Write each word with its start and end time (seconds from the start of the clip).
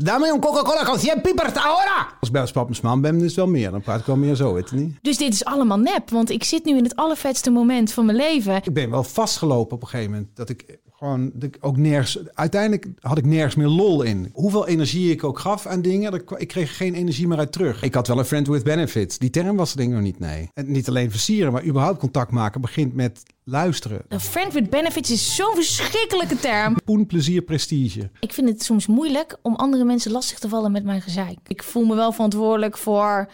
Dame 0.00 0.32
un 0.32 0.38
Coca-Cola 0.40 0.84
con 0.84 0.98
100 0.98 1.22
pipers 1.22 1.54
ahora! 1.54 2.06
Als 2.20 2.28
ik 2.28 2.32
bij 2.32 2.46
pap 2.52 2.68
mijn 2.68 2.80
man 2.82 3.00
ben, 3.00 3.16
is 3.16 3.22
het 3.22 3.34
wel 3.34 3.46
meer. 3.46 3.70
Dan 3.70 3.80
praat 3.80 4.00
ik 4.00 4.06
wel 4.06 4.16
meer 4.16 4.34
zo, 4.34 4.52
weet 4.54 4.70
je 4.70 4.76
niet? 4.76 4.98
Dus 5.02 5.16
dit 5.16 5.32
is 5.32 5.44
allemaal 5.44 5.78
nep, 5.78 6.10
want 6.10 6.30
ik 6.30 6.44
zit 6.44 6.64
nu 6.64 6.76
in 6.76 6.82
het 6.82 6.96
allervetste 6.96 7.50
moment 7.50 7.92
van 7.92 8.06
mijn 8.06 8.16
leven. 8.16 8.56
Ik 8.56 8.72
ben 8.72 8.90
wel 8.90 9.04
vastgelopen 9.04 9.76
op 9.76 9.82
een 9.82 9.88
gegeven 9.88 10.12
moment. 10.12 10.36
Dat 10.36 10.48
ik 10.48 10.78
gewoon 10.98 11.32
ook 11.60 11.76
nergens... 11.76 12.18
Uiteindelijk 12.34 12.86
had 13.00 13.18
ik 13.18 13.26
nergens 13.26 13.54
meer 13.54 13.66
lol 13.66 14.02
in. 14.02 14.30
Hoeveel 14.32 14.66
energie 14.66 15.10
ik 15.10 15.24
ook 15.24 15.38
gaf 15.38 15.66
aan 15.66 15.82
dingen, 15.82 16.12
ik, 16.36 16.48
kreeg 16.48 16.76
geen 16.76 16.94
energie 16.94 17.28
meer 17.28 17.38
uit 17.38 17.52
terug. 17.52 17.82
Ik 17.82 17.94
had 17.94 18.06
wel 18.06 18.18
een 18.18 18.24
friend 18.24 18.46
with 18.46 18.64
benefits. 18.64 19.18
Die 19.18 19.30
term 19.30 19.56
was 19.56 19.70
er 19.70 19.76
denk 19.76 19.88
ik 19.88 19.94
nog 19.94 20.04
niet, 20.04 20.18
nee. 20.18 20.50
En 20.54 20.72
niet 20.72 20.88
alleen 20.88 21.10
versieren, 21.10 21.52
maar 21.52 21.64
überhaupt 21.64 21.98
contact 21.98 22.30
maken 22.30 22.60
begint 22.60 22.94
met 22.94 23.22
luisteren. 23.44 24.02
Een 24.08 24.20
friend 24.20 24.52
with 24.52 24.70
benefits 24.70 25.10
is 25.10 25.34
zo'n 25.34 25.54
verschrikkelijke 25.54 26.36
term. 26.36 26.76
Poen, 26.84 27.06
plezier, 27.06 27.42
prestige. 27.42 28.10
Ik 28.20 28.32
vind 28.32 28.48
het 28.48 28.62
soms 28.62 28.86
moeilijk 28.86 29.36
om 29.42 29.54
andere 29.54 29.84
mensen 29.84 30.10
lastig 30.10 30.38
te 30.38 30.48
vallen 30.48 30.72
met 30.72 30.84
mijn 30.84 31.02
gezeik. 31.02 31.38
Ik 31.46 31.62
voel 31.62 31.84
me 31.84 31.94
wel 31.94 32.12
verantwoordelijk 32.12 32.78
voor 32.78 33.28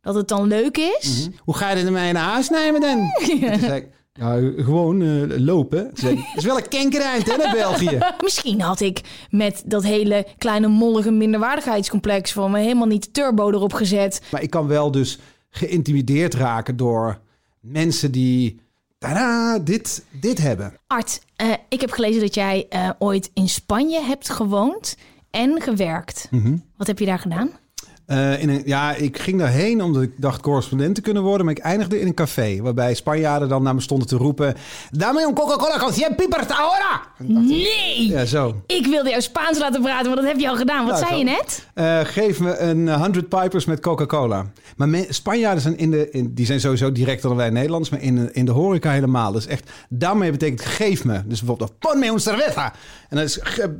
dat 0.00 0.14
het 0.14 0.28
dan 0.28 0.46
leuk 0.46 0.76
is. 0.76 1.28
Hoe 1.38 1.56
ga 1.56 1.70
je 1.70 1.84
er 1.84 1.92
mee 1.92 2.12
naar 2.12 2.32
huis 2.32 2.48
nemen 2.48 2.80
dan? 2.80 2.98
Toen 3.60 3.93
ja, 4.20 4.50
gewoon 4.56 5.02
eh, 5.02 5.38
lopen. 5.38 5.90
Het 5.94 6.18
is 6.36 6.44
wel 6.44 6.56
een 6.56 6.68
kankereind, 6.68 7.30
hè, 7.30 7.36
naar 7.36 7.52
België. 7.52 7.98
Misschien 8.22 8.60
had 8.60 8.80
ik 8.80 9.00
met 9.30 9.62
dat 9.66 9.82
hele 9.82 10.26
kleine 10.38 10.68
mollige 10.68 11.10
minderwaardigheidscomplex 11.10 12.32
van 12.32 12.50
me 12.50 12.58
helemaal 12.58 12.86
niet 12.86 13.14
turbo 13.14 13.50
erop 13.50 13.72
gezet. 13.72 14.22
Maar 14.30 14.42
ik 14.42 14.50
kan 14.50 14.66
wel 14.66 14.90
dus 14.90 15.18
geïntimideerd 15.50 16.34
raken 16.34 16.76
door 16.76 17.20
mensen 17.60 18.12
die 18.12 18.60
tada, 18.98 19.58
dit, 19.58 20.04
dit 20.20 20.38
hebben. 20.38 20.74
Art, 20.86 21.20
eh, 21.36 21.52
ik 21.68 21.80
heb 21.80 21.90
gelezen 21.90 22.20
dat 22.20 22.34
jij 22.34 22.66
eh, 22.68 22.90
ooit 22.98 23.30
in 23.34 23.48
Spanje 23.48 24.00
hebt 24.00 24.30
gewoond 24.30 24.96
en 25.30 25.60
gewerkt. 25.62 26.28
Wat 26.76 26.86
heb 26.86 26.98
je 26.98 27.06
daar 27.06 27.18
gedaan? 27.18 27.50
Eh, 28.06 28.42
in 28.42 28.48
een, 28.48 28.62
ja, 28.64 28.94
ik 28.94 29.18
ging 29.18 29.38
daarheen 29.38 29.82
omdat 29.82 30.02
ik 30.02 30.10
dacht 30.16 30.40
correspondent 30.40 30.94
te 30.94 31.00
kunnen 31.00 31.22
worden. 31.22 31.46
Maar 31.46 31.54
ik 31.56 31.62
eindigde 31.62 32.00
in 32.00 32.06
een 32.06 32.14
café. 32.14 32.58
Waarbij 32.62 32.94
Spanjaarden 32.94 33.48
dan 33.48 33.62
naar 33.62 33.74
me 33.74 33.80
stonden 33.80 34.08
te 34.08 34.16
roepen... 34.16 34.54
Dame 34.90 35.22
un 35.26 35.34
Coca-Cola 35.34 35.78
con 35.78 35.92
100 35.92 36.16
pipers 36.16 36.46
ahora! 36.48 37.02
Nee! 37.18 38.06
Ja, 38.08 38.24
zo. 38.24 38.62
Ik 38.66 38.86
wilde 38.86 39.08
jou 39.10 39.22
Spaans 39.22 39.58
laten 39.58 39.82
praten, 39.82 40.06
maar 40.06 40.16
dat 40.16 40.24
heb 40.24 40.38
je 40.38 40.48
al 40.48 40.56
gedaan. 40.56 40.86
Wat 40.86 40.94
Nou, 41.00 41.06
zei 41.06 41.10
zo. 41.10 41.18
je 41.18 41.24
net? 41.24 41.66
Eh, 41.74 42.00
geef 42.12 42.40
me 42.40 42.58
een 42.58 42.94
100 42.94 43.28
pipers 43.28 43.64
met 43.64 43.80
Coca-Cola. 43.80 44.46
Maar 44.76 44.88
me- 44.88 45.06
Spanjaarden 45.08 45.62
zijn, 45.62 45.78
in 45.78 45.90
de, 45.90 46.10
in, 46.10 46.34
die 46.34 46.46
zijn 46.46 46.60
sowieso 46.60 46.92
directer 46.92 47.28
dan 47.28 47.36
wij 47.36 47.50
Nederlanders. 47.50 47.90
Maar 47.90 48.02
in, 48.02 48.14
de- 48.16 48.28
in 48.32 48.44
de 48.44 48.52
horeca 48.52 48.90
helemaal. 48.90 49.32
Dus 49.32 49.46
echt, 49.46 49.70
daarmee 49.88 50.30
betekent 50.30 50.60
geef 50.64 51.04
me. 51.04 51.20
Dus 51.26 51.38
bijvoorbeeld, 51.38 51.78
ponme 51.78 52.06
un 52.06 52.20
cerveza. 52.20 52.72
En 53.08 53.16
dan 53.16 53.24
is, 53.24 53.38
ge- 53.42 53.74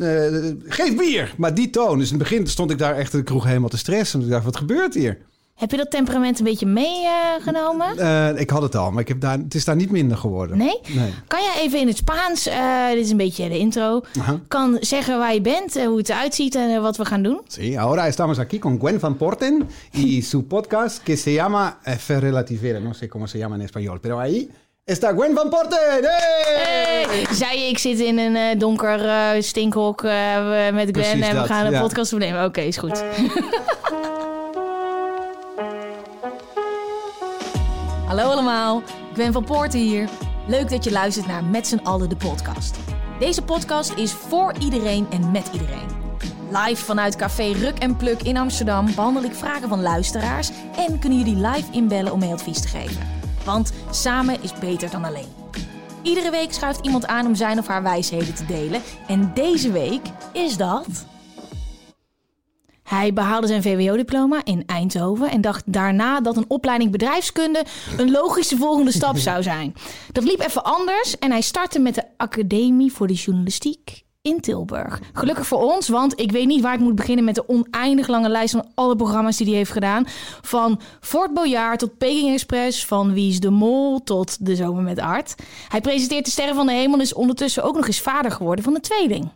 eh, 0.65 0.73
geef 0.73 0.97
bier. 0.97 1.35
Maar 1.37 1.55
die 1.55 1.71
toon. 1.71 1.99
Dus 1.99 2.11
in 2.11 2.19
het 2.19 2.29
begin 2.29 2.47
stond 2.47 2.71
ik 2.71 2.79
daar 2.79 2.95
echt 2.97 3.13
in 3.13 3.19
de 3.19 3.25
kroeg 3.25 3.45
helemaal 3.45 3.69
te 3.69 3.77
stressen. 3.79 4.14
En 4.15 4.21
ik 4.21 4.29
dacht, 4.31 4.45
wat 4.45 4.57
gebeurt 4.57 4.95
hier? 4.95 5.19
Heb 5.55 5.71
je 5.71 5.77
dat 5.77 5.91
temperament 5.91 6.39
een 6.39 6.45
beetje 6.45 6.67
meegenomen? 6.67 7.99
Eh, 7.99 8.41
ik 8.41 8.51
had 8.51 8.63
het 8.63 8.75
al, 8.77 8.91
maar 8.91 9.01
ik 9.01 9.09
heb 9.09 9.21
daar, 9.21 9.39
het 9.39 9.55
is 9.55 9.65
daar 9.65 9.77
niet 9.77 9.91
minder 9.91 10.17
geworden. 10.17 10.59
nee? 10.59 10.81
Nee. 10.95 11.13
Kan 11.27 11.43
jij 11.43 11.63
even 11.63 11.81
in 11.81 11.87
het 11.87 11.97
Spaans, 11.97 12.47
eh, 12.47 12.89
dit 12.91 13.05
is 13.05 13.11
een 13.11 13.17
beetje 13.17 13.49
de 13.49 13.59
intro, 13.59 14.03
kan 14.49 14.77
zeggen 14.81 15.19
waar 15.19 15.35
je 15.35 15.41
bent, 15.41 15.77
eh, 15.77 15.87
hoe 15.87 15.99
het 15.99 16.09
eruit 16.09 16.35
ziet 16.35 16.55
en 16.55 16.75
eh, 16.75 16.81
wat 16.81 16.97
we 16.97 17.05
gaan 17.05 17.23
doen? 17.23 17.41
Sí, 17.49 17.77
ahora 17.77 18.07
estamos 18.09 18.39
aquí 18.39 18.59
con 18.59 18.79
Gwen 18.79 19.01
van 19.01 19.17
Porten 19.17 19.69
y 19.93 20.23
su 20.23 20.47
podcast 20.47 21.03
que 21.03 21.17
se 21.17 21.33
llama 21.33 21.79
eh, 21.85 22.19
Relativera. 22.21 22.79
No 22.81 22.93
sé 22.93 23.09
cómo 23.09 23.27
se 23.27 23.39
llama 23.39 23.55
en 23.55 23.61
español, 23.69 24.01
pero 24.01 24.19
ahí 24.19 24.49
está 24.85 25.13
Gwen 25.13 25.35
van 25.35 25.49
Porten. 25.49 25.79
¡Hey! 25.79 27.05
Hey, 27.09 27.27
zei 27.31 27.61
je, 27.61 27.69
ik 27.69 27.79
zit 27.79 27.99
in 28.01 28.19
een 28.19 28.37
eh, 28.37 28.59
donker 28.59 29.09
eh, 29.09 29.43
stinkhok 29.43 30.05
eh, 30.05 30.11
met 30.73 30.89
Gwen 30.89 30.93
Precies 30.93 31.13
en 31.13 31.29
we 31.29 31.35
dat, 31.35 31.47
gaan 31.47 31.67
een 31.67 31.73
ja. 31.73 31.81
podcast 31.81 32.13
opnemen. 32.13 32.45
Oké, 32.45 32.61
is 32.61 32.77
goed. 32.77 33.05
Hallo 38.07 38.23
allemaal, 38.23 38.83
Gwen 39.13 39.33
van 39.33 39.45
Poorten 39.45 39.81
hier. 39.81 40.09
Leuk 40.47 40.71
dat 40.71 40.85
je 40.85 40.91
luistert 40.91 41.27
naar 41.27 41.45
Met 41.45 41.67
z'n 41.67 41.81
allen 41.83 42.09
de 42.09 42.17
podcast. 42.17 42.77
Deze 43.19 43.43
podcast 43.43 43.93
is 43.97 44.13
voor 44.13 44.55
iedereen 44.59 45.07
en 45.11 45.31
met 45.31 45.51
iedereen. 45.53 45.93
Live 46.51 46.85
vanuit 46.85 47.17
Café 47.17 47.53
Ruk 47.53 47.79
en 47.79 47.97
Pluk 47.97 48.23
in 48.23 48.37
Amsterdam 48.37 48.95
behandel 48.95 49.23
ik 49.23 49.35
vragen 49.35 49.69
van 49.69 49.83
luisteraars 49.83 50.51
en 50.77 50.99
kunnen 50.99 51.19
jullie 51.19 51.47
live 51.47 51.73
inbellen 51.73 52.13
om 52.13 52.19
mee 52.19 52.33
advies 52.33 52.61
te 52.61 52.69
geven. 52.69 53.14
Want 53.45 53.73
samen 53.91 54.43
is 54.43 54.59
beter 54.59 54.91
dan 54.91 55.05
alleen. 55.05 55.29
Iedere 56.03 56.31
week 56.31 56.53
schuift 56.53 56.85
iemand 56.85 57.07
aan 57.07 57.27
om 57.27 57.35
zijn 57.35 57.59
of 57.59 57.67
haar 57.67 57.83
wijsheden 57.83 58.35
te 58.35 58.45
delen. 58.45 58.83
En 59.07 59.31
deze 59.35 59.73
week 59.73 60.03
is 60.33 60.57
dat. 60.57 61.07
Hij 62.83 63.13
behaalde 63.13 63.47
zijn 63.47 63.63
VWO-diploma 63.63 64.45
in 64.45 64.63
Eindhoven 64.67 65.31
en 65.31 65.41
dacht 65.41 65.73
daarna 65.73 66.21
dat 66.21 66.37
een 66.37 66.45
opleiding 66.49 66.91
bedrijfskunde 66.91 67.65
een 67.97 68.11
logische 68.11 68.57
volgende 68.57 68.93
stap 68.93 69.17
zou 69.17 69.43
zijn. 69.43 69.75
Dat 70.13 70.25
liep 70.25 70.41
even 70.41 70.65
anders 70.65 71.19
en 71.19 71.31
hij 71.31 71.41
startte 71.41 71.79
met 71.79 71.95
de 71.95 72.05
Academie 72.17 72.93
voor 72.93 73.07
de 73.07 73.15
Journalistiek 73.15 74.04
in 74.25 74.41
Tilburg. 74.41 75.01
Gelukkig 75.13 75.47
voor 75.47 75.63
ons, 75.75 75.89
want 75.89 76.21
ik 76.21 76.33
weet 76.33 76.47
niet 76.47 76.61
waar 76.61 76.75
ik 76.75 76.81
moet 76.81 76.95
beginnen 76.95 77.25
met 77.25 77.35
de 77.35 77.49
oneindig 77.49 78.09
lange 78.09 78.29
lijst 78.29 78.53
van 78.53 78.67
alle 78.75 78.97
programma's 78.97 79.37
die 79.37 79.47
hij 79.47 79.57
heeft 79.57 79.73
gedaan. 79.73 80.07
Van 80.41 80.81
Fort 81.01 81.35
Boyard 81.35 81.79
tot 81.79 81.99
Peking 81.99 82.33
Express, 82.33 82.87
van 82.87 83.13
Wie 83.13 83.31
is 83.31 83.41
de 83.41 83.51
Mol 83.51 84.03
tot 84.03 84.47
De 84.47 84.57
Zomer 84.57 84.83
met 84.83 84.99
Art. 84.99 85.35
Hij 85.69 85.81
presenteert 85.81 86.25
de 86.25 86.31
Sterren 86.31 86.55
van 86.55 86.67
de 86.67 86.73
Hemel 86.73 86.95
en 86.95 87.01
is 87.01 87.15
ondertussen 87.15 87.63
ook 87.63 87.75
nog 87.77 87.87
eens 87.87 88.01
vader 88.01 88.31
geworden 88.31 88.65
van 88.65 88.75
een 88.75 88.81
tweeling. 88.81 89.29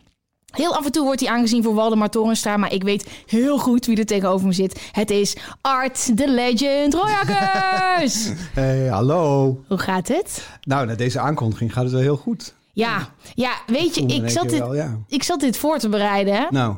Heel 0.51 0.75
af 0.75 0.85
en 0.85 0.91
toe 0.91 1.03
wordt 1.03 1.19
hij 1.19 1.29
aangezien 1.29 1.63
voor 1.63 1.73
Waldemar 1.73 2.09
Torenstra, 2.09 2.57
maar 2.57 2.73
ik 2.73 2.83
weet 2.83 3.07
heel 3.25 3.57
goed 3.57 3.85
wie 3.85 3.97
er 3.97 4.05
tegenover 4.05 4.47
me 4.47 4.53
zit. 4.53 4.89
Het 4.91 5.09
is 5.09 5.35
Art, 5.61 6.17
the 6.17 6.27
legend, 6.29 6.93
Royakkers! 6.93 8.29
Hey, 8.53 8.87
hallo. 8.87 9.57
Hoe 9.67 9.77
gaat 9.77 10.07
het? 10.07 10.47
Nou, 10.61 10.85
na 10.85 10.95
deze 10.95 11.19
aankondiging 11.19 11.73
gaat 11.73 11.83
het 11.83 11.91
wel 11.91 12.01
heel 12.01 12.17
goed. 12.17 12.57
Ja, 12.73 13.09
ja 13.35 13.51
weet 13.67 13.95
je, 13.95 14.01
ik 14.01 14.29
zat, 14.29 14.49
dit, 14.49 14.59
wel, 14.59 14.75
ja. 14.75 14.97
ik 15.07 15.23
zat 15.23 15.39
dit 15.39 15.57
voor 15.57 15.77
te 15.77 15.89
bereiden. 15.89 16.33
hè? 16.33 16.45
Nou, 16.49 16.75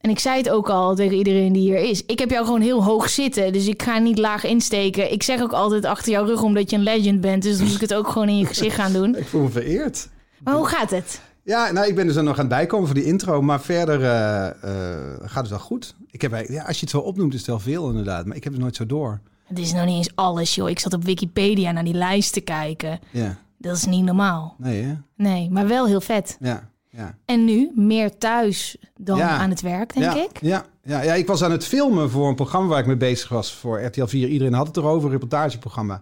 En 0.00 0.10
ik 0.10 0.18
zei 0.18 0.36
het 0.38 0.50
ook 0.50 0.68
al 0.70 0.94
tegen 0.94 1.16
iedereen 1.16 1.52
die 1.52 1.62
hier 1.62 1.90
is. 1.90 2.04
Ik 2.06 2.18
heb 2.18 2.30
jou 2.30 2.44
gewoon 2.44 2.60
heel 2.60 2.84
hoog 2.84 3.08
zitten, 3.08 3.52
dus 3.52 3.66
ik 3.66 3.82
ga 3.82 3.98
niet 3.98 4.18
laag 4.18 4.44
insteken. 4.44 5.12
Ik 5.12 5.22
zeg 5.22 5.40
ook 5.42 5.52
altijd 5.52 5.84
achter 5.84 6.12
jouw 6.12 6.24
rug 6.24 6.42
omdat 6.42 6.70
je 6.70 6.76
een 6.76 6.82
legend 6.82 7.20
bent, 7.20 7.42
dus 7.42 7.56
dan 7.56 7.66
moet 7.66 7.74
ik 7.74 7.80
het 7.80 7.94
ook 7.94 8.08
gewoon 8.08 8.28
in 8.28 8.38
je 8.38 8.46
gezicht 8.46 8.76
gaan 8.76 8.92
doen. 8.92 9.16
ik 9.16 9.26
voel 9.26 9.42
me 9.42 9.48
vereerd. 9.50 10.08
Maar 10.44 10.54
hoe 10.54 10.66
gaat 10.66 10.90
het? 10.90 11.20
Ja, 11.42 11.72
nou, 11.72 11.86
ik 11.86 11.94
ben 11.94 12.06
dus 12.06 12.16
er 12.16 12.22
nog 12.22 12.34
aan 12.34 12.46
het 12.46 12.48
bijkomen 12.48 12.86
voor 12.86 12.94
die 12.94 13.04
intro. 13.04 13.42
Maar 13.42 13.60
verder 13.60 14.02
eh, 14.02 14.46
eh, 14.46 15.14
gaat 15.22 15.42
het 15.42 15.50
wel 15.50 15.58
goed. 15.58 15.94
Ik 16.10 16.22
heb, 16.22 16.46
ja, 16.48 16.64
als 16.64 16.74
je 16.76 16.80
het 16.80 16.90
zo 16.90 16.98
opnoemt, 16.98 17.32
is 17.32 17.38
het 17.38 17.48
wel 17.48 17.58
veel 17.58 17.88
inderdaad. 17.88 18.26
Maar 18.26 18.36
ik 18.36 18.44
heb 18.44 18.52
het 18.52 18.62
nooit 18.62 18.76
zo 18.76 18.86
door. 18.86 19.20
Het 19.44 19.58
is 19.58 19.72
nog 19.72 19.84
niet 19.84 19.96
eens 19.96 20.10
alles, 20.14 20.54
joh. 20.54 20.68
Ik 20.68 20.78
zat 20.78 20.92
op 20.92 21.04
Wikipedia 21.04 21.72
naar 21.72 21.84
die 21.84 21.94
lijst 21.94 22.32
te 22.32 22.40
kijken. 22.40 23.00
Ja, 23.10 23.38
Dat 23.64 23.76
is 23.76 23.86
niet 23.86 24.04
normaal. 24.04 24.54
nee 24.58 24.82
hè? 24.82 24.94
Nee, 25.16 25.50
maar 25.50 25.66
wel 25.68 25.86
heel 25.86 26.00
vet. 26.00 26.36
Ja, 26.40 26.68
ja. 26.88 27.14
En 27.24 27.44
nu 27.44 27.72
meer 27.74 28.18
thuis 28.18 28.76
dan 28.96 29.16
Ja. 29.18 29.28
aan 29.38 29.50
het 29.50 29.60
werk, 29.60 29.94
denk 29.94 30.14
ja, 30.14 30.22
ik. 30.24 30.40
Ja, 30.40 30.64
ja, 30.82 31.02
ja, 31.02 31.14
ik 31.14 31.26
was 31.26 31.42
aan 31.42 31.50
het 31.50 31.64
filmen 31.66 32.10
voor 32.10 32.28
een 32.28 32.34
programma 32.34 32.68
waar 32.68 32.78
ik 32.80 32.86
mee 32.86 32.96
bezig 32.96 33.28
was. 33.28 33.54
Voor 33.54 33.82
RTL 33.84 34.04
4. 34.06 34.28
Iedereen 34.28 34.52
had 34.54 34.66
het 34.66 34.76
erover, 34.76 35.04
een 35.06 35.12
reportageprogramma. 35.12 36.00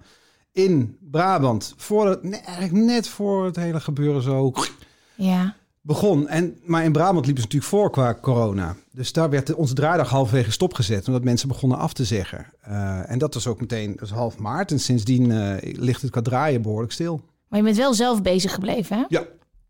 In 0.53 0.97
Brabant. 1.01 1.75
Voor 1.77 2.09
het, 2.09 2.31
eigenlijk 2.45 2.73
net 2.73 3.09
voor 3.09 3.45
het 3.45 3.57
hele 3.57 3.81
gebeuren 3.81 4.23
zo 4.23 4.53
Ja. 5.15 5.55
begon. 5.81 6.29
En, 6.29 6.59
maar 6.65 6.85
in 6.85 6.93
Brabant 6.93 7.25
liepen 7.27 7.43
ze 7.43 7.49
natuurlijk 7.49 7.71
voor 7.73 7.91
qua 7.91 8.19
corona. 8.21 8.77
Dus 8.93 9.13
daar 9.13 9.31
werd 9.31 9.55
onze 9.55 9.75
draaidag 9.75 10.09
halverwege 10.11 10.51
stopgezet. 10.51 11.07
Omdat 11.07 11.25
mensen 11.25 11.49
begonnen 11.49 11.79
af 11.79 11.93
te 11.93 12.05
zeggen. 12.05 12.47
Eh, 12.61 13.11
en 13.11 13.19
dat 13.19 13.35
was 13.35 13.47
ook 13.47 13.61
meteen 13.61 13.93
dat 13.97 14.03
is 14.09 14.11
half 14.11 14.39
maart. 14.39 14.71
En 14.71 14.81
sindsdien 14.81 15.31
eh, 15.33 15.75
ligt 15.77 16.03
het 16.03 16.11
qua 16.11 16.23
draaien 16.23 16.63
behoorlijk 16.63 16.93
stil. 16.93 17.21
Maar 17.53 17.61
je 17.61 17.67
bent 17.67 17.79
wel 17.81 17.95
zelf 17.95 18.23
bezig 18.23 18.55
gebleven, 18.55 18.97
hè? 18.97 19.05
Ja, 19.09 19.25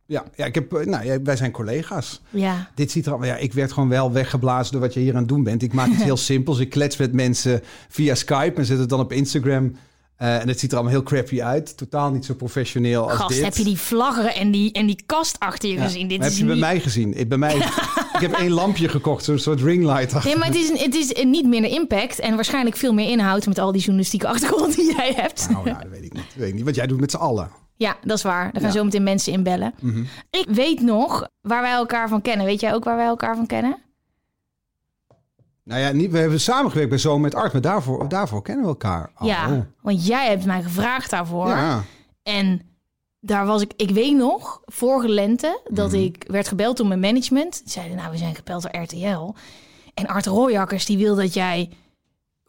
ja, 0.06 0.24
ja, 0.36 0.44
ik 0.44 0.54
heb, 0.54 0.72
eh, 0.72 0.86
nou, 0.86 1.04
ja, 1.04 1.22
wij 1.22 1.36
zijn 1.36 1.50
collega's. 1.50 2.20
Ja. 2.30 2.70
Dit 2.74 2.90
ziet 2.90 3.06
er 3.06 3.12
al, 3.12 3.24
ja, 3.24 3.36
ik 3.36 3.52
werd 3.52 3.72
gewoon 3.72 3.88
wel 3.88 4.12
weggeblazen 4.12 4.72
door 4.72 4.80
wat 4.80 4.94
je 4.94 5.00
hier 5.00 5.12
aan 5.12 5.18
het 5.18 5.28
doen 5.28 5.42
bent. 5.42 5.62
Ik 5.62 5.72
maak 5.72 5.88
het 5.90 6.02
heel 6.10 6.16
simpel. 6.16 6.60
Ik 6.60 6.70
klets 6.70 6.96
met 6.96 7.12
mensen 7.12 7.60
via 7.88 8.14
Skype 8.14 8.52
en 8.54 8.64
zet 8.64 8.78
het 8.78 8.88
dan 8.88 9.00
op 9.00 9.12
Instagram. 9.12 9.76
Eh, 10.16 10.40
en 10.40 10.48
het 10.48 10.58
ziet 10.60 10.70
er 10.70 10.76
allemaal 10.76 10.94
heel 10.94 11.02
crappy 11.04 11.42
uit. 11.42 11.76
Totaal 11.76 12.10
niet 12.10 12.24
zo 12.24 12.34
professioneel 12.34 13.02
als 13.10 13.18
Gast, 13.18 13.34
dit. 13.34 13.44
heb 13.44 13.54
je 13.54 13.64
die 13.64 13.78
vlaggeren 13.78 14.34
en 14.34 14.50
die, 14.50 14.72
en 14.72 14.86
die 14.86 15.02
kast 15.06 15.36
achter 15.38 15.68
je 15.68 15.74
Ja. 15.74 15.82
gezien? 15.82 16.08
Dit 16.08 16.18
is 16.20 16.24
heb 16.26 16.34
je 16.34 16.44
bij 16.44 16.56
mij 16.56 16.80
gezien? 16.80 17.18
Ik, 17.18 17.28
bij 17.28 17.38
mij, 17.38 17.56
ik 18.16 18.20
heb 18.20 18.32
één 18.32 18.50
lampje 18.50 18.88
gekocht, 18.88 19.24
zo'n 19.24 19.38
soort 19.38 19.60
ringlight. 19.60 20.14
achter. 20.14 20.30
Nee, 20.30 20.38
maar 20.38 20.46
het 20.48 20.56
is, 20.56 20.68
een- 20.68 20.76
het 20.78 20.94
is 20.94 21.24
niet 21.24 21.46
minder 21.46 21.70
impact 21.70 22.18
en 22.18 22.34
waarschijnlijk 22.34 22.76
veel 22.76 22.92
meer 22.92 23.08
inhoud 23.10 23.46
met 23.46 23.58
al 23.58 23.72
die 23.72 23.80
journalistieke 23.80 24.26
achtergrond 24.28 24.74
die 24.76 24.94
jij 24.96 25.12
hebt. 25.16 25.48
Nou, 25.50 25.68
ja, 25.68 25.78
dat 25.78 25.90
weet 25.90 26.04
ik 26.04 26.12
niet. 26.12 26.24
Dat 26.24 26.34
weet 26.36 26.48
ik 26.48 26.54
niet. 26.54 26.64
Want 26.64 26.76
jij 26.76 26.86
doet 26.86 27.00
met 27.00 27.10
z'n 27.10 27.16
allen. 27.16 27.50
Ja, 27.76 27.96
dat 28.04 28.16
is 28.16 28.22
waar. 28.22 28.52
Daar 28.52 28.62
gaan 28.62 28.70
Ja. 28.72 28.76
zo 28.76 28.84
meteen 28.84 29.02
mensen 29.02 29.32
in 29.32 29.42
bellen. 29.42 29.74
Mhm. 29.80 30.02
Ik 30.30 30.46
weet 30.48 30.80
nog 30.80 31.28
waar 31.40 31.62
wij 31.62 31.72
elkaar 31.72 32.08
van 32.08 32.20
kennen. 32.22 32.46
Weet 32.46 32.60
jij 32.60 32.74
ook 32.74 32.84
waar 32.84 32.96
wij 32.96 33.06
elkaar 33.06 33.36
van 33.36 33.46
kennen? 33.46 33.76
Nou 35.64 35.80
ja, 35.80 35.90
niet, 35.92 36.10
we 36.10 36.18
hebben 36.18 36.40
samengewerkt 36.40 36.88
bij 36.90 36.98
Zo 36.98 37.18
met 37.18 37.34
Art, 37.34 37.52
maar 37.52 37.62
daarvoor, 37.62 38.08
daarvoor 38.08 38.42
kennen 38.42 38.64
we 38.64 38.70
elkaar. 38.70 39.10
al. 39.14 39.26
Ja, 39.26 39.66
want 39.80 40.06
jij 40.06 40.28
hebt 40.28 40.44
mij 40.44 40.62
gevraagd 40.62 41.10
daarvoor. 41.10 41.48
Ja. 41.48 41.82
En 42.22 42.62
daar 43.20 43.46
was 43.46 43.62
ik, 43.62 43.72
ik 43.76 43.90
weet 43.90 44.16
nog, 44.16 44.60
vorige 44.64 45.08
lente, 45.08 45.60
dat 45.70 45.90
Mhm. 45.92 46.00
ik 46.00 46.24
werd 46.26 46.48
gebeld 46.48 46.76
door 46.76 46.86
mijn 46.86 47.00
management. 47.00 47.60
Die 47.62 47.70
zeiden, 47.72 47.96
nou, 47.96 48.10
we 48.10 48.16
zijn 48.16 48.34
gebeld 48.34 48.62
door 48.62 48.82
RTL. 48.82 49.34
En 49.94 50.06
Art 50.06 50.26
Rooijakkers, 50.26 50.84
die 50.86 50.98
wil 50.98 51.14
dat 51.14 51.34
jij 51.34 51.70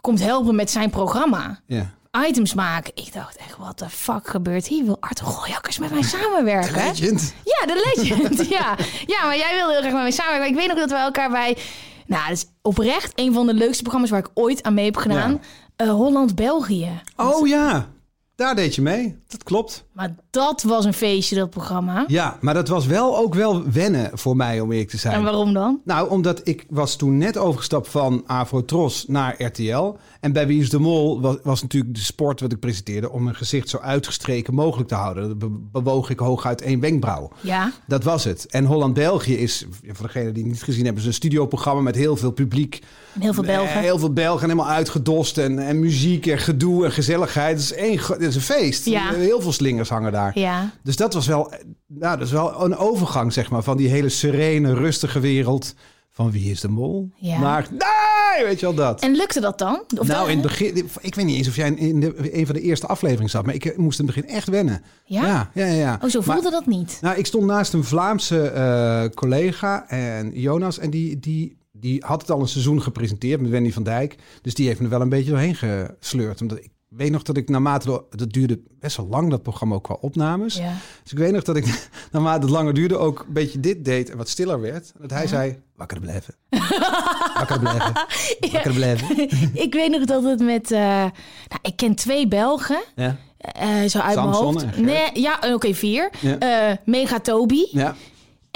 komt 0.01 0.19
helpen 0.21 0.55
met 0.55 0.71
zijn 0.71 0.89
programma. 0.89 1.59
ja. 1.65 1.93
Items 2.27 2.53
maken. 2.53 2.91
Ik 2.95 3.13
dacht 3.13 3.35
echt, 3.35 3.57
wat 3.57 3.79
de 3.79 3.89
fuck 3.89 4.27
gebeurt 4.27 4.67
hier? 4.67 4.83
Wil 4.85 4.97
Art 4.99 5.19
Rooijakkers 5.19 5.77
met 5.77 5.91
mij 5.91 6.01
samenwerken? 6.01 6.73
Legend. 6.73 7.33
Ja, 7.43 7.65
de 7.65 7.93
legend. 7.95 8.47
ja. 8.57 8.77
ja, 9.05 9.25
maar 9.25 9.37
jij 9.37 9.55
wilde 9.55 9.71
heel 9.71 9.81
graag 9.81 9.93
met 9.93 10.01
mij 10.01 10.11
samenwerken. 10.11 10.49
Ik 10.49 10.55
weet 10.55 10.67
nog 10.67 10.77
dat 10.77 10.89
we 10.89 10.95
elkaar 10.95 11.29
bij... 11.29 11.57
Nou, 12.05 12.27
dat 12.27 12.37
is 12.37 12.45
oprecht 12.61 13.11
een 13.15 13.33
van 13.33 13.45
de 13.45 13.53
leukste 13.53 13.81
programma's 13.81 14.09
waar 14.11 14.19
ik 14.19 14.29
ooit 14.33 14.63
aan 14.63 14.73
mee 14.73 14.85
heb 14.85 14.97
gedaan. 14.97 15.41
Eh, 15.75 15.89
Holland-België. 15.89 17.01
Oh 17.15 17.47
ja, 17.47 17.87
daar 18.35 18.55
deed 18.55 18.75
je 18.75 18.81
mee. 18.81 19.21
Dat 19.33 19.43
klopt. 19.43 19.85
Maar 19.91 20.15
dat 20.29 20.61
was 20.63 20.85
een 20.85 20.93
feestje, 20.93 21.35
dat 21.35 21.49
programma. 21.49 22.03
Ja, 22.07 22.37
maar 22.41 22.53
dat 22.53 22.67
was 22.67 22.85
wel 22.85 23.17
ook 23.17 23.33
wel 23.33 23.63
wennen 23.71 24.09
voor 24.13 24.35
mij, 24.35 24.59
om 24.59 24.71
eerlijk 24.71 24.89
te 24.89 24.97
zijn. 24.97 25.13
En 25.15 25.23
waarom 25.23 25.53
dan? 25.53 25.79
Nou, 25.85 26.09
omdat 26.09 26.41
ik 26.43 26.65
was 26.69 26.95
toen 26.95 27.17
net 27.17 27.37
overgestapt 27.37 27.87
van 27.87 28.23
Afro-Tros 28.27 29.05
naar 29.07 29.43
RTL. 29.43 29.95
En 30.19 30.31
bij 30.31 30.47
Wie 30.47 30.61
is 30.61 30.69
de 30.69 30.79
Mol 30.79 31.21
was, 31.21 31.35
was 31.43 31.61
natuurlijk 31.61 31.95
de 31.95 32.01
sport 32.01 32.39
wat 32.41 32.51
ik 32.51 32.59
presenteerde... 32.59 33.11
om 33.11 33.23
mijn 33.23 33.35
gezicht 33.35 33.69
zo 33.69 33.77
uitgestreken 33.77 34.53
mogelijk 34.53 34.89
te 34.89 34.95
houden. 34.95 35.27
Dat 35.27 35.37
be- 35.39 35.59
bewoog 35.71 36.09
ik 36.09 36.19
hooguit 36.19 36.61
één 36.61 36.79
wenkbrauw. 36.79 37.31
Ja, 37.41 37.71
Dat 37.87 38.03
was 38.03 38.23
het. 38.23 38.45
En 38.49 38.65
Holland-België 38.65 39.35
is, 39.37 39.65
voor 39.91 40.05
degenen 40.05 40.33
die 40.33 40.43
het 40.43 40.51
niet 40.51 40.63
gezien 40.63 40.83
hebben... 40.85 41.01
is 41.01 41.07
een 41.07 41.13
studioprogramma 41.13 41.81
met 41.81 41.95
heel 41.95 42.15
veel 42.15 42.31
publiek. 42.31 42.79
en 43.13 43.21
heel 43.21 43.33
veel 43.33 43.43
Belgen. 43.43 43.79
Heel 43.79 43.99
veel 43.99 44.13
Belgen, 44.13 44.41
helemaal 44.49 44.69
uitgedost. 44.69 45.37
En, 45.37 45.59
en 45.59 45.79
muziek 45.79 46.25
en 46.27 46.37
gedoe 46.37 46.85
en 46.85 46.91
gezelligheid. 46.91 47.51
Het 47.57 47.63
is, 47.63 47.73
één, 47.73 47.99
het 47.99 48.21
is 48.21 48.35
een 48.35 48.41
feest. 48.41 48.85
Ja. 48.85 49.11
Heel 49.23 49.41
veel 49.41 49.51
slingers 49.51 49.89
hangen 49.89 50.11
daar. 50.11 50.39
Ja, 50.39 50.71
Dus 50.83 50.95
dat 50.95 51.13
was 51.13 51.27
wel, 51.27 51.53
nou, 51.87 52.17
dat 52.17 52.27
is 52.27 52.33
wel 52.33 52.63
een 52.65 52.75
overgang, 52.77 53.33
zeg 53.33 53.49
maar, 53.49 53.63
van 53.63 53.77
die 53.77 53.89
hele 53.89 54.09
serene, 54.09 54.73
rustige 54.73 55.19
wereld. 55.19 55.75
Van 56.11 56.31
wie 56.31 56.51
is 56.51 56.61
de 56.61 56.67
mol? 56.67 57.09
Ja. 57.15 57.39
Naar, 57.39 57.67
nee, 57.71 58.45
weet 58.45 58.59
je 58.59 58.65
wel 58.65 58.75
dat. 58.75 59.01
en 59.01 59.15
lukte 59.15 59.39
dat 59.39 59.57
dan? 59.59 59.83
Of 59.97 60.07
nou, 60.07 60.29
in 60.29 60.37
het 60.37 60.41
begin, 60.47 60.89
ik 61.01 61.15
weet 61.15 61.25
niet 61.25 61.37
eens 61.37 61.47
of 61.47 61.55
jij 61.55 61.71
in 61.71 61.99
de, 61.99 62.35
een 62.37 62.45
van 62.45 62.55
de 62.55 62.61
eerste 62.61 62.87
afleveringen 62.87 63.29
zat, 63.29 63.45
maar 63.45 63.53
ik 63.55 63.65
eh, 63.65 63.77
moest 63.77 63.99
in 63.99 64.05
het 64.05 64.15
begin 64.15 64.29
echt 64.35 64.47
wennen. 64.49 64.81
Ja? 65.05 65.25
Ja, 65.25 65.65
ja, 65.65 65.73
ja. 65.73 65.99
Oh, 66.03 66.09
zo 66.09 66.21
Maar- 66.25 66.33
voelde 66.35 66.49
dat 66.51 66.65
niet. 66.65 66.97
nou, 67.01 67.17
ik 67.17 67.25
stond 67.25 67.45
naast 67.45 67.73
een 67.73 67.83
Vlaamse 67.83 68.47
eh, 68.47 69.03
collega 69.15 69.89
en 69.89 70.31
Jonas. 70.33 70.79
En 70.79 70.89
die, 70.89 71.19
die, 71.19 71.57
die 71.71 72.03
had 72.05 72.21
het 72.21 72.31
al 72.31 72.39
een 72.41 72.47
seizoen 72.47 72.81
gepresenteerd 72.81 73.41
met 73.41 73.49
Wendy 73.51 73.71
van 73.71 73.83
Dijk. 73.83 74.15
Dus 74.41 74.53
die 74.53 74.67
heeft 74.67 74.79
me 74.79 74.87
wel 74.87 75.01
een 75.01 75.09
beetje 75.09 75.29
doorheen 75.31 75.55
gesleurd. 75.99 76.41
Omdat 76.41 76.57
ik 76.57 76.69
weet 76.95 77.11
nog 77.11 77.21
dat 77.23 77.37
ik 77.37 77.49
naarmate... 77.49 78.03
Dat 78.09 78.31
duurde 78.33 78.59
best 78.79 78.97
wel 78.97 79.07
lang, 79.07 79.29
dat 79.29 79.43
programma 79.43 79.75
ook 79.75 79.83
qua 79.83 79.97
opnames. 80.01 80.55
Ja. 80.55 80.73
Dus 81.03 81.11
ik 81.11 81.17
weet 81.17 81.31
nog 81.31 81.43
dat 81.43 81.55
ik 81.55 81.89
naarmate 82.11 82.41
het 82.41 82.49
langer 82.49 82.73
duurde 82.73 82.97
ook 82.97 83.19
een 83.27 83.33
beetje 83.33 83.59
dit 83.59 83.85
deed 83.85 84.09
en 84.09 84.17
wat 84.17 84.29
stiller 84.29 84.61
werd. 84.61 84.91
Dat 84.99 85.09
hij 85.09 85.27
zei, 85.27 85.59
wakker 85.75 85.99
blijven. 85.99 86.35
wakker 87.39 87.59
blijven. 87.59 87.93
Wakker 88.51 88.73
blijven. 88.73 89.29
ik 89.53 89.73
weet 89.73 89.89
nog 89.91 90.05
dat 90.05 90.23
het 90.23 90.39
met... 90.39 90.71
eh, 90.71 90.79
nou, 90.79 91.59
ik 91.61 91.75
ken 91.75 91.95
twee 91.95 92.27
Belgen. 92.27 92.81
Ja. 92.95 93.15
eh, 93.37 93.67
zo 93.87 93.99
uit 93.99 94.15
mijn 94.15 94.33
Samson 94.33 94.43
hoofd. 94.45 94.63
en 94.63 94.73
Gert. 94.73 94.85
Nee, 94.85 95.09
ja, 95.21 95.39
oké, 95.53 95.73
vier. 95.73 96.09
Ja. 96.19 96.37
Eh, 96.69 96.77
Mega 96.85 97.19
Toby. 97.19 97.65
ja. 97.71 97.95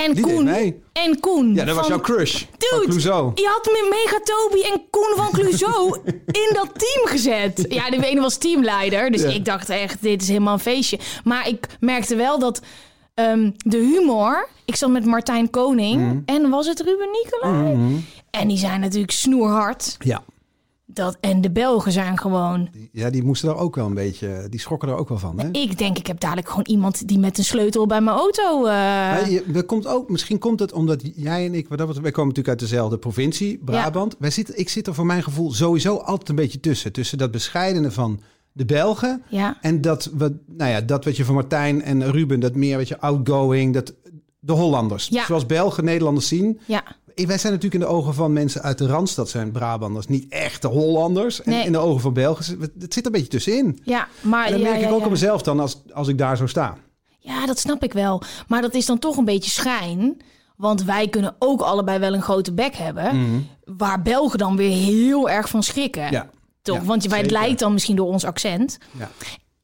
En 0.05 0.13
Die 0.13 0.23
deed 0.25 0.33
Koen. 0.33 0.43
mee. 0.43 0.81
En 0.93 1.19
Koen. 1.19 1.53
Ja, 1.55 1.65
dat 1.65 1.75
was 1.75 1.87
van- 1.87 1.95
jouw 1.95 2.03
crush. 2.15 2.39
van 2.39 2.47
Dude, 2.79 2.85
Clouseau. 2.87 3.31
je 3.35 3.45
had 3.47 3.65
me 3.65 3.87
Mega 3.89 4.19
Toby 4.23 4.61
en 4.73 4.81
Koen 4.89 5.13
van 5.15 5.31
Clouseau 5.31 5.99
in 6.43 6.49
dat 6.53 6.69
team 6.79 7.05
gezet. 7.07 7.65
Ja, 7.69 7.89
de 7.89 8.05
ene 8.05 8.21
was 8.21 8.37
teamleider. 8.37 9.11
Dus 9.11 9.21
Ja. 9.21 9.27
ik 9.29 9.45
dacht 9.45 9.69
echt, 9.69 10.01
dit 10.01 10.21
is 10.21 10.27
helemaal 10.27 10.53
een 10.53 10.59
feestje. 10.59 10.99
Maar 11.23 11.47
ik 11.47 11.67
merkte 11.79 12.15
wel 12.15 12.39
dat 12.39 12.61
ehm, 13.13 13.51
de 13.57 13.77
humor... 13.77 14.47
Ik 14.65 14.75
zat 14.75 14.89
met 14.89 15.05
Martijn 15.05 15.49
Koning 15.49 16.01
Mhm. 16.01 16.17
en 16.25 16.49
was 16.49 16.67
het 16.67 16.79
Ruben 16.79 17.07
Nicolai? 17.23 18.03
En 18.31 18.47
die 18.47 18.57
zijn 18.57 18.79
natuurlijk 18.79 19.11
snoerhard. 19.11 19.95
Ja. 19.99 20.23
Dat, 20.89 21.17
en 21.19 21.41
de 21.41 21.51
Belgen 21.51 21.91
zijn 21.91 22.17
gewoon... 22.17 22.69
ja, 22.91 23.09
die 23.09 23.23
moesten 23.23 23.47
daar 23.49 23.57
ook 23.57 23.75
wel 23.75 23.85
een 23.85 23.93
beetje... 23.93 24.47
Die 24.49 24.59
schrokken 24.59 24.89
er 24.89 24.95
ook 24.95 25.09
wel 25.09 25.17
van, 25.17 25.39
hè? 25.39 25.49
Ik 25.51 25.77
denk, 25.77 25.97
ik 25.97 26.07
heb 26.07 26.19
dadelijk 26.19 26.47
gewoon 26.49 26.65
iemand 26.65 27.07
die 27.07 27.19
met 27.19 27.37
een 27.37 27.43
sleutel 27.43 27.85
bij 27.87 28.01
mijn 28.01 28.17
auto... 28.17 28.61
Maar 28.61 29.29
je- 29.29 29.43
dat 29.51 29.65
komt 29.65 29.87
ook, 29.87 30.09
misschien 30.09 30.39
komt 30.39 30.59
het 30.59 30.71
omdat 30.73 31.01
jij 31.15 31.45
en 31.45 31.53
ik, 31.53 31.67
wat 31.67 31.77
dat 31.77 31.87
wij 31.87 32.11
komen 32.11 32.27
natuurlijk 32.27 32.47
uit 32.47 32.59
dezelfde 32.69 32.97
provincie, 32.97 33.57
Brabant. 33.65 34.15
Wij 34.19 34.31
zitten, 34.31 34.59
ik 34.59 34.69
zit 34.69 34.87
er 34.87 34.93
voor 34.93 35.05
mijn 35.05 35.23
gevoel 35.23 35.51
sowieso 35.51 35.95
altijd 35.97 36.29
een 36.29 36.35
beetje 36.35 36.59
tussen. 36.59 36.91
Tussen 36.91 37.17
dat 37.17 37.31
bescheidene 37.31 37.91
van 37.91 38.19
de 38.51 38.65
Belgen 38.65 39.23
ja, 39.29 39.57
en 39.61 39.81
dat, 39.81 40.09
wat, 40.13 40.31
nou 40.45 40.71
ja, 40.71 40.81
dat 40.81 41.05
wat 41.05 41.17
je 41.17 41.25
van 41.25 41.35
Martijn 41.35 41.81
en 41.81 42.11
Ruben, 42.11 42.39
dat 42.39 42.55
meer 42.55 42.77
wat 42.77 42.87
je 42.87 42.99
outgoing, 42.99 43.73
dat 43.73 43.93
de 44.39 44.53
Hollanders. 44.53 45.07
Ja. 45.07 45.25
Zoals 45.25 45.45
Belgen 45.45 45.83
Nederlanders 45.85 46.27
zien. 46.27 46.59
ja. 46.65 46.83
Wij 47.25 47.37
zijn 47.37 47.53
natuurlijk 47.53 47.73
in 47.83 47.89
de 47.89 47.95
ogen 47.95 48.13
van 48.13 48.33
mensen 48.33 48.61
uit 48.61 48.77
de 48.77 48.87
Randstad 48.87 49.29
zijn 49.29 49.51
Brabanders 49.51 50.07
niet 50.07 50.25
echte 50.29 50.67
Hollanders. 50.67 51.41
En 51.43 51.51
Nee. 51.51 51.65
in 51.65 51.71
de 51.71 51.77
ogen 51.77 52.01
van 52.01 52.13
Belgen, 52.13 52.71
het 52.79 52.93
zit 52.93 53.05
een 53.05 53.11
beetje 53.11 53.27
tussenin. 53.27 53.79
Ja, 53.83 54.07
maar... 54.21 54.45
En 54.47 54.59
ja, 54.59 54.69
merk 54.69 54.81
ik 54.81 54.91
ook 54.91 55.03
aan 55.03 55.09
mezelf 55.09 55.41
dan 55.41 55.59
als, 55.59 55.81
als 55.93 56.07
ik 56.07 56.17
daar 56.17 56.37
zo 56.37 56.47
sta. 56.47 56.77
Ja, 57.19 57.45
dat 57.45 57.59
snap 57.59 57.83
ik 57.83 57.93
wel. 57.93 58.21
Maar 58.47 58.61
dat 58.61 58.73
is 58.73 58.85
dan 58.85 58.99
toch 58.99 59.17
een 59.17 59.25
beetje 59.25 59.51
schijn. 59.51 60.21
Want 60.57 60.83
wij 60.83 61.07
kunnen 61.07 61.35
ook 61.39 61.61
allebei 61.61 61.99
wel 61.99 62.13
een 62.13 62.21
grote 62.21 62.53
bek 62.53 62.75
hebben. 62.75 63.45
Waar 63.63 64.01
Belgen 64.01 64.37
dan 64.39 64.55
weer 64.55 64.71
heel 64.77 65.29
erg 65.29 65.49
van 65.49 65.63
schrikken. 65.63 66.03
Mhm. 66.03 66.13
Ja. 66.13 66.29
Toch? 66.61 66.77
Ja, 66.77 66.83
Want 66.83 67.05
wij 67.05 67.19
het 67.21 67.31
lijkt 67.31 67.59
dan 67.59 67.73
misschien 67.73 67.95
door 67.95 68.07
ons 68.07 68.23
accent. 68.25 68.77
Ja. 68.97 69.09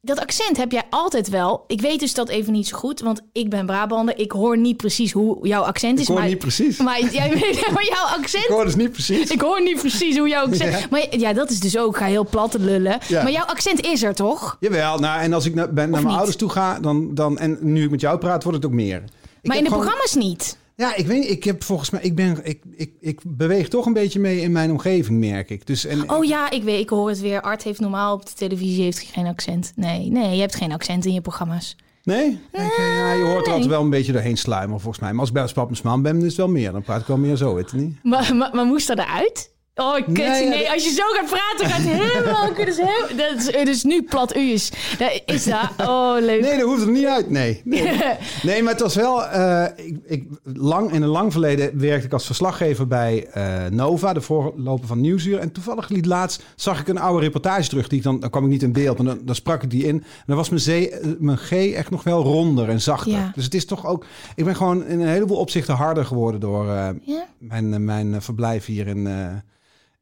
Dat 0.06 0.20
accent 0.20 0.58
heb 0.58 0.72
jij 0.72 0.84
altijd 0.90 1.30
wel. 1.30 1.64
Ik 1.68 1.82
weet 1.82 2.00
dus 2.00 2.14
dat 2.14 2.30
even 2.30 2.54
niet 2.54 2.68
zo 2.68 2.78
goed. 2.78 3.00
Want 3.00 3.22
ik 3.32 3.50
ben 3.50 3.66
Brabander. 3.66 4.18
Ik 4.20 4.32
hoor 4.32 4.58
niet 4.58 4.78
precies 4.78 5.12
hoe 5.12 5.48
jouw 5.48 5.62
accent 5.62 5.96
is. 5.96 6.02
Ik 6.02 6.08
hoor 6.08 6.20
maar, 6.20 6.28
niet 6.28 6.38
precies. 6.40 6.78
Maar, 6.78 7.02
jij, 7.02 7.30
maar 7.74 7.86
jouw 7.86 8.06
accent... 8.18 8.44
Ik 8.44 8.50
hoor 8.50 8.66
dus 8.66 8.76
niet 8.76 8.92
precies. 8.92 9.30
Ik 9.30 9.42
hoor 9.42 9.62
niet 9.62 9.80
precies 9.80 10.18
hoe 10.18 10.28
jouw 10.28 10.46
accent... 10.46 10.72
Ja. 10.80 10.88
Maar 10.90 11.18
ja, 11.18 11.34
dat 11.34 11.50
is 11.50 11.60
dus 11.60 11.78
ook, 11.78 11.92
ik 11.92 11.98
ga 11.98 12.06
heel 12.06 12.28
plat 12.30 12.54
lullen. 12.60 12.98
Ja. 13.08 13.24
Maar 13.24 13.32
jouw 13.32 13.46
accent 13.46 13.82
is 13.86 14.04
er 14.04 14.16
toch? 14.16 14.58
Jawel, 14.60 14.98
nou, 15.00 15.22
en 15.22 15.34
als 15.34 15.46
ik 15.46 15.56
naar, 15.56 15.74
ben, 15.74 15.76
naar 15.76 15.90
mijn 15.90 16.04
niet? 16.06 16.14
ouders 16.16 16.36
toe 16.38 16.50
ga, 16.50 16.80
dan, 16.80 17.16
dan, 17.16 17.38
en 17.38 17.58
nu 17.62 17.84
ik 17.84 17.90
met 17.90 18.02
jou 18.02 18.18
praat, 18.18 18.44
wordt 18.44 18.58
het 18.58 18.68
ook 18.68 18.74
meer. 18.74 19.04
Ik 19.42 19.48
maar 19.50 19.58
in 19.58 19.64
de 19.64 19.70
gewoon- 19.70 19.84
programma's 19.84 20.16
niet. 20.16 20.58
Ja, 20.76 20.96
ik 20.96 21.08
weet 21.08 21.20
niet, 21.20 21.30
ik 21.30 21.44
heb 21.44 21.64
volgens 21.64 21.90
mij, 21.90 22.02
ik 22.02 22.16
ben, 22.16 22.46
ik, 22.46 22.62
ik, 22.76 22.92
ik 23.00 23.22
beweeg 23.26 23.68
toch 23.68 23.86
een 23.86 23.94
beetje 23.94 24.20
mee 24.20 24.42
in 24.42 24.52
mijn 24.52 24.72
omgeving, 24.72 25.20
merk 25.20 25.50
ik. 25.50 25.68
Dus, 25.68 25.86
en, 25.86 26.10
Oh 26.10 26.26
ja, 26.26 26.52
ik 26.52 26.64
weet, 26.64 26.80
ik 26.80 26.90
hoor 26.90 27.10
het 27.10 27.22
weer. 27.22 27.42
Art 27.42 27.64
heeft 27.64 27.80
normaal 27.80 28.14
op 28.14 28.26
de 28.26 28.34
televisie 28.34 28.84
heeft 28.84 29.00
geen 29.00 29.26
accent. 29.26 29.72
Nee, 29.76 30.10
nee, 30.10 30.36
je 30.36 30.42
hebt 30.42 30.56
geen 30.56 30.72
accent 30.72 31.06
in 31.06 31.14
je 31.14 31.22
programma's. 31.22 31.76
Nee? 32.04 32.30
Ik, 32.30 32.40
eh, 32.52 32.98
ja, 32.98 33.14
je 33.14 33.24
hoort 33.24 33.46
er 33.46 33.52
altijd 33.52 33.70
wel 33.70 33.82
een 33.82 33.90
beetje 33.90 34.12
doorheen 34.12 34.38
sluimeren, 34.38 34.82
volgens 34.82 35.02
mij. 35.04 35.12
Maar 35.12 35.20
als 35.20 35.30
ik 35.30 35.36
bij 35.36 35.44
en 35.94 36.02
ben, 36.02 36.18
is 36.18 36.24
het 36.24 36.36
wel 36.36 36.48
meer. 36.48 36.72
Dan 36.72 36.82
praat 36.82 37.02
ik 37.02 37.08
wel 37.08 37.18
meer 37.18 37.36
zo, 37.36 37.56
weet 37.56 37.72
je 37.72 37.78
niet? 37.78 38.04
Maar, 38.04 38.36
maar, 38.36 38.50
maar 38.54 38.66
moest 38.66 38.88
dat 38.88 38.98
eruit? 38.98 39.53
Oh, 39.76 39.96
kut. 39.96 40.16
Nee, 40.16 40.72
als 40.72 40.84
je 40.84 40.90
zo 40.90 41.04
gaat 41.08 41.26
praten, 41.26 41.66
gaat 41.68 41.82
het 41.84 42.12
helemaal... 42.12 42.54
Dat 42.64 42.68
is, 42.68 42.78
heel, 42.78 43.18
dat 43.18 43.38
is, 43.38 43.46
het 43.46 43.68
is 43.68 43.84
nu 43.84 44.04
plat 44.04 44.36
uus. 44.36 44.72
Dat 44.98 45.22
is 45.26 45.44
dat. 45.44 45.70
Oh, 45.78 46.16
leuk. 46.20 46.42
Nee, 46.42 46.58
dat 46.58 46.68
hoeft 46.68 46.82
er 46.82 46.92
niet 46.92 47.06
uit, 47.06 47.30
nee. 47.30 47.62
Nee, 47.66 48.00
nee 48.44 48.64
maar 48.64 48.72
het 48.72 48.82
was 48.82 48.96
wel... 48.96 49.26
eh, 49.26 49.86
ik, 49.86 49.98
ik, 50.06 50.26
lang, 50.44 50.92
in 50.92 51.02
een 51.02 51.10
lang 51.10 51.32
verleden 51.32 51.80
werkte 51.80 52.06
ik 52.06 52.14
als 52.14 52.26
verslaggever 52.26 52.88
bij 52.88 53.28
eh, 53.28 53.66
Nova, 53.72 54.14
de 54.14 54.22
voorloper 54.22 54.88
van 54.88 55.02
Nieuwsuur. 55.02 55.40
En 55.40 55.52
toevallig 55.52 55.90
liet 55.90 56.06
laatst 56.06 56.44
zag 56.56 56.80
ik 56.80 56.88
een 56.88 57.00
oude 57.00 57.24
reportage 57.24 57.70
terug. 57.70 57.88
Die 57.88 57.98
ik 57.98 58.04
dan, 58.04 58.20
dan 58.20 58.30
kwam 58.30 58.44
ik 58.44 58.50
niet 58.50 58.64
in 58.64 58.74
beeld, 58.74 58.98
maar 58.98 59.16
dan, 59.16 59.26
dan 59.26 59.36
sprak 59.36 59.64
ik 59.64 59.70
die 59.70 59.84
in. 59.84 59.96
En 59.96 60.24
dan 60.26 60.36
was 60.36 60.50
mijn, 60.50 60.62
zee, 60.62 60.94
mijn 61.20 61.38
G 61.38 61.52
echt 61.52 61.90
nog 61.90 62.04
wel 62.04 62.24
ronder 62.24 62.70
en 62.70 62.82
zachter. 62.82 63.12
Ja. 63.12 63.32
Dus 63.36 63.44
het 63.44 63.54
is 63.54 63.66
toch 63.66 63.86
ook... 63.86 64.06
Ik 64.36 64.46
ben 64.46 64.56
gewoon 64.56 64.86
in 64.86 65.00
een 65.00 65.08
heleboel 65.08 65.38
opzichten 65.38 65.76
harder 65.76 66.06
geworden 66.06 66.40
door 66.40 66.70
eh, 66.70 66.90
Ja? 67.02 67.26
mijn, 67.38 67.86
mijn 67.86 68.22
verblijf 68.22 68.66
hier 68.66 68.88
in... 68.88 69.08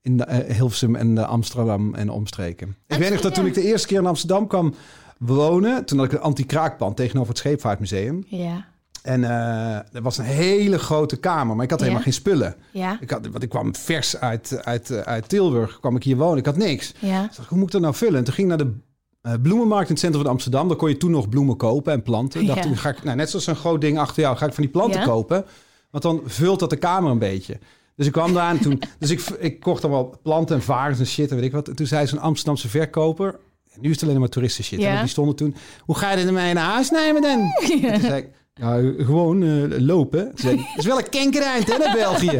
in 0.01 0.17
de, 0.17 0.24
eh, 0.24 0.55
Hilversum 0.55 0.96
en 0.96 1.17
Amsterdam 1.27 1.96
en 1.96 2.10
omstreken. 2.10 2.75
Ik 2.88 2.98
weet 2.98 3.12
nog 3.12 3.22
dat 3.22 3.34
toen 3.34 3.46
ik 3.46 3.53
de 3.53 3.62
eerste 3.63 3.88
keer 3.88 4.00
in 4.00 4.05
Amsterdam 4.05 4.48
kwam 4.48 4.74
wonen, 5.17 5.86
toen 5.86 5.98
had 5.98 6.08
ik 6.08 6.13
een 6.13 6.20
anti-kraakpand 6.22 6.96
tegenover 6.96 7.29
het 7.29 7.38
Scheepvaartmuseum. 7.38 8.24
Ja. 8.27 8.65
En 9.01 9.24
eh 9.24 9.75
er 9.96 10.01
was 10.01 10.17
een 10.17 10.25
hele 10.25 10.79
grote 10.79 11.17
kamer, 11.17 11.55
maar 11.55 11.63
ik 11.65 11.70
had 11.72 11.79
Ja. 11.79 11.86
helemaal 11.86 12.05
geen 12.05 12.13
spullen. 12.13 12.55
Ja. 12.72 12.98
Ik, 13.00 13.10
had, 13.10 13.27
want 13.27 13.43
ik 13.43 13.50
kwam 13.50 13.75
vers 13.75 14.17
uit, 14.17 14.60
uit, 14.63 14.89
eh, 14.89 15.00
uit 15.00 15.29
Tilburg, 15.29 15.79
kwam 15.79 15.96
ik 15.96 16.03
hier 16.03 16.17
wonen, 16.17 16.38
ik 16.38 16.46
had 16.46 16.58
niks. 16.58 16.93
Ja. 17.00 17.24
Ik 17.24 17.36
dacht, 17.36 17.50
hoe 17.50 17.58
moet 17.58 17.67
ik 17.67 17.74
dat 17.74 17.81
nou 17.81 17.96
vullen? 17.96 18.17
En 18.17 18.24
toen 18.24 18.34
ging 18.34 18.51
ik 18.51 18.58
naar 18.58 18.67
de 18.67 19.39
bloemenmarkt 19.41 19.86
in 19.88 19.91
het 19.93 20.00
centrum 20.03 20.22
van 20.24 20.31
Amsterdam. 20.31 20.67
Daar 20.67 20.77
kon 20.77 20.89
je 20.89 20.98
toen 20.98 21.12
nog 21.12 21.29
bloemen 21.29 21.58
kopen 21.58 21.93
en 21.93 22.03
planten. 22.03 22.46
Dacht, 22.46 22.58
Ja. 22.60 22.63
toen 22.65 22.77
ga 22.77 22.89
ik, 22.89 23.03
nou, 23.03 23.17
net 23.17 23.29
zoals 23.29 23.48
een 23.48 23.55
groot 23.55 23.81
ding 23.81 24.00
achter 24.00 24.22
jou, 24.24 24.38
ga 24.38 24.46
ik 24.46 24.53
van 24.53 24.63
die 24.63 24.72
planten 24.72 25.03
kopen. 25.03 25.46
Want 25.91 26.03
dan 26.03 26.22
vult 26.25 26.60
dat 26.60 26.70
de 26.70 26.75
kamer 26.75 27.12
een 27.12 27.20
beetje. 27.20 27.60
Dus 28.01 28.10
ik 28.10 28.15
kwam 28.15 28.34
daar 28.34 28.50
en 28.50 28.60
toen... 28.60 28.81
Dus 29.00 29.10
ik, 29.10 29.20
ik 29.39 29.60
kocht 29.60 29.81
dan 29.81 29.91
wel 29.91 30.20
planten 30.24 30.55
en 30.55 30.62
varens 30.62 31.00
en 31.00 31.05
shit 31.05 31.29
en 31.29 31.36
weet 31.36 31.46
ik 31.46 31.51
wat. 31.51 31.67
En 31.67 31.75
toen 31.75 31.86
zei 31.86 32.08
zo'n 32.08 32.20
Amsterdamse 32.20 32.70
verkoper... 32.70 33.39
Nu 33.79 33.89
is 33.89 34.00
het 34.00 34.10
alleen 34.10 34.20
maar 34.20 34.29
toeristen 34.29 34.63
shit. 34.63 34.79
Ja. 34.79 34.88
want 34.88 35.00
Die 35.00 35.10
stonden 35.10 35.36
toen... 35.36 35.55
Hoe 35.79 35.98
ga 35.98 36.10
je 36.10 36.15
dit 36.15 36.25
ermee 36.25 36.53
naar 36.53 36.72
huis 36.72 36.89
nemen 36.89 37.22
dan? 37.22 37.39
En 37.81 37.91
toen 37.91 38.01
zei 38.01 38.22
ik... 38.22 38.29
Nou, 38.53 39.03
gewoon 39.03 39.43
eh, 39.43 39.79
lopen. 39.79 40.25
Toen 40.25 40.38
zei 40.38 40.53
ik, 40.53 40.60
Het 40.60 40.77
is 40.77 40.86
wel 40.86 40.98
een 40.98 41.10
kenkereind, 41.10 41.72
hè, 41.72 41.77
naar 41.77 41.96
België. 41.96 42.27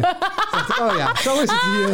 dacht 0.50 0.68
ik, 0.68 0.78
oh 0.78 0.96
ja, 0.96 1.16
zo 1.16 1.34
is 1.34 1.50
het 1.50 1.60
hier. 1.60 1.88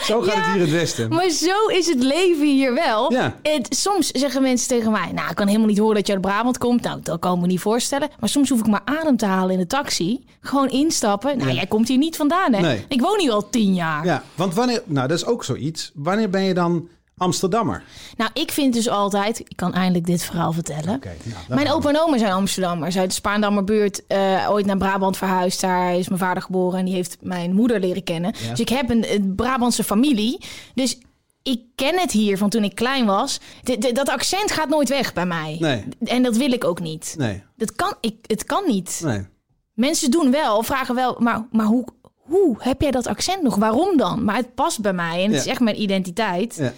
Zo 0.06 0.20
gaat 0.20 0.34
het 0.34 0.44
hier 0.44 0.54
in 0.54 0.60
het 0.60 0.70
westen. 0.70 1.08
Maar 1.08 1.28
zo 1.30 1.66
is 1.66 1.86
het 1.86 2.02
leven 2.02 2.46
hier 2.46 2.74
wel. 2.74 3.12
Ja. 3.12 3.36
Het, 3.42 3.76
soms 3.76 4.06
zeggen 4.10 4.42
mensen 4.42 4.68
tegen 4.68 4.90
mij... 4.92 5.12
Nou, 5.12 5.28
ik 5.30 5.34
kan 5.36 5.46
helemaal 5.46 5.68
niet 5.68 5.78
horen 5.78 5.94
dat 5.94 6.06
je 6.06 6.12
uit 6.12 6.22
Brabant 6.22 6.58
komt. 6.58 6.82
Nou, 6.82 7.00
dat 7.02 7.18
kan 7.20 7.34
ik 7.34 7.40
me 7.40 7.46
niet 7.46 7.60
voorstellen. 7.60 8.08
Maar 8.20 8.28
soms 8.28 8.48
hoef 8.48 8.60
ik 8.60 8.66
maar 8.66 8.82
adem 8.84 9.16
te 9.16 9.26
halen 9.26 9.52
in 9.52 9.58
de 9.58 9.66
taxi. 9.66 10.24
Gewoon 10.40 10.68
instappen. 10.68 11.36
Nou, 11.38 11.48
Ja. 11.48 11.54
jij 11.54 11.66
komt 11.66 11.88
hier 11.88 11.98
niet 11.98 12.16
vandaan, 12.16 12.52
hè? 12.52 12.60
Nee. 12.60 12.84
Ik 12.88 13.00
woon 13.00 13.18
hier 13.20 13.32
al 13.32 13.50
tien 13.50 13.74
jaar. 13.74 14.04
Ja, 14.04 14.22
want 14.34 14.54
wanneer... 14.54 14.82
Nou, 14.84 15.08
dat 15.08 15.16
is 15.18 15.26
ook 15.26 15.44
zoiets. 15.44 15.90
Wanneer 15.94 16.30
ben 16.30 16.42
je 16.42 16.54
dan 16.54 16.88
Amsterdammer? 17.22 17.82
Nou, 18.16 18.30
ik 18.34 18.52
vind 18.52 18.74
dus 18.74 18.88
altijd... 18.88 19.38
Ik 19.40 19.56
kan 19.56 19.74
eindelijk 19.74 20.06
dit 20.06 20.22
verhaal 20.22 20.52
vertellen. 20.52 21.00
Nou, 21.24 21.44
Mijn 21.48 21.70
opa 21.70 21.88
en 21.88 22.00
oma 22.00 22.18
zijn 22.18 22.32
Amsterdammers 22.32 22.98
uit 22.98 23.08
de 23.08 23.14
Spaandammerbuurt. 23.14 24.06
eh 24.06 24.46
ooit 24.50 24.66
naar 24.66 24.76
Brabant 24.76 25.16
verhuisd. 25.16 25.60
Daar 25.60 25.94
is 25.94 26.08
mijn 26.08 26.20
vader 26.20 26.42
geboren 26.42 26.78
en 26.78 26.84
die 26.84 26.94
heeft 26.94 27.16
mijn 27.20 27.52
moeder 27.54 27.80
leren 27.80 28.04
kennen. 28.04 28.34
Ja. 28.42 28.50
Dus 28.50 28.60
ik 28.60 28.68
heb 28.68 28.90
een, 28.90 29.12
een 29.14 29.34
Brabantse 29.34 29.84
familie. 29.84 30.38
Dus 30.74 30.98
ik 31.42 31.60
ken 31.74 31.98
het 31.98 32.10
hier 32.10 32.38
van 32.38 32.48
toen 32.50 32.64
ik 32.64 32.74
klein 32.74 33.06
was. 33.06 33.40
De- 33.62 33.78
de- 33.78 33.92
dat 33.92 34.08
accent 34.08 34.50
gaat 34.52 34.68
nooit 34.68 34.88
weg 34.88 35.12
bij 35.12 35.26
mij. 35.26 35.56
Nee. 35.60 35.84
En 36.04 36.22
dat 36.22 36.36
wil 36.36 36.52
ik 36.52 36.64
ook 36.64 36.80
niet. 36.80 37.14
Nee, 37.18 37.42
Dat 37.56 37.72
kan, 37.76 37.94
ik, 38.00 38.14
het 38.26 38.44
kan 38.44 38.62
niet. 38.66 39.00
nee. 39.04 39.26
Mensen 39.74 40.10
doen 40.10 40.30
wel, 40.30 40.62
vragen 40.62 40.94
wel, 40.94 41.16
maar, 41.18 41.46
maar 41.50 41.66
hoe, 41.66 41.84
hoe 42.16 42.56
heb 42.58 42.80
jij 42.80 42.90
dat 42.90 43.06
accent 43.06 43.42
nog? 43.42 43.54
Waarom 43.56 43.96
dan? 43.96 44.24
Maar 44.24 44.36
het 44.36 44.54
past 44.54 44.80
bij 44.80 44.92
mij 44.92 45.24
en 45.24 45.30
het 45.30 45.40
is 45.40 45.46
echt 45.46 45.60
mijn 45.60 45.80
identiteit. 45.82 46.56
Ja. 46.58 46.72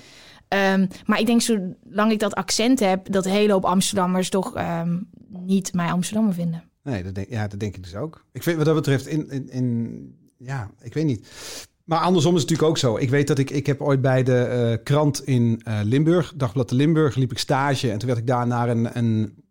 Ehm, 0.49 0.87
maar 1.07 1.21
ik 1.21 1.27
denk, 1.27 1.41
zolang 1.41 2.13
ik 2.13 2.19
dat 2.19 2.35
accent 2.35 2.81
heb, 2.81 3.13
dat 3.13 3.25
een 3.25 3.33
hele 3.33 3.53
hoop 3.53 3.65
Amsterdammers 3.65 4.29
toch 4.29 4.55
ehm, 4.55 4.99
niet 5.29 5.75
mij 5.75 5.91
Amsterdammer 5.91 6.35
vinden. 6.35 6.65
Nee, 6.83 7.03
dat 7.03 7.15
denk, 7.15 7.29
ja, 7.31 7.49
dat 7.49 7.61
denk 7.61 7.77
ik 7.77 7.83
dus 7.83 7.95
ook. 7.95 8.25
Ik 8.33 8.43
vind 8.43 8.57
wat 8.57 8.67
dat 8.67 8.75
betreft 8.75 9.07
in, 9.07 9.31
in, 9.31 9.51
in 9.51 10.17
ja, 10.39 10.71
ik 10.81 10.95
weet 10.95 11.05
niet. 11.05 11.29
Maar 11.85 11.99
andersom 11.99 12.35
is 12.35 12.41
het 12.41 12.51
natuurlijk 12.51 12.77
ook 12.77 12.91
zo. 12.91 12.97
Ik 12.97 13.11
weet 13.11 13.27
dat 13.27 13.39
ik, 13.39 13.51
ik 13.51 13.67
heb 13.67 13.81
ooit 13.81 14.01
bij 14.01 14.23
de 14.23 14.39
eh, 14.39 14.85
krant 14.85 15.27
in 15.27 15.61
eh, 15.65 15.81
Limburg, 15.83 16.33
Dagblad 16.37 16.69
de 16.69 16.75
Limburg, 16.75 17.15
liep 17.15 17.31
ik 17.31 17.39
stage. 17.39 17.91
En 17.91 17.99
toen 17.99 18.09
werd 18.09 18.21
ik 18.21 18.27
daar 18.27 18.47
naar 18.47 18.69
een, 18.69 18.99
een 18.99 19.45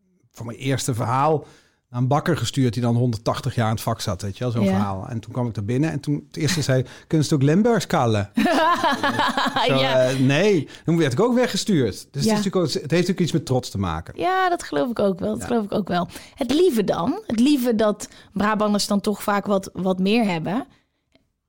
mijn 0.44 0.58
eerste 0.58 0.94
verhaal, 0.94 1.46
naar 1.94 2.02
een 2.02 2.08
bakker 2.08 2.38
gestuurd 2.38 2.74
die 2.74 2.82
dan 2.82 2.96
180 2.96 3.56
jaar 3.56 3.68
in 3.68 3.74
het 3.74 3.82
vak 3.82 4.02
zat, 4.02 4.22
weet 4.22 4.38
je 4.38 4.44
wel, 4.44 4.52
zo'n 4.54 4.64
Ja. 4.64 4.70
verhaal. 4.70 5.08
En 5.10 5.20
toen 5.20 5.32
kwam 5.34 5.48
ik 5.48 5.54
daar 5.54 5.64
binnen 5.64 5.92
en 5.92 6.00
toen 6.00 6.24
het 6.28 6.38
eerste 6.38 6.62
zei, 6.62 6.82
kunnen 7.08 7.28
ze 7.28 7.34
het 7.34 7.44
ook 7.44 7.50
Limburgs 7.50 7.88
kallen? 7.88 8.30
Zo, 9.68 9.76
ja. 9.76 10.06
eh, 10.10 10.20
nee, 10.20 10.68
toen 10.86 10.98
werd 10.98 11.14
ik 11.14 11.20
ook 11.20 11.34
weggestuurd. 11.34 11.92
Dus 11.94 12.02
Ja. 12.02 12.08
het, 12.12 12.16
is 12.26 12.26
natuurlijk 12.26 12.56
ook, 12.56 12.64
het 12.64 12.74
heeft 12.74 12.92
natuurlijk 12.92 13.20
iets 13.20 13.32
met 13.32 13.46
trots 13.46 13.70
te 13.70 13.78
maken. 13.78 14.14
ja, 14.18 14.50
dat 14.50 14.64
geloof 14.64 14.90
ik 14.90 15.00
ook 15.00 15.20
wel. 15.20 15.38
Dat 15.38 15.48
geloof 15.48 15.64
ik 15.66 15.72
ook 15.72 15.88
wel. 15.88 16.08
Het 16.36 16.52
lieve 16.54 16.84
dan, 16.84 17.22
het 17.28 17.40
lieve 17.40 17.76
dat 17.76 18.08
Brabanders 18.34 18.88
dan 18.88 19.02
toch 19.02 19.24
vaak 19.24 19.46
wat, 19.46 19.70
wat 19.74 20.00
meer 20.00 20.26
hebben. 20.26 20.66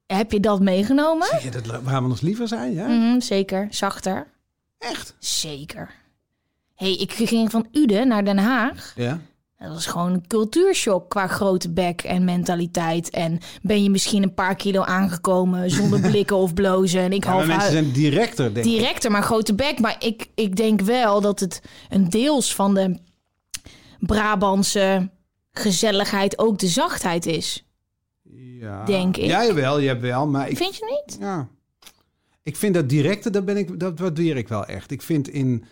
Heb 0.06 0.32
je 0.32 0.40
dat 0.40 0.60
meegenomen? 0.60 1.26
Zeg 1.26 1.42
je 1.42 1.50
dat 1.50 1.82
Brabanders 1.82 2.20
liever 2.20 2.48
zijn? 2.48 2.72
Ja? 2.72 2.86
Mhm, 2.86 3.20
zeker, 3.20 3.66
zachter. 3.70 4.26
Echt? 4.78 5.14
Zeker. 5.18 5.90
hey, 6.74 6.94
ik 6.94 7.12
ging 7.12 7.50
van 7.50 7.66
Uden 7.72 8.08
naar 8.08 8.24
Den 8.24 8.38
Haag. 8.38 8.92
Ja. 8.96 9.20
Dat 9.64 9.72
was 9.72 9.86
gewoon 9.86 10.12
een 10.12 10.26
cultuurshock 10.26 11.10
qua 11.10 11.26
grote 11.26 11.70
bek 11.70 12.02
en 12.02 12.24
mentaliteit. 12.24 13.10
En 13.10 13.38
ben 13.62 13.82
je 13.82 13.90
misschien 13.90 14.22
een 14.22 14.34
paar 14.34 14.54
kilo 14.56 14.82
aangekomen 14.82 15.70
zonder 15.80 16.00
blikken 16.00 16.36
of 16.36 16.54
blozen. 16.54 17.00
En 17.00 17.12
ik 17.12 17.24
Ja, 17.24 17.30
maar 17.30 17.38
half 17.38 17.46
mensen 17.46 17.72
zijn 17.72 17.92
directer, 17.92 18.54
denk 18.54 18.66
ik. 18.66 18.72
directer, 18.72 19.10
maar 19.10 19.22
grote 19.22 19.54
bek. 19.54 19.78
Maar 19.80 19.96
ik, 19.98 20.28
ik 20.34 20.56
denk 20.56 20.80
wel 20.80 21.20
dat 21.20 21.40
het 21.40 21.62
een 21.88 22.10
deels 22.10 22.54
van 22.54 22.74
de 22.74 22.98
Brabantse 23.98 25.10
gezelligheid 25.52 26.38
ook 26.38 26.58
de 26.58 26.66
zachtheid 26.66 27.26
is. 27.26 27.66
Ja. 28.60 28.84
denk 28.84 29.16
ik. 29.16 29.24
Jawel, 29.24 29.78
je 29.78 29.88
hebt 29.88 30.00
wel. 30.00 30.26
Maar 30.26 30.48
ik, 30.48 30.56
Vind 30.56 30.76
je 30.76 31.02
niet? 31.06 31.16
ja. 31.20 31.48
ik 32.42 32.56
vind 32.56 32.74
dat 32.74 32.88
directe, 32.88 33.30
dat, 33.30 33.44
ben 33.44 33.56
ik, 33.56 33.80
dat 33.80 33.98
waardeer 33.98 34.36
ik 34.36 34.48
wel 34.48 34.64
echt. 34.66 34.90
Ik 34.90 35.02
vind 35.02 35.28
in... 35.28 35.64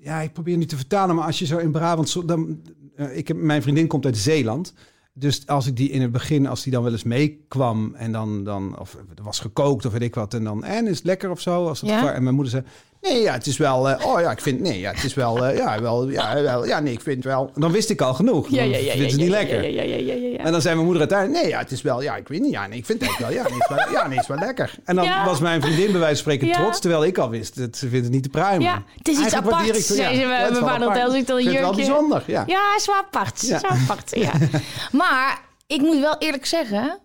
Ja, 0.00 0.20
ik 0.20 0.32
probeer 0.32 0.56
niet 0.56 0.68
te 0.68 0.76
vertalen, 0.76 1.14
maar 1.16 1.26
als 1.26 1.38
je 1.38 1.46
zo 1.46 1.58
in 1.58 1.72
Brabant... 1.72 2.28
Dan, 2.28 2.60
eh, 2.96 3.16
ik 3.16 3.28
heb, 3.28 3.36
mijn 3.36 3.62
vriendin 3.62 3.86
komt 3.86 4.04
uit 4.04 4.16
Zeeland. 4.16 4.74
Dus 5.14 5.46
als 5.46 5.66
ik 5.66 5.76
die 5.76 5.90
in 5.90 6.02
het 6.02 6.12
begin, 6.12 6.46
als 6.46 6.62
die 6.62 6.72
dan 6.72 6.82
wel 6.82 6.92
eens 6.92 7.02
meekwam... 7.02 7.94
en 7.94 8.12
dan, 8.12 8.44
dan 8.44 8.78
of 8.78 8.94
er 9.16 9.22
was 9.22 9.40
gekookt 9.40 9.84
of 9.86 9.92
weet 9.92 10.02
ik 10.02 10.14
wat... 10.14 10.34
en 10.34 10.44
dan, 10.44 10.64
en 10.64 10.86
is 10.86 10.96
het 10.96 11.06
lekker 11.06 11.30
of 11.30 11.40
zo? 11.40 11.66
Als 11.68 11.80
het 11.80 11.90
Ja. 11.90 12.00
klaar- 12.00 12.14
en 12.14 12.22
mijn 12.22 12.34
moeder 12.34 12.52
zei... 12.52 12.64
Nee, 13.02 13.20
ja, 13.20 13.32
het 13.32 13.46
is 13.46 13.56
wel... 13.56 13.88
eh, 13.90 14.06
oh 14.06 14.20
ja, 14.20 14.30
ik 14.30 14.40
vind... 14.40 14.60
Nee, 14.60 14.78
ja, 14.80 14.90
het 14.92 15.04
is 15.04 15.14
wel... 15.14 15.46
eh, 15.46 15.56
ja, 15.56 15.80
wel, 15.80 16.08
ja, 16.08 16.42
wel... 16.42 16.66
Ja, 16.66 16.80
nee, 16.80 16.92
ik 16.92 17.00
vind 17.00 17.24
wel... 17.24 17.50
Dan 17.54 17.72
wist 17.72 17.90
ik 17.90 18.00
al 18.00 18.14
genoeg. 18.14 18.48
Dan 18.48 18.72
vindt 18.74 19.10
ze 19.10 19.16
niet 19.16 19.28
lekker. 19.28 19.70
Ja, 19.70 19.82
ja, 19.82 19.96
ja, 19.96 20.14
ja, 20.14 20.28
ja. 20.28 20.38
En 20.38 20.52
dan 20.52 20.60
zei 20.60 20.74
mijn 20.74 20.86
moeder 20.86 21.02
uiteindelijk, 21.08 21.42
nee, 21.42 21.50
ja, 21.52 21.58
het 21.58 21.70
is 21.70 21.82
wel, 21.82 22.02
ja, 22.02 22.16
ik 22.16 22.28
weet 22.28 22.40
niet, 22.40 22.50
ja, 22.50 22.66
nee, 22.66 22.78
ik 22.78 22.86
vind 22.86 23.06
het 23.06 23.18
wel, 23.18 23.30
ja, 23.30 23.42
nee, 23.42 23.52
het 23.52 23.62
is 23.62 23.68
wel, 23.76 23.90
ja, 23.92 24.06
nee, 24.06 24.16
het 24.18 24.22
is 24.22 24.28
wel 24.36 24.38
lekker. 24.46 24.74
En 24.84 24.96
dan 24.96 25.04
Ja. 25.04 25.24
was 25.24 25.40
mijn 25.40 25.60
vriendin 25.62 25.90
bij 25.90 26.00
wijze 26.00 26.22
van 26.22 26.32
spreken 26.32 26.46
Ja. 26.46 26.54
trots, 26.62 26.80
terwijl 26.80 27.04
ik 27.04 27.18
al 27.18 27.30
wist, 27.30 27.56
dat 27.58 27.76
ze 27.76 27.88
vindt 27.88 28.04
het 28.04 28.14
niet 28.14 28.22
te 28.22 28.28
pruimen. 28.28 28.62
Ja, 28.62 28.82
het 28.96 29.08
is 29.08 29.18
iets 29.18 29.34
aparts, 29.34 29.68
ik- 29.68 29.74
ze 29.84 29.94
bij 29.96 30.16
ja, 30.16 30.28
het 30.30 30.50
is 30.50 30.56
apart. 30.56 30.74
ik 30.74 30.80
dan 30.80 30.88
een 30.98 31.14
het 31.16 31.28
wel 31.28 31.40
jurkje- 31.40 31.74
bijzonder, 31.76 32.22
ja. 32.26 32.44
Ja, 32.46 32.76
is 32.76 32.86
wel 32.86 32.96
apart. 32.96 33.40
Ja. 33.46 33.56
Is 33.56 33.62
wel 33.62 33.70
apart, 33.70 34.10
ja. 34.16 34.32
maar 35.02 35.40
ik 35.66 35.80
moet 35.80 36.00
wel 36.00 36.16
eerlijk 36.18 36.46
zeggen... 36.46 36.98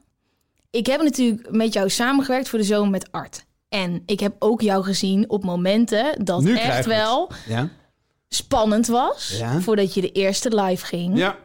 Ik 0.71 0.85
heb 0.85 1.01
natuurlijk 1.01 1.47
met 1.51 1.73
jou 1.73 1.89
samengewerkt 1.89 2.49
voor 2.49 2.59
de 2.59 2.65
zomer 2.65 2.89
met 2.89 3.07
Art. 3.11 3.45
En 3.69 4.03
ik 4.05 4.19
heb 4.19 4.35
ook 4.39 4.61
jou 4.61 4.83
gezien 4.83 5.29
op 5.29 5.43
momenten 5.43 6.23
dat 6.25 6.41
Nu 6.41 6.57
echt 6.57 6.85
wel 6.85 7.31
Ja. 7.47 7.69
spannend 8.29 8.87
was... 8.87 9.35
Ja. 9.37 9.59
voordat 9.61 9.93
je 9.93 10.01
de 10.01 10.11
eerste 10.11 10.55
live 10.61 10.85
ging. 10.85 11.17
Ja. 11.17 11.35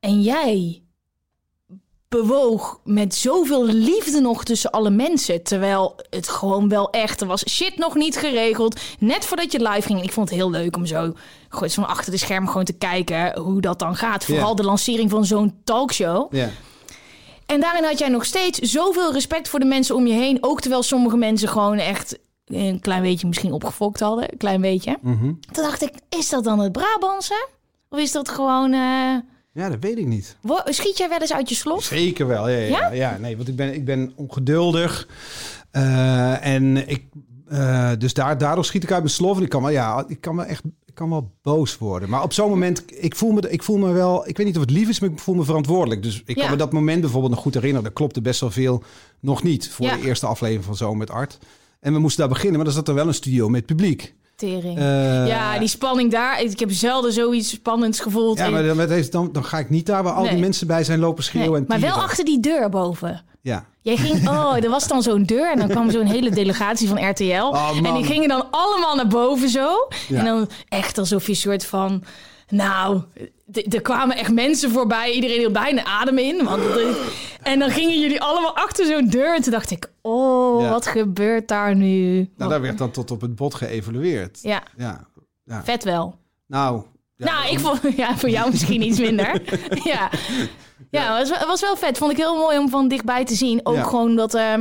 En 0.00 0.20
jij 0.22 0.82
bewoog 2.08 2.80
met 2.84 3.14
zoveel 3.14 3.64
liefde 3.66 4.20
nog 4.20 4.44
tussen 4.44 4.70
alle 4.70 4.90
mensen. 4.90 5.42
Terwijl 5.42 5.96
het 6.10 6.28
gewoon 6.28 6.68
wel 6.68 6.90
echt 6.90 7.24
was. 7.24 7.48
Shit 7.48 7.76
nog 7.78 7.94
niet 7.94 8.16
geregeld. 8.16 8.80
Net 8.98 9.24
voordat 9.24 9.52
je 9.52 9.68
live 9.68 9.82
ging. 9.82 10.02
Ik 10.02 10.12
vond 10.12 10.28
het 10.28 10.38
heel 10.38 10.50
leuk 10.50 10.76
om 10.76 10.86
zo 10.86 11.12
van 11.48 11.88
achter 11.88 12.12
de 12.12 12.18
scherm 12.18 12.46
gewoon 12.46 12.64
te 12.64 12.72
kijken 12.72 13.38
hoe 13.38 13.60
dat 13.60 13.78
dan 13.78 13.96
gaat. 13.96 14.24
Vooral 14.24 14.54
de 14.54 14.64
lancering 14.64 15.10
van 15.10 15.24
zo'n 15.24 15.60
talkshow. 15.64 16.34
ja. 16.34 16.48
En 17.48 17.60
daarin 17.60 17.84
had 17.84 17.98
jij 17.98 18.08
nog 18.08 18.24
steeds 18.24 18.58
zoveel 18.58 19.12
respect 19.12 19.48
voor 19.48 19.58
de 19.58 19.64
mensen 19.66 19.94
om 19.94 20.06
je 20.06 20.12
heen. 20.12 20.38
Ook 20.40 20.60
terwijl 20.60 20.82
sommige 20.82 21.16
mensen 21.16 21.48
gewoon 21.48 21.78
echt 21.78 22.18
een 22.46 22.80
klein 22.80 23.02
beetje 23.02 23.26
misschien 23.26 23.52
opgefokt 23.52 24.00
hadden. 24.00 24.32
Een 24.32 24.38
klein 24.38 24.60
beetje. 24.60 24.98
Mhm. 25.02 25.24
Toen 25.24 25.64
dacht 25.64 25.82
ik, 25.82 25.92
is 26.08 26.28
dat 26.28 26.44
dan 26.44 26.58
het 26.58 26.72
Brabantse? 26.72 27.48
Of 27.88 27.98
is 27.98 28.12
dat 28.12 28.28
gewoon... 28.28 28.72
eh, 28.72 29.14
ja, 29.52 29.68
dat 29.68 29.76
weet 29.80 29.98
ik 29.98 30.06
niet. 30.06 30.36
Schiet 30.64 30.98
jij 30.98 31.08
wel 31.08 31.18
eens 31.20 31.32
uit 31.32 31.48
je 31.48 31.54
slot? 31.54 31.82
Zeker 31.82 32.26
wel, 32.26 32.48
ja, 32.48 32.56
ja, 32.58 32.66
ja? 32.78 32.92
Ja? 32.92 33.16
nee, 33.20 33.36
want 33.36 33.48
ik 33.48 33.56
ben, 33.56 33.74
ik 33.74 33.84
ben 33.84 34.12
ongeduldig 34.16 35.08
Eh, 35.70 36.46
en 36.46 36.88
ik, 36.88 37.04
eh, 37.48 37.90
dus 37.98 38.14
daar, 38.14 38.38
daardoor 38.38 38.64
schiet 38.64 38.82
ik 38.82 38.90
uit 38.92 39.02
mijn 39.02 39.14
slof. 39.14 39.36
En 39.36 39.42
ik 39.42 39.48
kan 39.48 39.62
wel, 39.62 39.70
ja, 39.70 40.04
ik 40.08 40.20
kan 40.20 40.36
wel 40.36 40.44
echt, 40.44 40.62
kan 40.98 41.10
wel 41.10 41.30
boos 41.42 41.78
worden. 41.78 42.08
Maar 42.08 42.22
op 42.22 42.32
zo'n 42.32 42.48
moment, 42.48 42.82
ik 43.02 43.16
voel, 43.16 43.32
me, 43.32 43.50
ik 43.50 43.62
voel 43.62 43.76
me 43.76 43.92
wel, 43.92 44.28
ik 44.28 44.36
weet 44.36 44.46
niet 44.46 44.54
of 44.56 44.60
het 44.62 44.70
lief 44.70 44.88
is, 44.88 45.00
maar 45.00 45.10
ik 45.10 45.18
voel 45.18 45.34
me 45.34 45.44
verantwoordelijk. 45.44 46.02
Dus 46.02 46.22
ik 46.26 46.36
kan 46.36 46.50
me 46.50 46.56
dat 46.56 46.72
moment 46.72 47.00
bijvoorbeeld 47.00 47.32
nog 47.32 47.42
goed 47.42 47.54
herinneren. 47.54 47.84
Daar 47.84 47.92
klopte 47.94 48.20
best 48.20 48.40
wel 48.40 48.50
veel 48.50 48.82
nog 49.20 49.42
niet 49.42 49.70
voor 49.70 49.86
Ja. 49.86 49.96
de 49.96 50.06
eerste 50.06 50.26
aflevering 50.26 50.64
van 50.64 50.76
Zo 50.76 50.94
met 50.94 51.10
Art. 51.10 51.38
En 51.80 51.92
we 51.92 51.98
moesten 51.98 52.20
daar 52.20 52.28
beginnen, 52.34 52.56
maar 52.56 52.64
dan 52.64 52.74
zat 52.74 52.88
er 52.88 52.94
wel 52.94 53.06
een 53.06 53.14
studio 53.14 53.48
met 53.48 53.66
publiek. 53.66 54.14
Tering. 54.36 54.78
Eh, 54.78 55.26
ja, 55.26 55.58
die 55.58 55.68
spanning 55.68 56.10
daar. 56.10 56.42
Ik 56.42 56.58
heb 56.58 56.70
zelden 56.72 57.12
zoiets 57.12 57.50
spannends 57.50 58.00
gevoeld. 58.00 58.38
Ja, 58.38 58.50
maar 58.50 58.62
dan, 58.62 58.76
met 58.76 58.88
deze- 58.88 59.10
dan, 59.10 59.28
dan 59.32 59.44
ga 59.44 59.58
ik 59.58 59.70
niet 59.70 59.86
daar 59.86 60.02
waar 60.02 60.12
al 60.12 60.22
die 60.22 60.30
Nee. 60.32 60.40
mensen 60.40 60.66
bij 60.66 60.84
zijn 60.84 60.98
lopen 60.98 61.16
Nee, 61.22 61.26
schreeuwen 61.28 61.60
en 61.60 61.64
maar 61.68 61.80
wel 61.80 62.02
achter 62.02 62.24
die 62.24 62.40
deur 62.40 62.68
boven. 62.68 63.24
Ja. 63.48 63.64
Jij 63.82 63.96
ging, 63.96 64.28
oh, 64.28 64.56
er 64.56 64.70
was 64.70 64.88
dan 64.88 65.02
zo'n 65.02 65.22
deur 65.22 65.50
en 65.50 65.58
dan 65.58 65.68
kwam 65.68 65.90
zo'n 65.90 66.06
hele 66.06 66.30
delegatie 66.30 66.88
van 66.88 67.08
RTL. 67.10 67.24
Oh, 67.42 67.70
en 67.84 67.94
die 67.94 68.04
gingen 68.04 68.28
dan 68.28 68.46
allemaal 68.50 68.96
naar 68.96 69.06
boven 69.06 69.48
zo. 69.48 69.88
Ja. 70.08 70.18
En 70.18 70.24
dan 70.24 70.48
echt 70.68 70.98
alsof 70.98 71.24
je 71.24 71.30
een 71.30 71.36
soort 71.36 71.64
van, 71.64 72.02
nou, 72.48 73.02
er 73.70 73.80
kwamen 73.82 74.16
echt 74.16 74.32
mensen 74.32 74.70
voorbij. 74.70 75.12
Iedereen 75.12 75.38
hield 75.38 75.52
bijna 75.52 75.84
adem 75.84 76.18
in. 76.18 76.44
Want 76.44 76.62
en 77.42 77.58
dan 77.58 77.70
gingen 77.70 78.00
jullie 78.00 78.20
allemaal 78.20 78.56
achter 78.56 78.86
zo'n 78.86 79.06
deur. 79.08 79.34
En 79.34 79.42
toen 79.42 79.52
dacht 79.52 79.70
ik, 79.70 79.90
oh, 80.02 80.62
Ja. 80.62 80.70
wat 80.70 80.86
gebeurt 80.86 81.48
daar 81.48 81.74
nu? 81.76 82.28
Nou, 82.36 82.50
daar 82.50 82.60
werd 82.60 82.78
dan 82.78 82.90
tot 82.90 83.10
op 83.10 83.20
het 83.20 83.34
bot 83.34 83.54
geëvalueerd. 83.54 84.38
Ja, 84.42 84.62
Ja. 84.76 85.06
ja. 85.44 85.64
vet 85.64 85.84
wel. 85.84 86.14
Nou, 86.46 86.82
nou, 87.16 87.50
ik 87.52 87.58
vond, 87.58 87.80
ja, 87.96 88.16
voor 88.16 88.30
jou 88.30 88.50
misschien 88.50 88.82
iets 88.82 88.98
minder. 88.98 89.42
ja, 89.92 90.10
ja 90.90 91.18
het, 91.18 91.28
was, 91.28 91.46
was 91.46 91.60
wel 91.60 91.76
vet. 91.76 91.98
Vond 91.98 92.10
ik 92.10 92.16
heel 92.16 92.36
mooi 92.36 92.58
om 92.58 92.68
van 92.68 92.88
dichtbij 92.88 93.24
te 93.24 93.34
zien. 93.34 93.60
Ook 93.62 93.86
gewoon 93.86 94.16
dat, 94.16 94.34
eh, 94.34 94.54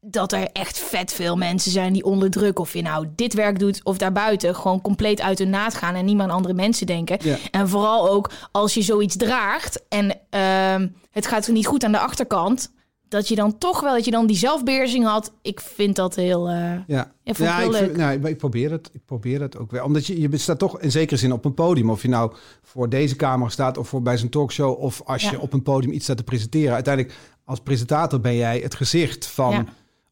dat 0.00 0.32
er 0.32 0.48
echt 0.52 0.78
vet 0.78 1.12
veel 1.12 1.36
mensen 1.36 1.70
zijn 1.70 1.92
die 1.92 2.04
onder 2.04 2.30
druk, 2.30 2.58
of 2.58 2.72
je 2.72 2.82
nou 2.82 3.06
dit 3.16 3.34
werk 3.34 3.58
doet 3.58 3.80
of 3.84 3.98
daarbuiten, 3.98 4.54
gewoon 4.54 4.80
compleet 4.80 5.20
uit 5.20 5.38
hun 5.38 5.50
naad 5.50 5.74
gaan 5.74 5.94
en 5.94 6.04
niet 6.04 6.14
meer 6.16 6.24
aan 6.24 6.30
andere 6.30 6.54
mensen 6.54 6.86
denken. 6.86 7.18
Ja. 7.22 7.36
En 7.50 7.68
vooral 7.68 8.10
ook 8.10 8.30
als 8.52 8.74
je 8.74 8.82
zoiets 8.82 9.16
draagt 9.16 9.82
en 9.88 10.18
ehm, 10.30 10.88
het 11.10 11.26
gaat 11.26 11.48
niet 11.48 11.66
goed 11.66 11.84
aan 11.84 11.92
de 11.92 11.98
achterkant, 11.98 12.72
dat 13.12 13.28
je 13.28 13.34
dan 13.34 13.58
toch 13.58 13.80
wel, 13.80 13.94
dat 13.94 14.04
je 14.04 14.10
dan 14.10 14.26
die 14.26 14.36
zelfbeheersing 14.36 15.04
had. 15.04 15.32
Ik 15.42 15.60
vind 15.60 15.96
dat 15.96 16.14
heel. 16.14 16.48
eh, 16.48 16.54
Ja, 16.54 16.82
Ja, 16.86 17.12
ik 17.24 17.36
heel 17.36 17.70
ik, 17.70 17.76
vind- 17.76 17.96
nou, 17.96 18.26
ik- 18.28 18.36
probeer 18.38 18.70
het. 18.70 18.90
Ik 18.92 19.00
probeer 19.06 19.40
het 19.40 19.58
ook 19.58 19.70
wel. 19.70 19.84
Omdat 19.84 20.06
je, 20.06 20.20
je 20.20 20.36
staat 20.36 20.58
toch 20.58 20.80
in 20.80 20.90
zekere 20.90 21.16
zin 21.20 21.32
op 21.32 21.44
een 21.44 21.54
podium. 21.54 21.90
Of 21.90 22.02
je 22.02 22.08
nou 22.08 22.32
voor 22.62 22.88
deze 22.88 23.16
camera 23.16 23.50
staat 23.50 23.78
of 23.78 23.88
voor 23.88 24.02
bij 24.02 24.18
zo'n 24.18 24.28
talkshow. 24.28 24.78
Of 24.82 25.02
als 25.04 25.22
Ja. 25.22 25.30
je 25.30 25.40
op 25.40 25.52
een 25.52 25.62
podium 25.62 25.92
iets 25.92 26.04
staat 26.04 26.16
te 26.16 26.24
presenteren. 26.24 26.74
Uiteindelijk 26.74 27.14
als 27.44 27.60
presentator 27.60 28.20
ben 28.20 28.34
jij 28.36 28.58
het 28.58 28.74
gezicht 28.74 29.26
van... 29.26 29.50
Ja. 29.50 29.64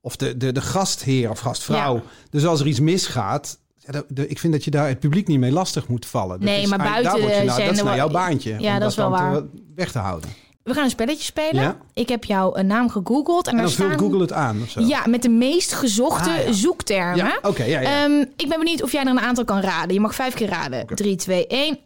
Of 0.03 0.17
de, 0.17 0.37
de, 0.37 0.53
de 0.53 0.61
gastheer 0.61 1.31
of 1.31 1.39
gastvrouw. 1.39 1.95
Ja. 1.95 2.03
Dus 2.31 2.47
als 2.47 2.61
er 2.61 2.67
iets 2.67 2.81
misgaat... 2.81 3.59
Ja, 3.77 4.03
ik 4.27 4.39
vind 4.39 4.53
dat 4.53 4.65
je 4.65 4.71
daar 4.71 4.89
het 4.89 5.01
publiek 5.01 5.27
niet 5.27 5.39
mee 5.39 5.53
lastig 5.53 5.89
moet 5.89 6.07
vallen. 6.07 6.41
Dat 6.41 6.49
Nee, 6.49 6.63
is 6.63 6.69
maar 6.69 6.79
buiten 6.79 7.03
je 7.21 7.27
nou, 7.45 7.63
dat 7.65 7.73
is 7.77 7.83
nou 7.83 7.97
jouw 7.97 8.09
baantje. 8.11 8.57
Ja, 8.59 8.75
om 8.75 8.81
dat 8.81 8.91
is 8.91 8.97
wel 8.97 9.11
dan 9.11 9.19
te- 9.19 9.25
waar. 9.25 9.43
weg 9.75 9.93
te 9.93 9.99
houden. 9.99 10.31
We 10.71 10.77
gaan 10.77 10.85
een 10.85 10.91
spelletje 10.91 11.25
spelen. 11.25 11.63
Ja. 11.63 11.77
Ik 11.95 12.09
heb 12.09 12.25
jouw 12.25 12.55
naam 12.63 12.91
gegoogeld 12.91 13.47
en, 13.47 13.57
dan 13.57 13.71
vult 13.71 13.89
staan. 13.93 13.99
Google 13.99 14.21
het 14.21 14.33
aan 14.33 14.61
of 14.63 14.71
zo. 14.71 14.81
Ja, 14.81 15.03
met 15.07 15.23
de 15.23 15.29
meest 15.29 15.73
gezochte 15.73 16.31
Ah, 16.31 16.45
ja. 16.47 16.53
zoektermen. 16.53 17.17
Ja, 17.17 17.39
oké, 17.43 17.65
ja, 17.65 17.81
ja. 17.81 18.05
Ehm, 18.05 18.21
ik 18.37 18.49
ben 18.49 18.59
benieuwd 18.59 18.83
of 18.83 18.93
jij 18.93 19.01
er 19.03 19.09
een 19.09 19.21
aantal 19.21 19.45
kan 19.45 19.61
raden. 19.61 19.95
Je 19.95 20.01
mag 20.01 20.15
vijf 20.15 20.35
keer 20.35 20.49
raden. 20.49 20.87
3, 20.95 21.17
2, 21.17 21.47
1. 21.47 21.79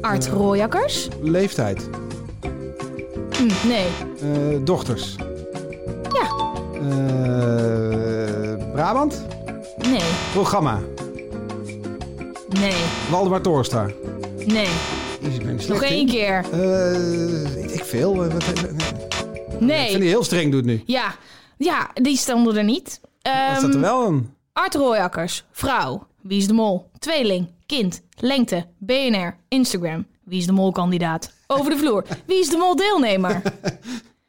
Art 0.00 0.26
Rooijakkers? 0.28 1.08
Leeftijd. 1.22 1.88
Hm, 3.36 3.68
nee. 3.68 3.86
Eh, 4.20 4.58
dochters. 4.64 5.14
Ja. 6.12 6.54
Eh, 6.74 8.72
Brabant? 8.72 9.26
Nee. 9.88 10.00
Programma. 10.32 10.80
Nee. 12.48 12.74
Waldemar 13.10 13.40
Toorstar. 13.40 13.92
Nee. 14.46 14.68
Jezus, 15.26 15.38
ik 15.40 15.46
ben 15.46 15.68
Nog 15.68 15.82
één 15.82 16.06
keer. 16.06 16.44
Eh, 16.52 17.74
ik 17.74 17.84
veel. 17.84 18.16
Wat, 18.16 18.44
nee. 19.60 19.82
Ik 19.82 19.88
vind 19.88 20.00
die 20.00 20.08
heel 20.08 20.24
streng 20.24 20.52
doet 20.52 20.64
nu. 20.64 20.82
Ja. 20.86 21.14
Ja, 21.56 21.90
die 21.94 22.16
stonden 22.16 22.56
er 22.56 22.64
niet. 22.64 23.00
Wat 23.02 23.12
staat 23.22 23.62
er 23.62 23.70
Ehm 23.70 23.80
wel 23.80 24.06
een? 24.06 24.34
Art 24.52 24.74
Rooijakkers. 24.74 25.44
Vrouw. 25.50 26.06
Wie 26.22 26.38
is 26.38 26.46
de 26.46 26.52
mol? 26.52 26.90
Tweeling. 26.98 27.48
Kind. 27.66 28.02
Lengte. 28.16 28.66
BNR. 28.78 29.36
Instagram. 29.48 30.06
Wie 30.24 30.38
is 30.38 30.46
de 30.46 30.52
molkandidaat? 30.52 31.32
Over 31.46 31.70
de 31.70 31.76
vloer. 31.78 32.04
Wie 32.26 32.38
is 32.40 32.48
de 32.48 32.56
mol 32.56 32.76
deelnemer? 32.76 33.42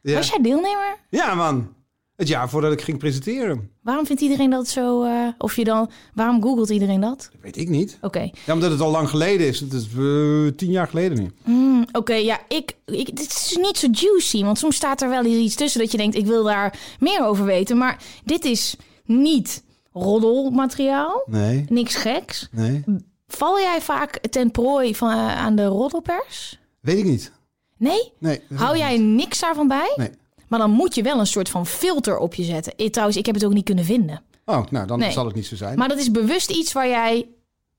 Ja. 0.00 0.14
Was 0.14 0.28
jij 0.28 0.42
deelnemer? 0.42 0.96
ja, 1.10 1.34
man. 1.34 1.74
Het 2.18 2.28
jaar 2.28 2.48
voordat 2.48 2.72
ik 2.72 2.80
ging 2.82 2.98
presenteren. 2.98 3.70
Waarom 3.82 4.06
vindt 4.06 4.22
iedereen 4.22 4.50
dat 4.50 4.68
zo... 4.68 5.02
eh, 5.02 5.28
of 5.38 5.56
je 5.56 5.64
dan... 5.64 5.90
Waarom 6.14 6.42
googelt 6.42 6.70
iedereen 6.70 7.00
dat? 7.00 7.18
Dat 7.32 7.40
weet 7.42 7.56
ik 7.56 7.68
niet. 7.68 7.98
Oké. 8.00 8.30
Ja, 8.46 8.52
omdat 8.54 8.70
het 8.70 8.80
al 8.80 8.90
lang 8.90 9.08
geleden 9.08 9.46
is. 9.46 9.60
Het 9.60 9.72
is 9.72 9.86
eh, 9.86 10.56
tien 10.56 10.70
jaar 10.70 10.86
geleden 10.88 11.18
nu. 11.18 11.30
Hmm, 11.44 11.86
Oké, 11.92 12.14
ja, 12.14 12.40
ik, 12.48 12.76
ik... 12.86 13.16
Dit 13.16 13.30
is 13.30 13.56
niet 13.60 13.78
zo 13.78 13.86
juicy, 13.92 14.42
want 14.42 14.58
soms 14.58 14.76
staat 14.76 15.02
er 15.02 15.08
wel 15.08 15.24
iets 15.24 15.54
tussen 15.54 15.80
dat 15.80 15.90
je 15.90 15.96
denkt... 15.96 16.16
ik 16.16 16.26
wil 16.26 16.44
daar 16.44 16.78
meer 17.00 17.24
over 17.24 17.44
weten. 17.44 17.76
Maar 17.78 18.02
dit 18.24 18.44
is 18.44 18.76
niet 19.04 19.62
roddelmateriaal. 19.92 21.22
Nee, 21.26 21.64
Niks 21.68 21.94
geks. 21.94 22.48
nee. 22.50 22.84
Val 23.28 23.60
jij 23.60 23.80
vaak 23.80 24.18
ten 24.30 24.50
prooi 24.50 24.94
van, 24.94 25.10
eh, 25.10 25.36
aan 25.36 25.56
de 25.56 25.66
roddelpers? 25.66 26.58
Weet 26.80 26.98
ik 26.98 27.04
niet. 27.04 27.32
Nee? 27.76 28.12
Nee. 28.18 28.40
Hou 28.54 28.76
jij 28.78 28.98
niks 28.98 29.40
daarvan 29.40 29.68
bij? 29.68 29.92
Nee. 29.96 30.10
Maar 30.48 30.58
dan 30.58 30.70
moet 30.70 30.94
je 30.94 31.02
wel 31.02 31.18
een 31.20 31.26
soort 31.26 31.48
van 31.48 31.66
filter 31.66 32.18
op 32.18 32.34
je 32.34 32.42
zetten. 32.44 32.72
Ik, 32.76 32.92
trouwens, 32.92 33.18
ik 33.18 33.26
heb 33.26 33.34
het 33.34 33.44
ook 33.44 33.52
niet 33.52 33.64
kunnen 33.64 33.84
vinden. 33.84 34.22
Oh, 34.44 34.66
nou, 34.70 34.86
dan 34.86 34.98
Nee. 34.98 35.10
zal 35.12 35.24
het 35.26 35.34
niet 35.34 35.46
zo 35.46 35.56
zijn. 35.56 35.78
Maar 35.78 35.88
dat 35.88 35.98
is 35.98 36.10
bewust 36.10 36.50
iets 36.50 36.72
waar 36.72 36.88
jij 36.88 37.26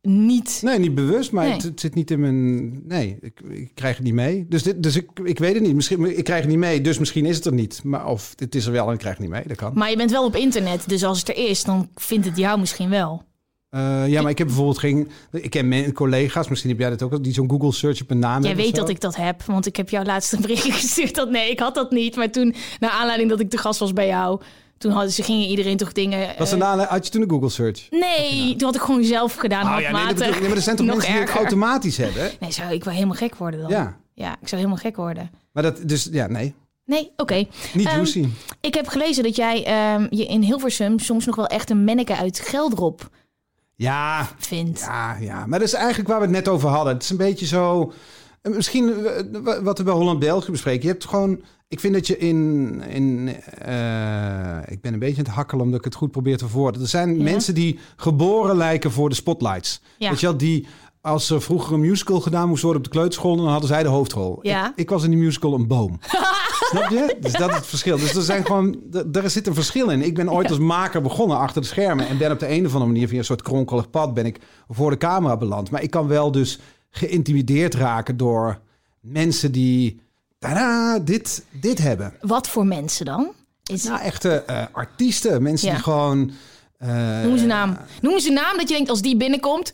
niet... 0.02 0.60
Nee, 0.64 0.80
niet 0.80 0.96
bewust, 0.96 1.32
maar 1.32 1.44
Nee. 1.44 1.54
Het, 1.54 1.64
het 1.64 1.80
zit 1.80 1.96
niet 1.96 2.12
in 2.12 2.20
mijn... 2.20 2.70
Nee, 2.88 3.18
ik, 3.22 3.40
ik 3.50 3.72
krijg 3.76 3.96
het 3.96 4.06
niet 4.06 4.14
mee. 4.14 4.46
Dus, 4.50 4.64
dit, 4.64 4.84
dus 4.84 4.96
ik, 4.96 5.10
ik 5.24 5.40
weet 5.40 5.54
het 5.54 5.64
niet. 5.64 5.76
Misschien, 5.76 6.18
ik 6.18 6.24
krijg 6.24 6.42
het 6.42 6.50
niet 6.50 6.60
mee, 6.60 6.82
dus 6.82 6.98
misschien 7.00 7.26
is 7.26 7.36
het 7.36 7.46
er 7.46 7.54
niet. 7.54 7.82
Maar 7.84 8.08
of 8.08 8.34
het 8.36 8.56
is 8.56 8.66
er 8.66 8.72
wel 8.72 8.88
en 8.88 8.94
ik 8.94 9.00
krijg 9.00 9.14
het 9.18 9.24
niet 9.24 9.34
mee, 9.34 9.44
dat 9.48 9.58
kan. 9.58 9.72
Maar 9.76 9.90
je 9.90 9.98
bent 9.98 10.12
wel 10.12 10.26
op 10.26 10.36
internet, 10.36 10.90
dus 10.90 11.04
als 11.04 11.20
het 11.20 11.30
er 11.30 11.38
is, 11.50 11.64
dan 11.64 11.90
vindt 11.96 12.26
het 12.26 12.38
jou 12.38 12.60
misschien 12.60 12.90
wel. 12.90 13.24
Eh, 13.70 14.08
ja, 14.08 14.22
maar 14.22 14.32
ik 14.32 14.38
heb 14.38 14.48
bijvoorbeeld 14.48 14.80
geen... 14.80 15.10
Ik 15.32 15.50
ken 15.50 15.68
mijn 15.68 15.94
collega's, 15.94 16.48
misschien 16.48 16.70
heb 16.70 16.80
jij 16.80 16.90
dat 16.90 17.04
ook, 17.04 17.24
die 17.24 17.34
zo'n 17.34 17.50
Google 17.50 17.72
search 17.72 18.02
op 18.02 18.12
een 18.12 18.20
naam 18.20 18.44
Jij 18.44 18.56
weet 18.56 18.76
dat 18.76 18.90
ik 18.90 19.02
dat 19.02 19.16
heb, 19.16 19.44
want 19.44 19.66
ik 19.66 19.76
heb 19.76 19.90
jou 19.90 20.06
laatst 20.06 20.34
een 20.34 20.42
berichtje 20.42 20.72
gestuurd 20.82 21.16
dat 21.16 21.30
nee, 21.30 21.52
ik 21.52 21.60
had 21.60 21.76
dat 21.76 21.92
niet. 21.92 22.16
Maar 22.16 22.32
toen, 22.32 22.56
naar 22.80 22.90
aanleiding 22.90 23.30
dat 23.30 23.40
ik 23.40 23.50
te 23.50 23.58
gast 23.58 23.80
was 23.80 23.94
bij 23.94 24.08
jou, 24.08 24.42
toen 24.78 24.92
hadden 24.92 25.12
ze 25.12 25.24
gingen 25.24 25.48
iedereen 25.48 25.78
toch 25.78 25.92
dingen. 25.92 26.34
Was 26.38 26.56
na, 26.56 26.78
had 26.86 27.06
je 27.06 27.12
toen 27.12 27.22
een 27.22 27.30
Google 27.30 27.50
search? 27.50 27.90
nee, 27.90 28.56
toen 28.56 28.68
had 28.68 28.76
ik 28.76 28.82
gewoon 28.82 29.04
zelf 29.04 29.36
gedaan. 29.36 29.62
Oh 29.62 29.68
ja, 29.68 29.76
nee, 29.76 29.84
dat 29.84 29.92
handmatig. 29.92 30.18
bedoel 30.18 30.34
ik. 30.34 30.40
nee, 30.40 30.48
maar 30.48 30.58
er 30.58 30.64
zijn 30.64 30.76
toch 30.76 30.86
mensen 30.96 31.12
die 31.12 31.22
het 31.22 31.30
automatisch 31.30 31.98
hebben? 31.98 32.32
Nee, 32.40 32.52
zou 32.52 32.74
ik 32.74 32.84
wel 32.84 32.94
helemaal 32.94 33.16
gek 33.16 33.36
worden 33.36 33.60
dan? 33.60 33.70
Ja. 33.70 33.98
Ja, 34.14 34.32
ik 34.42 34.48
zou 34.48 34.62
helemaal 34.62 34.84
gek 34.84 34.96
worden. 34.96 35.32
Maar 35.52 35.64
dat, 35.64 35.82
dus 35.86 36.10
ja, 36.12 36.28
nee. 36.28 36.54
Nee, 36.86 37.12
oké. 37.16 37.36
Niet 37.74 37.86
Ehm, 37.86 37.96
juicy. 37.96 38.26
Ik 38.62 38.74
heb 38.74 38.88
gelezen 38.88 39.24
dat 39.24 39.36
jij 39.36 39.66
ehm, 39.66 40.08
je 40.10 40.26
in 40.26 40.42
Hilversum 40.42 41.00
soms 41.00 41.26
nog 41.26 41.36
wel 41.36 41.48
echt 41.48 41.70
een 41.70 41.84
manneke 41.84 42.16
uit 42.16 42.40
Geldrop 42.40 43.10
Ja, 43.80 44.28
vindt. 44.38 44.80
ja, 44.80 45.18
ja. 45.20 45.46
Maar 45.46 45.60
dat 45.60 45.68
is 45.68 45.74
eigenlijk 45.74 46.08
waar 46.10 46.18
we 46.20 46.24
het 46.26 46.34
net 46.36 46.48
over 46.48 46.70
hadden. 46.70 46.94
Het 46.94 47.04
is 47.04 47.10
een 47.10 47.18
beetje 47.18 47.46
zo... 47.46 47.94
eh, 48.42 48.54
Misschien 48.54 49.06
eh, 49.06 49.60
wat 49.64 49.78
we 49.78 49.84
bij 49.84 49.94
Holland-België 49.94 50.52
bespreken. 50.52 50.82
Je 50.82 50.88
hebt 50.92 51.06
gewoon... 51.06 51.42
Ik 51.68 51.80
vind 51.80 51.94
dat 51.94 52.08
je 52.08 52.18
in... 52.18 52.82
in 52.90 53.28
eh, 53.58 54.58
ik 54.66 54.82
ben 54.82 54.94
een 54.94 55.00
beetje 55.00 55.18
aan 55.18 55.24
het 55.26 55.34
hakkelen 55.34 55.64
omdat 55.64 55.80
ik 55.80 55.86
het 55.86 55.96
goed 55.96 56.12
probeer 56.12 56.38
te 56.38 56.48
verwoorden. 56.48 56.82
Er 56.82 56.88
zijn 56.88 57.18
Ja. 57.18 57.24
mensen 57.24 57.54
die 57.54 57.80
geboren 57.96 58.56
lijken 58.58 58.92
voor 58.92 59.10
de 59.10 59.16
spotlights. 59.16 59.82
Ja. 59.98 60.10
Weet 60.10 60.20
je 60.20 60.26
wel, 60.26 60.38
die... 60.38 60.68
Als 61.02 61.30
er 61.30 61.42
vroeger 61.42 61.74
een 61.74 61.80
musical 61.80 62.20
gedaan 62.22 62.48
moest 62.48 62.62
worden 62.64 62.82
op 62.82 62.88
de 62.88 62.94
kleuterschool... 62.94 63.36
dan 63.36 63.48
hadden 63.48 63.68
zij 63.68 63.84
de 63.84 63.90
hoofdrol. 63.90 64.40
Ja. 64.42 64.68
Ik, 64.68 64.72
ik 64.76 64.90
was 64.90 65.04
in 65.04 65.10
die 65.10 65.20
musical 65.20 65.54
een 65.54 65.68
boom. 65.68 66.00
Snap 66.70 66.90
je? 66.90 67.18
Dus 67.22 67.32
dat 67.34 67.50
is 67.50 67.56
het 67.56 67.66
verschil. 67.66 67.98
Dus 67.98 68.16
er 68.16 68.22
zijn 68.22 68.46
gewoon, 68.46 68.78
er, 69.12 69.30
zit 69.30 69.48
een 69.48 69.54
verschil 69.54 69.90
in. 69.90 70.02
Ik 70.02 70.16
ben 70.16 70.32
ooit 70.32 70.50
als 70.50 70.60
maker 70.60 71.02
begonnen 71.02 71.38
achter 71.38 71.62
de 71.62 71.68
schermen 71.68 72.08
en 72.08 72.18
ben 72.18 72.32
op 72.32 72.40
de 72.40 72.50
een 72.50 72.66
of 72.66 72.74
andere 72.74 72.92
manier 72.92 73.08
via 73.08 73.18
een 73.18 73.26
soort 73.26 73.42
kronkelig 73.42 73.90
pad 73.90 74.14
ben 74.14 74.26
ik 74.26 74.40
voor 74.70 74.90
de 74.92 74.98
camera 74.98 75.38
beland. 75.38 75.70
Maar 75.72 75.82
ik 75.82 75.90
kan 75.92 76.08
wel 76.08 76.32
dus 76.32 76.60
geïntimideerd 76.90 77.74
raken 77.76 78.18
door 78.18 78.60
mensen 79.00 79.52
die 79.52 80.02
tada, 80.40 81.00
dit, 81.00 81.44
dit 81.52 81.78
hebben. 81.78 82.14
Wat 82.22 82.48
voor 82.48 82.66
mensen 82.66 83.06
dan? 83.06 83.28
Is, 83.64 83.84
Nou, 83.84 84.02
echte 84.02 84.30
eh, 84.44 84.64
artiesten, 84.72 85.42
mensen 85.44 85.68
Ja. 85.68 85.74
die 85.74 85.84
gewoon. 85.84 86.32
eh, 86.78 86.90
Noem 87.24 87.34
een 87.38 87.48
naam. 87.48 87.78
Noem 88.02 88.14
een 88.16 88.34
naam 88.34 88.58
dat 88.58 88.70
je 88.70 88.76
denkt 88.76 88.90
als 88.90 89.02
die 89.02 89.18
binnenkomt. 89.18 89.74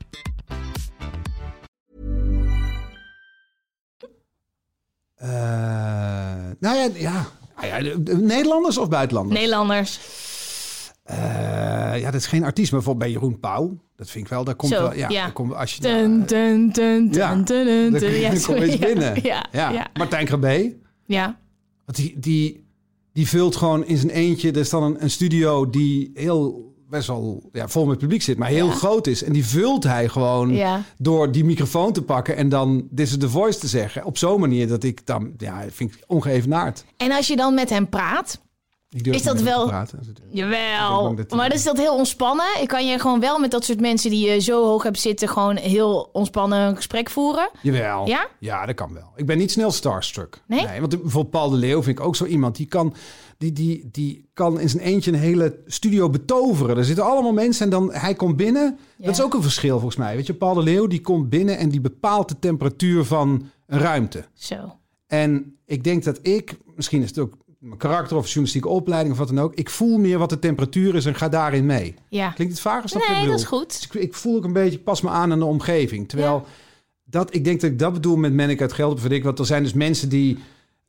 eh, 5.21 5.29
nou 6.59 6.75
ja, 6.77 6.87
ja. 6.93 7.25
Ah 7.55 7.65
ja, 7.65 7.93
Nederlanders 8.17 8.77
of 8.77 8.89
buitenlanders? 8.89 9.39
Nederlanders. 9.39 9.99
Eh, 11.03 11.17
ja, 11.99 12.11
dat 12.11 12.13
is 12.13 12.27
geen 12.27 12.43
artiest, 12.43 12.71
maar 12.71 12.81
bijvoorbeeld 12.81 13.11
bij 13.11 13.21
Jeroen 13.21 13.39
Pauw. 13.39 13.77
Dat 13.95 14.09
vind 14.09 14.25
ik 14.25 14.31
wel, 14.31 14.43
daar 14.43 14.55
komt 14.55 14.71
Zo, 14.71 14.81
wel, 14.81 14.93
ja, 14.93 15.09
ja. 15.09 15.21
daar 15.23 15.31
komt, 15.31 15.53
als 15.55 15.73
je 15.75 15.81
Dun, 15.81 16.17
daar- 16.19 16.27
dun, 16.27 16.69
dun, 16.71 17.09
Ja, 17.11 17.35
dun, 17.35 17.43
dun, 17.45 17.91
dan 17.99 18.11
Ja, 18.11 18.35
sorry. 18.49 18.69
Ja, 18.71 18.77
binnen. 18.77 19.23
Ja, 19.23 19.45
ja. 19.51 19.87
Martijn 19.93 20.27
Grabé. 20.27 20.73
ja. 21.05 21.39
Want 21.85 21.97
die, 21.97 22.19
die, 22.19 22.65
die 23.13 23.27
vult 23.27 23.55
gewoon 23.55 23.85
in 23.85 23.97
zijn 23.97 24.11
eentje. 24.11 24.51
Er 24.51 24.57
is 24.57 24.69
dan 24.69 24.83
een, 24.83 25.03
een 25.03 25.09
studio 25.09 25.69
die 25.69 26.11
heel 26.13 26.70
best 26.91 27.07
wel 27.07 27.49
ja, 27.51 27.67
vol 27.67 27.85
met 27.85 27.97
publiek 27.97 28.21
zit, 28.21 28.37
maar 28.37 28.47
heel 28.49 28.67
Ja. 28.67 28.73
groot 28.73 29.07
is. 29.07 29.23
En 29.23 29.33
die 29.33 29.45
vult 29.45 29.83
hij 29.83 30.07
gewoon 30.07 30.53
Ja. 30.53 30.83
door 30.97 31.31
die 31.31 31.43
microfoon 31.45 31.93
te 31.93 32.01
pakken 32.01 32.35
en 32.35 32.49
dan 32.49 32.87
This 32.95 33.09
is 33.11 33.17
the 33.17 33.29
Voice 33.29 33.59
te 33.59 33.67
zeggen. 33.67 34.05
Op 34.05 34.17
zo'n 34.17 34.39
manier 34.39 34.67
dat 34.67 34.83
ik 34.83 35.05
dan, 35.05 35.31
ja, 35.37 35.63
vind 35.69 35.93
ik 35.93 36.03
ongeëvenaard. 36.07 36.85
En 36.97 37.11
als 37.11 37.27
je 37.27 37.35
dan 37.35 37.53
met 37.53 37.69
hem 37.69 37.89
praat, 37.89 38.41
Ik 38.95 39.03
durf 39.03 39.15
Is 39.15 39.23
dat 39.23 39.41
wel- 39.41 39.61
te 39.63 39.67
praten. 39.67 39.99
Jawel. 40.29 41.15
dat 41.15 41.31
Maar 41.31 41.53
is 41.53 41.63
dat 41.63 41.77
heel 41.77 41.95
ontspannen. 41.97 42.45
Ik 42.61 42.67
kan 42.67 42.87
je 42.87 42.99
gewoon 42.99 43.19
wel 43.19 43.39
met 43.39 43.51
dat 43.51 43.65
soort 43.65 43.79
mensen 43.79 44.09
die 44.09 44.29
je 44.29 44.39
zo 44.39 44.65
hoog 44.65 44.83
hebt 44.83 44.99
zitten... 44.99 45.29
gewoon 45.29 45.55
heel 45.55 46.09
ontspannen 46.13 46.59
een 46.59 46.75
gesprek 46.75 47.09
voeren. 47.09 47.49
Jawel. 47.61 48.07
Ja? 48.07 48.27
Ja, 48.39 48.65
dat 48.65 48.75
kan 48.75 48.93
wel. 48.93 49.11
Ik 49.15 49.25
ben 49.25 49.37
niet 49.37 49.51
snel 49.51 49.71
starstruck. 49.71 50.41
Nee? 50.47 50.79
want 50.79 50.89
bijvoorbeeld 50.89 51.29
Paul 51.29 51.49
de 51.49 51.55
Leeuw 51.57 51.83
vind 51.83 51.99
ik 51.99 52.05
ook 52.05 52.15
zo 52.15 52.25
iemand. 52.25 52.55
Die 52.55 52.65
kan, 52.65 52.93
die, 53.37 53.51
die, 53.53 53.89
die 53.91 54.29
kan 54.33 54.59
in 54.59 54.69
zijn 54.69 54.83
eentje 54.83 55.11
een 55.11 55.19
hele 55.19 55.59
studio 55.65 56.09
betoveren. 56.09 56.77
Er 56.77 56.85
zitten 56.85 57.05
allemaal 57.05 57.33
mensen 57.33 57.63
en 57.65 57.71
dan 57.71 57.93
hij 57.93 58.13
komt 58.13 58.35
binnen. 58.37 58.77
Ja. 58.97 59.05
Dat 59.05 59.13
is 59.15 59.21
ook 59.23 59.33
een 59.33 59.41
verschil 59.41 59.73
volgens 59.75 59.95
mij. 59.95 60.15
Weet 60.15 60.27
je, 60.27 60.33
Paul 60.33 60.53
de 60.53 60.63
Leeuw 60.63 60.87
die 60.87 61.01
komt 61.01 61.29
binnen 61.29 61.57
en 61.57 61.69
die 61.69 61.81
bepaalt 61.81 62.29
de 62.29 62.39
temperatuur 62.39 63.05
van 63.05 63.49
een 63.67 63.79
ruimte. 63.79 64.25
Zo. 64.33 64.75
En 65.07 65.55
ik 65.65 65.83
denk 65.83 66.03
dat 66.03 66.19
ik, 66.21 66.57
misschien 66.75 67.01
is 67.01 67.09
het 67.09 67.19
ook 67.19 67.37
mijn 67.61 67.77
karakter 67.77 68.17
of 68.17 68.25
journalistieke 68.25 68.67
opleiding 68.67 69.11
of 69.13 69.19
wat 69.19 69.27
dan 69.27 69.39
ook. 69.39 69.55
Ik 69.55 69.69
voel 69.69 69.97
meer 69.97 70.17
wat 70.17 70.29
de 70.29 70.39
temperatuur 70.39 70.95
is 70.95 71.05
en 71.05 71.15
ga 71.15 71.29
daarin 71.29 71.65
mee. 71.65 71.95
Ja. 72.09 72.29
Klinkt 72.31 72.53
het 72.53 72.61
vaag? 72.61 72.93
Nee, 72.93 73.25
dat 73.27 73.39
is 73.39 73.45
goed. 73.45 73.67
Dus 73.67 73.83
ik, 73.85 73.93
ik 73.93 74.13
voel 74.13 74.35
ook 74.35 74.43
een 74.43 74.53
beetje, 74.53 74.79
pas 74.79 75.01
me 75.01 75.09
aan 75.09 75.31
aan 75.31 75.39
de 75.39 75.45
omgeving. 75.45 76.09
Terwijl 76.09 76.33
Ja. 76.33 76.43
dat, 77.03 77.35
ik 77.35 77.43
denk 77.43 77.61
dat 77.61 77.71
ik 77.71 77.79
dat 77.79 77.93
bedoel 77.93 78.15
met 78.15 78.33
Mennik 78.33 78.61
uit 78.61 78.73
Gelder. 78.73 78.99
Vind 78.99 79.13
ik, 79.13 79.23
want 79.23 79.39
er 79.39 79.45
zijn 79.45 79.63
dus 79.63 79.73
mensen 79.73 80.09
die, 80.09 80.37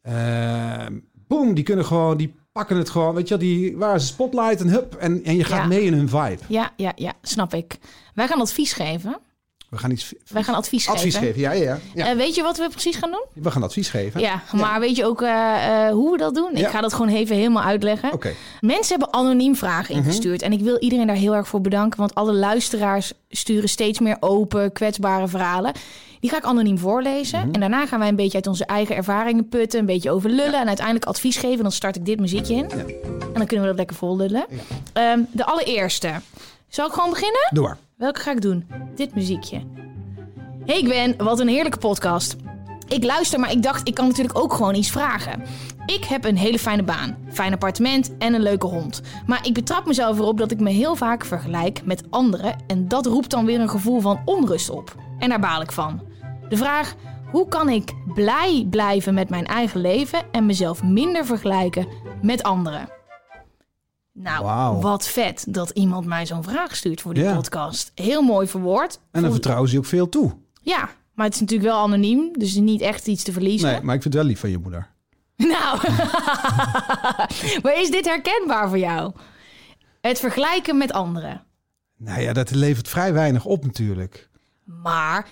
eh, 0.00 0.86
boom, 1.26 1.54
die 1.54 1.64
kunnen 1.64 1.84
gewoon, 1.84 2.16
die 2.16 2.34
pakken 2.52 2.76
het 2.76 2.90
gewoon. 2.90 3.14
Weet 3.14 3.28
je, 3.28 3.36
wel, 3.36 3.46
die 3.46 3.76
waar 3.76 3.94
is 3.94 4.02
een 4.02 4.08
spotlight 4.08 4.60
en 4.60 4.68
hup, 4.68 4.94
en, 4.94 5.24
en 5.24 5.36
je 5.36 5.44
gaat 5.44 5.60
Ja. 5.62 5.66
mee 5.66 5.82
in 5.82 5.92
hun 5.94 6.08
vibe. 6.08 6.38
Ja, 6.48 6.72
ja, 6.76 6.92
ja, 6.96 7.12
snap 7.22 7.54
ik. 7.54 7.78
Wij 8.14 8.26
gaan 8.28 8.40
advies 8.40 8.72
geven. 8.72 9.18
We 9.72 9.78
gaan 9.78 9.90
iets 9.90 10.12
Wij 10.28 10.42
gaan 10.42 10.54
advies, 10.54 10.88
advies 10.88 11.16
geven. 11.16 11.40
Ja, 11.40 11.52
ja, 11.52 11.62
ja. 11.62 11.78
ja. 11.94 12.06
Eh, 12.10 12.16
weet 12.16 12.34
je 12.34 12.42
wat 12.42 12.58
we 12.58 12.68
precies 12.68 12.96
gaan 12.96 13.10
doen? 13.10 13.24
we 13.42 13.50
gaan 13.50 13.62
advies 13.62 13.88
geven. 13.88 14.20
Ja, 14.20 14.42
maar 14.52 14.80
weet 14.80 14.96
je 14.96 15.04
ook 15.04 15.22
eh, 15.22 15.86
eh, 15.86 15.92
hoe 15.92 16.10
we 16.12 16.18
dat 16.18 16.34
doen? 16.34 16.56
Ik 16.56 16.66
ga 16.66 16.80
dat 16.80 16.92
gewoon 16.92 17.08
even 17.08 17.36
helemaal 17.36 17.62
uitleggen. 17.62 18.12
Oké. 18.12 18.32
Mensen 18.60 18.98
hebben 18.98 19.20
anoniem 19.20 19.56
vragen 19.56 19.96
Mhm. 19.96 20.04
ingestuurd. 20.04 20.42
En 20.42 20.52
ik 20.52 20.60
wil 20.60 20.78
iedereen 20.78 21.06
daar 21.06 21.16
heel 21.16 21.34
erg 21.34 21.48
voor 21.48 21.60
bedanken. 21.60 21.98
Want 21.98 22.14
alle 22.14 22.32
luisteraars 22.32 23.12
sturen 23.30 23.68
steeds 23.68 23.98
meer 23.98 24.16
open, 24.20 24.72
kwetsbare 24.72 25.28
verhalen. 25.28 25.72
Die 26.20 26.30
ga 26.30 26.36
ik 26.36 26.44
anoniem 26.44 26.78
voorlezen. 26.78 27.38
Mhm. 27.38 27.54
En 27.54 27.60
daarna 27.60 27.86
gaan 27.86 27.98
wij 27.98 28.08
een 28.08 28.16
beetje 28.16 28.36
uit 28.36 28.46
onze 28.46 28.64
eigen 28.66 28.96
ervaringen 28.96 29.48
putten. 29.48 29.80
Een 29.80 29.86
beetje 29.86 30.10
over 30.10 30.30
lullen. 30.30 30.60
En 30.60 30.66
uiteindelijk 30.66 31.06
advies 31.06 31.36
geven. 31.36 31.56
En 31.56 31.62
dan 31.62 31.72
start 31.72 31.96
ik 31.96 32.04
dit 32.04 32.20
muziekje 32.20 32.54
in. 32.54 32.70
En 32.70 33.32
dan 33.34 33.46
kunnen 33.46 33.60
we 33.60 33.66
dat 33.66 33.76
lekker 33.76 33.96
vol 33.96 34.16
lullen. 34.16 34.46
Ehm, 34.92 35.20
de 35.30 35.44
allereerste. 35.44 36.12
Zal 36.68 36.86
ik 36.86 36.92
gewoon 36.92 37.10
beginnen? 37.10 37.48
Door. 37.50 37.76
Welke 38.02 38.20
ga 38.20 38.30
ik 38.30 38.40
doen? 38.40 38.66
Dit 38.94 39.14
muziekje. 39.14 39.62
Hey 40.64 40.82
Gwen, 40.82 41.24
wat 41.24 41.40
een 41.40 41.48
heerlijke 41.48 41.78
podcast. 41.78 42.36
Ik 42.88 43.04
luister, 43.04 43.40
maar 43.40 43.50
ik 43.50 43.62
dacht, 43.62 43.88
ik 43.88 43.94
kan 43.94 44.06
natuurlijk 44.06 44.38
ook 44.38 44.52
gewoon 44.52 44.74
iets 44.74 44.90
vragen. 44.90 45.42
Ik 45.86 46.04
heb 46.04 46.24
een 46.24 46.36
hele 46.36 46.58
fijne 46.58 46.82
baan, 46.82 47.16
fijn 47.32 47.52
appartement 47.52 48.16
en 48.18 48.34
een 48.34 48.42
leuke 48.42 48.66
hond. 48.66 49.02
Maar 49.26 49.46
ik 49.46 49.54
betrap 49.54 49.86
mezelf 49.86 50.18
erop 50.18 50.38
dat 50.38 50.50
ik 50.50 50.60
me 50.60 50.70
heel 50.70 50.96
vaak 50.96 51.24
vergelijk 51.24 51.84
met 51.84 52.04
anderen... 52.10 52.56
en 52.66 52.88
dat 52.88 53.06
roept 53.06 53.30
dan 53.30 53.44
weer 53.44 53.60
een 53.60 53.70
gevoel 53.70 54.00
van 54.00 54.22
onrust 54.24 54.70
op. 54.70 54.94
En 55.18 55.28
daar 55.28 55.40
baal 55.40 55.60
ik 55.60 55.72
van. 55.72 56.02
De 56.48 56.56
vraag, 56.56 56.94
hoe 57.30 57.48
kan 57.48 57.68
ik 57.68 57.92
blij 58.14 58.66
blijven 58.70 59.14
met 59.14 59.30
mijn 59.30 59.46
eigen 59.46 59.80
leven... 59.80 60.22
en 60.32 60.46
mezelf 60.46 60.82
minder 60.82 61.26
vergelijken 61.26 61.86
met 62.22 62.42
anderen? 62.42 62.88
Nou, 64.12 64.80
wat 64.80 65.08
vet 65.08 65.44
dat 65.48 65.70
iemand 65.70 66.06
mij 66.06 66.26
zo'n 66.26 66.42
vraag 66.42 66.76
stuurt 66.76 67.00
voor 67.00 67.14
die 67.14 67.22
Ja. 67.22 67.34
podcast. 67.34 67.92
Heel 67.94 68.22
mooi 68.22 68.46
verwoord. 68.46 68.94
En 68.94 69.00
dan 69.10 69.22
Voel- 69.22 69.30
vertrouwen 69.32 69.68
ze 69.68 69.74
je 69.74 69.80
ook 69.80 69.86
veel 69.86 70.08
toe. 70.08 70.32
Ja, 70.60 70.88
maar 71.14 71.24
het 71.26 71.34
is 71.34 71.40
natuurlijk 71.40 71.70
wel 71.70 71.78
anoniem, 71.80 72.38
dus 72.38 72.54
niet 72.54 72.80
echt 72.80 73.06
iets 73.06 73.22
te 73.22 73.32
verliezen. 73.32 73.70
Nee, 73.72 73.80
maar 73.82 73.94
ik 73.94 74.02
vind 74.02 74.14
het 74.14 74.22
wel 74.22 74.32
lief 74.32 74.40
van 74.40 74.50
je 74.50 74.58
moeder. 74.58 74.90
Nou, 75.36 75.78
maar 77.62 77.80
is 77.80 77.90
dit 77.90 78.04
herkenbaar 78.04 78.68
voor 78.68 78.78
jou? 78.78 79.12
Het 80.00 80.18
vergelijken 80.18 80.76
met 80.78 80.92
anderen. 80.92 81.42
Nou 81.96 82.20
ja, 82.20 82.32
dat 82.32 82.50
levert 82.50 82.88
vrij 82.88 83.12
weinig 83.12 83.44
op 83.44 83.64
natuurlijk. 83.64 84.28
Maar, 84.64 85.26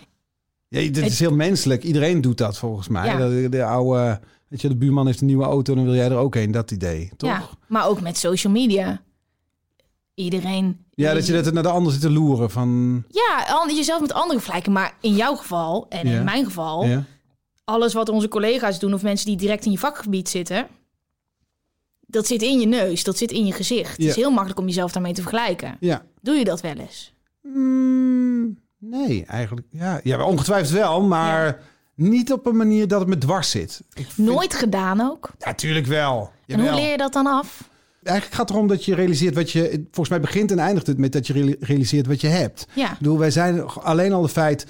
Ja, 0.69 0.79
dit 0.81 0.97
Het- 0.97 1.07
is 1.07 1.19
heel 1.21 1.35
menselijk. 1.35 1.83
Iedereen 1.83 2.21
doet 2.21 2.39
dat 2.39 2.59
volgens 2.59 2.89
mij. 2.89 3.07
Ja. 3.07 3.17
De, 3.29 3.47
de 3.49 3.65
oude, 3.65 4.21
weet 4.51 4.61
je, 4.61 4.69
de 4.69 4.77
buurman 4.77 5.07
heeft 5.07 5.21
een 5.21 5.27
nieuwe 5.27 5.45
auto, 5.45 5.75
dan 5.75 5.85
wil 5.85 5.95
jij 5.95 6.11
er 6.11 6.17
ook 6.17 6.35
een. 6.35 6.51
Dat 6.51 6.71
idee, 6.71 7.11
toch? 7.17 7.31
ja, 7.31 7.49
maar 7.69 7.87
ook 7.87 8.01
met 8.01 8.17
social 8.19 8.53
media. 8.53 9.03
Iedereen... 10.15 10.85
Ja, 10.91 11.15
dat 11.15 11.27
je 11.27 11.43
dat 11.43 11.53
naar 11.53 11.63
de 11.63 11.69
ander 11.69 11.93
zit 11.93 12.01
te 12.01 12.11
loeren 12.11 12.51
van... 12.51 13.03
Ja, 13.09 13.65
jezelf 13.75 14.01
met 14.01 14.13
anderen 14.13 14.41
vergelijken. 14.41 14.73
Maar 14.73 14.95
in 15.01 15.15
jouw 15.15 15.35
geval, 15.35 15.87
en 15.89 16.09
Ja. 16.09 16.19
in 16.19 16.25
mijn 16.25 16.45
geval... 16.45 16.85
Ja. 16.85 17.05
alles 17.65 17.95
wat 17.95 18.09
onze 18.09 18.29
collega's 18.29 18.79
doen... 18.79 18.95
of 18.95 19.03
mensen 19.03 19.27
die 19.27 19.37
direct 19.37 19.65
in 19.65 19.71
je 19.71 19.79
vakgebied 19.79 20.29
zitten... 20.29 20.67
dat 22.07 22.27
zit 22.27 22.43
in 22.43 22.61
je 22.61 22.67
neus, 22.67 23.05
dat 23.05 23.19
zit 23.19 23.31
in 23.31 23.47
je 23.47 23.53
gezicht. 23.53 23.91
Het 23.97 24.07
is 24.07 24.17
heel 24.17 24.31
makkelijk 24.31 24.59
om 24.61 24.67
jezelf 24.67 24.93
daarmee 24.93 25.13
te 25.13 25.23
vergelijken. 25.23 25.77
ja. 25.81 26.03
Doe 26.23 26.35
je 26.35 26.45
dat 26.45 26.61
wel 26.61 26.75
eens? 26.77 27.15
Mm, 27.43 28.59
nee, 28.79 29.25
eigenlijk. 29.25 29.67
Ja, 29.71 30.01
ja, 30.03 30.25
ongetwijfeld 30.25 30.73
wel, 30.79 31.01
maar 31.03 31.63
niet 32.01 32.33
op 32.33 32.47
een 32.47 32.57
manier 32.57 32.89
dat 32.89 33.01
het 33.01 33.09
me 33.09 33.19
dwars 33.19 33.51
zit. 33.51 33.81
Ik 33.95 34.07
vind- 34.11 34.29
Nooit 34.29 34.55
gedaan 34.55 35.01
ook? 35.01 35.31
Ja, 35.39 35.55
tuurlijk 35.55 35.87
wel. 35.87 36.31
En 36.47 36.55
hoe 36.55 36.65
Jawel. 36.65 36.81
leer 36.81 36.91
je 36.91 36.97
dat 36.97 37.13
dan 37.13 37.27
af? 37.27 37.69
Eigenlijk 38.03 38.37
gaat 38.37 38.49
het 38.49 38.57
erom 38.57 38.69
dat 38.69 38.85
je 38.85 38.95
realiseert 38.95 39.35
wat 39.35 39.51
je... 39.51 39.71
Volgens 39.85 40.09
mij 40.09 40.21
begint 40.21 40.51
en 40.51 40.59
eindigt 40.59 40.87
het 40.87 40.99
met 40.99 41.13
dat 41.13 41.27
je 41.27 41.33
reali- 41.33 41.57
realiseert 41.61 42.07
wat 42.07 42.21
je 42.21 42.27
hebt. 42.27 42.67
Ja. 42.75 42.93
Ik 42.93 42.99
bedoel, 42.99 43.19
wij 43.19 43.31
zijn 43.31 43.67
alleen 43.67 44.13
al 44.13 44.23
het 44.23 44.33
feit... 44.33 44.67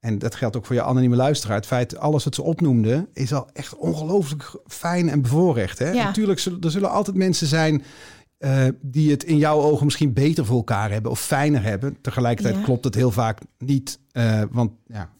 En 0.00 0.18
dat 0.18 0.34
geldt 0.34 0.56
ook 0.56 0.66
voor 0.66 0.74
je 0.74 0.82
anonieme 0.82 1.16
luisteraar. 1.16 1.56
Het 1.56 1.66
feit, 1.66 1.96
alles 1.98 2.24
wat 2.24 2.34
ze 2.34 2.42
opnoemden, 2.42 3.08
is 3.12 3.32
al 3.32 3.48
echt 3.52 3.76
ongelooflijk 3.76 4.54
fijn 4.66 5.08
en 5.08 5.22
bevoorrecht. 5.22 5.78
Hè? 5.78 5.90
Ja. 5.90 6.04
Natuurlijk, 6.04 6.38
zullen, 6.38 6.60
er 6.60 6.70
zullen 6.70 6.90
altijd 6.90 7.16
mensen 7.16 7.46
zijn 7.46 7.82
eh, 8.38 8.64
die 8.80 9.10
het 9.10 9.24
in 9.24 9.36
jouw 9.38 9.60
ogen 9.60 9.84
misschien 9.84 10.12
beter 10.12 10.44
voor 10.46 10.56
elkaar 10.56 10.90
hebben 10.90 11.10
of 11.10 11.20
fijner 11.20 11.62
hebben. 11.62 11.96
Tegelijkertijd 12.00 12.56
Ja. 12.56 12.62
klopt 12.62 12.84
het 12.84 12.94
heel 12.94 13.10
vaak 13.10 13.38
niet. 13.58 13.98
eh, 14.12 14.42
want 14.50 14.70
ja, 14.86 15.10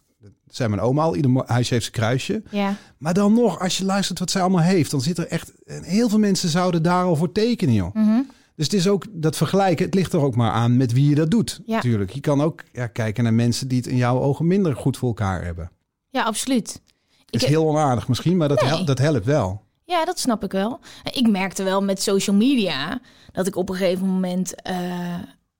zei 0.58 0.68
mijn 0.68 0.82
oma 0.82 1.02
al, 1.02 1.16
ieder 1.16 1.42
huisje 1.46 1.72
heeft 1.74 1.84
zijn 1.86 1.96
kruisje. 1.96 2.42
Ja. 2.50 2.74
Maar 2.98 3.14
dan 3.14 3.32
nog, 3.32 3.60
als 3.60 3.78
je 3.78 3.84
luistert 3.84 4.18
wat 4.18 4.30
zij 4.30 4.40
allemaal 4.40 4.62
heeft, 4.62 4.90
dan 4.90 5.00
zit 5.00 5.18
er 5.18 5.26
echt... 5.26 5.52
en 5.66 5.82
Heel 5.82 6.08
veel 6.08 6.18
mensen 6.18 6.48
zouden 6.48 6.82
daar 6.82 7.04
al 7.04 7.16
voor 7.16 7.32
tekenen, 7.32 7.74
joh. 7.74 7.94
Mhm. 7.94 8.20
Dus 8.56 8.66
het 8.66 8.74
is 8.74 8.88
ook 8.88 9.04
dat 9.10 9.36
vergelijken, 9.36 9.84
het 9.84 9.94
ligt 9.94 10.12
er 10.12 10.20
ook 10.20 10.34
maar 10.36 10.50
aan 10.50 10.76
met 10.76 10.92
wie 10.92 11.08
je 11.08 11.14
dat 11.14 11.30
doet. 11.30 11.60
Ja. 11.66 11.74
Natuurlijk. 11.74 12.10
Je 12.10 12.20
kan 12.20 12.40
ook 12.42 12.62
ja, 12.72 12.86
kijken 12.86 13.24
naar 13.24 13.34
mensen 13.34 13.68
die 13.68 13.78
het 13.78 13.86
in 13.86 13.96
jouw 13.96 14.18
ogen 14.20 14.46
minder 14.46 14.76
goed 14.76 14.96
voor 14.96 15.08
elkaar 15.08 15.44
hebben. 15.44 15.70
ja, 16.10 16.22
absoluut. 16.22 16.80
Het 17.24 17.34
is 17.34 17.42
Ik- 17.42 17.48
heel 17.48 17.68
onaardig 17.68 18.08
misschien, 18.08 18.36
maar 18.36 18.48
dat, 18.48 18.60
Nee. 18.60 18.70
hel- 18.70 18.84
dat 18.84 18.98
helpt 18.98 19.24
wel. 19.24 19.62
Ja, 19.84 20.04
dat 20.04 20.18
snap 20.18 20.44
ik 20.44 20.52
wel. 20.52 20.80
Ik 21.12 21.28
merkte 21.28 21.62
wel 21.62 21.82
met 21.82 22.02
social 22.02 22.36
media 22.36 23.00
dat 23.32 23.46
ik 23.46 23.56
op 23.56 23.68
een 23.68 23.74
gegeven 23.76 24.06
moment. 24.06 24.62
eh, 24.62 24.76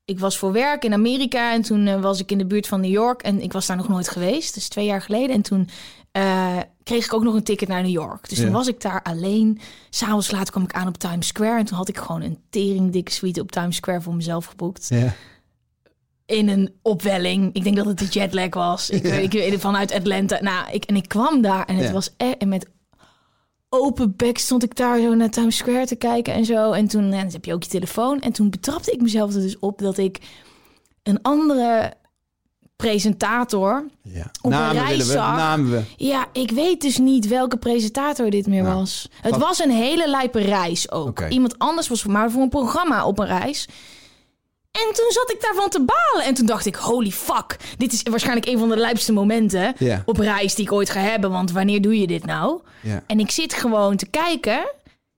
ik 0.08 0.18
was 0.18 0.38
voor 0.38 0.52
werk 0.52 0.84
in 0.84 0.92
Amerika 0.92 1.52
en 1.52 1.62
toen 1.62 1.86
eh, 1.86 2.00
was 2.00 2.20
ik 2.20 2.30
in 2.30 2.38
de 2.38 2.46
buurt 2.46 2.66
van 2.66 2.80
New 2.80 2.90
York 2.90 3.22
en 3.22 3.40
ik 3.42 3.52
was 3.52 3.66
daar 3.66 3.76
nog 3.76 3.88
nooit 3.88 4.08
geweest. 4.08 4.54
Dus 4.54 4.68
twee 4.68 4.84
jaar 4.86 5.02
geleden. 5.02 5.30
En 5.36 5.42
toen 5.42 5.68
eh, 6.12 6.56
kreeg 6.82 7.04
ik 7.04 7.12
ook 7.14 7.22
nog 7.22 7.34
een 7.34 7.42
ticket 7.42 7.68
naar 7.68 7.82
New 7.82 7.90
York. 7.90 8.28
Dus 8.28 8.38
Ja. 8.38 8.44
toen 8.44 8.52
was 8.52 8.66
ik 8.68 8.80
daar 8.80 9.02
alleen. 9.02 9.60
S'avonds 9.90 10.30
laat 10.30 10.50
kwam 10.50 10.62
ik 10.62 10.72
aan 10.72 10.86
op 10.88 10.98
Times 10.98 11.26
Square 11.26 11.58
en 11.58 11.64
toen 11.64 11.76
had 11.76 11.88
ik 11.88 11.96
gewoon 11.98 12.22
een 12.22 12.38
teringdikke 12.50 13.12
suite 13.12 13.40
op 13.40 13.52
Times 13.52 13.76
Square 13.76 14.00
voor 14.00 14.14
mezelf 14.14 14.44
geboekt. 14.46 14.86
Ja. 14.88 15.14
in 16.26 16.48
een 16.48 16.74
opwelling. 16.82 17.54
Ik 17.54 17.64
denk 17.64 17.76
dat 17.76 17.86
het 17.86 17.98
de 17.98 18.04
jetlag 18.04 18.54
was. 18.54 18.90
Ik, 18.90 19.04
ik 19.28 19.32
weet 19.32 19.60
vanuit 19.60 19.92
Atlanta. 19.92 20.38
Nou, 20.40 20.70
ik, 20.72 20.84
en 20.84 20.96
ik 20.96 21.08
kwam 21.08 21.42
daar 21.42 21.64
en 21.66 21.76
het 21.76 21.90
was 21.90 22.10
echt 22.16 22.36
en 22.36 22.48
met 22.48 22.66
open 23.68 24.16
bek 24.16 24.38
stond 24.38 24.62
ik 24.62 24.76
daar 24.76 25.00
zo 25.00 25.14
naar 25.14 25.30
Times 25.30 25.56
Square 25.56 25.86
te 25.86 25.96
kijken 25.96 26.34
en 26.34 26.44
zo. 26.44 26.72
En 26.72 26.88
toen 26.88 27.04
en 27.04 27.10
dan 27.10 27.32
heb 27.32 27.44
je 27.44 27.54
ook 27.54 27.62
je 27.62 27.68
telefoon. 27.68 28.20
En 28.20 28.32
toen 28.32 28.50
betrapte 28.50 28.92
ik 28.92 29.00
mezelf 29.00 29.34
er 29.34 29.40
dus 29.40 29.58
op 29.58 29.78
dat 29.78 29.98
ik 29.98 30.18
een 31.02 31.22
andere 31.22 31.92
presentator. 32.76 33.86
ja. 34.02 34.30
Op 34.42 34.52
een 34.52 34.72
reis 34.72 34.96
we. 34.96 35.02
zag. 35.12 35.36
Namen 35.36 35.70
we. 35.70 35.82
Ja, 35.96 36.26
ik 36.32 36.50
weet 36.50 36.80
dus 36.80 36.98
niet 36.98 37.28
welke 37.28 37.56
presentator 37.56 38.30
dit 38.30 38.46
meer 38.46 38.62
Nou, 38.62 38.74
was. 38.74 39.08
Het 39.22 39.36
was 39.36 39.58
een 39.58 39.70
hele 39.70 40.08
lijpe 40.08 40.40
reis 40.40 40.90
ook. 40.90 41.20
Iemand 41.28 41.58
anders 41.58 41.88
was 41.88 42.02
voor 42.02 42.12
maar 42.12 42.30
voor 42.30 42.42
een 42.42 42.48
programma 42.48 43.06
op 43.06 43.18
een 43.18 43.26
reis. 43.26 43.68
En 44.70 44.94
toen 44.94 45.10
zat 45.10 45.30
ik 45.30 45.40
daarvan 45.40 45.68
te 45.68 45.84
balen. 45.84 46.26
En 46.26 46.34
toen 46.34 46.46
dacht 46.46 46.66
ik, 46.66 46.74
holy 46.74 47.10
fuck. 47.10 47.56
Dit 47.76 47.92
is 47.92 48.02
waarschijnlijk 48.02 48.46
een 48.46 48.58
van 48.58 48.68
de 48.68 48.76
lijpste 48.76 49.12
momenten 49.12 49.74
op 50.04 50.16
reis 50.16 50.54
die 50.54 50.64
ik 50.64 50.72
ooit 50.72 50.90
ga 50.90 51.00
hebben. 51.00 51.30
Want 51.30 51.52
wanneer 51.52 51.80
doe 51.82 51.98
je 52.00 52.06
dit 52.06 52.26
nou? 52.26 52.60
En 53.06 53.20
ik 53.20 53.30
zit 53.30 53.54
gewoon 53.54 53.96
te 53.96 54.06
kijken. 54.06 54.60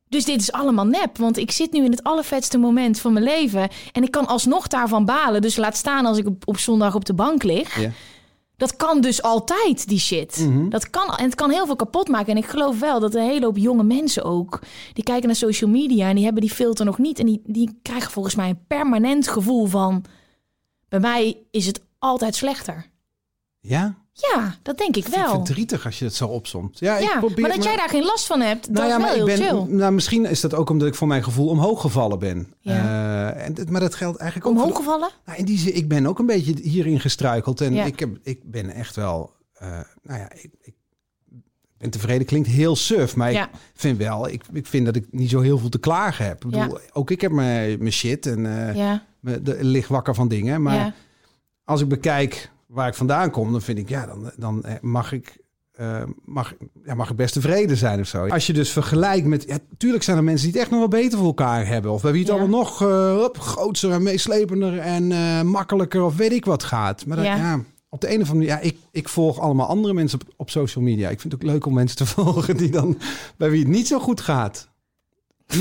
Dus 0.09 0.25
dit 0.25 0.41
is 0.41 0.53
allemaal 0.53 0.87
nep. 0.87 1.19
Want 1.19 1.37
ik 1.37 1.51
zit 1.51 1.73
nu 1.73 1.85
in 1.85 1.91
het 1.91 2.03
allervetste 2.03 2.59
moment 2.59 3.01
van 3.01 3.13
mijn 3.13 3.25
leven. 3.25 3.69
En 3.93 4.03
ik 4.03 4.11
kan 4.11 4.27
alsnog 4.27 4.67
daarvan 4.67 5.05
balen. 5.05 5.43
Dus 5.43 5.57
laat 5.57 5.77
staan 5.77 6.07
als 6.07 6.19
ik 6.19 6.27
op, 6.27 6.43
op 6.45 6.59
zondag 6.59 6.95
op 6.95 7.05
de 7.05 7.15
bank 7.15 7.43
lig. 7.43 7.79
Dat 8.61 8.77
kan 8.77 9.01
dus 9.01 9.23
altijd, 9.23 9.89
die 9.89 9.99
shit. 9.99 10.37
Mhm. 10.39 10.69
Dat 10.69 10.91
kan, 10.91 11.17
en 11.17 11.25
het 11.25 11.35
kan 11.35 11.51
heel 11.51 11.67
veel 11.67 11.77
kapot 11.77 12.09
maken. 12.09 12.33
En 12.33 12.37
ik 12.37 12.47
geloof 12.47 12.81
wel 12.81 13.01
dat 13.01 13.15
een 13.15 13.23
hele 13.23 13.45
hoop 13.45 13.57
jonge 13.57 13.83
mensen 13.83 14.25
ook... 14.25 14.61
die 14.93 15.05
kijken 15.05 15.27
naar 15.27 15.37
social 15.37 15.71
media 15.71 16.09
en 16.09 16.15
die 16.15 16.25
hebben 16.25 16.43
die 16.43 16.51
filter 16.51 16.85
nog 16.85 16.99
niet. 16.99 17.19
En 17.19 17.27
die, 17.27 17.43
die 17.45 17.79
krijgen 17.83 18.11
volgens 18.11 18.35
mij 18.35 18.49
een 18.49 18.65
permanent 18.67 19.29
gevoel 19.29 19.67
van... 19.67 20.05
bij 20.89 21.01
mij 21.01 21.37
is 21.51 21.67
het 21.67 21.81
altijd 21.99 22.35
slechter. 22.35 22.91
Ja? 23.61 23.99
Ja, 24.13 24.55
dat 24.63 24.79
denk 24.79 24.97
ik 24.97 25.07
wel. 25.07 25.29
verdrietig 25.31 25.85
als 25.85 25.99
je 25.99 26.05
het 26.05 26.15
zo 26.15 26.27
opzomt. 26.27 26.79
Ja, 26.79 26.97
ik 26.99 27.17
probeer 27.19 27.41
maar 27.41 27.51
dat 27.57 27.65
jij 27.65 27.77
daar 27.77 27.89
geen 27.89 28.05
last 28.05 28.27
van 28.27 28.41
hebt, 28.41 28.67
dat 28.67 28.75
Nou 28.75 28.89
ja, 28.89 28.97
is 28.97 29.03
wel 29.03 29.07
maar 29.27 29.37
heel 29.39 29.49
ben, 29.57 29.67
chill. 29.67 29.77
nou, 29.77 29.93
misschien 29.93 30.25
is 30.25 30.41
dat 30.41 30.55
ook 30.55 30.71
omdat 30.71 30.89
ik 30.89 30.95
voor 30.95 31.07
mijn 31.09 31.23
gevoel 31.25 31.49
omhoog 31.49 31.81
gevallen 31.81 32.19
ben. 32.19 32.55
Ja. 32.61 33.33
Eh, 33.33 33.45
en, 33.47 33.55
maar 33.69 33.81
dat 33.81 33.95
geldt 33.95 34.19
eigenlijk 34.19 34.51
ook 34.51 34.57
Omhoog 34.63 34.77
gevallen? 34.77 35.11
Nou, 35.25 35.39
in 35.39 35.45
die 35.45 35.59
zin, 35.59 35.77
ik 35.77 35.89
ben 35.89 36.07
ook 36.07 36.19
een 36.19 36.27
beetje 36.27 36.55
hierin 36.63 37.01
gestruikeld. 37.01 37.61
En 37.61 37.73
Ja. 37.75 37.85
ik, 37.85 37.99
heb, 38.01 38.19
ik 38.23 38.51
ben 38.51 38.71
echt 38.71 38.97
wel... 38.97 39.33
eh, 39.53 39.69
nou 40.03 40.19
ja, 40.21 40.33
ik, 40.33 40.51
ik 40.61 40.75
ben 41.79 41.91
tevreden. 41.91 42.27
Klinkt 42.27 42.49
heel 42.49 42.77
suf, 42.77 43.17
maar 43.17 43.33
ik 43.33 43.49
vind 43.75 43.99
wel... 43.99 44.29
Ik, 44.29 44.43
ik 44.53 44.67
vind 44.67 44.85
dat 44.87 44.97
ik 44.97 45.07
niet 45.11 45.31
zo 45.31 45.41
heel 45.41 45.59
veel 45.59 45.69
te 45.69 45.79
klagen 45.79 46.25
heb. 46.27 46.45
Ik 46.45 46.55
Ja. 46.55 46.63
bedoel, 46.63 46.79
ook 46.93 47.11
ik 47.11 47.21
heb 47.21 47.33
mijn, 47.33 47.79
mijn 47.79 47.93
shit 47.93 48.27
en 48.27 48.41
me- 49.21 49.43
de, 49.43 49.57
lig 49.65 49.89
wakker 49.89 50.15
van 50.15 50.29
dingen. 50.29 50.63
Maar 50.63 50.95
als 51.65 51.81
ik 51.81 51.89
bekijk 51.89 52.51
waar 52.71 52.89
ik 52.89 52.95
vandaan 52.95 53.31
kom, 53.31 53.53
dan 53.53 53.63
vind 53.63 53.79
ik, 53.79 53.89
ja, 53.89 54.07
dan, 54.07 54.31
dan 54.37 54.65
eh, 54.65 54.75
mag 54.81 55.13
ik. 55.13 55.39
eh, 55.73 56.03
mag, 56.25 56.55
ja, 56.85 56.95
mag 56.95 57.11
ik 57.11 57.17
best 57.17 57.33
tevreden 57.33 57.77
zijn 57.77 58.01
of 58.01 58.07
zo. 58.07 58.27
Als 58.29 58.47
je 58.47 58.53
dus 58.53 58.71
vergelijkt 58.71 59.27
met... 59.27 59.45
Ja, 59.47 59.59
tuurlijk 59.77 60.03
zijn 60.03 60.17
er 60.17 60.25
mensen 60.25 60.45
die 60.45 60.53
het 60.53 60.63
echt 60.63 60.71
nog 60.71 60.81
wel 60.91 61.01
beter 61.01 61.19
voor 61.19 61.27
elkaar 61.27 61.67
hebben. 61.67 61.91
Of 61.93 62.03
bij 62.03 62.13
wie 62.13 62.21
het 62.21 62.31
Ja. 62.31 62.37
allemaal 62.39 62.61
nog 62.61 62.83
eh 62.83 63.15
hop, 63.17 63.39
grootser 63.39 63.91
en 63.91 64.03
meeslepender 64.03 64.79
en 64.79 65.07
makkelijker 65.47 66.03
of 66.03 66.17
weet 66.17 66.33
ik 66.33 66.45
wat 66.45 66.63
gaat. 66.63 67.07
Maar 67.07 67.17
dat, 67.17 67.27
Ja. 67.27 67.37
ja. 67.37 67.61
op 67.89 68.01
de 68.01 68.15
een 68.15 68.21
of 68.21 68.31
andere 68.31 68.49
manier... 68.49 68.65
Ja, 68.65 68.71
ik, 68.71 68.77
ik 68.91 69.09
volg 69.09 69.39
allemaal 69.39 69.67
andere 69.67 69.95
mensen 69.95 70.21
op, 70.21 70.35
op 70.37 70.51
social 70.51 70.85
media. 70.85 71.09
Ik 71.09 71.21
vind 71.21 71.33
het 71.33 71.43
ook 71.43 71.49
leuk 71.51 71.67
om 71.67 71.75
mensen 71.75 71.97
te 71.97 72.07
volgen 72.15 72.57
die 72.57 72.71
dan... 72.71 72.99
bij 73.37 73.51
wie 73.51 73.61
het 73.61 73.69
niet 73.69 73.87
zo 73.87 73.99
goed 73.99 74.21
gaat. 74.21 74.69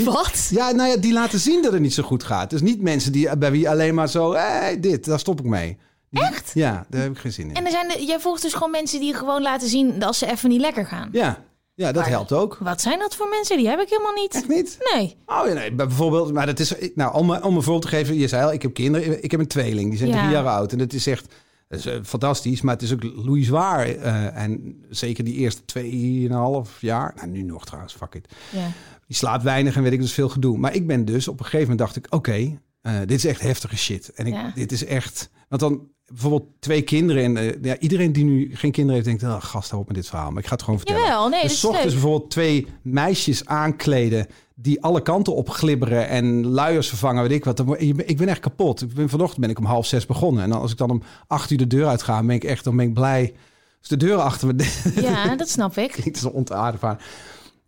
Wat? 0.06 0.48
Ja, 0.52 0.72
nou 0.72 0.90
ja, 0.90 0.98
die 0.98 1.14
laten 1.14 1.40
zien 1.40 1.62
dat 1.62 1.72
het 1.72 1.82
niet 1.82 1.94
zo 1.94 2.04
goed 2.04 2.24
gaat. 2.24 2.50
Dus 2.50 2.62
niet 2.62 2.82
mensen 2.82 3.12
die, 3.12 3.38
bij 3.38 3.52
wie 3.52 3.70
alleen 3.70 3.94
maar 3.96 4.10
zo... 4.10 4.34
Hey, 4.34 4.80
dit, 4.80 5.06
daar 5.06 5.20
stop 5.20 5.40
ik 5.40 5.46
mee. 5.46 5.78
Die- 6.12 6.24
Echt? 6.24 6.52
Ja, 6.54 6.86
daar 6.90 7.02
heb 7.02 7.12
ik 7.12 7.18
geen 7.18 7.34
zin 7.34 7.50
in. 7.50 7.56
En 7.56 7.66
er 7.66 7.72
zijn 7.72 7.88
de, 7.88 8.06
jij 8.06 8.20
volgt 8.20 8.42
dus 8.42 8.54
gewoon 8.54 8.72
mensen 8.72 9.00
die 9.00 9.14
gewoon 9.14 9.42
laten 9.42 9.68
zien 9.70 10.00
dat 10.00 10.16
ze 10.16 10.32
even 10.32 10.50
niet 10.50 10.62
lekker 10.62 10.86
gaan. 10.86 11.10
Ja, 11.12 11.44
ja 11.74 11.92
dat 11.92 12.02
Maar- 12.02 12.12
helpt 12.12 12.32
ook. 12.32 12.58
Wat 12.60 12.82
zijn 12.82 13.00
dat 13.00 13.16
voor 13.16 13.28
mensen? 13.30 13.58
Die 13.58 13.68
heb 13.68 13.80
ik 13.80 13.90
helemaal 13.90 14.14
niet. 14.14 14.34
Echt 14.34 14.48
niet? 14.48 14.78
Nee. 14.94 15.18
Oh 15.26 15.48
ja, 15.48 15.54
nee, 15.54 15.72
bijvoorbeeld, 15.74 16.34
maar 16.34 16.46
dat 16.46 16.60
is, 16.60 16.74
nou, 16.96 17.14
om, 17.16 17.32
om 17.32 17.56
een 17.56 17.64
voorbeeld 17.64 17.82
te 17.82 17.88
geven, 17.88 18.16
je 18.16 18.28
zei 18.28 18.44
al, 18.44 18.54
ik 18.54 18.62
heb 18.62 18.74
kinderen, 18.74 19.24
ik 19.24 19.32
heb 19.32 19.40
een 19.40 19.48
tweeling, 19.48 19.90
die 19.90 19.98
zijn 19.98 20.10
Ja. 20.10 20.18
drie 20.20 20.32
jaar 20.32 20.48
oud. 20.48 20.72
En 20.72 20.78
dat 20.78 20.94
is 20.94 21.08
echt 21.08 21.34
dat 21.68 21.86
is, 21.86 22.00
fantastisch, 22.04 22.62
maar 22.62 22.74
het 22.74 22.84
is 22.84 22.94
ook 22.94 23.04
Louis 23.04 23.46
zwaar. 23.46 23.88
eh, 23.88 24.36
en 24.44 24.84
zeker 24.90 25.24
die 25.24 25.36
eerste 25.36 25.66
tweeënhalf 25.66 26.82
jaar, 26.82 27.14
nou 27.16 27.28
nu 27.28 27.42
nog 27.42 27.66
trouwens, 27.66 27.94
fuck 27.94 28.16
it. 28.16 28.28
Ja. 28.52 28.68
Die 29.08 29.16
slaapt 29.16 29.44
weinig 29.44 29.76
en 29.76 29.84
weet 29.84 29.92
ik 29.92 30.02
dus 30.02 30.14
veel 30.14 30.30
gedoe. 30.30 30.58
Maar 30.58 30.76
ik 30.76 30.88
ben 30.88 31.06
dus, 31.06 31.28
op 31.28 31.40
een 31.40 31.46
gegeven 31.46 31.70
moment 31.70 31.80
dacht 31.80 31.96
ik, 31.96 32.06
oké, 32.10 32.60
eh, 32.82 32.98
dit 33.00 33.12
is 33.12 33.26
echt 33.26 33.42
heftige 33.42 33.78
shit. 33.78 34.10
En 34.14 34.28
ik, 34.28 34.34
Ja. 34.34 34.52
dit 34.56 34.72
is 34.72 34.86
echt, 34.86 35.30
want 35.50 35.62
dan 35.62 35.88
bijvoorbeeld 36.10 36.46
twee 36.60 36.82
kinderen. 36.82 37.24
En 37.24 37.38
eh, 37.38 37.64
ja, 37.64 37.78
iedereen 37.78 38.12
die 38.12 38.24
nu 38.24 38.56
geen 38.56 38.72
kinderen 38.72 39.04
heeft, 39.04 39.20
denkt, 39.20 39.36
oh, 39.36 39.44
gast, 39.50 39.70
hou 39.70 39.82
op 39.82 39.88
met 39.88 39.98
dit 39.98 40.08
verhaal. 40.08 40.30
Maar 40.32 40.42
ik 40.42 40.48
ga 40.48 40.54
het 40.54 40.64
gewoon 40.64 40.80
vertellen. 40.80 41.02
Jawel, 41.02 41.30
nee, 41.30 41.42
dus 41.42 41.66
ochtends 41.66 41.94
bijvoorbeeld 41.94 42.32
twee 42.32 42.68
meisjes 42.82 43.46
aankleden 43.46 44.28
die 44.56 44.84
alle 44.84 45.02
kanten 45.02 45.36
op 45.36 45.50
glibberen 45.50 46.08
en 46.08 46.48
luiers 46.48 46.90
vervangen, 46.90 47.22
weet 47.22 47.32
ik 47.32 47.46
wat. 47.46 47.60
Ik 47.78 48.18
ben- 48.18 48.28
echt 48.28 48.40
kapot. 48.40 48.82
Ik 48.82 48.94
ben, 48.94 49.10
vanochtend 49.10 49.40
ben 49.40 49.50
ik 49.50 49.58
om 49.58 49.66
half 49.66 49.86
zes 49.86 50.06
begonnen. 50.06 50.44
En 50.44 50.52
als 50.52 50.72
ik 50.72 50.78
dan 50.78 50.90
om 50.90 51.02
acht 51.28 51.52
uur 51.52 51.58
de 51.58 51.68
deur 51.68 51.88
uitga, 51.88 52.24
ben 52.24 52.36
ik 52.36 52.44
echt, 52.44 52.64
dan 52.64 52.76
ben 52.76 52.88
ik 52.88 52.94
blij. 52.94 53.34
Als 53.80 53.88
de 53.88 53.98
deur 53.98 54.18
achter 54.18 54.48
me 54.56 54.92
Ja, 54.96 55.36
dat 55.36 55.50
snap 55.50 55.78
ik. 55.78 55.92
klinkt 56.02 56.20
zo 56.20 56.28
ontaardig. 56.28 56.98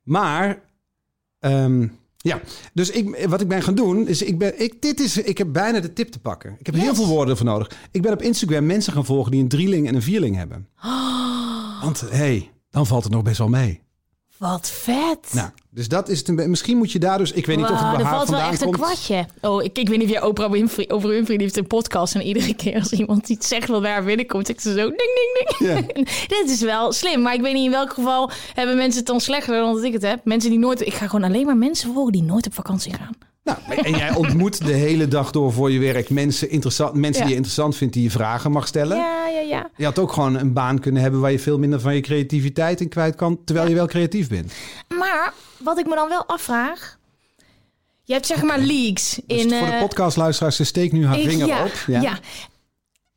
Maar, 0.04 0.62
ehm, 1.40 1.88
ja, 2.22 2.42
dus 2.74 2.90
ik, 2.90 3.26
wat 3.28 3.42
ik 3.42 3.48
ben 3.48 3.64
gaan 3.64 3.76
doen, 3.76 4.08
is 4.08 4.22
ik 4.22 4.38
ben, 4.38 4.62
ik, 4.62 4.82
dit 4.82 5.00
is, 5.00 5.18
ik 5.18 5.38
heb 5.38 5.48
bijna 5.52 5.80
de 5.80 5.94
tip 5.94 6.10
te 6.10 6.20
pakken. 6.20 6.56
Ik 6.60 6.66
heb 6.66 6.76
heel 6.76 6.96
veel 6.96 7.08
woorden 7.08 7.38
voor 7.38 7.46
nodig. 7.46 7.72
Ik 7.92 8.02
ben 8.02 8.14
op 8.14 8.22
Instagram 8.22 8.66
mensen 8.66 8.94
gaan 8.94 9.06
volgen 9.06 9.32
die 9.32 9.42
een 9.42 9.48
drieling 9.48 9.88
en 9.88 9.96
een 9.96 10.02
vierling 10.02 10.36
hebben. 10.36 10.68
Want, 11.84 12.04
hey, 12.10 12.52
dan 12.70 12.88
valt 12.88 13.04
het 13.04 13.14
nog 13.14 13.24
best 13.24 13.38
wel 13.38 13.50
mee. 13.50 13.82
Wat 14.42 14.72
vet. 14.72 15.34
Nou, 15.34 15.50
dus 15.70 15.88
dat 15.88 16.10
is 16.10 16.20
het. 16.20 16.28
een 16.28 16.50
Misschien 16.50 16.78
moet 16.78 16.92
je 16.92 17.00
daar 17.00 17.18
dus, 17.18 17.32
ik 17.32 17.46
weet 17.46 17.58
niet 17.58 17.66
of 17.66 17.80
het 17.80 17.96
bij 17.96 18.06
haar 18.06 18.16
valt 18.16 18.30
wel 18.30 18.40
echt 18.40 18.62
een 18.62 18.72
kwartje. 18.72 19.26
Oh, 19.42 19.64
ik, 19.64 19.78
ik 19.78 19.90
weet 19.90 19.98
niet 19.98 20.08
of 20.08 20.14
jij 20.14 20.22
Oprah 20.22 20.52
Winfrey, 20.52 20.90
Oprah 20.90 21.12
Winfrey 21.12 21.38
heeft 21.38 21.58
een 21.58 21.68
podcast 21.68 22.16
en 22.16 22.22
iedere 22.22 22.56
keer 22.56 22.80
als 22.80 22.92
iemand 22.92 23.30
iets 23.30 23.48
zegt 23.48 23.68
wat 23.68 23.84
haar 23.84 24.04
binnenkomt, 24.04 24.48
ze 24.48 24.74
zo 24.74 24.76
ding 24.76 24.98
ding 24.98 25.58
ding. 25.58 25.70
Ja. 25.70 26.04
Dit 26.38 26.50
is 26.50 26.62
wel 26.62 26.92
slim, 26.92 27.22
maar 27.22 27.34
ik 27.34 27.42
weet 27.42 27.54
niet 27.54 27.66
in 27.66 27.72
welk 27.72 27.94
geval 27.94 28.32
hebben 28.54 28.76
mensen 28.76 29.00
het 29.00 29.08
dan 29.08 29.20
slechter 29.20 29.60
dan 29.60 29.74
dat 29.74 29.84
ik 29.84 29.94
het 29.94 30.02
heb. 30.02 30.20
Mensen 30.24 30.50
die 30.50 30.60
nooit, 30.60 30.82
ik 30.82 30.94
ga 30.94 31.08
gewoon 31.08 31.30
alleen 31.30 31.46
maar 31.46 31.58
mensen 31.58 31.94
volgen 31.94 32.12
die 32.12 32.24
nooit 32.24 32.46
op 32.46 32.54
vakantie 32.54 32.94
gaan. 32.94 33.16
Nou, 33.44 33.58
en 33.84 33.92
jij 33.98 34.16
ontmoet 34.16 34.66
de 34.66 34.72
hele 34.74 35.08
dag 35.08 35.32
door 35.32 35.54
voor 35.54 35.72
je 35.72 35.80
werk 35.80 36.10
mensen, 36.10 36.50
interessant, 36.50 36.94
mensen 36.94 37.14
Ja. 37.14 37.20
die 37.22 37.30
je 37.30 37.36
interessant 37.36 37.76
vindt, 37.76 37.94
die 37.94 38.04
je 38.04 38.12
vragen 38.12 38.52
mag 38.52 38.68
stellen. 38.68 38.98
Ja, 38.98 39.28
ja, 39.28 39.40
ja. 39.40 39.70
Je 39.78 39.84
had 39.86 40.00
ook 40.00 40.12
gewoon 40.14 40.36
een 40.36 40.54
baan 40.54 40.80
kunnen 40.80 41.02
hebben 41.02 41.20
waar 41.20 41.32
je 41.32 41.40
veel 41.40 41.58
minder 41.60 41.80
van 41.80 41.96
je 41.96 42.02
creativiteit 42.02 42.82
in 42.82 42.90
kwijt 42.90 43.16
kan, 43.16 43.40
terwijl 43.46 43.68
je 43.70 43.76
wel 43.76 43.88
creatief 43.88 44.30
bent. 44.30 44.54
Maar 44.88 45.34
wat 45.58 45.80
ik 45.80 45.86
me 45.88 45.96
dan 45.96 46.10
wel 46.10 46.26
afvraag, 46.26 46.98
je 48.04 48.14
hebt 48.14 48.26
zeg 48.26 48.42
maar 48.44 48.60
leaks 48.60 49.20
Dus 49.28 49.44
in. 49.44 49.50
voor 49.50 49.68
de 49.68 49.74
eh, 49.74 49.80
podcastluisteraars, 49.80 50.56
ze 50.56 50.64
steekt 50.64 50.94
nu 50.94 51.06
haar 51.06 51.20
Ik- 51.20 51.30
vinger 51.30 51.48
ja, 51.48 51.64
op. 51.64 51.72
Ja. 51.88 52.20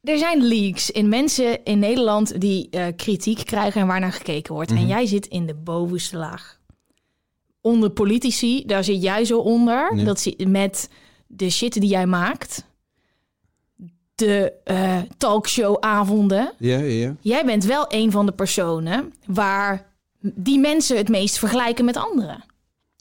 Er 0.03 0.19
zijn 0.19 0.43
leaks 0.43 0.91
in 0.91 1.09
mensen 1.09 1.65
in 1.65 1.79
Nederland 1.79 2.41
die 2.41 2.69
eh, 2.71 2.87
kritiek 2.97 3.45
krijgen 3.45 3.81
en 3.81 3.87
waarnaar 3.87 4.13
gekeken 4.13 4.55
wordt. 4.55 4.71
Mhm. 4.71 4.81
En 4.81 4.87
jij 4.87 5.07
zit 5.07 5.27
in 5.27 5.47
de 5.47 5.55
bovenste 5.55 6.17
laag. 6.17 6.59
Onder 7.65 7.91
politici, 7.91 8.65
daar 8.67 8.85
zit 8.85 9.03
jij 9.03 9.25
zo 9.25 9.39
onder. 9.39 9.97
Ja. 9.97 10.05
Dat 10.05 10.21
zit 10.21 10.49
met 10.49 10.89
de 11.27 11.51
shit 11.51 11.73
die 11.73 11.89
jij 11.89 12.07
maakt. 12.07 12.65
De 14.15 14.53
eh 14.65 14.99
talkshow-avonden. 15.19 16.53
Ja, 16.59 16.79
ja. 16.79 17.17
Jij 17.21 17.45
bent 17.45 17.65
wel 17.65 17.85
een 17.89 18.11
van 18.11 18.27
de 18.27 18.33
personen 18.33 19.13
waar 19.27 19.93
die 20.21 20.59
mensen 20.59 20.97
het 20.97 21.09
meest 21.09 21.39
vergelijken 21.39 21.85
met 21.85 21.97
anderen. 21.97 22.45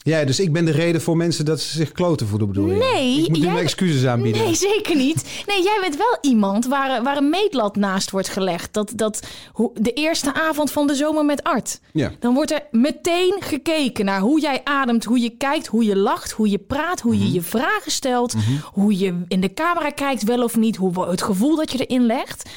Ja, 0.04 0.24
dus 0.26 0.40
ik 0.40 0.52
ben 0.54 0.66
de 0.66 0.72
reden 0.72 1.02
voor 1.02 1.18
mensen 1.18 1.46
dat 1.46 1.60
ze 1.62 1.78
zich 1.78 1.92
kloten 1.92 2.28
voelen, 2.28 2.48
bedoel 2.48 2.68
je? 2.70 2.76
Nee, 2.78 3.22
Ik 3.22 3.28
moet 3.30 3.38
jij- 3.38 3.58
excuses 3.58 4.06
aanbieden. 4.06 4.44
Nee, 4.44 4.56
zeker 4.56 4.96
niet. 4.96 5.44
Nee, 5.48 5.64
jij 5.64 5.78
bent 5.82 5.98
wel 5.98 6.18
iemand 6.22 6.66
waar, 6.66 7.04
waar 7.04 7.18
een 7.18 7.30
meetlat 7.30 7.76
naast 7.76 8.12
wordt 8.12 8.30
gelegd. 8.30 8.74
Dat, 8.74 8.92
dat 8.96 9.28
de 9.74 9.94
eerste 9.94 10.34
avond 10.34 10.72
van 10.72 10.88
de 10.88 10.96
zomer 10.96 11.26
met 11.26 11.44
Art. 11.44 11.80
Ja. 11.94 12.12
Dan 12.20 12.34
wordt 12.34 12.52
er 12.52 12.62
meteen 12.72 13.36
gekeken 13.40 14.06
naar 14.06 14.20
hoe 14.20 14.42
jij 14.42 14.62
ademt, 14.64 15.04
hoe 15.04 15.20
je 15.20 15.30
kijkt, 15.38 15.68
hoe 15.68 15.86
je 15.86 15.96
lacht, 15.96 16.32
hoe 16.32 16.50
je 16.50 16.60
praat, 16.60 17.00
hoe 17.02 17.14
Mhm. 17.16 17.24
je 17.24 17.32
je 17.32 17.42
vragen 17.42 17.92
stelt, 17.92 18.34
hoe 18.74 18.98
je 18.98 19.22
in 19.28 19.42
de 19.42 19.54
camera 19.54 19.90
kijkt, 19.90 20.24
wel 20.24 20.44
of 20.44 20.56
niet, 20.58 20.76
hoe, 20.76 21.06
het 21.10 21.22
gevoel 21.22 21.56
dat 21.56 21.72
je 21.72 21.86
erin 21.86 22.06
legt. 22.06 22.50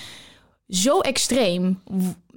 Zo 0.69 1.01
extreem. 1.01 1.81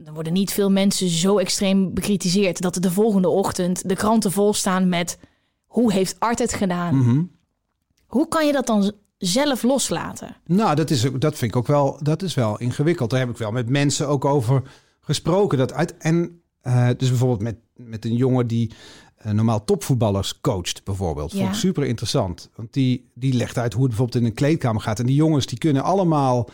Er 0.06 0.14
worden 0.14 0.34
niet 0.34 0.52
veel 0.52 0.72
mensen 0.72 1.10
zo 1.10 1.38
extreem 1.38 1.94
bekritiseerd 1.94 2.62
dat 2.62 2.74
de 2.80 2.92
volgende 2.92 3.30
ochtend 3.30 3.90
de 3.90 3.96
kranten 3.96 4.32
vol 4.32 4.54
staan 4.54 4.90
met 4.90 5.18
hoe 5.66 5.94
heeft 5.94 6.20
Art 6.20 6.40
het 6.40 6.54
gedaan? 6.54 6.96
Mhm. 6.98 7.24
Hoe 8.08 8.28
kan 8.28 8.46
je 8.46 8.52
dat 8.52 8.68
dan 8.68 8.92
zelf 9.18 9.64
loslaten? 9.64 10.36
Nou, 10.46 10.76
dat, 10.76 10.90
is, 10.90 11.02
dat 11.02 11.38
vind 11.38 11.52
ik 11.52 11.56
ook 11.56 11.68
wel, 11.68 11.98
dat 12.02 12.22
is 12.22 12.34
wel 12.34 12.60
ingewikkeld. 12.60 13.10
Daar 13.10 13.20
heb 13.20 13.30
ik 13.30 13.38
wel 13.38 13.52
met 13.52 13.70
mensen 13.70 14.08
ook 14.08 14.26
over 14.26 14.62
gesproken. 15.02 15.58
Dat 15.58 15.74
uit, 15.74 15.98
en 15.98 16.42
eh, 16.62 16.88
dus 16.98 17.10
bijvoorbeeld 17.10 17.42
met, 17.42 17.56
met 17.76 18.06
een 18.06 18.16
jongen 18.16 18.48
die 18.48 18.72
eh, 19.16 19.32
normaal 19.32 19.64
topvoetballers 19.66 20.42
coacht, 20.42 20.84
bijvoorbeeld. 20.84 21.32
Vond 21.32 21.44
Ja. 21.44 21.50
ik 21.50 21.56
super 21.56 21.84
interessant. 21.84 22.50
Want 22.56 22.74
die, 22.74 23.10
die 23.14 23.34
legt 23.34 23.58
uit 23.58 23.74
hoe 23.74 23.82
het 23.82 23.90
bijvoorbeeld 23.92 24.22
in 24.24 24.30
een 24.30 24.36
kleedkamer 24.36 24.82
gaat. 24.82 25.00
En 25.00 25.06
die 25.06 25.16
jongens 25.16 25.46
die 25.46 25.58
kunnen 25.58 25.84
allemaal 25.84 26.50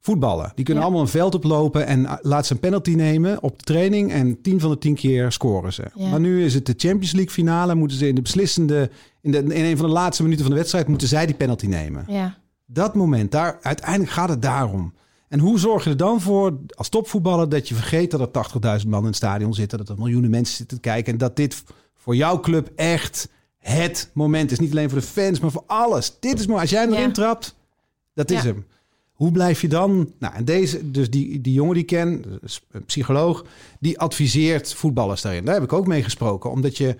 voetballen. 0.00 0.52
Die 0.54 0.64
kunnen 0.64 0.82
Ja. 0.82 0.88
allemaal 0.88 1.06
een 1.06 1.12
veld 1.12 1.34
oplopen 1.34 1.86
en 1.86 2.06
eh, 2.06 2.14
laat 2.20 2.46
ze 2.46 2.52
een 2.52 2.58
penalty 2.60 2.90
nemen 2.94 3.42
op 3.42 3.58
de 3.58 3.64
training. 3.64 4.12
En 4.12 4.40
10 4.40 4.60
van 4.60 4.70
de 4.70 4.78
10 4.78 4.94
keer 4.94 5.32
scoren 5.32 5.72
ze. 5.72 5.84
Ja. 5.94 6.08
Maar 6.08 6.20
nu 6.20 6.44
is 6.44 6.54
het 6.54 6.66
de 6.66 6.74
Champions 6.76 7.12
League 7.12 7.32
finale. 7.32 7.74
Moeten 7.74 7.96
ze 7.98 8.08
in 8.08 8.14
de 8.14 8.22
beslissende, 8.22 8.90
in, 9.22 9.30
de, 9.30 9.38
in 9.38 9.64
een 9.64 9.76
van 9.76 9.86
de 9.86 9.92
laatste 9.92 10.22
minuten 10.22 10.42
van 10.44 10.52
de 10.52 10.58
wedstrijd, 10.58 10.88
moeten 10.88 11.08
zij 11.08 11.26
die 11.26 11.34
penalty 11.34 11.66
nemen 11.66 12.04
Ja. 12.08 12.36
dat 12.66 12.94
moment, 12.94 13.30
daar, 13.32 13.58
uiteindelijk 13.62 14.10
gaat 14.10 14.28
het 14.28 14.42
daarom. 14.42 14.92
En 15.28 15.38
hoe 15.38 15.58
zorg 15.58 15.84
je 15.84 15.90
er 15.90 15.96
dan 15.96 16.20
voor 16.20 16.58
als 16.74 16.88
topvoetballer 16.88 17.48
dat 17.48 17.68
je 17.68 17.74
vergeet 17.74 18.10
dat 18.10 18.20
er 18.20 18.80
80.000 18.80 18.88
man 18.88 19.00
in 19.00 19.06
het 19.06 19.16
stadion 19.16 19.54
zitten, 19.54 19.78
dat 19.78 19.88
er 19.88 19.94
miljoenen 19.98 20.30
mensen 20.30 20.56
zitten 20.56 20.76
te 20.76 20.88
kijken 20.88 21.12
en 21.12 21.18
dat 21.18 21.36
dit 21.36 21.62
voor 21.96 22.16
jouw 22.16 22.40
club 22.40 22.70
echt 22.76 23.28
het 23.58 24.10
moment 24.14 24.50
is. 24.50 24.58
Niet 24.58 24.70
alleen 24.70 24.90
voor 24.90 24.98
de 24.98 25.04
fans, 25.06 25.40
maar 25.40 25.50
voor 25.50 25.64
alles. 25.66 26.16
Dit 26.20 26.38
is 26.40 26.46
maar 26.46 26.60
als 26.60 26.70
jij 26.70 26.88
Ja. 26.88 26.96
erin 26.96 27.12
trapt, 27.12 27.54
dat 28.14 28.30
is 28.30 28.42
hem. 28.42 28.64
Hoe 29.18 29.32
blijf 29.32 29.60
je 29.60 29.68
dan? 29.68 30.12
Nou, 30.18 30.34
en 30.34 30.44
deze, 30.44 30.90
dus 30.90 31.10
die, 31.10 31.40
die 31.40 31.52
jongen 31.52 31.72
die 31.72 31.82
ik 31.82 31.88
ken, 31.88 32.24
dus 32.40 32.60
een 32.70 32.84
psycholoog, 32.84 33.44
die 33.80 33.98
adviseert 33.98 34.74
voetballers 34.74 35.22
daarin. 35.22 35.44
Daar 35.44 35.54
heb 35.54 35.62
ik 35.62 35.72
ook 35.72 35.86
mee 35.86 36.02
gesproken, 36.02 36.50
omdat 36.50 36.76
je 36.76 36.96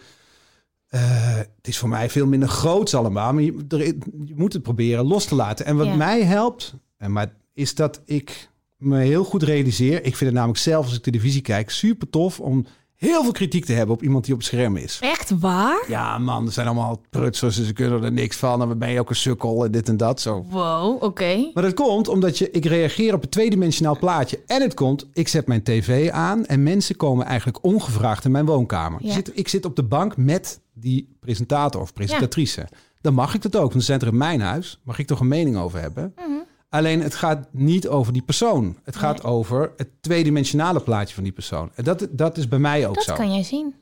eh, 0.88 1.36
het 1.36 1.68
is 1.68 1.78
voor 1.78 1.88
mij 1.88 2.10
veel 2.10 2.26
minder 2.26 2.48
groots 2.48 2.94
allemaal, 2.94 3.32
maar 3.32 3.42
je, 3.42 3.64
er, 3.68 3.84
je 4.24 4.34
moet 4.34 4.52
het 4.52 4.62
proberen 4.62 5.04
los 5.06 5.24
te 5.24 5.34
laten. 5.34 5.66
En 5.66 5.76
wat 5.76 5.86
Ja. 5.86 5.94
mij 5.96 6.22
helpt, 6.24 6.74
en 6.96 7.12
maar 7.12 7.34
is 7.52 7.74
dat 7.74 8.00
ik 8.04 8.48
me 8.76 8.98
heel 8.98 9.24
goed 9.24 9.42
realiseer. 9.42 9.96
Ik 9.96 10.16
vind 10.16 10.20
het 10.30 10.32
namelijk 10.32 10.58
zelf 10.58 10.84
als 10.84 10.94
ik 10.96 11.02
televisie 11.02 11.42
kijk 11.42 11.70
super 11.70 12.10
tof 12.10 12.40
om 12.40 12.66
heel 12.98 13.22
veel 13.22 13.32
kritiek 13.32 13.64
te 13.64 13.72
hebben 13.72 13.94
op 13.94 14.02
iemand 14.02 14.24
die 14.24 14.34
op 14.34 14.40
het 14.40 14.48
scherm 14.48 14.76
is. 14.76 14.98
Echt 15.00 15.38
waar? 15.38 15.84
Ja, 15.88 16.18
man, 16.18 16.46
er 16.46 16.52
zijn 16.52 16.66
allemaal 16.66 17.00
prutsers 17.10 17.58
en 17.58 17.64
ze 17.64 17.72
kunnen 17.72 18.02
er 18.02 18.12
niks 18.12 18.36
van. 18.36 18.62
En 18.62 18.68
dan 18.68 18.78
ben 18.78 18.90
je 18.90 19.00
ook 19.00 19.10
een 19.10 19.16
sukkel 19.16 19.64
en 19.64 19.70
dit 19.70 19.88
en 19.88 19.96
dat. 19.96 20.20
Zo. 20.20 20.44
Wow, 20.50 21.02
oké. 21.02 21.50
Maar 21.54 21.62
dat 21.62 21.74
komt 21.74 22.08
omdat 22.08 22.38
je, 22.38 22.50
ik 22.50 22.64
reageer 22.64 23.14
op 23.14 23.22
een 23.22 23.28
tweedimensionaal 23.28 23.98
plaatje. 23.98 24.40
En 24.46 24.62
het 24.62 24.74
komt, 24.74 25.06
ik 25.12 25.28
zet 25.28 25.46
mijn 25.46 25.62
tv 25.62 26.10
aan 26.10 26.46
en 26.46 26.62
mensen 26.62 26.96
komen 26.96 27.26
eigenlijk 27.26 27.64
ongevraagd 27.64 28.24
in 28.24 28.30
mijn 28.30 28.46
woonkamer. 28.46 29.00
Ja. 29.02 29.08
Ik, 29.08 29.14
zit, 29.14 29.30
ik 29.34 29.48
zit 29.48 29.64
op 29.64 29.76
de 29.76 29.82
bank 29.82 30.16
met 30.16 30.60
die 30.72 31.16
presentator 31.20 31.80
of 31.80 31.92
presentatrice. 31.92 32.68
Dan 33.00 33.14
mag 33.14 33.34
ik 33.34 33.42
dat 33.42 33.56
ook, 33.56 33.70
want 33.70 33.80
ze 33.80 33.86
zijn 33.86 34.00
er 34.00 34.06
in 34.06 34.16
mijn 34.16 34.40
huis. 34.40 34.80
Mag 34.84 34.98
ik 34.98 35.06
toch 35.06 35.20
een 35.20 35.28
mening 35.28 35.56
over 35.56 35.80
hebben? 35.80 36.14
Mhm. 36.16 36.37
Alleen 36.68 37.02
het 37.02 37.14
gaat 37.14 37.46
niet 37.50 37.88
over 37.88 38.12
die 38.12 38.22
persoon. 38.22 38.76
Het 38.84 38.96
gaat 38.96 39.24
over 39.24 39.72
het 39.76 39.88
tweedimensionale 40.00 40.80
plaatje 40.80 41.14
van 41.14 41.22
die 41.24 41.32
persoon. 41.32 41.70
En 41.74 41.84
dat, 41.84 42.06
dat 42.10 42.36
is 42.36 42.48
bij 42.48 42.58
mij 42.58 42.86
ook 42.86 42.94
Dat 42.94 43.04
zo. 43.04 43.14
kan 43.14 43.32
jij 43.34 43.42
zien. 43.42 43.74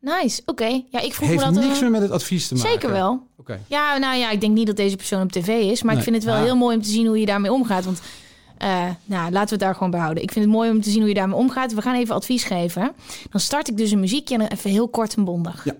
Nice, 0.00 0.42
oké. 0.46 0.82
Ja, 0.90 1.00
ik 1.00 1.14
vroeg 1.14 1.28
Heeft 1.28 1.44
me 1.46 1.52
dat... 1.52 1.62
niks 1.62 1.74
eh, 1.74 1.80
meer 1.80 1.90
met 1.90 2.00
het 2.02 2.10
advies 2.10 2.48
te 2.48 2.54
maken. 2.54 2.70
Zeker 2.70 2.90
wel. 2.90 3.26
Oké. 3.36 3.60
Ja, 3.66 3.96
nou 3.98 4.16
ja, 4.16 4.30
ik 4.30 4.40
denk 4.40 4.54
niet 4.54 4.66
dat 4.66 4.76
deze 4.76 4.96
persoon 4.96 5.22
op 5.22 5.32
tv 5.32 5.48
is. 5.48 5.82
Maar 5.82 5.94
Nee. 5.94 6.02
ik 6.04 6.10
vind 6.10 6.16
het 6.16 6.24
wel 6.24 6.36
Ja. 6.36 6.42
heel 6.44 6.56
mooi 6.56 6.76
om 6.76 6.82
te 6.82 6.88
zien 6.88 7.06
hoe 7.06 7.18
je 7.20 7.26
daarmee 7.26 7.52
omgaat. 7.52 7.84
Want 7.84 8.00
eh, 8.58 8.68
nou, 9.04 9.22
laten 9.30 9.44
we 9.44 9.50
het 9.50 9.58
daar 9.60 9.74
gewoon 9.74 9.90
bij 9.90 10.00
houden. 10.00 10.22
Ik 10.22 10.32
vind 10.32 10.44
het 10.44 10.54
mooi 10.54 10.70
om 10.70 10.80
te 10.80 10.90
zien 10.90 10.98
hoe 11.00 11.08
je 11.08 11.14
daarmee 11.14 11.36
omgaat. 11.38 11.74
We 11.74 11.82
gaan 11.82 11.94
even 11.94 12.14
advies 12.14 12.44
geven. 12.44 12.92
Dan 13.30 13.40
start 13.40 13.68
ik 13.68 13.76
dus 13.76 13.90
een 13.90 14.00
muziekje 14.00 14.34
en 14.34 14.40
dan 14.40 14.48
even 14.48 14.70
heel 14.70 14.88
kort 14.88 15.14
en 15.14 15.24
bondig. 15.24 15.64
Ja. 15.64 15.74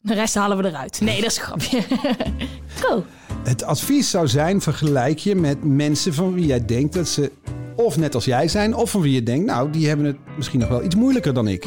De 0.00 0.14
rest 0.14 0.34
halen 0.34 0.56
we 0.56 0.68
eruit. 0.68 1.00
Nee, 1.00 1.20
dat 1.20 1.30
is 1.30 1.36
een 1.36 1.42
grapje. 1.42 1.82
Go. 2.80 3.04
Het 3.42 3.62
advies 3.64 4.10
zou 4.10 4.28
zijn: 4.28 4.60
vergelijk 4.60 5.18
je 5.18 5.34
met 5.34 5.64
mensen 5.64 6.14
van 6.14 6.34
wie 6.34 6.46
jij 6.46 6.64
denkt 6.64 6.94
dat 6.94 7.08
ze 7.08 7.32
of 7.76 7.96
net 7.96 8.14
als 8.14 8.24
jij 8.24 8.48
zijn, 8.48 8.74
of 8.74 8.90
van 8.90 9.00
wie 9.00 9.12
je 9.12 9.22
denkt, 9.22 9.46
nou, 9.46 9.70
die 9.70 9.88
hebben 9.88 10.06
het 10.06 10.16
misschien 10.36 10.60
nog 10.60 10.68
wel 10.68 10.82
iets 10.82 10.94
moeilijker 10.94 11.34
dan 11.34 11.48
ik. 11.48 11.66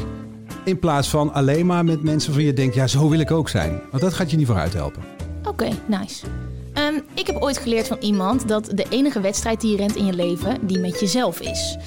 In 0.64 0.80
plaats 0.80 1.10
van 1.10 1.34
alleen 1.34 1.66
maar 1.66 1.86
met 1.86 2.04
mensen 2.04 2.30
van 2.32 2.42
wie 2.42 2.50
je 2.50 2.56
denkt, 2.56 2.76
ja, 2.76 2.88
zo 2.88 3.10
wil 3.10 3.20
ik 3.20 3.32
ook 3.32 3.50
zijn. 3.50 3.82
Want 3.92 4.04
dat 4.04 4.14
gaat 4.14 4.32
je 4.32 4.38
niet 4.38 4.48
vooruit 4.48 4.74
helpen. 4.74 5.02
Oké, 5.48 5.70
nice. 5.86 6.26
Ehm, 6.74 6.94
ik 7.14 7.28
heb 7.28 7.36
ooit 7.42 7.58
geleerd 7.58 7.88
van 7.88 7.98
iemand 8.00 8.48
dat 8.48 8.66
de 8.74 8.86
enige 8.90 9.22
wedstrijd 9.22 9.62
die 9.62 9.72
je 9.72 9.78
rent 9.78 9.96
in 9.96 10.06
je 10.06 10.14
leven, 10.14 10.68
die 10.68 10.80
met 10.80 11.00
jezelf 11.00 11.40
is. 11.40 11.78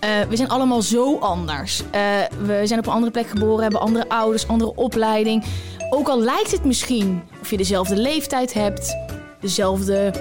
Eh, 0.00 0.10
we 0.28 0.36
zijn 0.36 0.48
allemaal 0.48 0.82
zo 0.82 1.18
anders. 1.18 1.82
Eh, 1.90 2.00
we 2.46 2.60
zijn 2.64 2.78
op 2.78 2.86
een 2.86 2.92
andere 2.92 3.12
plek 3.12 3.26
geboren, 3.26 3.62
hebben 3.62 3.80
andere 3.80 4.08
ouders, 4.08 4.48
andere 4.48 4.74
opleiding. 4.74 5.44
Ook 5.90 6.08
al 6.08 6.20
lijkt 6.20 6.50
het 6.50 6.64
misschien 6.64 7.22
of 7.40 7.50
je 7.50 7.56
dezelfde 7.56 7.96
leeftijd 7.96 8.52
hebt, 8.52 8.96
dezelfde 9.46 10.12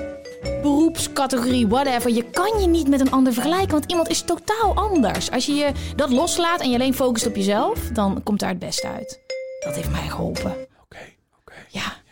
beroepscategorie, 0.61 1.67
whatever. 1.67 2.11
Je 2.11 2.23
kan 2.23 2.61
je 2.61 2.67
niet 2.67 2.87
met 2.87 2.99
een 2.99 3.11
ander 3.11 3.33
vergelijken, 3.33 3.71
want 3.71 3.85
iemand 3.91 4.09
is 4.09 4.21
totaal 4.21 4.75
anders. 4.75 5.31
Als 5.31 5.45
je 5.45 5.53
je 5.53 5.71
dat 5.95 6.09
loslaat 6.09 6.61
en 6.61 6.69
je 6.69 6.75
alleen 6.75 6.93
focust 6.93 7.25
op 7.25 7.35
jezelf, 7.35 7.79
dan 7.93 8.23
komt 8.23 8.39
daar 8.39 8.49
het 8.49 8.59
beste 8.59 8.87
uit. 8.87 9.19
Dat 9.59 9.75
heeft 9.75 9.91
mij 9.91 10.07
geholpen. 10.09 10.51
Oké, 10.83 10.99
oké. 11.39 11.53
Ja. 11.69 12.03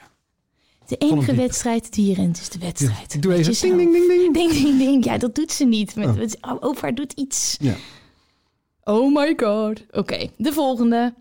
De 0.88 0.96
enige 0.98 1.36
wedstrijd 1.36 1.94
die 1.94 2.08
je 2.08 2.14
rent 2.14 2.40
is 2.40 2.50
de 2.50 2.60
wedstrijd. 2.60 3.22
Doe 3.22 3.34
even 3.34 3.62
ding, 3.62 3.78
ding, 3.78 3.92
ding, 3.92 4.08
ding. 4.08 4.34
Ding, 4.34 4.52
ding, 4.52 4.78
ding. 4.78 5.06
Ja, 5.06 5.18
dat 5.18 5.36
doet 5.36 5.52
ze 5.52 5.66
niet. 5.66 5.96
Met, 5.96 6.08
Oh. 6.08 6.16
met, 6.16 6.38
opa 6.60 6.92
doet 6.92 7.14
iets. 7.14 7.58
Ja. 7.60 7.74
Oh 8.84 9.16
my 9.16 9.34
god. 9.38 9.84
Oké, 9.92 10.30
de 10.38 10.54
volgende. 10.54 11.14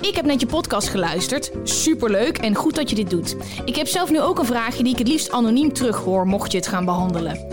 Ik 0.00 0.14
heb 0.14 0.24
net 0.24 0.40
je 0.40 0.46
podcast 0.46 0.88
geluisterd. 0.88 1.50
Superleuk 1.62 2.38
en 2.38 2.54
goed 2.54 2.74
dat 2.74 2.90
je 2.90 2.96
dit 2.96 3.10
doet. 3.10 3.36
Ik 3.64 3.76
heb 3.76 3.86
zelf 3.86 4.10
nu 4.10 4.20
ook 4.20 4.38
een 4.38 4.44
vraagje 4.44 4.82
die 4.82 4.92
ik 4.92 4.98
het 4.98 5.08
liefst 5.08 5.30
anoniem 5.30 5.72
terughoor 5.72 6.26
mocht 6.26 6.52
je 6.52 6.58
het 6.58 6.66
gaan 6.66 6.84
behandelen. 6.84 7.46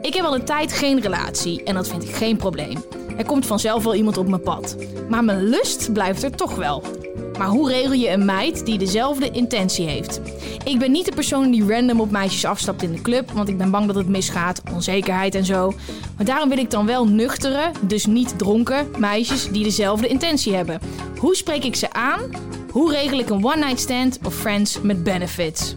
Ik 0.00 0.14
heb 0.14 0.24
al 0.24 0.34
een 0.34 0.44
tijd 0.44 0.72
geen 0.72 1.00
relatie 1.00 1.62
en 1.62 1.74
dat 1.74 1.88
vind 1.88 2.02
ik 2.02 2.14
geen 2.14 2.36
probleem. 2.36 2.84
Er 3.16 3.24
komt 3.26 3.46
vanzelf 3.46 3.84
wel 3.84 3.94
iemand 3.94 4.16
op 4.16 4.28
mijn 4.28 4.42
pad. 4.42 4.76
Maar 5.08 5.24
mijn 5.24 5.42
lust 5.42 5.92
blijft 5.92 6.22
er 6.22 6.30
toch 6.30 6.54
wel. 6.54 6.82
Maar 7.40 7.48
hoe 7.48 7.68
regel 7.68 7.92
je 7.92 8.10
een 8.10 8.24
meid 8.24 8.66
die 8.66 8.78
dezelfde 8.78 9.30
intentie 9.30 9.86
heeft? 9.86 10.20
Ik 10.64 10.78
ben 10.78 10.90
niet 10.90 11.04
de 11.04 11.14
persoon 11.14 11.50
die 11.50 11.66
random 11.66 12.00
op 12.00 12.10
meisjes 12.10 12.44
afstapt 12.44 12.82
in 12.82 12.92
de 12.92 13.00
club, 13.00 13.30
want 13.30 13.48
ik 13.48 13.58
ben 13.58 13.70
bang 13.70 13.86
dat 13.86 13.94
het 13.94 14.08
misgaat, 14.08 14.62
onzekerheid 14.72 15.34
en 15.34 15.44
zo. 15.44 15.72
Maar 16.16 16.26
daarom 16.26 16.48
wil 16.48 16.58
ik 16.58 16.70
dan 16.70 16.86
wel 16.86 17.08
nuchtere, 17.08 17.70
dus 17.80 18.06
niet 18.06 18.38
dronken, 18.38 18.86
meisjes 18.98 19.48
die 19.48 19.62
dezelfde 19.62 20.06
intentie 20.06 20.54
hebben. 20.54 20.80
Hoe 21.18 21.36
spreek 21.36 21.64
ik 21.64 21.76
ze 21.76 21.92
aan? 21.92 22.20
Hoe 22.70 22.92
regel 22.92 23.18
ik 23.18 23.30
een 23.30 23.44
one-night 23.44 23.80
stand 23.80 24.18
of 24.24 24.34
friends 24.34 24.80
met 24.80 25.04
benefits? 25.04 25.76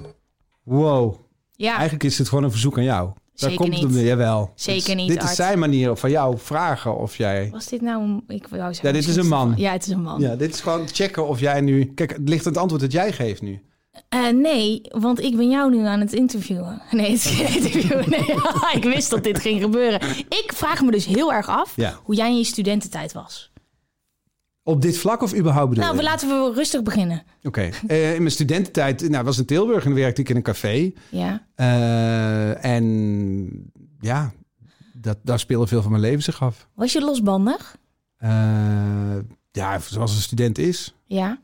Wow. 0.64 1.16
Ja, 1.52 1.74
Eigenlijk 1.74 2.04
is 2.04 2.18
het 2.18 2.30
gewoon 2.30 2.44
een 2.44 2.52
verzoek 2.52 2.78
aan 2.78 2.84
jou. 2.84 3.12
Daar 3.36 3.50
Zeker 3.50 3.66
komt 3.70 3.82
niet. 3.84 3.96
het, 3.96 4.06
jawel. 4.06 4.52
Zeker 4.56 4.86
Dit- 4.86 4.96
niet, 4.96 5.08
Dit 5.08 5.24
is 5.24 5.36
zijn 5.36 5.60
manier 5.60 5.96
van 5.96 6.10
jou 6.10 6.38
vragen 6.38 6.98
of 6.98 7.18
jij... 7.18 7.50
was 7.52 7.66
dit 7.68 7.82
nou 7.82 8.04
een... 8.04 8.24
Ik 8.28 8.48
wou 8.48 8.74
zeggen, 8.74 8.88
Ja, 8.94 9.00
dit 9.00 9.08
is 9.08 9.16
een 9.16 9.28
man. 9.28 9.54
Ja, 9.58 9.72
het 9.72 9.86
is 9.86 9.92
een 9.94 10.02
man. 10.02 10.22
Ja, 10.22 10.36
dit 10.36 10.54
is 10.54 10.62
gewoon 10.62 10.88
checken 10.92 11.28
of 11.28 11.40
jij 11.40 11.62
nu... 11.62 11.86
Kijk, 11.96 12.10
het 12.12 12.30
ligt 12.30 12.46
aan 12.46 12.52
het 12.52 12.62
antwoord 12.62 12.82
dat 12.82 12.92
jij 12.92 13.12
geeft 13.12 13.42
nu. 13.42 13.62
Eh, 14.10 14.28
nee, 14.30 14.82
want 14.90 15.20
ik 15.22 15.36
ben 15.38 15.50
jou 15.50 15.72
nu 15.76 15.86
aan 15.86 16.00
het 16.00 16.14
interviewen. 16.14 16.82
Nee, 16.92 17.12
het 17.12 17.26
is 17.26 17.26
geen 17.26 17.56
interview. 17.64 18.06
Nee, 18.08 18.26
ik 18.82 18.84
wist 18.84 19.10
dat 19.10 19.24
dit 19.24 19.40
ging 19.40 19.62
gebeuren. 19.62 20.02
Ik 20.18 20.52
vraag 20.56 20.82
me 20.82 20.92
dus 20.92 21.06
heel 21.06 21.34
erg 21.34 21.48
af 21.48 21.74
Ja. 21.76 22.00
hoe 22.04 22.16
jij 22.16 22.30
in 22.30 22.38
je 22.38 22.44
studententijd 22.44 23.14
was. 23.14 23.52
Op 24.64 24.82
dit 24.82 24.98
vlak 24.98 25.22
of 25.22 25.36
überhaupt 25.36 25.70
bedoel 25.70 25.84
Nou, 25.84 25.98
we 25.98 26.04
laten 26.04 26.28
we 26.28 26.52
rustig 26.56 26.84
beginnen. 26.84 27.24
Oké. 27.44 27.70
Eh, 27.88 28.14
in 28.14 28.20
mijn 28.22 28.32
studententijd 28.32 29.10
nou, 29.10 29.24
was 29.24 29.38
in 29.38 29.46
Tilburg 29.46 29.86
en 29.86 29.94
werkte 29.94 30.22
ik 30.22 30.30
in 30.30 30.36
een 30.36 30.42
café. 30.42 30.92
Ja. 31.10 31.46
Eh, 31.56 32.66
en 32.66 33.72
ja, 34.00 34.32
dat, 34.94 35.18
daar 35.22 35.40
speelde 35.40 35.68
veel 35.68 35.82
van 35.82 35.92
mijn 35.92 36.04
leven 36.04 36.24
zich 36.24 36.42
af. 36.42 36.68
Was 36.76 36.94
je 36.94 37.02
losbandig? 37.02 37.76
Eh, 38.18 38.30
ja, 39.52 39.80
zoals 39.80 40.16
een 40.16 40.22
student 40.22 40.58
is. 40.58 40.94
Ja. 41.06 41.40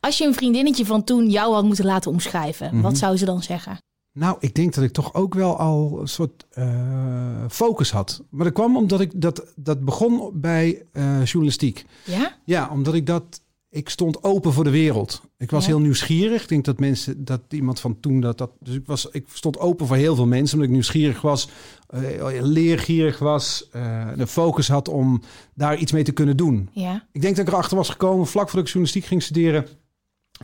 Als 0.00 0.18
je 0.18 0.26
een 0.26 0.34
vriendinnetje 0.34 0.86
van 0.86 1.04
toen 1.04 1.30
jou 1.30 1.54
had 1.54 1.64
moeten 1.64 1.84
laten 1.84 2.10
omschrijven, 2.10 2.68
Mhm. 2.72 2.82
wat 2.82 2.96
zou 2.98 3.16
ze 3.16 3.24
dan 3.24 3.42
zeggen? 3.42 3.78
Nou, 4.18 4.36
ik 4.40 4.54
denk 4.54 4.74
dat 4.74 4.84
ik 4.84 4.92
toch 4.92 5.14
ook 5.14 5.34
wel 5.34 5.58
al 5.58 5.98
een 6.00 6.08
soort 6.08 6.46
eh, 6.50 7.44
focus 7.48 7.90
had. 7.90 8.22
Maar 8.30 8.44
dat 8.44 8.54
kwam 8.54 8.76
omdat 8.76 9.00
ik 9.00 9.10
dat, 9.14 9.52
dat 9.56 9.84
begon 9.84 10.30
bij 10.34 10.82
eh, 10.92 11.24
journalistiek. 11.24 11.84
Ja? 12.04 12.36
Ja, 12.44 12.68
omdat 12.72 12.94
ik 12.94 13.06
dat. 13.06 13.40
Ik 13.70 13.88
stond 13.88 14.22
open 14.24 14.52
voor 14.52 14.64
de 14.64 14.70
wereld. 14.70 15.22
Ik 15.36 15.50
was 15.50 15.64
Ja. 15.64 15.70
heel 15.70 15.80
nieuwsgierig. 15.80 16.42
Ik 16.42 16.48
denk 16.48 16.64
dat 16.64 16.78
mensen, 16.78 17.24
dat 17.24 17.40
iemand 17.48 17.80
van 17.80 18.00
toen 18.00 18.20
dat 18.20 18.38
dat. 18.38 18.50
Dus 18.60 18.74
ik 18.74 18.86
was, 18.86 19.06
ik 19.10 19.26
stond 19.32 19.58
open 19.58 19.86
voor 19.86 19.96
heel 19.96 20.14
veel 20.14 20.26
mensen, 20.26 20.52
omdat 20.52 20.68
ik 20.68 20.74
nieuwsgierig 20.74 21.20
was, 21.20 21.48
eh, 21.88 22.00
leergierig 22.40 23.18
was, 23.18 23.68
de 24.16 24.26
focus 24.26 24.68
had 24.68 24.88
om 24.88 25.22
daar 25.54 25.76
iets 25.78 25.92
mee 25.92 26.04
te 26.04 26.12
kunnen 26.12 26.36
doen. 26.36 26.68
Ja. 26.72 27.06
Ik 27.12 27.20
denk 27.20 27.36
dat 27.36 27.46
ik 27.46 27.52
erachter 27.52 27.76
was 27.76 27.88
gekomen, 27.88 28.26
vlak 28.26 28.44
voordat 28.48 28.60
ik 28.66 28.72
journalistiek 28.72 29.04
ging 29.04 29.22
studeren, 29.22 29.66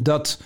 dat 0.03 0.41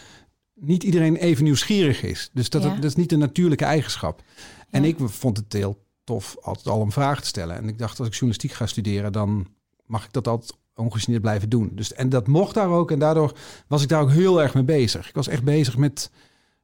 niet 0.60 0.82
iedereen 0.82 1.16
even 1.16 1.44
nieuwsgierig 1.44 2.02
is. 2.02 2.30
Dus 2.32 2.50
dat, 2.50 2.62
Ja. 2.62 2.74
dat 2.74 2.84
is 2.84 2.94
niet 2.94 3.12
een 3.12 3.18
natuurlijke 3.18 3.64
eigenschap. 3.64 4.22
En 4.70 4.82
Ja. 4.82 4.88
ik 4.88 4.96
vond 5.00 5.36
het 5.36 5.52
heel 5.52 5.84
tof 6.04 6.36
altijd 6.40 6.66
al 6.66 6.80
om 6.80 6.92
vragen 6.92 7.22
te 7.22 7.28
stellen. 7.28 7.56
En 7.56 7.68
ik 7.68 7.78
dacht, 7.78 7.98
als 7.98 8.06
ik 8.08 8.12
journalistiek 8.14 8.52
ga 8.52 8.66
studeren, 8.66 9.12
dan 9.12 9.46
mag 9.86 10.04
ik 10.04 10.12
dat 10.12 10.28
altijd 10.28 10.52
ongegeneerd 10.74 11.22
blijven 11.22 11.48
doen. 11.48 11.70
Dus, 11.74 11.92
en 11.92 12.08
dat 12.08 12.26
mocht 12.26 12.54
daar 12.54 12.68
ook. 12.68 12.90
En 12.90 12.98
daardoor 12.98 13.32
was 13.66 13.82
ik 13.82 13.88
daar 13.88 14.00
ook 14.02 14.10
heel 14.10 14.42
erg 14.42 14.54
mee 14.54 14.64
bezig. 14.64 15.08
Ik 15.08 15.14
was 15.14 15.28
echt 15.28 15.42
bezig 15.44 15.76
met 15.76 16.10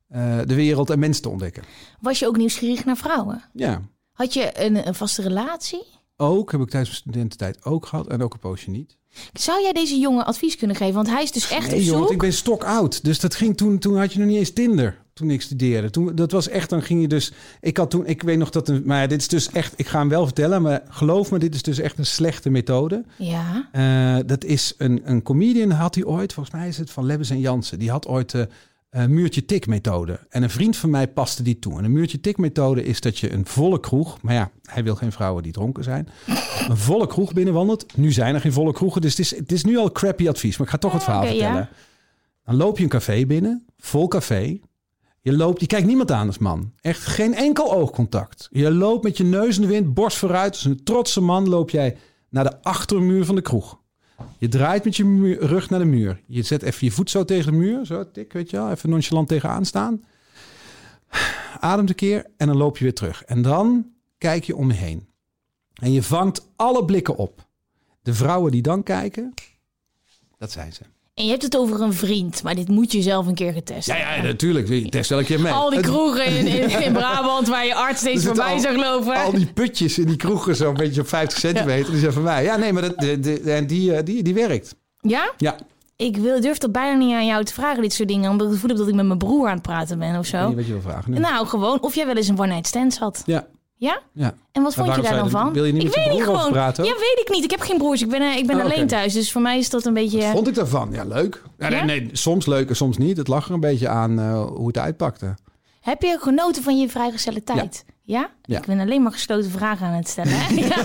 eh, 0.08 0.38
de 0.46 0.54
wereld 0.54 0.90
en 0.90 0.98
mensen 0.98 1.22
te 1.22 1.28
ontdekken. 1.28 1.62
Was 2.00 2.18
je 2.18 2.26
ook 2.26 2.36
nieuwsgierig 2.36 2.84
naar 2.84 2.96
vrouwen? 2.96 3.42
Ja, 3.52 3.82
Had 4.12 4.34
je 4.34 4.64
een, 4.64 4.86
een 4.86 4.94
vaste 4.94 5.22
relatie? 5.22 5.82
Ook 6.16 6.52
heb 6.52 6.60
ik 6.60 6.68
tijdens 6.68 6.90
mijn 6.90 7.02
studententijd 7.02 7.64
ook 7.64 7.86
gehad. 7.86 8.08
En 8.08 8.22
ook 8.22 8.32
een 8.32 8.38
poosje 8.38 8.70
niet. 8.70 8.96
Zou 9.32 9.62
jij 9.62 9.72
deze 9.72 9.98
jongen 9.98 10.26
advies 10.26 10.56
kunnen 10.56 10.76
geven? 10.76 10.94
Want 10.94 11.08
hij 11.08 11.22
is 11.22 11.32
dus 11.32 11.50
echt 11.50 11.70
Nee, 11.70 11.92
op 11.92 11.98
want 11.98 12.10
ik 12.10 12.18
ben 12.18 12.32
stok 12.32 12.64
oud. 12.64 13.04
Dus 13.04 13.20
dat 13.20 13.34
ging 13.34 13.56
toen, 13.56 13.78
toen 13.78 13.98
had 13.98 14.12
je 14.12 14.18
nog 14.18 14.28
niet 14.28 14.38
eens 14.38 14.52
Tinder. 14.52 15.02
Toen 15.12 15.30
ik 15.30 15.42
studeerde. 15.42 15.90
Toen, 15.90 16.14
dat 16.14 16.32
was 16.32 16.48
echt, 16.48 16.70
dan 16.70 16.82
ging 16.82 17.00
je 17.00 17.08
dus. 17.08 17.32
Ik 17.60 17.76
had 17.76 17.90
toen, 17.90 18.06
ik 18.06 18.22
weet 18.22 18.38
nog 18.38 18.50
dat 18.50 18.68
een. 18.68 18.82
Maar 18.84 19.00
ja, 19.00 19.06
dit 19.06 19.20
is 19.20 19.28
dus 19.28 19.50
echt. 19.50 19.72
Ik 19.76 19.86
ga 19.86 19.98
hem 19.98 20.08
wel 20.08 20.24
vertellen. 20.24 20.62
Maar 20.62 20.82
geloof 20.88 21.30
me, 21.30 21.38
dit 21.38 21.54
is 21.54 21.62
dus 21.62 21.78
echt 21.78 21.98
een 21.98 22.06
slechte 22.06 22.50
methode. 22.50 23.04
Ja. 23.18 23.68
Eh, 23.72 24.26
dat 24.26 24.44
is 24.44 24.74
een, 24.78 25.00
een 25.04 25.22
comedian 25.22 25.70
had 25.70 25.94
hij 25.94 26.04
ooit. 26.04 26.32
Volgens 26.32 26.54
mij 26.54 26.68
is 26.68 26.78
het 26.78 26.90
van 26.90 27.06
Lebbes 27.06 27.30
en 27.30 27.40
Jansen. 27.40 27.78
Die 27.78 27.90
had 27.90 28.06
ooit 28.06 28.30
de 28.30 28.48
eh, 28.94 29.06
muurtje 29.06 29.44
tik 29.44 29.66
methode. 29.66 30.18
En 30.28 30.42
een 30.42 30.50
vriend 30.50 30.76
van 30.76 30.90
mij 30.90 31.08
paste 31.08 31.42
die 31.42 31.58
toe. 31.58 31.78
En 31.78 31.84
een 31.84 31.92
muurtje 31.92 32.20
tik 32.20 32.38
methode 32.38 32.84
is 32.84 33.00
dat 33.00 33.18
je 33.18 33.32
een 33.32 33.46
volle 33.46 33.80
kroeg. 33.80 34.22
Maar 34.22 34.34
ja, 34.34 34.50
hij 34.62 34.84
wil 34.84 34.94
geen 34.94 35.12
vrouwen 35.12 35.42
die 35.42 35.52
dronken 35.52 35.84
zijn. 35.84 36.08
Een 36.68 36.76
volle 36.76 37.06
kroeg 37.06 37.32
binnenwandelt. 37.32 37.96
Nu 37.96 38.12
zijn 38.12 38.34
er 38.34 38.40
geen 38.40 38.52
volle 38.52 38.72
kroegen. 38.72 39.00
Dus 39.00 39.10
het 39.10 39.20
is, 39.20 39.36
het 39.36 39.52
is 39.52 39.64
nu 39.64 39.76
al 39.78 39.92
crappy 39.92 40.28
advies. 40.28 40.56
Maar 40.56 40.66
ik 40.66 40.72
ga 40.72 40.78
toch 40.78 40.92
het 40.92 41.02
verhaal 41.02 41.22
oké, 41.22 41.30
ja. 41.30 41.38
vertellen. 41.38 41.68
Dan 42.44 42.56
loop 42.56 42.76
je 42.76 42.82
een 42.82 42.90
café 42.90 43.26
binnen. 43.26 43.66
Vol 43.78 44.08
café. 44.08 44.58
Je 45.20 45.32
loopt, 45.32 45.60
je 45.60 45.66
kijkt 45.66 45.86
niemand 45.86 46.10
aan 46.10 46.26
als 46.26 46.38
man. 46.38 46.72
Echt 46.80 47.06
geen 47.06 47.34
enkel 47.34 47.72
oogcontact. 47.72 48.48
Je 48.50 48.70
loopt 48.72 49.04
met 49.04 49.16
je 49.16 49.24
neus 49.24 49.56
in 49.56 49.62
de 49.62 49.68
wind, 49.68 49.94
borst 49.94 50.16
vooruit. 50.16 50.52
Als 50.52 50.64
een 50.64 50.84
trotse 50.84 51.20
man 51.20 51.48
loop 51.48 51.70
jij 51.70 51.96
naar 52.28 52.44
de 52.44 52.62
achtermuur 52.62 53.24
van 53.24 53.34
de 53.34 53.42
kroeg. 53.42 53.78
Je 54.38 54.48
draait 54.48 54.84
met 54.84 54.96
je 54.96 55.36
rug 55.40 55.70
naar 55.70 55.78
de 55.78 55.84
muur. 55.84 56.22
Je 56.26 56.42
zet 56.42 56.62
even 56.62 56.86
je 56.86 56.92
voet 56.92 57.10
zo 57.10 57.24
tegen 57.24 57.52
de 57.52 57.58
muur. 57.58 57.86
Zo, 57.86 58.10
tik, 58.10 58.32
weet 58.32 58.50
je 58.50 58.56
wel. 58.56 58.70
Even 58.70 58.90
nonchalant 58.90 59.28
tegenaan 59.28 59.64
staan. 59.64 60.04
Ademt 61.60 61.88
een 61.88 61.94
keer 61.94 62.26
en 62.36 62.46
dan 62.46 62.56
loop 62.56 62.78
je 62.78 62.84
weer 62.84 62.94
terug. 62.94 63.24
En 63.24 63.42
dan 63.42 63.92
kijk 64.18 64.44
je 64.44 64.56
om 64.56 64.70
je 64.70 64.76
heen. 64.76 65.08
En 65.74 65.92
je 65.92 66.02
vangt 66.02 66.48
alle 66.56 66.84
blikken 66.84 67.16
op. 67.16 67.48
De 68.02 68.14
vrouwen 68.14 68.52
die 68.52 68.62
dan 68.62 68.82
kijken, 68.82 69.34
dat 70.38 70.52
zijn 70.52 70.72
ze. 70.72 70.82
En 71.14 71.24
je 71.24 71.30
hebt 71.30 71.42
het 71.42 71.56
over 71.56 71.80
een 71.80 71.92
vriend, 71.92 72.42
maar 72.42 72.54
dit 72.54 72.68
moet 72.68 72.92
je 72.92 73.02
zelf 73.02 73.26
een 73.26 73.34
keer 73.34 73.52
getest 73.52 73.86
Ja, 73.86 73.96
ja, 73.96 74.22
natuurlijk. 74.22 74.90
Test 74.90 75.10
elke 75.10 75.24
keer 75.24 75.40
mee. 75.40 75.52
Al 75.52 75.70
die 75.70 75.80
kroegen 75.80 76.26
in, 76.26 76.46
in, 76.46 76.80
in 76.84 76.92
Brabant 76.92 77.48
waar 77.48 77.66
je 77.66 77.74
arts 77.74 78.00
steeds 78.00 78.24
voorbij 78.24 78.52
al- 78.52 78.58
zag 78.60 78.76
lopen. 78.76 79.14
Al 79.16 79.32
die 79.32 79.46
putjes 79.52 79.98
in 79.98 80.06
die 80.06 80.16
kroegen 80.16 80.56
zo'n 80.56 80.74
beetje 80.74 81.00
op 81.00 81.08
50 81.08 81.38
centimeter. 81.38 81.90
Die 81.90 82.00
zijn 82.00 82.12
van 82.12 82.22
mij. 82.22 82.44
Ja, 82.44 82.56
nee, 82.56 82.72
maar 82.72 82.82
dat, 82.82 82.98
de, 82.98 83.64
die, 83.66 83.94
eh, 83.94 84.04
die, 84.04 84.22
die 84.22 84.34
werkt. 84.34 84.74
Ja? 85.00 85.32
Ja. 85.36 85.56
Ik 85.96 86.16
wil, 86.16 86.40
durf 86.40 86.58
dat 86.58 86.72
bijna 86.72 86.96
niet 86.98 87.14
aan 87.14 87.26
jou 87.26 87.44
te 87.44 87.52
vragen, 87.52 87.82
dit 87.82 87.92
soort 87.92 88.08
dingen. 88.08 88.30
Omdat 88.30 88.52
ik 88.54 88.60
heb 88.60 88.76
dat 88.76 88.88
ik 88.88 88.94
met 88.94 89.06
mijn 89.06 89.18
broer 89.18 89.46
aan 89.48 89.52
het 89.54 89.62
praten 89.62 89.98
ben 89.98 90.18
of 90.18 90.26
zo. 90.26 90.46
niet 90.46 90.56
wat 90.56 90.66
je 90.66 90.72
wil 90.72 90.80
vragen. 90.80 91.20
Nou, 91.20 91.46
gewoon 91.46 91.82
of 91.82 91.94
jij 91.94 92.06
wel 92.06 92.16
eens 92.16 92.28
een 92.28 92.38
one-night 92.38 92.66
stand 92.66 92.98
had. 92.98 93.22
Ja, 93.26 93.46
Ja? 93.76 94.00
ja. 94.12 94.34
En 94.52 94.62
wat 94.62 94.74
vond 94.74 94.94
je 94.94 95.02
daar 95.02 95.16
dan 95.16 95.30
van? 95.30 95.52
wil 95.52 95.64
je 95.64 95.72
niet 95.72 95.82
ik 95.82 95.88
met 95.88 95.96
weet 96.04 96.12
niet 96.14 96.22
gewoon. 96.22 96.50
praten? 96.50 96.84
Ja, 96.84 96.90
weet 96.92 97.20
ik 97.26 97.28
niet. 97.34 97.44
Ik 97.44 97.50
heb 97.50 97.60
geen 97.60 97.78
broers. 97.78 98.02
Ik 98.02 98.08
ben, 98.08 98.36
ik 98.36 98.46
ben 98.46 98.56
Oh, 98.56 98.64
oké. 98.64 98.74
alleen 98.74 98.86
thuis. 98.86 99.12
Dus 99.12 99.32
voor 99.32 99.42
mij 99.42 99.58
is 99.58 99.70
dat 99.70 99.84
een 99.84 99.94
beetje... 99.94 100.20
Wat 100.20 100.30
vond 100.30 100.48
ik 100.48 100.54
daarvan? 100.54 100.88
Ja, 100.92 101.04
leuk. 101.04 101.42
Ja? 101.58 101.84
nee, 101.84 102.08
soms 102.12 102.46
leuk 102.46 102.68
en 102.68 102.76
soms 102.76 102.98
niet. 102.98 103.16
Het 103.16 103.28
lag 103.28 103.46
er 103.48 103.54
een 103.54 103.60
beetje 103.60 103.88
aan 103.88 104.18
eh, 104.18 104.44
hoe 104.46 104.66
het 104.66 104.78
uitpakte. 104.78 105.34
Heb 105.80 106.02
je 106.02 106.16
genoten 106.20 106.62
van 106.62 106.78
je 106.78 106.88
vrijgezelle 106.88 107.42
tijd? 107.44 107.84
Ja? 108.06 108.30
Ja. 108.42 108.58
Ik 108.58 108.66
ben 108.66 108.80
alleen 108.80 109.02
maar 109.02 109.12
gesloten 109.12 109.50
vragen 109.50 109.86
aan 109.86 109.92
het 109.92 110.08
stellen. 110.08 110.32
Hè? 110.36 110.54
Ja. 110.68 110.76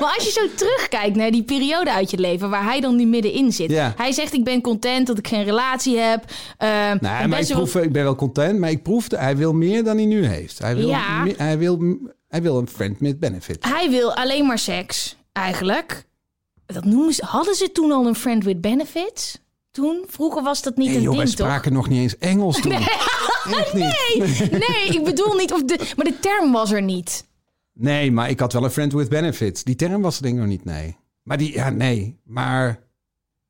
maar 0.00 0.14
als 0.16 0.24
je 0.24 0.30
zo 0.30 0.46
terugkijkt 0.56 1.16
naar 1.16 1.30
die 1.30 1.42
periode 1.42 1.92
uit 1.92 2.10
je 2.10 2.18
leven 2.18 2.50
waar 2.50 2.64
hij 2.64 2.80
dan 2.80 2.96
nu 2.96 3.06
middenin 3.06 3.52
zit. 3.52 3.70
Ja. 3.70 3.92
Hij 3.96 4.12
zegt 4.12 4.32
ik 4.32 4.44
ben 4.44 4.60
content 4.60 5.06
dat 5.06 5.18
ik 5.18 5.28
geen 5.28 5.44
relatie 5.44 5.98
heb. 5.98 6.24
Eh, 6.58 6.68
Nee, 7.00 7.26
maar 7.28 7.40
ik, 7.40 7.46
wel- 7.46 7.56
proef, 7.56 7.74
ik 7.76 7.92
ben 7.92 8.02
wel 8.02 8.14
content, 8.14 8.58
maar 8.58 8.70
ik 8.70 8.82
proefde, 8.82 9.16
hij 9.18 9.36
wil 9.36 9.52
meer 9.52 9.84
dan 9.84 9.96
hij 9.96 10.06
nu 10.06 10.26
heeft. 10.26 10.58
Hij 10.58 10.76
wil, 10.76 10.88
Ja. 10.88 11.26
hij 11.36 11.58
wil, 11.58 11.98
hij 12.28 12.42
wil 12.42 12.58
een 12.58 12.68
friend 12.68 13.00
met 13.00 13.20
benefit. 13.20 13.64
Hij 13.64 13.90
wil 13.90 14.14
alleen 14.14 14.46
maar 14.46 14.58
seks, 14.58 15.16
eigenlijk. 15.32 16.04
Dat 16.66 16.84
noemen 16.84 17.12
ze, 17.14 17.24
hadden 17.24 17.54
ze 17.54 17.72
toen 17.72 17.92
al 17.92 18.06
een 18.06 18.14
friend 18.14 18.44
with 18.44 18.60
benefits? 18.60 19.38
Toen? 19.72 20.04
Vroeger 20.08 20.42
was 20.42 20.62
dat 20.62 20.76
niet 20.76 20.86
Nee, 20.88 20.96
een 20.96 21.02
joh, 21.02 21.16
wij 21.16 21.24
ding, 21.24 21.36
toch? 21.36 21.46
spraken 21.46 21.72
nog 21.72 21.88
niet 21.88 22.00
eens 22.00 22.18
Engels 22.18 22.60
toen. 22.60 22.72
Echt 23.60 23.72
niet. 23.74 23.80
Nee, 24.50 24.50
nee, 24.50 24.88
ik 24.98 25.04
bedoel 25.04 25.34
niet. 25.34 25.52
Of 25.52 25.64
de, 25.64 25.92
maar 25.96 26.04
de 26.06 26.18
term 26.20 26.52
was 26.52 26.70
er 26.70 26.82
niet. 26.82 27.26
Nee, 27.72 28.12
maar 28.12 28.30
ik 28.30 28.40
had 28.40 28.52
wel 28.52 28.64
een 28.64 28.70
friend 28.70 28.92
with 28.92 29.08
benefits. 29.08 29.64
Die 29.64 29.76
term 29.76 30.02
was 30.02 30.16
er 30.16 30.22
denk 30.22 30.34
ik 30.34 30.40
nog 30.40 30.48
niet, 30.50 30.64
nee. 30.64 30.96
Maar 31.22 31.36
die, 31.38 31.52
ja, 31.52 31.70
nee. 31.70 32.20
Maar 32.24 32.80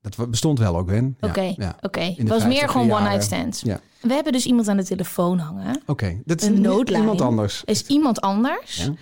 dat 0.01 0.29
bestond 0.29 0.59
wel 0.59 0.77
ook. 0.77 0.89
Ja, 0.91 1.01
Oké, 1.19 1.53
ja. 1.57 1.75
oké. 1.81 1.99
In 1.99 2.15
Het 2.17 2.27
was 2.27 2.45
meer 2.45 2.63
50er 2.67 2.71
gewoon 2.71 2.91
one-night 2.91 3.23
stands. 3.23 3.61
Ja, 3.61 3.79
We 4.01 4.13
hebben 4.13 4.33
dus 4.33 4.45
iemand 4.45 4.67
aan 4.67 4.77
de 4.77 4.83
telefoon 4.85 5.37
hangen. 5.39 5.81
oké. 5.85 6.21
Dat 6.25 6.41
is 6.41 6.47
Een 6.47 6.61
noodlijn. 6.61 7.01
iemand 7.01 7.21
anders. 7.21 7.61
Is 7.65 7.85
iemand 7.85 8.21
anders, 8.21 8.75
Ja. 8.85 8.93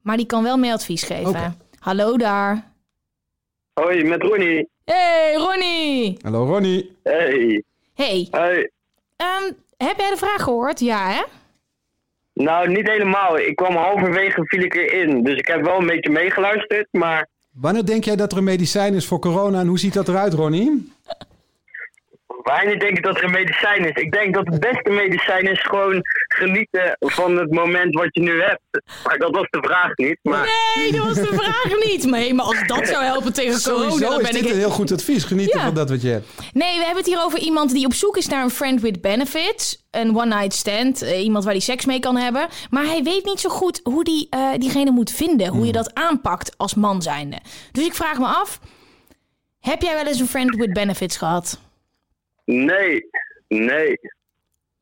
maar 0.00 0.16
die 0.16 0.26
kan 0.26 0.42
wel 0.42 0.56
meer 0.56 0.72
advies 0.72 1.02
geven. 1.02 1.56
Hallo 1.78 2.16
daar. 2.16 2.71
Hoi, 3.74 4.04
met 4.04 4.22
Ronnie. 4.22 4.68
Hey 4.84 5.34
Ronnie. 5.34 6.18
Hallo 6.22 6.44
Ronnie. 6.44 6.96
Hey. 7.02 7.62
Hey, 7.94 8.28
Hoi. 8.30 8.68
ehm, 9.16 9.52
heb 9.76 9.98
jij 9.98 10.10
de 10.10 10.16
vraag 10.16 10.42
gehoord? 10.42 10.80
Ja, 10.80 11.08
hè? 11.10 11.22
Nou, 12.34 12.68
niet 12.68 12.88
helemaal. 12.88 13.38
Ik 13.38 13.56
kwam 13.56 13.76
halverwege 13.76 14.44
viel 14.44 14.62
ik 14.62 14.74
erin. 14.74 15.22
Dus 15.24 15.38
ik 15.38 15.46
heb 15.46 15.64
wel 15.64 15.78
een 15.80 15.86
beetje 15.86 16.10
meegeluisterd. 16.10 16.86
Maar 16.90 17.28
Wanneer 17.52 17.84
denk 17.86 18.04
jij 18.04 18.16
dat 18.16 18.32
er 18.32 18.38
een 18.38 18.44
medicijn 18.44 18.94
is 18.94 19.06
voor 19.06 19.18
corona 19.18 19.60
en 19.60 19.66
hoe 19.66 19.78
ziet 19.78 19.94
dat 19.94 20.08
eruit, 20.08 20.32
Ronnie? 20.34 20.92
wanneer 22.42 22.78
denk 22.78 22.96
ik 22.96 23.02
dat 23.02 23.16
er 23.16 23.24
een 23.24 23.30
medicijn 23.30 23.84
is? 23.84 24.02
Ik 24.02 24.12
denk 24.12 24.34
dat 24.34 24.46
het 24.46 24.60
beste 24.60 24.90
medicijn 24.90 25.50
is 25.50 25.62
gewoon 25.62 26.02
genieten 26.42 26.96
van 27.00 27.36
het 27.36 27.50
moment 27.50 27.94
wat 27.94 28.08
je 28.10 28.20
nu 28.20 28.40
hebt. 28.42 28.60
Maar 29.04 29.18
dat 29.18 29.30
was 29.30 29.46
de 29.50 29.58
vraag 29.62 29.96
niet. 29.96 30.18
Maar 30.22 30.48
Nee, 30.76 30.92
dat 30.92 31.04
was 31.04 31.14
de 31.14 31.26
vraag 31.34 31.84
niet. 31.86 32.04
Nee, 32.04 32.34
maar 32.34 32.44
als 32.44 32.66
dat 32.66 32.88
zou 32.88 33.04
helpen 33.04 33.32
tegen 33.32 33.62
corona, 33.62 34.08
dan 34.08 34.20
is 34.20 34.22
ben 34.22 34.32
dit 34.32 34.44
ik... 34.44 34.50
een 34.50 34.56
heel 34.58 34.70
goed 34.70 34.92
advies. 34.92 35.24
Genieten 35.24 35.58
Ja. 35.58 35.64
van 35.64 35.74
dat 35.74 35.90
wat 35.90 36.02
je 36.02 36.08
hebt. 36.08 36.26
Nee, 36.52 36.78
we 36.78 36.84
hebben 36.84 36.96
het 37.04 37.06
hier 37.12 37.22
over 37.24 37.38
iemand 37.38 37.72
die 37.72 37.86
op 37.86 37.94
zoek 37.94 38.16
is 38.16 38.26
naar 38.28 38.42
een 38.42 38.50
friend 38.50 38.80
with 38.80 39.00
benefits. 39.00 39.86
Een 39.90 40.16
one-night 40.16 40.52
stand. 40.52 41.02
eh, 41.02 41.24
iemand 41.24 41.44
waar 41.44 41.52
hij 41.52 41.62
seks 41.62 41.84
mee 41.84 42.00
kan 42.00 42.16
hebben. 42.16 42.48
Maar 42.70 42.84
hij 42.84 43.02
weet 43.02 43.24
niet 43.24 43.40
zo 43.40 43.48
goed 43.48 43.80
hoe 43.82 44.04
die, 44.04 44.26
eh, 44.30 44.50
diegene 44.58 44.90
moet 44.90 45.10
vinden. 45.10 45.48
Hoe 45.48 45.66
je 45.66 45.72
dat 45.72 45.94
aanpakt 45.94 46.54
als 46.58 46.74
man 46.74 47.02
zijnde. 47.02 47.38
Dus 47.72 47.84
ik 47.86 47.94
vraag 47.94 48.18
me 48.18 48.26
af. 48.26 48.60
Heb 49.60 49.82
jij 49.82 49.94
wel 49.94 50.06
eens 50.06 50.20
een 50.20 50.28
friend 50.28 50.56
with 50.56 50.72
benefits 50.72 51.16
gehad? 51.16 51.60
nee, 52.44 53.04
nee, 53.48 53.98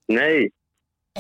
nee. 0.07 0.53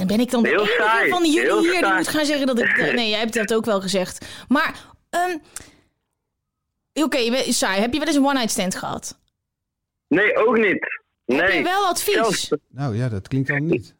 En 0.00 0.06
ben 0.06 0.20
ik 0.20 0.30
dan 0.30 0.42
de 0.42 0.48
Heel 0.48 0.58
enige 0.60 0.82
saai, 0.82 1.10
van 1.10 1.24
jullie 1.24 1.40
heel 1.40 1.60
hier 1.62 1.82
die 1.82 1.92
moet 1.92 2.08
gaan 2.08 2.24
zeggen 2.24 2.46
dat 2.46 2.58
ik... 2.58 2.76
Nee, 2.94 3.08
jij 3.08 3.18
hebt 3.18 3.34
dat 3.34 3.54
ook 3.54 3.64
wel 3.64 3.80
gezegd. 3.80 4.26
Maar, 4.48 4.74
ehm, 5.10 5.36
oké, 6.92 7.18
saai. 7.52 7.80
Heb 7.80 7.92
je 7.92 7.98
wel 7.98 8.06
eens 8.08 8.16
een 8.16 8.24
one-night 8.24 8.50
stand 8.50 8.74
gehad? 8.76 9.18
Nee, 10.08 10.36
ook 10.36 10.56
niet. 10.58 10.98
Heb 11.26 11.38
Nee. 11.38 11.56
je 11.56 11.62
wel 11.62 11.86
advies? 11.86 12.14
Zelfs- 12.14 12.52
Nou 12.68 12.96
ja, 12.96 13.08
dat 13.08 13.28
klinkt 13.28 13.50
al 13.50 13.56
niet. 13.56 13.94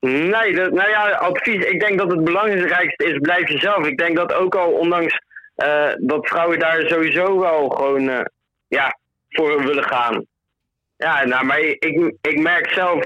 Nee, 0.00 0.54
dat, 0.54 0.72
nou 0.72 0.88
ja, 0.88 1.10
advies. 1.10 1.64
Ik 1.64 1.80
denk 1.80 1.98
dat 1.98 2.10
het 2.10 2.24
belangrijkste 2.24 3.04
is, 3.04 3.18
blijf 3.18 3.48
jezelf. 3.48 3.86
Ik 3.86 3.98
denk 3.98 4.16
dat 4.16 4.32
ook 4.32 4.54
al, 4.54 4.72
ondanks 4.72 5.20
eh, 5.54 5.92
dat 5.98 6.26
vrouwen 6.28 6.58
daar 6.58 6.88
sowieso 6.88 7.38
wel 7.38 7.68
gewoon 7.68 8.08
eh, 8.08 8.24
ja, 8.68 8.98
voor 9.28 9.64
willen 9.64 9.84
gaan. 9.84 10.26
Ja, 10.96 11.24
nou, 11.24 11.44
maar 11.44 11.60
ik, 11.60 12.14
ik 12.20 12.38
merk 12.40 12.68
zelf 12.72 13.04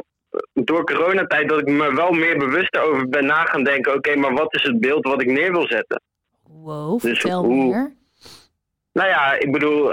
door 0.53 0.85
coronatijd 0.85 1.49
dat 1.49 1.59
ik 1.61 1.67
me 1.69 1.95
wel 1.95 2.11
meer 2.13 2.39
bewust 2.39 2.77
over 2.79 3.09
ben 3.09 3.27
na 3.27 3.45
gaan 3.45 3.65
denken. 3.65 3.95
Oké, 3.95 4.17
maar 4.17 4.33
wat 4.35 4.55
is 4.55 4.63
het 4.63 4.81
beeld 4.81 5.05
wat 5.07 5.21
ik 5.23 5.27
neer 5.31 5.53
wil 5.53 5.67
zetten? 5.67 6.03
Wow, 6.49 7.01
Dus 7.01 7.19
vertel 7.21 7.45
hoe- 7.45 7.65
meer. 7.65 7.93
Nou 8.93 9.09
ja, 9.09 9.33
ik 9.39 9.53
bedoel, 9.53 9.93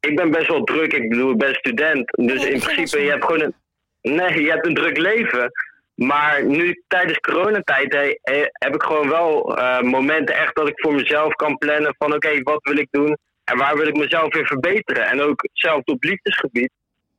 ik 0.00 0.16
ben 0.16 0.30
best 0.30 0.48
wel 0.48 0.64
druk. 0.64 0.92
Ik 0.92 1.08
bedoel, 1.08 1.30
ik 1.30 1.38
ben 1.38 1.54
student. 1.54 2.10
Dus 2.16 2.42
Nee, 2.42 2.52
in 2.52 2.60
principe, 2.60 3.02
je 3.02 3.10
hebt 3.10 3.24
gewoon 3.24 3.40
een. 3.40 3.54
Nee, 4.02 4.42
je 4.42 4.50
hebt 4.50 4.66
een 4.66 4.74
druk 4.74 4.96
leven. 4.96 5.50
Maar 5.94 6.44
nu 6.44 6.82
tijdens 6.88 7.18
coronatijd 7.18 7.94
heb 8.52 8.74
ik 8.74 8.82
gewoon 8.82 9.08
wel 9.08 9.56
eh, 9.58 9.80
momenten 9.80 10.34
echt 10.36 10.54
dat 10.56 10.68
ik 10.68 10.80
voor 10.80 10.94
mezelf 10.94 11.34
kan 11.34 11.58
plannen 11.58 11.94
van 11.98 12.14
oké, 12.14 12.42
wat 12.42 12.62
wil 12.62 12.76
ik 12.78 12.88
doen 12.90 13.16
en 13.44 13.56
waar 13.58 13.76
wil 13.76 13.86
ik 13.86 13.96
mezelf 13.96 14.34
in 14.34 14.46
verbeteren. 14.46 15.06
En 15.06 15.20
ook 15.20 15.48
zelfs 15.52 15.84
op 15.84 16.02
liefdesgebied. 16.04 16.70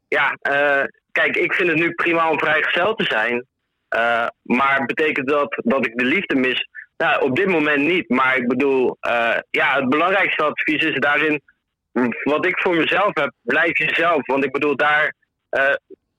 Ja, 0.08 0.38
eh, 0.42 0.84
kijk, 1.12 1.36
ik 1.36 1.54
vind 1.54 1.70
het 1.70 1.78
nu 1.78 1.92
prima 1.94 2.30
om 2.30 2.40
vrijgezel 2.40 2.96
te 2.96 3.04
zijn. 3.04 3.46
Eh, 3.88 4.28
maar 4.42 4.86
betekent 4.86 5.28
dat 5.28 5.62
dat 5.64 5.86
ik 5.86 5.98
de 5.98 6.06
liefde 6.06 6.36
mis? 6.36 6.68
Nou, 6.98 7.22
op 7.22 7.36
dit 7.36 7.48
moment 7.48 7.82
niet. 7.82 8.10
Maar 8.10 8.38
ik 8.38 8.48
bedoel, 8.48 8.98
eh, 9.00 9.38
ja, 9.50 9.76
het 9.76 9.90
belangrijkste 9.90 10.44
advies 10.44 10.84
is 10.84 11.00
daarin 11.00 11.42
wat 12.24 12.46
ik 12.46 12.60
voor 12.60 12.76
mezelf 12.76 13.14
heb, 13.14 13.32
blijf 13.42 13.78
jezelf. 13.78 14.26
Want 14.26 14.44
ik 14.44 14.52
bedoel, 14.52 14.76
daar, 14.76 15.16
eh, 15.50 15.74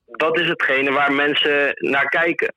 dat 0.06 0.38
is 0.38 0.48
hetgene 0.48 0.92
waar 0.92 1.12
mensen 1.12 1.72
naar 1.74 2.08
kijken. 2.08 2.54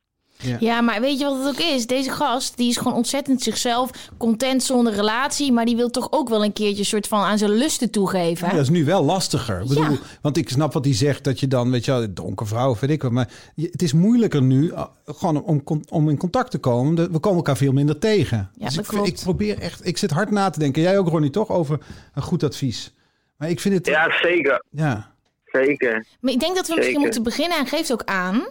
Ja, 0.59 0.81
maar 0.81 1.01
weet 1.01 1.19
je 1.19 1.25
wat 1.25 1.37
het 1.37 1.47
ook 1.47 1.59
is? 1.67 1.87
Deze 1.87 2.11
gast, 2.11 2.57
die 2.57 2.69
is 2.69 2.77
gewoon 2.77 2.93
ontzettend 2.93 3.41
zichzelf, 3.41 3.89
content 4.17 4.63
zonder 4.63 4.93
relatie, 4.93 5.51
maar 5.51 5.65
die 5.65 5.75
wil 5.75 5.89
toch 5.89 6.07
ook 6.11 6.29
wel 6.29 6.43
een 6.43 6.53
keertje 6.53 6.83
soort 6.83 7.07
van 7.07 7.19
aan 7.19 7.37
zijn 7.37 7.51
lusten 7.51 7.89
toegeven. 7.91 8.47
Ja, 8.47 8.53
dat 8.53 8.61
is 8.61 8.69
nu 8.69 8.85
wel 8.85 9.03
lastiger. 9.03 9.61
Ik 9.61 9.67
bedoel, 9.67 9.83
Ja. 9.83 9.97
Want 10.21 10.37
ik 10.37 10.49
snap 10.49 10.73
wat 10.73 10.85
hij 10.85 10.93
zegt, 10.93 11.23
dat 11.23 11.39
je 11.39 11.47
dan, 11.47 11.71
weet 11.71 11.85
je 11.85 11.91
wel, 11.91 12.13
donker 12.13 12.47
vrouw, 12.47 12.69
of 12.69 12.79
weet 12.79 12.89
ik 12.89 13.01
wat. 13.01 13.11
Maar 13.11 13.29
het 13.55 13.81
is 13.81 13.93
moeilijker 13.93 14.41
nu 14.41 14.63
uh, 14.69 14.83
gewoon 15.05 15.43
om, 15.43 15.63
om 15.89 16.09
in 16.09 16.17
contact 16.17 16.51
te 16.51 16.57
komen. 16.57 17.11
We 17.11 17.19
komen 17.19 17.37
elkaar 17.37 17.57
veel 17.57 17.71
minder 17.71 17.99
tegen. 17.99 18.49
Ja, 18.55 18.65
dus 18.65 18.75
dat 18.75 18.83
ik, 18.83 18.89
klopt. 18.89 19.07
ik 19.07 19.19
probeer 19.23 19.59
echt, 19.59 19.87
ik 19.87 19.97
zit 19.97 20.11
hard 20.11 20.31
na 20.31 20.49
te 20.49 20.59
denken. 20.59 20.81
Jij 20.81 20.97
ook, 20.97 21.07
Ronnie, 21.07 21.29
toch? 21.29 21.49
Over 21.49 21.79
een 22.13 22.21
goed 22.21 22.43
advies. 22.43 22.93
Maar 23.37 23.49
ik 23.49 23.59
vind 23.59 23.75
het, 23.75 23.85
Ja, 23.87 24.17
zeker. 24.21 24.63
ja. 24.69 25.13
Zeker. 25.45 26.05
Maar 26.19 26.33
ik 26.33 26.39
denk 26.39 26.55
dat 26.55 26.67
we 26.67 26.75
misschien 26.75 26.99
moeten 26.99 27.23
beginnen. 27.23 27.57
Hij 27.57 27.65
geeft 27.67 27.91
ook 27.91 28.03
aan, 28.05 28.47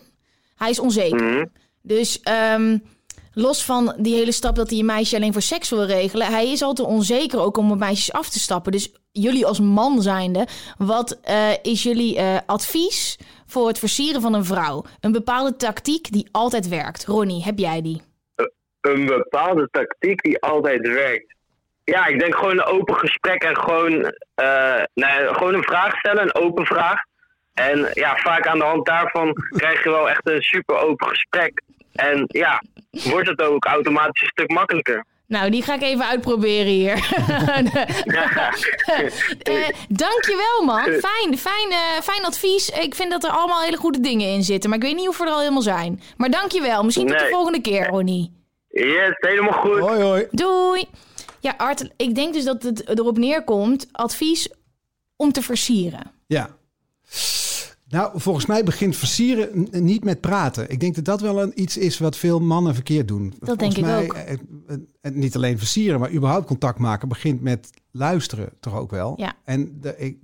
hij 0.57 0.71
is 0.71 0.79
onzeker. 0.79 1.23
Mhm. 1.25 1.45
Dus 1.87 2.21
ehm, 2.21 2.79
los 3.33 3.65
van 3.65 3.95
die 3.99 4.15
hele 4.15 4.33
stap 4.33 4.57
dat 4.57 4.71
hij 4.71 4.79
een 4.79 4.85
meisje 4.85 5.17
alleen 5.17 5.33
voor 5.33 5.43
seks 5.43 5.71
wil 5.71 5.85
regelen, 5.85 6.27
hij 6.27 6.53
is 6.53 6.63
altijd 6.63 6.89
onzeker 6.89 7.41
ook 7.41 7.57
om 7.57 7.71
op 7.71 7.79
meisjes 7.79 8.13
af 8.13 8.29
te 8.29 8.39
stappen. 8.39 8.73
Dus 8.73 8.93
jullie 9.13 9.47
als 9.47 9.61
man 9.61 10.03
zijnde, 10.03 10.47
wat 10.79 11.21
eh, 11.23 11.51
is 11.63 11.83
jullie 11.83 12.17
eh, 12.17 12.39
advies 12.47 13.19
voor 13.47 13.69
het 13.69 13.79
versieren 13.79 14.21
van 14.21 14.35
een 14.35 14.45
vrouw? 14.45 14.85
Een 15.01 15.13
bepaalde 15.13 15.57
tactiek 15.57 16.13
die 16.13 16.29
altijd 16.33 16.69
werkt. 16.69 17.05
Ronnie, 17.05 17.43
heb 17.43 17.59
jij 17.59 17.83
die? 17.83 18.03
Een 18.81 19.07
bepaalde 19.07 19.69
tactiek 19.71 20.23
die 20.23 20.43
altijd 20.43 20.89
werkt. 20.89 21.35
Ja, 21.85 22.07
ik 22.07 22.19
denk 22.19 22.35
gewoon 22.35 22.59
een 22.59 22.65
open 22.65 22.95
gesprek 22.95 23.43
en 23.43 23.57
gewoon, 23.57 24.13
eh, 24.35 24.83
nee, 24.95 25.35
gewoon 25.35 25.55
een 25.55 25.63
vraag 25.63 25.99
stellen, 25.99 26.23
een 26.23 26.35
open 26.35 26.67
vraag. 26.67 27.03
En 27.55 27.91
ja, 27.93 28.17
vaak 28.17 28.47
aan 28.47 28.59
de 28.59 28.65
hand 28.65 28.87
daarvan 28.87 29.33
krijg 29.49 29.85
je 29.85 29.91
wel 29.91 30.09
echt 30.09 30.29
een 30.29 30.43
super 30.43 30.77
open 30.77 31.09
gesprek. 31.09 31.63
En 31.95 32.25
ja, 32.27 32.63
wordt 32.91 33.29
het 33.29 33.41
ook 33.41 33.65
automatisch 33.65 34.23
een 34.23 34.29
stuk 34.29 34.51
makkelijker. 34.51 35.05
Nou, 35.27 35.51
die 35.51 35.63
ga 35.63 35.75
ik 35.75 35.83
even 35.83 36.07
uitproberen 36.07 36.73
hier. 36.73 36.93
Eh, 39.43 39.69
dankjewel, 39.89 40.65
man. 40.65 40.83
Fijn, 40.83 41.39
fijn, 41.39 41.71
eh, 41.71 42.01
fijn 42.03 42.25
advies. 42.25 42.69
Ik 42.69 42.95
vind 42.95 43.11
dat 43.11 43.25
er 43.25 43.31
allemaal 43.31 43.63
hele 43.63 43.77
goede 43.77 44.01
dingen 44.01 44.29
in 44.29 44.43
zitten. 44.43 44.71
Maar 44.71 44.79
ik 44.79 44.85
weet 44.85 44.95
niet 44.95 45.09
of 45.09 45.21
er 45.21 45.27
al 45.27 45.39
helemaal 45.39 45.63
zijn. 45.63 46.03
Maar 46.17 46.31
dankjewel. 46.31 46.85
Misschien 46.85 47.07
tot 47.07 47.19
de 47.19 47.29
volgende 47.31 47.61
keer, 47.61 47.87
Ronnie. 47.87 48.33
Yes, 48.69 49.13
helemaal 49.17 49.53
goed. 49.53 49.79
Hoi, 49.79 50.03
hoi. 50.03 50.27
Doei! 50.31 50.85
Ja, 51.41 51.55
Art, 51.57 51.89
ik 51.97 52.15
denk 52.15 52.35
dus 52.35 52.45
dat 52.45 52.63
het 52.63 52.99
erop 52.99 53.19
neerkomt, 53.19 53.89
advies 53.93 54.49
om 55.17 55.33
te 55.33 55.43
versieren. 55.43 56.13
Ja. 56.27 56.57
Nou, 57.95 58.11
volgens 58.15 58.47
mij 58.47 58.65
begint 58.65 58.97
versieren 58.97 59.69
niet 59.71 60.05
met 60.05 60.21
praten. 60.21 60.71
Ik 60.71 60.81
denk 60.81 60.95
dat 60.95 61.05
dat 61.05 61.21
wel 61.21 61.43
een, 61.43 61.61
iets 61.63 61.77
is 61.77 61.99
wat 61.99 62.17
veel 62.17 62.41
mannen 62.41 62.75
verkeerd 62.75 63.09
doen. 63.09 63.35
Dat 63.39 63.49
volgens 63.49 63.75
denk 63.75 63.77
ik 63.77 63.85
mij, 63.85 64.05
ook. 64.05 64.13
eh, 65.01 65.13
niet 65.13 65.37
alleen 65.37 65.59
versieren, 65.59 66.01
maar 66.01 66.13
überhaupt 66.13 66.47
contact 66.47 66.79
maken 66.79 67.09
begint 67.09 67.41
met 67.41 67.71
luisteren 67.91 68.49
toch 68.61 68.75
ook 68.75 68.91
wel. 68.91 69.15
Ja. 69.17 69.35
En 69.45 69.81
de, 69.81 69.95
ik, 69.99 70.19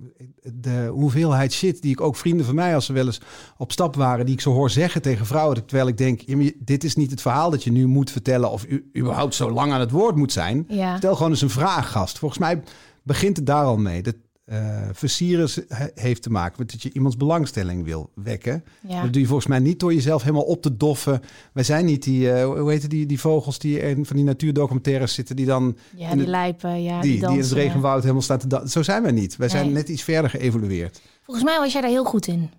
de 0.53 0.89
hoeveelheid 0.93 1.53
shit 1.53 1.81
die 1.81 1.91
ik 1.91 2.01
ook 2.01 2.15
vrienden 2.15 2.45
van 2.45 2.55
mij, 2.55 2.75
als 2.75 2.85
ze 2.85 2.93
wel 2.93 3.05
eens 3.05 3.21
op 3.57 3.71
stap 3.71 3.95
waren, 3.95 4.25
die 4.25 4.35
ik 4.35 4.41
zo 4.41 4.51
hoor 4.51 4.69
zeggen 4.69 5.01
tegen 5.01 5.25
vrouwen, 5.25 5.65
terwijl 5.65 5.87
ik 5.87 5.97
denk, 5.97 6.21
dit 6.57 6.83
is 6.83 6.95
niet 6.95 7.11
het 7.11 7.21
verhaal 7.21 7.49
dat 7.49 7.63
je 7.63 7.71
nu 7.71 7.87
moet 7.87 8.11
vertellen 8.11 8.51
of 8.51 8.65
u, 8.67 8.89
überhaupt 8.97 9.35
zo 9.35 9.51
lang 9.51 9.71
aan 9.71 9.79
het 9.79 9.91
woord 9.91 10.15
moet 10.15 10.31
zijn. 10.31 10.65
Ja. 10.67 10.97
Stel 10.97 11.15
gewoon 11.15 11.31
eens 11.31 11.41
een 11.41 11.49
vraag, 11.49 11.91
gast. 11.91 12.19
Volgens 12.19 12.39
mij 12.39 12.61
begint 13.03 13.37
het 13.37 13.45
daar 13.45 13.65
al 13.65 13.77
mee. 13.77 14.01
Dat 14.01 14.15
eh, 14.51 14.89
versieren 14.93 15.49
heeft 15.95 16.21
te 16.21 16.29
maken 16.29 16.55
met 16.57 16.71
dat 16.71 16.81
je 16.81 16.91
iemands 16.93 17.17
belangstelling 17.17 17.83
wil 17.85 18.09
wekken. 18.15 18.63
Ja. 18.87 19.01
Dat 19.01 19.13
doe 19.13 19.21
je 19.21 19.27
volgens 19.27 19.47
mij 19.47 19.59
niet 19.59 19.79
door 19.79 19.93
jezelf 19.93 20.21
helemaal 20.21 20.43
op 20.43 20.61
te 20.61 20.77
doffen. 20.77 21.21
Wij 21.53 21.63
zijn 21.63 21.85
niet 21.85 22.03
die, 22.03 22.31
eh, 22.31 22.45
hoe 22.45 22.71
heet 22.71 22.89
die, 22.89 23.05
die 23.05 23.19
vogels 23.19 23.59
die 23.59 23.79
in 23.79 24.05
van 24.05 24.15
die 24.15 24.25
natuurdocumentaires 24.25 25.13
zitten, 25.13 25.35
die 25.35 25.45
dan 25.45 25.77
Ja, 25.95 26.03
in 26.05 26.09
die 26.11 26.19
het- 26.19 26.27
lijpen, 26.27 26.83
ja, 26.83 27.01
die, 27.01 27.11
die, 27.11 27.19
die 27.27 27.35
in 27.37 27.41
het 27.43 27.51
regenwoud 27.51 28.01
helemaal 28.01 28.21
staan 28.21 28.39
te 28.39 28.47
dansen. 28.47 28.69
Zo 28.69 28.83
zijn 28.83 29.01
wij 29.03 29.11
niet. 29.11 29.35
Wij 29.35 29.49
zijn 29.49 29.71
net 29.71 29.89
iets 29.89 30.03
verder 30.03 30.29
geëvolueerd. 30.29 31.01
Volgens 31.23 31.45
mij 31.45 31.57
was 31.59 31.71
jij 31.71 31.81
daar 31.81 31.89
heel 31.89 32.03
goed 32.05 32.27
in. 32.27 32.49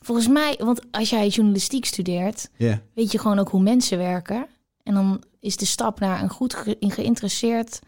Volgens 0.00 0.28
mij, 0.28 0.60
want 0.64 0.80
als 0.90 1.10
jij 1.10 1.28
journalistiek 1.28 1.84
studeert, 1.84 2.50
weet 2.94 3.12
je 3.12 3.18
gewoon 3.18 3.38
ook 3.38 3.48
hoe 3.48 3.62
mensen 3.62 3.98
werken. 3.98 4.46
En 4.82 4.94
dan 4.94 5.22
is 5.40 5.56
de 5.56 5.66
stap 5.66 6.00
naar 6.00 6.22
een 6.22 6.30
goed 6.30 6.54
ge- 6.54 6.76
in 6.80 6.90
geïnteresseerd 6.90 7.78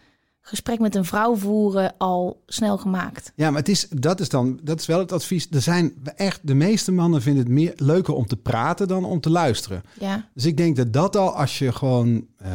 gesprek 0.48 0.78
met 0.78 0.94
een 0.94 1.04
vrouw 1.04 1.36
voeren 1.36 1.94
al 1.98 2.42
snel 2.46 2.78
gemaakt. 2.78 3.32
Ja, 3.34 3.50
maar 3.50 3.58
het 3.58 3.68
is, 3.68 3.88
dat 3.88 4.20
is 4.20 4.28
dan, 4.28 4.60
dat 4.62 4.80
is 4.80 4.86
wel 4.86 4.98
het 4.98 5.12
advies. 5.12 5.46
Er 5.50 5.62
zijn 5.62 5.94
echt, 6.16 6.40
de 6.42 6.54
meeste 6.54 6.92
mannen 6.92 7.22
vinden 7.22 7.42
het 7.42 7.52
meer 7.52 7.72
leuker 7.76 8.14
om 8.14 8.26
te 8.26 8.36
praten 8.36 8.88
dan 8.88 9.04
om 9.04 9.20
te 9.20 9.30
luisteren. 9.30 9.82
Ja, 10.00 10.28
Dus 10.34 10.44
ik 10.44 10.56
denk 10.56 10.76
dat 10.76 10.92
dat 10.92 11.16
al, 11.16 11.36
als 11.36 11.58
je 11.58 11.72
gewoon 11.72 12.26
eh, 12.36 12.52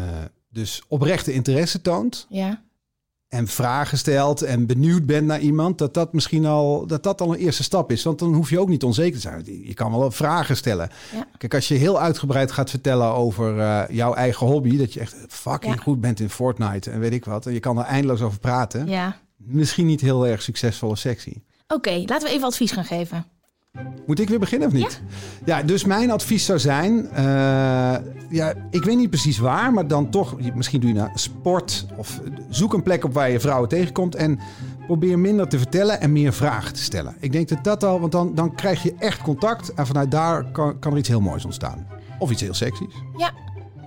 dus 0.50 0.82
oprechte 0.88 1.34
interesse 1.34 1.82
toont 1.82 2.26
ja, 2.30 2.62
en 3.32 3.48
vragen 3.48 3.98
stelt 3.98 4.42
en 4.42 4.66
benieuwd 4.66 5.06
bent 5.06 5.26
naar 5.28 5.40
iemand, 5.40 5.78
dat 5.78 5.94
dat 5.94 6.14
misschien 6.14 6.46
al, 6.46 6.88
dat 6.88 7.04
dat 7.04 7.22
al 7.22 7.34
een 7.34 7.40
eerste 7.40 7.64
stap 7.64 7.92
is. 7.92 8.04
Want 8.04 8.20
dan 8.20 8.34
hoef 8.34 8.50
je 8.50 8.60
ook 8.60 8.70
niet 8.70 8.84
onzeker 8.84 9.14
te 9.14 9.20
zijn. 9.20 9.44
Je 9.68 9.74
kan 9.74 9.92
wel 9.98 10.12
vragen 10.12 10.56
stellen. 10.58 10.90
Ja. 11.14 11.28
Kijk, 11.38 11.54
als 11.54 11.68
je 11.68 11.76
heel 11.76 12.00
uitgebreid 12.00 12.52
gaat 12.52 12.70
vertellen 12.70 13.08
over 13.14 13.60
eh, 13.60 13.84
jouw 13.90 14.14
eigen 14.14 14.48
hobby, 14.48 14.78
dat 14.78 14.94
je 14.94 15.00
echt 15.00 15.16
fucking 15.28 15.76
Ja. 15.76 15.82
goed 15.82 16.02
bent 16.02 16.20
in 16.20 16.30
Fortnite 16.30 16.92
en 16.92 17.00
weet 17.00 17.14
ik 17.14 17.26
wat, 17.26 17.46
en 17.46 17.54
je 17.54 17.60
kan 17.60 17.78
er 17.78 17.84
eindeloos 17.86 18.22
over 18.22 18.40
praten. 18.40 18.88
ja. 18.88 19.18
Misschien 19.44 19.86
niet 19.86 20.02
heel 20.02 20.28
erg 20.28 20.42
succesvol 20.42 20.90
of 20.90 20.98
sexy. 20.98 21.34
Oké, 21.68 22.04
laten 22.06 22.28
we 22.28 22.34
even 22.34 22.48
advies 22.48 22.72
gaan 22.72 22.86
geven. 22.86 23.26
Moet 24.06 24.20
ik 24.20 24.30
weer 24.30 24.40
beginnen 24.40 24.68
of 24.68 24.74
niet? 24.74 25.02
Ja, 25.46 25.64
dus 25.64 25.86
mijn 25.86 26.12
advies 26.12 26.46
zou 26.46 26.60
zijn... 26.60 27.10
eh, 27.10 27.24
ja, 28.30 28.54
ik 28.70 28.84
weet 28.84 28.98
niet 28.98 29.10
precies 29.10 29.38
waar, 29.38 29.74
maar 29.74 29.88
dan 29.88 30.10
toch... 30.10 30.54
Misschien 30.56 30.80
doe 30.80 30.90
je 30.90 30.96
naar 30.96 31.12
sport 31.14 31.86
of 31.96 32.22
zoek 32.50 32.74
een 32.74 32.84
plek 32.84 33.04
op 33.04 33.14
waar 33.14 33.30
je 33.32 33.40
vrouwen 33.40 33.70
tegenkomt... 33.70 34.16
en 34.16 34.40
probeer 34.86 35.20
minder 35.20 35.48
te 35.48 35.58
vertellen 35.58 36.02
en 36.02 36.12
meer 36.12 36.34
vragen 36.34 36.74
te 36.74 36.82
stellen. 36.84 37.16
Ik 37.20 37.32
denk 37.32 37.50
dat 37.50 37.64
dat 37.64 37.84
al... 37.84 38.00
Want 38.00 38.12
dan, 38.12 38.36
dan 38.36 38.56
krijg 38.56 38.84
je 38.84 38.96
echt 39.00 39.22
contact 39.22 39.74
en 39.74 39.88
vanuit 39.88 40.12
daar 40.12 40.52
kan, 40.52 40.80
kan 40.80 40.92
er 40.92 40.98
iets 40.98 41.10
heel 41.10 41.22
moois 41.22 41.46
ontstaan. 41.46 41.88
Of 42.20 42.32
iets 42.32 42.42
heel 42.42 42.54
seksies. 42.54 42.94
Ja, 43.18 43.32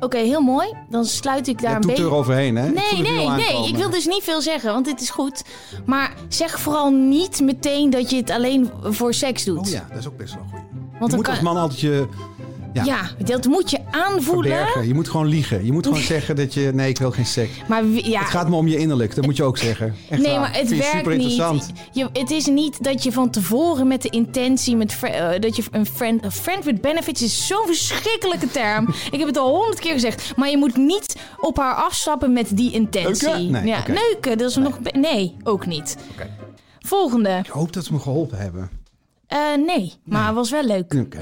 oké, 0.05 0.19
heel 0.19 0.41
mooi. 0.41 0.73
Dan 0.89 1.05
sluit 1.05 1.49
ik 1.49 1.63
daar 1.63 1.75
een 1.75 1.87
beetje... 1.87 2.03
eroverheen, 2.03 2.57
hè? 2.57 2.69
Nee, 2.69 3.03
nee, 3.03 3.29
nee. 3.29 3.69
Ik 3.69 3.77
wil 3.77 3.91
dus 3.91 4.07
niet 4.07 4.23
veel 4.23 4.41
zeggen, 4.41 4.73
want 4.73 4.85
dit 4.85 5.01
is 5.01 5.11
goed. 5.11 5.45
Maar 5.87 6.15
zeg 6.29 6.61
vooral 6.61 6.91
niet 6.91 7.41
meteen 7.41 7.91
dat 7.91 8.11
je 8.11 8.17
het 8.17 8.31
alleen 8.31 8.71
voor 8.83 9.15
seks 9.15 9.45
doet. 9.45 9.59
Oh 9.59 9.69
ja, 9.69 9.87
dat 9.89 9.99
is 9.99 10.09
ook 10.09 10.17
best 10.17 10.35
wel 10.35 10.45
goed. 10.51 10.61
Want 10.99 11.11
je 11.11 11.17
moet 11.17 11.27
kan... 11.27 11.35
als 11.35 11.45
man 11.45 11.57
altijd 11.57 11.81
je 11.81 12.09
ja. 12.75 12.85
ja. 12.85 13.25
dat 13.25 13.45
moet 13.47 13.71
je 13.71 13.79
aanvoelen. 13.91 14.57
verbergen. 14.57 14.87
Je 14.87 14.95
moet 14.95 15.09
gewoon 15.09 15.27
liegen. 15.27 15.65
Je 15.65 15.73
moet 15.73 15.87
gewoon 15.87 16.03
zeggen 16.03 16.37
dat 16.37 16.55
je... 16.55 16.71
Nee, 16.75 16.89
ik 16.89 16.99
wil 16.99 17.11
geen 17.11 17.27
seks. 17.27 17.51
Maar 17.69 17.85
ja, 17.85 18.21
Het 18.21 18.29
gaat 18.29 18.49
me 18.49 18.57
om 18.57 18.69
je 18.69 18.77
innerlijk, 18.77 19.15
dat 19.15 19.25
moet 19.25 19.37
je 19.37 19.43
ook 19.43 19.59
zeggen. 19.59 19.95
Echt 20.09 20.23
nee, 20.23 20.31
waar. 20.31 20.41
maar 20.41 20.57
het 20.57 20.69
werkt 20.69 20.87
super 20.87 21.13
interessant. 21.13 21.67
niet. 21.67 21.89
Je, 21.93 22.09
het 22.21 22.31
is 22.31 22.47
niet 22.47 22.85
dat 22.85 23.03
je 23.03 23.13
van 23.13 23.31
tevoren 23.31 23.89
met 23.89 24.03
de 24.03 24.09
intentie, 24.09 24.77
met 24.77 24.99
eh, 25.03 25.29
dat 25.41 25.57
je 25.57 25.63
een 25.71 25.87
friend, 25.87 26.33
friend 26.33 26.65
with 26.65 26.81
benefits 26.81 27.23
is 27.23 27.47
zo'n 27.47 27.67
verschrikkelijke 27.67 28.51
term. 28.51 28.89
ik 29.11 29.19
heb 29.19 29.27
het 29.27 29.39
al 29.39 29.57
honderd 29.57 29.81
keer 29.81 29.93
gezegd, 29.93 30.37
maar 30.37 30.51
je 30.51 30.57
moet 30.57 30.77
niet 30.77 31.17
op 31.41 31.57
haar 31.57 31.75
afstappen 31.75 32.33
met 32.33 32.57
die 32.57 32.73
intentie. 32.73 33.29
Neuken? 33.29 33.51
Nee, 33.51 33.67
ja, 33.67 33.83
neuken, 33.87 34.39
dat 34.39 34.51
is 34.51 34.57
nog. 34.57 34.79
Nee, 34.93 35.37
ook 35.43 35.67
niet. 35.67 35.97
Volgende. 36.79 37.41
Ik 37.45 37.51
hoop 37.51 37.73
dat 37.73 37.85
ze 37.85 37.93
me 37.93 37.99
geholpen 37.99 38.39
hebben. 38.39 38.71
Eh, 39.35 39.55
nee, 39.67 39.93
maar 40.05 40.27
het 40.27 40.35
was 40.35 40.51
wel 40.51 40.65
leuk. 40.65 40.95
Oké. 40.95 41.19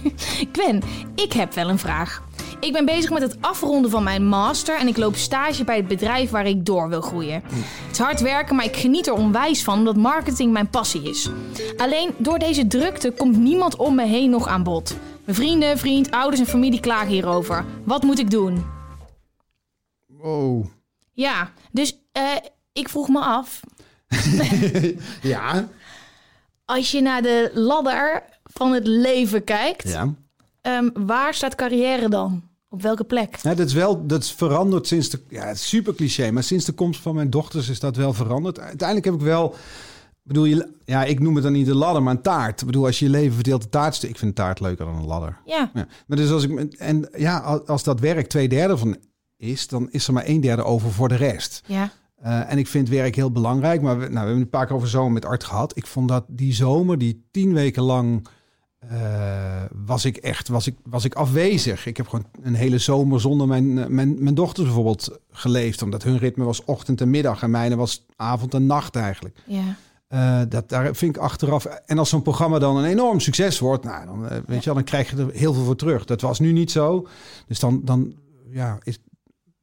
Gwen, 0.52 0.82
ik 1.14 1.32
heb 1.32 1.54
wel 1.54 1.68
een 1.68 1.78
vraag. 1.78 2.22
Ik 2.60 2.72
ben 2.72 2.84
bezig 2.84 3.10
met 3.10 3.22
het 3.22 3.36
afronden 3.40 3.90
van 3.90 4.02
mijn 4.02 4.26
master 4.26 4.78
en 4.78 4.86
ik 4.86 4.96
loop 4.96 5.16
stage 5.16 5.64
bij 5.64 5.76
het 5.76 5.88
bedrijf 5.88 6.30
waar 6.30 6.46
ik 6.46 6.66
door 6.66 6.88
wil 6.88 7.00
groeien. 7.00 7.42
Het 7.44 7.90
is 7.92 7.98
hard 7.98 8.20
werken, 8.20 8.56
maar 8.56 8.64
ik 8.64 8.76
geniet 8.76 9.06
er 9.06 9.12
onwijs 9.12 9.62
van 9.62 9.78
omdat 9.78 9.96
marketing 9.96 10.52
mijn 10.52 10.70
passie 10.70 11.02
is. 11.02 11.30
Alleen 11.76 12.10
door 12.16 12.38
deze 12.38 12.66
drukte 12.66 13.10
komt 13.10 13.36
niemand 13.36 13.76
om 13.76 13.94
me 13.94 14.06
heen 14.06 14.30
nog 14.30 14.48
aan 14.48 14.62
bod. 14.62 14.96
Mijn 15.24 15.36
vrienden, 15.36 15.78
vriend, 15.78 16.10
ouders 16.10 16.40
en 16.40 16.46
familie 16.46 16.80
klagen 16.80 17.08
hierover. 17.08 17.64
Wat 17.84 18.02
moet 18.02 18.18
ik 18.18 18.30
doen? 18.30 18.64
Oh. 20.22 20.66
Ja, 21.12 21.50
dus 21.70 21.98
eh, 22.12 22.22
ik 22.72 22.88
vroeg 22.88 23.08
me 23.08 23.20
af, 23.20 23.60
Ja. 25.22 25.68
Als 26.70 26.90
je 26.90 27.00
naar 27.00 27.22
de 27.22 27.50
ladder 27.54 28.22
van 28.44 28.72
het 28.72 28.86
leven 28.86 29.44
kijkt, 29.44 29.88
Ja. 29.88 30.14
ehm, 30.60 30.88
waar 30.94 31.34
staat 31.34 31.54
carrière 31.54 32.08
dan? 32.08 32.42
Op 32.68 32.82
welke 32.82 33.04
plek? 33.04 33.36
ja. 33.42 33.54
Dat 33.54 33.66
is 33.66 33.72
wel, 33.72 34.06
dat 34.06 34.22
is 34.22 34.32
veranderd 34.32 34.86
sinds 34.86 35.08
de, 35.08 35.20
ja, 35.28 35.54
super 35.54 35.94
cliché, 35.94 36.30
maar 36.30 36.42
sinds 36.42 36.64
de 36.64 36.72
komst 36.72 37.00
van 37.00 37.14
mijn 37.14 37.30
dochters 37.30 37.68
is 37.68 37.80
dat 37.80 37.96
wel 37.96 38.12
veranderd. 38.12 38.58
Uiteindelijk 38.60 39.04
heb 39.06 39.14
ik 39.14 39.20
wel, 39.20 39.54
bedoel 40.22 40.44
je, 40.44 40.68
ja, 40.84 41.04
ik 41.04 41.20
noem 41.20 41.34
het 41.34 41.42
dan 41.44 41.52
niet 41.52 41.66
de 41.66 41.74
ladder, 41.74 42.02
maar 42.02 42.14
een 42.14 42.22
taart. 42.22 42.60
Ik 42.60 42.66
bedoel, 42.66 42.84
als 42.86 42.98
je 42.98 43.04
je 43.04 43.10
leven 43.10 43.34
verdeelt, 43.34 43.62
de 43.62 43.68
taart, 43.68 43.94
ik 44.02 44.18
vind 44.18 44.20
een 44.22 44.32
taart 44.44 44.60
leuker 44.60 44.84
dan 44.84 44.94
een 44.94 45.06
ladder. 45.06 45.36
Ja, 45.44 45.70
Ja. 45.74 45.86
Maar 46.06 46.16
dus 46.16 46.30
als 46.30 46.44
ik, 46.44 46.72
en 46.74 47.08
ja, 47.16 47.38
als- 47.38 47.66
als 47.66 47.82
dat 47.82 48.00
werk 48.00 48.26
twee 48.28 48.48
derde 48.48 48.76
van 48.76 48.96
is, 49.36 49.68
dan 49.68 49.88
is 49.90 50.06
er 50.06 50.12
maar 50.12 50.26
een 50.28 50.40
derde 50.40 50.62
over 50.64 50.92
voor 50.92 51.08
de 51.08 51.14
rest. 51.16 51.62
ja, 51.66 51.90
Eh, 52.20 52.52
en 52.52 52.58
ik 52.58 52.66
vind 52.66 52.88
werk 52.88 53.14
heel 53.14 53.30
belangrijk. 53.30 53.82
Maar 53.82 53.98
we, 53.98 54.00
nou, 54.00 54.12
we 54.12 54.18
hebben 54.18 54.36
een 54.36 54.48
paar 54.48 54.66
keer 54.66 54.76
over 54.76 54.88
zomer 54.88 55.12
met 55.12 55.24
Art 55.24 55.44
gehad. 55.44 55.76
Ik 55.76 55.86
vond 55.86 56.08
dat 56.08 56.24
die 56.28 56.52
zomer, 56.52 56.98
die 56.98 57.28
tien 57.30 57.52
weken 57.52 57.82
lang, 57.82 58.28
eh, 58.78 59.62
was 59.84 60.04
ik 60.04 60.16
echt 60.16 60.48
was 60.48 60.66
ik, 60.66 60.76
was 60.84 61.04
ik 61.04 61.14
afwezig. 61.14 61.86
Ik 61.86 61.96
heb 61.96 62.08
gewoon 62.08 62.26
een 62.42 62.54
hele 62.54 62.78
zomer 62.78 63.20
zonder 63.20 63.46
mijn, 63.46 63.78
eh, 63.78 63.86
mijn, 63.86 64.22
mijn 64.22 64.34
dochters 64.34 64.66
bijvoorbeeld 64.66 65.18
geleefd. 65.30 65.82
Omdat 65.82 66.02
hun 66.02 66.18
ritme 66.18 66.44
was 66.44 66.64
ochtend 66.64 67.00
en 67.00 67.10
middag. 67.10 67.42
En 67.42 67.50
mijne 67.50 67.76
was 67.76 68.06
avond 68.16 68.54
en 68.54 68.66
nacht 68.66 68.96
eigenlijk. 68.96 69.36
ja. 69.46 69.76
Dat, 70.48 70.68
daar 70.68 70.94
vind 70.94 71.16
ik 71.16 71.22
achteraf. 71.22 71.64
En 71.64 71.98
als 71.98 72.08
zo'n 72.08 72.22
programma 72.22 72.58
dan 72.58 72.76
een 72.76 72.84
enorm 72.84 73.20
succes 73.20 73.58
wordt, 73.58 73.84
nou, 73.84 74.06
dan, 74.06 74.20
weet 74.46 74.58
je 74.58 74.64
wel, 74.64 74.74
dan 74.74 74.84
krijg 74.84 75.10
je 75.10 75.16
er 75.16 75.30
heel 75.32 75.52
veel 75.52 75.64
voor 75.64 75.76
terug. 75.76 76.04
Dat 76.04 76.20
was 76.20 76.38
nu 76.38 76.52
niet 76.52 76.70
zo. 76.70 77.06
Dus 77.46 77.58
dan, 77.58 77.80
dan 77.84 78.14
ja, 78.50 78.78
is, 78.82 78.98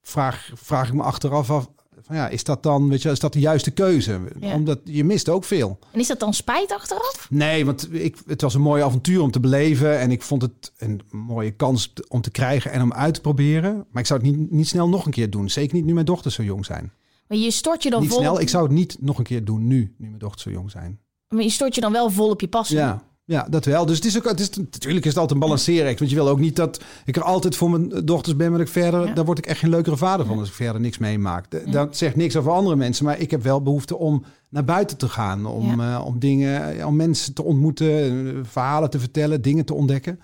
vraag, 0.01 0.51
vraag 0.53 0.88
ik 0.88 0.93
me 0.93 1.03
achteraf 1.03 1.51
af. 1.51 1.70
Van 2.08 2.16
ja, 2.16 2.28
is 2.30 2.43
dat 2.43 2.64
dan, 2.64 2.89
weet 2.89 3.01
je, 3.01 3.10
is 3.12 3.20
dat 3.20 3.34
de 3.34 3.39
juiste 3.39 3.72
keuze? 3.72 4.20
Ja. 4.39 4.53
Omdat 4.53 4.80
je 4.84 5.03
mist 5.03 5.30
ook 5.30 5.43
veel. 5.43 5.80
En 5.91 5.99
is 5.99 6.08
dat 6.08 6.20
dan 6.20 6.34
spijt 6.34 6.72
achteraf? 6.72 7.28
Nee, 7.30 7.66
want 7.66 7.93
ik, 7.93 8.18
het 8.26 8.41
was 8.41 8.53
een 8.53 8.62
mooi 8.62 8.84
avontuur 8.84 9.22
om 9.22 9.32
te 9.32 9.39
beleven. 9.39 9.99
En 9.99 10.12
ik 10.12 10.22
vond 10.22 10.41
het 10.41 10.72
een 10.78 11.01
mooie 11.12 11.51
kans 11.51 11.93
om 12.08 12.22
te 12.22 12.32
krijgen 12.32 12.72
en 12.72 12.82
om 12.82 12.93
uit 12.93 13.14
te 13.14 13.22
proberen. 13.22 13.86
Maar 13.91 14.01
ik 14.01 14.08
zou 14.08 14.20
het 14.22 14.30
niet, 14.32 14.51
niet 14.51 14.68
snel 14.68 14.89
nog 14.89 15.05
een 15.05 15.12
keer 15.12 15.30
doen. 15.30 15.49
Zeker 15.49 15.76
niet 15.76 15.86
nu 15.86 15.93
mijn 15.93 16.05
dochters 16.05 16.36
zo 16.36 16.43
jong 16.43 16.66
zijn. 16.66 16.91
Maar 17.28 17.38
je 17.38 17.51
stort 17.51 17.84
je 17.84 17.89
dan 17.89 18.01
Niet 18.01 18.10
vol. 18.10 18.20
snel, 18.20 18.39
ik 18.39 18.49
zou 18.49 18.64
het 18.64 18.72
niet 18.74 18.97
nog 18.99 19.18
een 19.18 19.24
keer 19.24 19.45
doen 19.45 19.68
nu, 19.68 19.93
nu 19.97 20.08
mijn 20.08 20.20
dochters 20.20 20.43
zo 20.43 20.49
jong 20.49 20.72
zijn. 20.72 20.99
Maar 21.28 21.43
je 21.43 21.49
stort 21.49 21.76
je 21.76 21.82
dan 21.82 21.91
wel 21.91 22.10
vol 22.10 22.30
op 22.30 22.41
je 22.41 22.47
passie. 22.47 22.78
Ja, 22.78 23.03
ja, 23.28 23.48
dat 23.50 23.66
wel. 23.66 23.86
Dus 23.86 23.96
het 23.96 24.06
is 24.06 24.18
ook, 24.18 24.24
het 24.26 24.40
is, 24.40 24.50
natuurlijk 24.50 25.06
is 25.06 25.12
het 25.12 25.20
altijd 25.22 25.32
een 25.32 25.46
balanceren. 25.48 25.98
Want 25.98 26.10
je 26.10 26.16
wil 26.16 26.28
ook 26.30 26.40
niet 26.40 26.56
dat 26.56 26.80
ik 27.06 27.16
er 27.16 27.24
altijd 27.24 27.56
voor 27.56 27.70
mijn 27.70 28.06
dochters 28.06 28.36
ben, 28.36 28.52
maar 28.52 28.60
ik 28.60 28.68
verder, 28.68 29.08
Ja. 29.08 29.14
daar 29.14 29.26
word 29.26 29.38
ik 29.38 29.46
echt 29.46 29.60
geen 29.60 29.70
leukere 29.70 29.98
vader 29.98 30.26
van 30.26 30.40
als 30.40 30.48
ik 30.48 30.54
verder 30.54 30.82
niks 30.82 30.98
meemaak. 30.98 31.72
Dat 31.72 31.98
zegt 31.98 32.16
niks 32.16 32.36
over 32.36 32.52
andere 32.52 32.76
mensen, 32.76 33.06
maar 33.06 33.20
ik 33.20 33.32
heb 33.32 33.44
wel 33.44 33.62
behoefte 33.62 33.98
om 33.98 34.24
naar 34.50 34.64
buiten 34.64 34.98
te 34.98 35.10
gaan, 35.10 35.46
om, 35.46 35.80
eh, 35.82 36.02
om 36.06 36.20
dingen, 36.20 36.86
om 36.86 36.96
mensen 36.96 37.34
te 37.34 37.44
ontmoeten, 37.44 37.88
eh, 38.28 38.34
verhalen 38.44 38.90
te 38.90 39.00
vertellen, 39.00 39.42
dingen 39.42 39.66
te 39.66 39.74
ontdekken. 39.74 40.20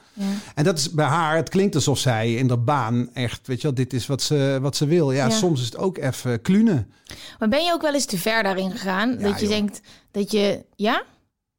En 0.55 0.63
dat 0.63 0.77
is 0.77 0.91
bij 0.91 1.05
haar, 1.05 1.35
het 1.35 1.49
klinkt 1.49 1.75
alsof 1.75 1.97
zij 1.99 2.33
in 2.33 2.47
de 2.47 2.57
baan 2.57 3.09
echt, 3.13 3.47
weet 3.47 3.57
je 3.57 3.63
wel, 3.67 3.75
dit 3.75 3.93
is 3.93 4.05
wat 4.07 4.21
ze, 4.21 4.57
wat 4.61 4.75
ze 4.75 4.85
wil. 4.85 5.11
Ja, 5.11 5.29
soms 5.29 5.59
is 5.59 5.65
het 5.65 5.77
ook 5.77 5.97
even 5.97 6.41
klunen. 6.41 6.91
Maar 7.39 7.49
ben 7.49 7.63
je 7.63 7.73
ook 7.73 7.81
wel 7.81 7.93
eens 7.93 8.05
te 8.05 8.17
ver 8.17 8.43
daarin 8.43 8.71
gegaan? 8.71 9.17
Dat 9.17 9.39
je 9.39 9.45
joh. 9.45 9.55
denkt 9.55 9.81
dat 10.11 10.31
je, 10.31 10.65
ja, 10.75 11.03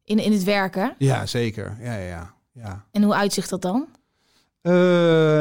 in, 0.04 0.18
in 0.18 0.32
het 0.32 0.44
werken. 0.44 0.94
Ja, 0.98 1.26
zeker. 1.26 1.76
Ja, 1.80 1.94
ja, 1.96 2.34
ja. 2.52 2.84
En 2.90 3.02
hoe 3.02 3.14
uitzicht 3.14 3.50
dat 3.50 3.62
dan? 3.62 3.86
Eh, 4.60 4.72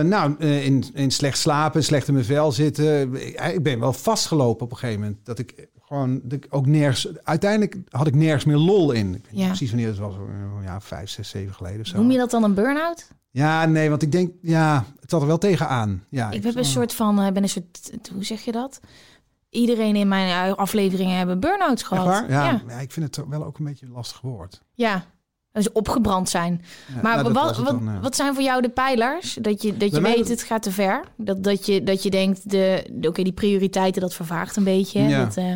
nou, 0.01 0.35
eh, 0.39 0.65
in, 0.65 0.83
in 0.93 1.11
slecht 1.11 1.37
slapen, 1.37 1.83
slecht 1.83 2.07
in 2.07 2.13
mijn 2.13 2.25
vel 2.25 2.51
zitten. 2.51 3.13
Ik, 3.27 3.41
ik 3.41 3.63
ben 3.63 3.79
wel 3.79 3.93
vastgelopen 3.93 4.65
op 4.65 4.71
een 4.71 4.77
gegeven 4.77 5.01
moment. 5.01 5.25
Dat 5.25 5.39
ik 5.39 5.67
gewoon, 5.81 6.19
dat 6.23 6.31
ik 6.33 6.47
ook 6.49 6.65
nergens... 6.65 7.07
Uiteindelijk 7.23 7.77
had 7.89 8.07
ik 8.07 8.15
nergens 8.15 8.45
meer 8.45 8.57
lol 8.57 8.91
in. 8.91 9.07
Ik 9.15 9.21
weet 9.23 9.31
niet 9.31 9.41
Ja. 9.41 9.47
precies 9.47 9.69
wanneer 9.69 9.87
het 9.87 9.97
was. 9.97 10.13
eh, 10.13 10.63
Ja, 10.65 10.81
vijf, 10.81 11.09
zes, 11.09 11.29
zeven 11.29 11.53
geleden 11.53 11.79
of 11.79 11.87
zo. 11.87 11.97
Noem 11.97 12.11
je 12.11 12.17
dat 12.17 12.31
dan 12.31 12.43
een 12.43 12.53
burn-out? 12.53 13.07
Ja, 13.29 13.65
nee, 13.65 13.89
want 13.89 14.01
ik 14.01 14.11
denk... 14.11 14.31
Ja, 14.41 14.85
het 14.99 15.09
zat 15.09 15.21
er 15.21 15.27
wel 15.27 15.37
tegenaan. 15.37 16.03
Ja, 16.09 16.31
Ik 16.31 16.43
heb 16.43 16.55
een 16.55 16.65
soort 16.65 16.93
van, 16.93 17.21
eh, 17.21 17.31
ben 17.31 17.43
een 17.43 17.49
soort, 17.49 17.91
hoe 18.13 18.23
zeg 18.23 18.41
je 18.41 18.51
dat? 18.51 18.79
Iedereen 19.53 19.95
in 19.95 20.07
mijn 20.07 20.49
eh, 20.51 20.57
afleveringen 20.57 21.17
hebben 21.17 21.39
burn-outs 21.39 21.83
gehad. 21.83 22.05
waar? 22.05 22.29
Ja, 22.31 22.45
ja. 22.45 22.61
ja, 22.67 22.79
ik 22.79 22.91
vind 22.91 23.15
het 23.15 23.25
wel 23.29 23.45
ook 23.45 23.57
een 23.57 23.65
beetje 23.65 23.85
een 23.85 23.91
lastig 23.91 24.21
woord. 24.21 24.61
Ja. 24.73 25.05
Dus 25.51 25.71
opgebrand 25.71 26.29
zijn. 26.29 26.61
Ja, 26.95 27.01
Maar 27.01 27.15
nou, 27.23 27.33
wat, 27.33 27.57
wat, 27.57 27.65
dan, 27.65 27.83
ja. 27.83 27.99
wat 27.99 28.15
zijn 28.15 28.33
voor 28.33 28.43
jou 28.43 28.61
de 28.61 28.69
pijlers? 28.69 29.37
Dat 29.41 29.61
je, 29.61 29.77
dat 29.77 29.91
je 29.91 30.01
weet, 30.01 30.27
het 30.29 30.43
gaat 30.43 30.63
te 30.63 30.71
ver. 30.71 31.03
Dat, 31.17 31.43
dat, 31.43 31.65
je, 31.65 31.83
dat 31.83 32.03
je 32.03 32.09
denkt, 32.09 32.49
de, 32.49 32.87
de- 32.91 33.07
oké, 33.07 33.23
die 33.23 33.33
prioriteiten, 33.33 34.01
dat 34.01 34.13
vervaagt 34.13 34.55
een 34.55 34.63
beetje. 34.63 34.99
hè? 34.99 35.07
Ja. 35.09 35.23
Dat, 35.25 35.37
eh, 35.37 35.53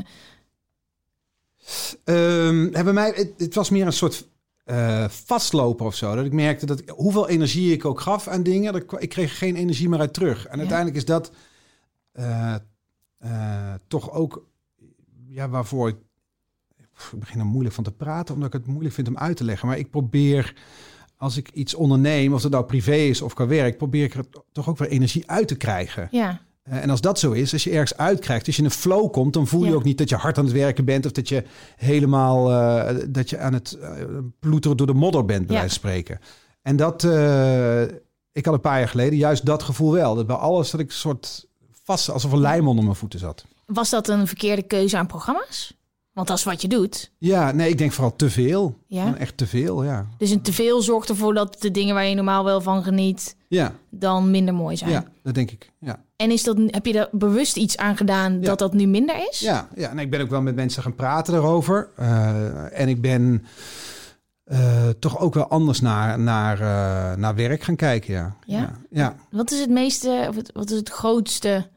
Ehm, 2.03 2.67
hè, 2.73 2.83
bij 2.83 2.93
mij, 2.93 3.11
het, 3.15 3.31
het 3.37 3.55
was 3.55 3.69
meer 3.69 3.85
een 3.85 3.93
soort 3.93 4.27
eh, 4.63 5.05
vastlopen 5.09 5.85
of 5.85 5.95
zo. 5.95 6.15
Dat 6.15 6.25
ik 6.25 6.33
merkte 6.33 6.65
dat 6.65 6.79
ik, 6.79 6.89
hoeveel 6.89 7.27
energie 7.29 7.71
ik 7.73 7.85
ook 7.85 7.99
gaf 8.01 8.27
aan 8.27 8.43
dingen, 8.43 8.73
dat 8.73 8.81
ik, 8.81 8.91
ik 8.91 9.09
kreeg 9.09 9.37
geen 9.37 9.55
energie 9.55 9.89
meer 9.89 9.99
uit 9.99 10.13
terug. 10.13 10.45
En 10.45 10.57
uiteindelijk 10.59 10.97
is 10.97 11.05
dat 11.05 11.31
eh, 12.11 12.55
eh, 13.31 13.73
toch 13.87 14.11
ook 14.11 14.45
ja, 15.27 15.49
waarvoor 15.49 15.87
ik. 15.89 15.95
Ik 17.11 17.19
begin 17.19 17.39
er 17.39 17.45
moeilijk 17.45 17.75
van 17.75 17.83
te 17.83 17.91
praten, 17.91 18.33
omdat 18.33 18.53
ik 18.53 18.59
het 18.59 18.67
moeilijk 18.67 18.93
vind 18.95 19.07
om 19.07 19.17
uit 19.17 19.37
te 19.37 19.43
leggen. 19.43 19.67
Maar 19.67 19.77
ik 19.77 19.89
probeer, 19.91 20.55
als 21.17 21.37
ik 21.37 21.49
iets 21.53 21.73
onderneem, 21.73 22.33
of 22.33 22.43
het 22.43 22.51
nou 22.51 22.65
privé 22.65 22.95
is 22.95 23.21
of 23.21 23.33
qua 23.33 23.47
werk, 23.47 23.77
probeer 23.77 24.03
ik 24.03 24.13
er 24.13 24.25
toch 24.51 24.69
ook 24.69 24.77
weer 24.77 24.87
energie 24.89 25.29
uit 25.29 25.47
te 25.47 25.55
krijgen. 25.55 26.07
ja. 26.11 26.45
Eh, 26.63 26.83
En 26.83 26.89
als 26.89 27.01
dat 27.01 27.19
zo 27.19 27.31
is, 27.31 27.53
als 27.53 27.63
je 27.63 27.69
ergens 27.71 27.97
uitkrijgt, 27.97 28.45
als 28.47 28.55
je 28.55 28.61
in 28.61 28.67
een 28.67 28.73
flow 28.75 29.11
komt, 29.11 29.33
dan 29.33 29.47
voel 29.47 29.63
je 29.63 29.69
Ja. 29.69 29.75
ook 29.75 29.83
niet 29.83 29.97
dat 29.97 30.09
je 30.09 30.15
hard 30.15 30.37
aan 30.37 30.43
het 30.43 30.53
werken 30.53 30.85
bent 30.85 31.05
of 31.05 31.11
dat 31.11 31.29
je 31.29 31.43
helemaal 31.75 32.51
eh, 32.51 33.05
dat 33.09 33.29
je 33.29 33.37
aan 33.37 33.53
het 33.53 33.77
ploeteren 34.39 34.77
door 34.77 34.87
de 34.87 34.93
modder 34.93 35.25
bent, 35.25 35.45
bij 35.47 35.55
Ja. 35.55 35.61
wijze 35.61 35.79
van 35.79 35.89
spreken. 35.89 36.19
En 36.61 36.75
dat, 36.75 37.03
ik 38.31 38.45
had 38.45 38.53
een 38.53 38.61
paar 38.61 38.79
jaar 38.79 38.87
geleden 38.89 39.17
juist 39.17 39.45
dat 39.45 39.63
gevoel 39.63 39.91
wel. 39.91 40.15
Dat 40.15 40.27
bij 40.27 40.35
alles 40.35 40.71
dat 40.71 40.79
ik 40.79 40.91
soort 40.91 41.46
vast, 41.87 42.09
alsof 42.09 42.31
een 42.31 42.39
lijm 42.39 42.67
onder 42.67 42.83
mijn 42.83 42.95
voeten 42.95 43.19
zat. 43.19 43.45
Was 43.65 43.89
dat 43.89 44.07
een 44.07 44.27
verkeerde 44.27 44.63
keuze 44.63 44.97
aan 44.97 45.07
programma's? 45.07 45.73
Want 46.13 46.27
dat 46.27 46.37
is 46.37 46.43
wat 46.43 46.61
je 46.61 46.67
doet. 46.67 47.11
Ja, 47.17 47.51
nee, 47.51 47.69
ik 47.69 47.77
denk 47.77 47.91
vooral 47.91 48.15
te 48.15 48.29
veel. 48.29 48.77
Ja. 48.87 49.15
Echt 49.15 49.37
te 49.37 49.47
veel, 49.47 49.83
ja. 49.83 50.07
Dus 50.17 50.29
een 50.29 50.41
teveel 50.41 50.81
zorgt 50.81 51.09
ervoor 51.09 51.33
dat 51.33 51.55
de 51.59 51.71
dingen 51.71 51.93
waar 51.93 52.05
je 52.05 52.15
normaal 52.15 52.43
wel 52.43 52.61
van 52.61 52.83
geniet, 52.83 53.35
Ja, 53.47 53.73
dan 53.89 54.31
minder 54.31 54.53
mooi 54.53 54.77
zijn. 54.77 54.91
ja 54.91 55.05
dat 55.23 55.33
denk 55.35 55.51
ik. 55.51 55.71
Ja. 55.79 56.03
En 56.15 56.31
is 56.31 56.43
dat, 56.43 56.57
heb 56.65 56.85
je 56.85 56.93
daar 56.93 57.07
bewust 57.11 57.57
iets 57.57 57.77
aan 57.77 57.97
gedaan 57.97 58.41
dat 58.41 58.59
dat 58.59 58.73
nu 58.73 58.85
minder 58.85 59.27
is? 59.29 59.39
Ja, 59.39 59.67
ja 59.75 59.89
en 59.89 59.99
ik 59.99 60.09
ben 60.09 60.21
ook 60.21 60.29
wel 60.29 60.41
met 60.41 60.55
mensen 60.55 60.83
gaan 60.83 60.95
praten 60.95 61.33
daarover. 61.33 61.89
Eh, 61.95 62.79
en 62.79 62.87
ik 62.87 63.01
ben 63.01 63.45
eh, 64.43 64.89
toch 64.99 65.19
ook 65.19 65.33
wel 65.33 65.47
anders 65.47 65.81
naar, 65.81 66.19
naar, 66.19 66.59
eh, 66.59 67.17
naar 67.17 67.35
werk 67.35 67.61
gaan 67.61 67.75
kijken, 67.75 68.13
ja. 68.13 68.35
Ja? 68.45 68.57
ja. 68.57 68.71
ja. 68.89 69.15
Wat 69.31 69.51
is 69.51 69.59
het 69.59 69.69
meeste, 69.69 70.25
of 70.29 70.35
het, 70.35 70.51
wat 70.53 70.69
is 70.69 70.77
het 70.77 70.89
grootste, 70.89 71.67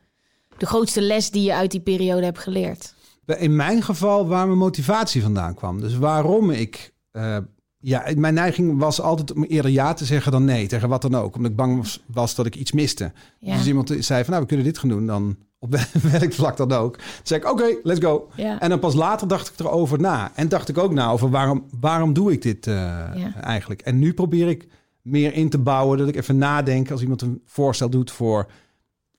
de 0.61 0.66
grootste 0.66 1.00
les 1.02 1.30
die 1.30 1.42
je 1.42 1.54
uit 1.54 1.70
die 1.70 1.80
periode 1.80 2.24
hebt 2.24 2.38
geleerd? 2.38 2.94
In 3.38 3.56
mijn 3.56 3.82
geval 3.82 4.26
waar 4.28 4.46
mijn 4.46 4.58
motivatie 4.58 5.22
vandaan 5.22 5.54
kwam. 5.54 5.80
Dus 5.80 5.96
waarom 5.96 6.50
ik... 6.50 6.92
eh, 7.11 7.36
ja, 7.78 8.04
mijn 8.16 8.34
neiging 8.34 8.78
was 8.78 9.00
altijd 9.00 9.32
om 9.32 9.44
eerder 9.44 9.70
ja 9.70 9.92
te 9.94 10.04
zeggen 10.04 10.32
dan 10.32 10.44
nee, 10.44 10.66
tegen 10.66 10.88
wat 10.88 11.02
dan 11.02 11.14
ook. 11.14 11.36
Omdat 11.36 11.50
ik 11.50 11.56
bang 11.56 11.76
was, 11.76 12.02
was 12.06 12.34
dat 12.34 12.46
ik 12.46 12.54
iets 12.56 12.72
miste. 12.72 13.12
Ja. 13.38 13.56
Dus 13.56 13.66
iemand 13.66 13.94
zei 13.98 14.20
van, 14.20 14.30
nou, 14.30 14.42
we 14.42 14.48
kunnen 14.48 14.66
dit 14.66 14.78
gaan 14.78 14.88
doen. 14.88 15.06
Dan 15.06 15.36
op 15.58 15.74
welk 16.12 16.32
vlak 16.32 16.56
dan 16.56 16.72
ook. 16.72 16.96
Dan 16.96 17.06
zei 17.22 17.40
ik, 17.40 17.50
oké, 17.50 17.76
let's 17.82 18.00
go. 18.00 18.28
Ja. 18.34 18.61
En 18.61 18.68
dan 18.68 18.78
pas 18.78 18.94
later 18.94 19.28
dacht 19.28 19.48
ik 19.48 19.58
erover 19.58 20.00
na. 20.00 20.32
En 20.34 20.48
dacht 20.48 20.68
ik 20.68 20.78
ook 20.78 20.92
na 20.92 21.11
over 21.11 21.30
waarom, 21.30 21.64
waarom 21.80 22.12
doe 22.12 22.32
ik 22.32 22.42
dit 22.42 22.66
eh, 22.66 22.74
Ja. 23.14 23.34
eigenlijk. 23.40 23.80
En 23.80 23.98
nu 23.98 24.14
probeer 24.14 24.48
ik 24.48 24.68
meer 25.02 25.32
in 25.34 25.48
te 25.50 25.58
bouwen. 25.58 25.98
Dat 25.98 26.08
ik 26.08 26.16
even 26.16 26.38
nadenk 26.38 26.90
als 26.90 27.00
iemand 27.02 27.22
een 27.22 27.42
voorstel 27.44 27.90
doet 27.90 28.11
voor 28.11 28.50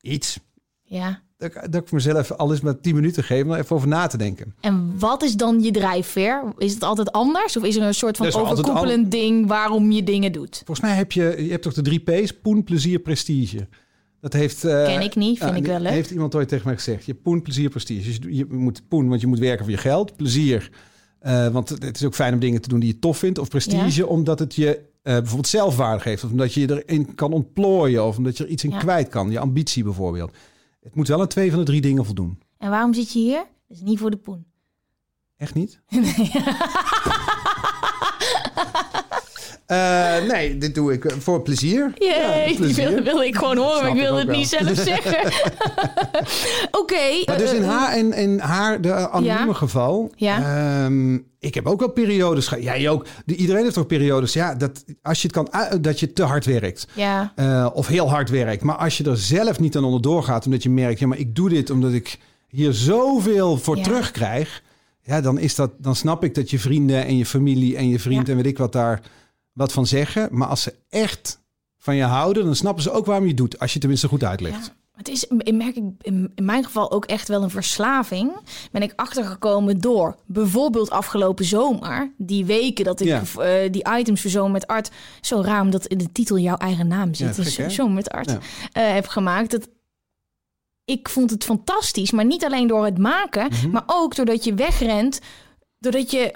iets. 0.01 0.39
Ja. 0.83 1.21
Dat, 1.41 1.55
ik- 1.55 1.71
dat 1.71 1.81
ik 1.81 1.91
mezelf 1.91 2.31
al 2.31 2.51
eens 2.51 2.61
maar 2.61 2.79
10 2.79 2.95
minuten 2.95 3.23
geef 3.23 3.43
om 3.43 3.53
even 3.53 3.75
over 3.75 3.87
na 3.87 4.07
te 4.07 4.17
denken. 4.17 4.55
En 4.59 4.93
wat 4.99 5.23
is 5.23 5.35
dan 5.35 5.61
je 5.63 5.71
drijfveer? 5.71 6.43
Is 6.57 6.73
het 6.73 6.83
altijd 6.83 7.11
anders? 7.11 7.57
Of 7.57 7.63
is 7.63 7.75
er 7.75 7.81
een 7.83 7.93
soort 7.93 8.17
van 8.17 8.33
overkoepelend 8.33 9.11
ding 9.11 9.47
waarom 9.47 9.91
je 9.91 10.03
dingen 10.03 10.31
doet? 10.31 10.55
Volgens 10.65 10.79
mij 10.87 10.95
heb 10.95 11.11
je, 11.11 11.35
je 11.43 11.49
hebt 11.51 11.63
toch 11.63 11.73
de 11.73 11.81
drie 11.81 11.99
P's? 11.99 12.31
Poen, 12.41 12.63
plezier, 12.63 12.99
prestige. 12.99 13.67
Dat 14.21 14.33
heeft... 14.33 14.63
eh, 14.63 14.85
Ken 14.85 15.01
ik 15.01 15.15
niet, 15.15 15.37
vind 15.37 15.49
ja, 15.51 15.55
ik 15.57 15.65
wel 15.65 15.79
leuk. 15.79 15.91
Heeft 15.91 16.11
iemand 16.11 16.35
ooit 16.35 16.47
tegen 16.47 16.65
mij 16.67 16.75
gezegd. 16.75 17.05
Je 17.05 17.13
poen, 17.13 17.41
plezier, 17.41 17.69
prestige. 17.69 18.07
Dus 18.07 18.17
je, 18.21 18.35
je 18.35 18.45
moet 18.49 18.81
poen, 18.87 19.07
want 19.09 19.21
je 19.21 19.27
moet 19.27 19.39
werken 19.39 19.63
voor 19.65 19.73
je 19.73 19.79
geld. 19.79 20.15
Plezier, 20.15 20.69
eh, 21.19 21.47
want 21.47 21.69
het 21.69 21.95
is 21.95 22.03
ook 22.05 22.15
fijn 22.15 22.33
om 22.33 22.39
dingen 22.39 22.61
te 22.61 22.69
doen 22.69 22.79
die 22.79 22.93
je 22.93 22.99
tof 22.99 23.17
vindt. 23.17 23.39
Of 23.39 23.49
prestige, 23.49 24.07
omdat 24.07 24.39
het 24.39 24.55
je 24.55 24.75
eh, 25.03 25.13
bijvoorbeeld 25.13 25.47
zelfwaarde 25.47 26.01
geeft. 26.01 26.23
Of 26.23 26.31
omdat 26.31 26.53
je 26.53 26.59
je 26.59 26.83
erin 26.85 27.15
kan 27.15 27.33
ontplooien. 27.33 28.05
Of 28.05 28.17
omdat 28.17 28.37
je 28.37 28.43
er 28.43 28.49
iets 28.49 28.63
in 28.63 28.69
Ja. 28.69 28.77
kwijt 28.77 29.07
kan. 29.09 29.31
Je 29.31 29.39
ambitie 29.39 29.83
bijvoorbeeld. 29.83 30.31
Het 30.81 30.95
moet 30.95 31.07
wel 31.07 31.21
aan 31.21 31.27
twee 31.27 31.49
van 31.49 31.59
de 31.59 31.65
drie 31.65 31.81
dingen 31.81 32.05
voldoen. 32.05 32.39
En 32.57 32.69
waarom 32.69 32.93
zit 32.93 33.13
je 33.13 33.19
hier? 33.19 33.45
Dat 33.67 33.77
is 33.77 33.81
niet 33.81 33.99
voor 33.99 34.11
de 34.11 34.17
poen. 34.17 34.45
Echt 35.37 35.53
niet? 35.53 35.81
Eh, 39.71 40.27
nee, 40.27 40.57
dit 40.57 40.75
doe 40.75 40.93
ik 40.93 41.05
eh, 41.05 41.17
voor 41.19 41.41
plezier. 41.41 41.91
Jee, 41.97 42.09
Ja, 42.09 42.45
die 42.45 42.55
plezier. 42.55 42.87
wilde, 42.87 43.01
wilde 43.03 43.25
ik 43.27 43.35
gewoon 43.35 43.57
horen, 43.57 43.81
maar 43.81 43.91
ik 43.91 44.01
wilde 44.01 44.21
ook 44.21 44.27
het 44.27 44.37
niet 44.37 44.47
zelf 44.47 44.77
zeggen. 44.91 45.31
Oké. 46.81 47.23
Maar 47.25 47.37
dus 47.37 47.53
in 47.53 47.63
eh, 47.63 47.69
haar, 47.69 47.97
in, 47.97 48.13
in 48.13 48.39
haar 48.39 48.81
de 48.81 48.93
anonieme 49.09 49.47
Ja. 49.47 49.53
geval. 49.53 50.11
Ja. 50.15 50.37
ehm, 50.83 51.13
ik 51.39 51.53
heb 51.53 51.67
ook 51.67 51.79
wel 51.79 51.89
periodes. 51.91 52.49
Jij 52.59 52.89
ook. 52.89 53.05
De- 53.25 53.35
Iedereen 53.35 53.63
heeft 53.63 53.77
ook 53.77 53.87
periodes. 53.87 54.33
Ja, 54.33 54.55
dat 54.55 54.83
als 55.01 55.21
je 55.21 55.27
het 55.33 55.35
kan, 55.49 55.79
dat 55.81 55.99
je 55.99 56.13
te 56.13 56.23
hard 56.23 56.45
werkt. 56.45 56.87
Ja, 56.93 57.33
of 57.73 57.87
heel 57.87 58.09
hard 58.09 58.29
werkt. 58.29 58.63
Maar 58.63 58.75
als 58.75 58.97
je 58.97 59.03
er 59.03 59.17
zelf 59.17 59.59
niet 59.59 59.75
aan 59.77 59.83
onderdoor 59.83 60.23
gaat, 60.23 60.45
omdat 60.45 60.63
je 60.63 60.69
merkt, 60.69 60.99
ja, 60.99 61.07
maar 61.07 61.17
ik 61.17 61.35
doe 61.35 61.49
dit 61.49 61.69
omdat 61.69 61.93
ik 61.93 62.17
hier 62.49 62.73
zoveel 62.73 63.57
voor 63.57 63.77
Ja. 63.77 63.83
terugkrijg. 63.83 64.61
Ja, 65.03 65.21
dan 65.21 65.39
is 65.39 65.55
dat, 65.55 65.71
dan 65.77 65.95
snap 65.95 66.23
ik 66.23 66.35
dat 66.35 66.49
je 66.49 66.59
vrienden 66.59 67.05
en 67.05 67.17
je 67.17 67.25
familie 67.25 67.77
en 67.77 67.89
je 67.89 67.99
vriend 67.99 68.25
Ja. 68.27 68.31
en 68.33 68.37
weet 68.37 68.51
ik 68.51 68.57
wat 68.57 68.71
daar 68.73 69.01
wat 69.53 69.71
van 69.73 69.85
zeggen. 69.87 70.27
Maar 70.31 70.47
als 70.47 70.61
ze 70.61 70.75
echt 70.89 71.39
van 71.77 71.95
je 71.95 72.03
houden, 72.03 72.45
dan 72.45 72.55
snappen 72.55 72.83
ze 72.83 72.91
ook 72.91 73.05
waarom 73.05 73.23
je 73.23 73.29
het 73.29 73.37
doet. 73.39 73.53
Als 73.53 73.67
je 73.67 73.71
het 73.71 73.79
tenminste 73.81 74.07
goed 74.07 74.23
uitlegt. 74.23 74.65
Ja. 74.65 74.79
Het 74.91 75.07
is, 75.09 75.25
merk 75.53 75.75
ik 75.75 75.83
in, 76.01 76.31
mijn 76.35 76.63
geval 76.63 76.91
ook 76.91 77.05
echt 77.05 77.27
wel 77.27 77.43
een 77.43 77.49
verslaving. 77.49 78.31
Ben 78.71 78.81
ik 78.81 78.93
achtergekomen 78.95 79.79
door 79.79 80.15
bijvoorbeeld 80.25 80.89
afgelopen 80.89 81.45
zomer, 81.45 82.11
die 82.17 82.45
weken 82.45 82.85
dat 82.85 82.99
ik 82.99 83.07
Ja. 83.07 83.21
eh, 83.37 83.71
die 83.71 83.87
items 83.97 84.21
voor 84.21 84.29
Zomer 84.29 84.51
met 84.51 84.67
Art, 84.67 84.91
zo 85.21 85.41
raar 85.41 85.61
omdat 85.61 85.85
in 85.85 85.97
de 85.97 86.11
titel 86.11 86.37
jouw 86.37 86.57
eigen 86.57 86.87
naam 86.87 87.13
zit, 87.13 87.35
Ja, 87.35 87.43
dus 87.43 87.55
gek? 87.55 87.71
Zomer 87.71 87.93
met 87.93 88.09
Art, 88.09 88.29
Ja. 88.29 88.39
eh, 88.71 88.93
heb 88.93 89.07
gemaakt. 89.07 89.51
Dat 89.51 89.69
ik 90.85 91.09
vond 91.09 91.29
het 91.29 91.43
fantastisch, 91.43 92.11
maar 92.11 92.25
niet 92.25 92.45
alleen 92.45 92.67
door 92.67 92.85
het 92.85 92.97
maken, 92.97 93.47
Mhm. 93.51 93.69
maar 93.69 93.83
ook 93.85 94.15
doordat 94.15 94.43
je 94.43 94.53
wegrent, 94.53 95.19
doordat 95.79 96.11
je 96.11 96.35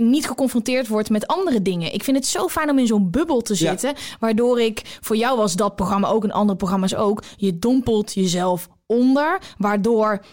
niet 0.00 0.26
geconfronteerd 0.26 0.88
wordt 0.88 1.10
met 1.10 1.26
andere 1.26 1.62
dingen. 1.62 1.94
Ik 1.94 2.04
vind 2.04 2.16
het 2.16 2.26
zo 2.26 2.48
fijn 2.48 2.70
om 2.70 2.78
in 2.78 2.86
zo'n 2.86 3.10
bubbel 3.10 3.40
te 3.40 3.52
Ja. 3.52 3.58
zitten, 3.58 3.94
waardoor 4.20 4.60
ik 4.60 4.98
voor 5.00 5.16
jou 5.16 5.36
was 5.36 5.56
dat 5.56 5.76
programma 5.76 6.08
ook 6.08 6.24
en 6.24 6.30
andere 6.30 6.56
programma's 6.58 6.94
ook. 6.94 7.22
Je 7.36 7.58
dompelt 7.58 8.14
jezelf 8.14 8.68
onder, 8.86 9.38
waardoor 9.58 10.24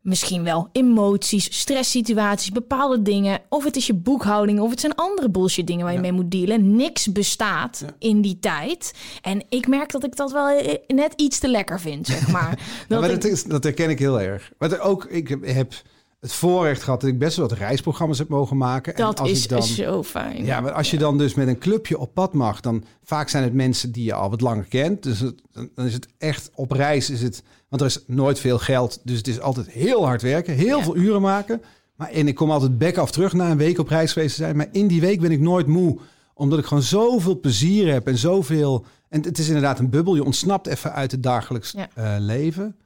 misschien 0.00 0.44
wel 0.44 0.68
emoties, 0.72 1.58
stresssituaties, 1.60 2.50
bepaalde 2.50 3.02
dingen, 3.02 3.40
of 3.48 3.64
het 3.64 3.76
is 3.76 3.86
je 3.86 3.94
boekhouding, 3.94 4.60
of 4.60 4.70
het 4.70 4.80
zijn 4.80 4.94
andere 4.94 5.30
bullshit 5.30 5.66
dingen 5.66 5.84
waar 5.84 5.92
je 5.94 6.00
mee 6.00 6.12
moet 6.12 6.30
dealen. 6.30 6.76
Niks 6.76 7.12
bestaat 7.12 7.84
in 7.98 8.20
die 8.20 8.38
tijd. 8.38 8.94
En 9.22 9.44
ik 9.48 9.66
merk 9.68 9.90
dat 9.92 10.04
ik 10.04 10.16
dat 10.16 10.32
wel 10.32 10.48
eh, 10.48 10.74
net 10.86 11.12
iets 11.16 11.38
te 11.38 11.48
lekker 11.48 11.80
vind, 11.80 12.06
zeg 12.06 12.28
maar. 12.28 12.58
Dat 12.88 13.00
maar 13.00 13.10
ik- 13.10 13.22
dat, 13.22 13.30
is, 13.30 13.44
dat 13.44 13.64
herken 13.64 13.90
ik 13.90 13.98
heel 13.98 14.20
erg. 14.20 14.50
Maar 14.58 14.80
ook, 14.80 15.04
ik 15.04 15.28
heb, 15.28 15.46
heb 15.46 15.72
het 16.20 16.32
voorrecht 16.32 16.82
gehad 16.82 17.00
dat 17.00 17.10
ik 17.10 17.18
best 17.18 17.36
wel 17.36 17.48
wat 17.48 17.58
reisprogramma's 17.58 18.18
heb 18.18 18.28
mogen 18.28 18.56
maken. 18.56 18.94
En 18.94 19.02
dat 19.04 19.20
als 19.20 19.30
is 19.30 19.42
ik 19.42 19.48
dan, 19.48 19.62
zo 19.62 20.02
fijn. 20.02 20.44
Ja, 20.44 20.60
maar 20.60 20.72
als 20.72 20.90
je 20.90 20.98
dan 20.98 21.18
dus 21.18 21.34
met 21.34 21.48
een 21.48 21.58
clubje 21.58 21.98
op 21.98 22.14
pad 22.14 22.32
mag, 22.32 22.60
dan 22.60 22.84
vaak 23.02 23.28
zijn 23.28 23.42
het 23.44 23.52
mensen 23.52 23.92
die 23.92 24.04
je 24.04 24.14
al 24.14 24.30
wat 24.30 24.40
langer 24.40 24.64
kent. 24.64 25.02
Dus 25.02 25.20
het- 25.20 25.42
dan 25.74 25.86
is 25.86 25.92
het 25.92 26.08
echt 26.18 26.50
op 26.54 26.70
reis 26.70 27.10
is 27.10 27.22
het, 27.22 27.42
want 27.68 27.82
er 27.82 27.88
is 27.88 28.02
nooit 28.06 28.38
veel 28.38 28.58
geld, 28.58 29.00
dus 29.04 29.16
het 29.18 29.28
is 29.28 29.40
altijd 29.40 29.70
heel 29.70 30.04
hard 30.06 30.22
werken, 30.22 30.54
heel 30.54 30.78
Ja. 30.78 30.82
veel 30.84 30.96
uren 30.96 31.20
maken. 31.20 31.62
Maar 31.96 32.10
en 32.10 32.28
ik 32.28 32.34
kom 32.34 32.50
altijd 32.50 32.78
back 32.78 32.96
af 32.96 33.10
terug 33.10 33.32
na 33.32 33.50
een 33.50 33.56
week 33.56 33.78
op 33.78 33.88
reis 33.88 34.12
geweest 34.12 34.36
te 34.36 34.42
zijn. 34.42 34.56
Maar 34.56 34.68
in 34.72 34.86
die 34.86 35.00
week 35.00 35.20
ben 35.20 35.30
ik 35.30 35.40
nooit 35.40 35.66
moe, 35.66 35.98
omdat 36.34 36.58
ik 36.58 36.64
gewoon 36.64 36.82
zoveel 36.82 37.40
plezier 37.40 37.92
heb 37.92 38.06
en 38.06 38.18
zoveel. 38.18 38.84
En 39.08 39.22
het 39.22 39.38
is 39.38 39.46
inderdaad 39.46 39.78
een 39.78 39.90
bubbel. 39.90 40.14
Je 40.14 40.24
ontsnapt 40.24 40.66
even 40.66 40.92
uit 40.92 41.10
het 41.10 41.22
dagelijks 41.22 41.72
Ja. 41.72 41.88
eh, 41.94 42.14
leven. 42.18 42.76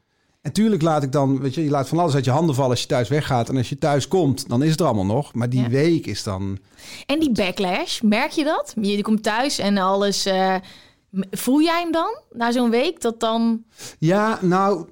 En 0.43 0.53
tuurlijk 0.53 0.83
laat 0.83 1.03
ik 1.03 1.13
dan, 1.13 1.41
weet 1.41 1.55
je, 1.55 1.65
je 1.65 1.71
laat 1.71 1.89
van 1.89 1.99
alles 1.99 2.15
uit 2.15 2.25
je 2.25 2.31
handen 2.31 2.55
vallen 2.55 2.71
als 2.71 2.81
je 2.81 2.87
thuis 2.87 3.09
weggaat. 3.09 3.49
En 3.49 3.57
als 3.57 3.69
je 3.69 3.79
thuis 3.79 4.09
komt, 4.09 4.49
dan 4.49 4.63
is 4.63 4.71
het 4.71 4.81
er 4.81 4.87
allemaal 4.87 5.05
nog. 5.17 5.35
Maar 5.35 5.49
die 5.49 5.61
Ja. 5.63 5.69
week 5.69 6.07
is 6.07 6.23
dan. 6.23 6.59
En 7.07 7.21
die 7.21 7.33
backlash, 7.33 8.01
merk 8.01 8.31
je 8.31 8.45
dat? 8.45 8.75
Je 8.81 9.03
komt 9.03 9.23
thuis 9.23 9.59
en 9.59 9.79
alles. 9.79 10.27
eh, 10.27 10.55
Voel 11.31 11.63
jij 11.63 11.81
hem 11.83 11.93
dan 11.93 12.21
na 12.33 12.53
zo'n 12.53 12.71
week 12.71 13.01
dat 13.01 13.21
dan... 13.21 13.65
Ja, 13.99 14.39
nou, 14.43 14.87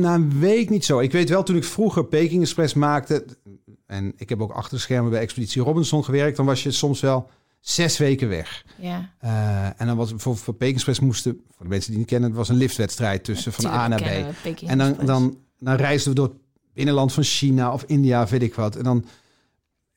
na 0.00 0.14
een 0.14 0.38
week 0.40 0.70
niet 0.70 0.84
zo. 0.84 0.98
Ik 0.98 1.12
weet 1.12 1.28
wel, 1.28 1.42
toen 1.42 1.56
ik 1.56 1.64
vroeger 1.64 2.04
Peking 2.04 2.42
Express 2.42 2.74
maakte... 2.74 3.24
en 3.86 4.12
ik 4.16 4.28
heb 4.28 4.40
ook 4.42 4.52
achter 4.52 4.74
de 4.76 4.82
schermen 4.82 5.10
bij 5.10 5.20
Expeditie 5.20 5.62
Robinson 5.62 6.04
gewerkt... 6.04 6.36
dan 6.36 6.46
was 6.46 6.62
je 6.62 6.70
soms 6.70 7.00
wel 7.00 7.28
zes 7.68 7.98
weken 7.98 8.28
weg. 8.28 8.64
Ja, 8.78 9.10
Eh, 9.18 9.80
en 9.80 9.86
dan 9.86 9.96
was 9.96 10.12
voor, 10.16 10.36
voor 10.36 10.54
Peking 10.54 10.74
Express 10.74 11.00
moesten... 11.00 11.32
voor 11.32 11.64
de 11.64 11.70
mensen 11.70 11.90
die 11.90 12.00
het 12.00 12.10
niet 12.10 12.20
kennen... 12.20 12.28
het 12.28 12.38
was 12.38 12.48
een 12.48 12.56
liftwedstrijd 12.56 13.24
tussen 13.24 13.52
van 13.52 13.66
A 13.66 13.88
naar 13.88 14.02
B. 14.02 14.04
We 14.42 14.66
En 14.66 14.78
dan, 14.78 14.96
dan, 15.04 15.38
dan 15.58 15.74
reisden 15.76 16.12
we 16.12 16.18
door 16.18 16.28
het 16.28 16.36
binnenland 16.74 17.12
van 17.12 17.22
China 17.22 17.72
of 17.72 17.84
India, 17.86 18.26
weet 18.26 18.42
ik 18.42 18.54
wat. 18.54 18.76
En 18.76 18.84
dan, 18.84 19.04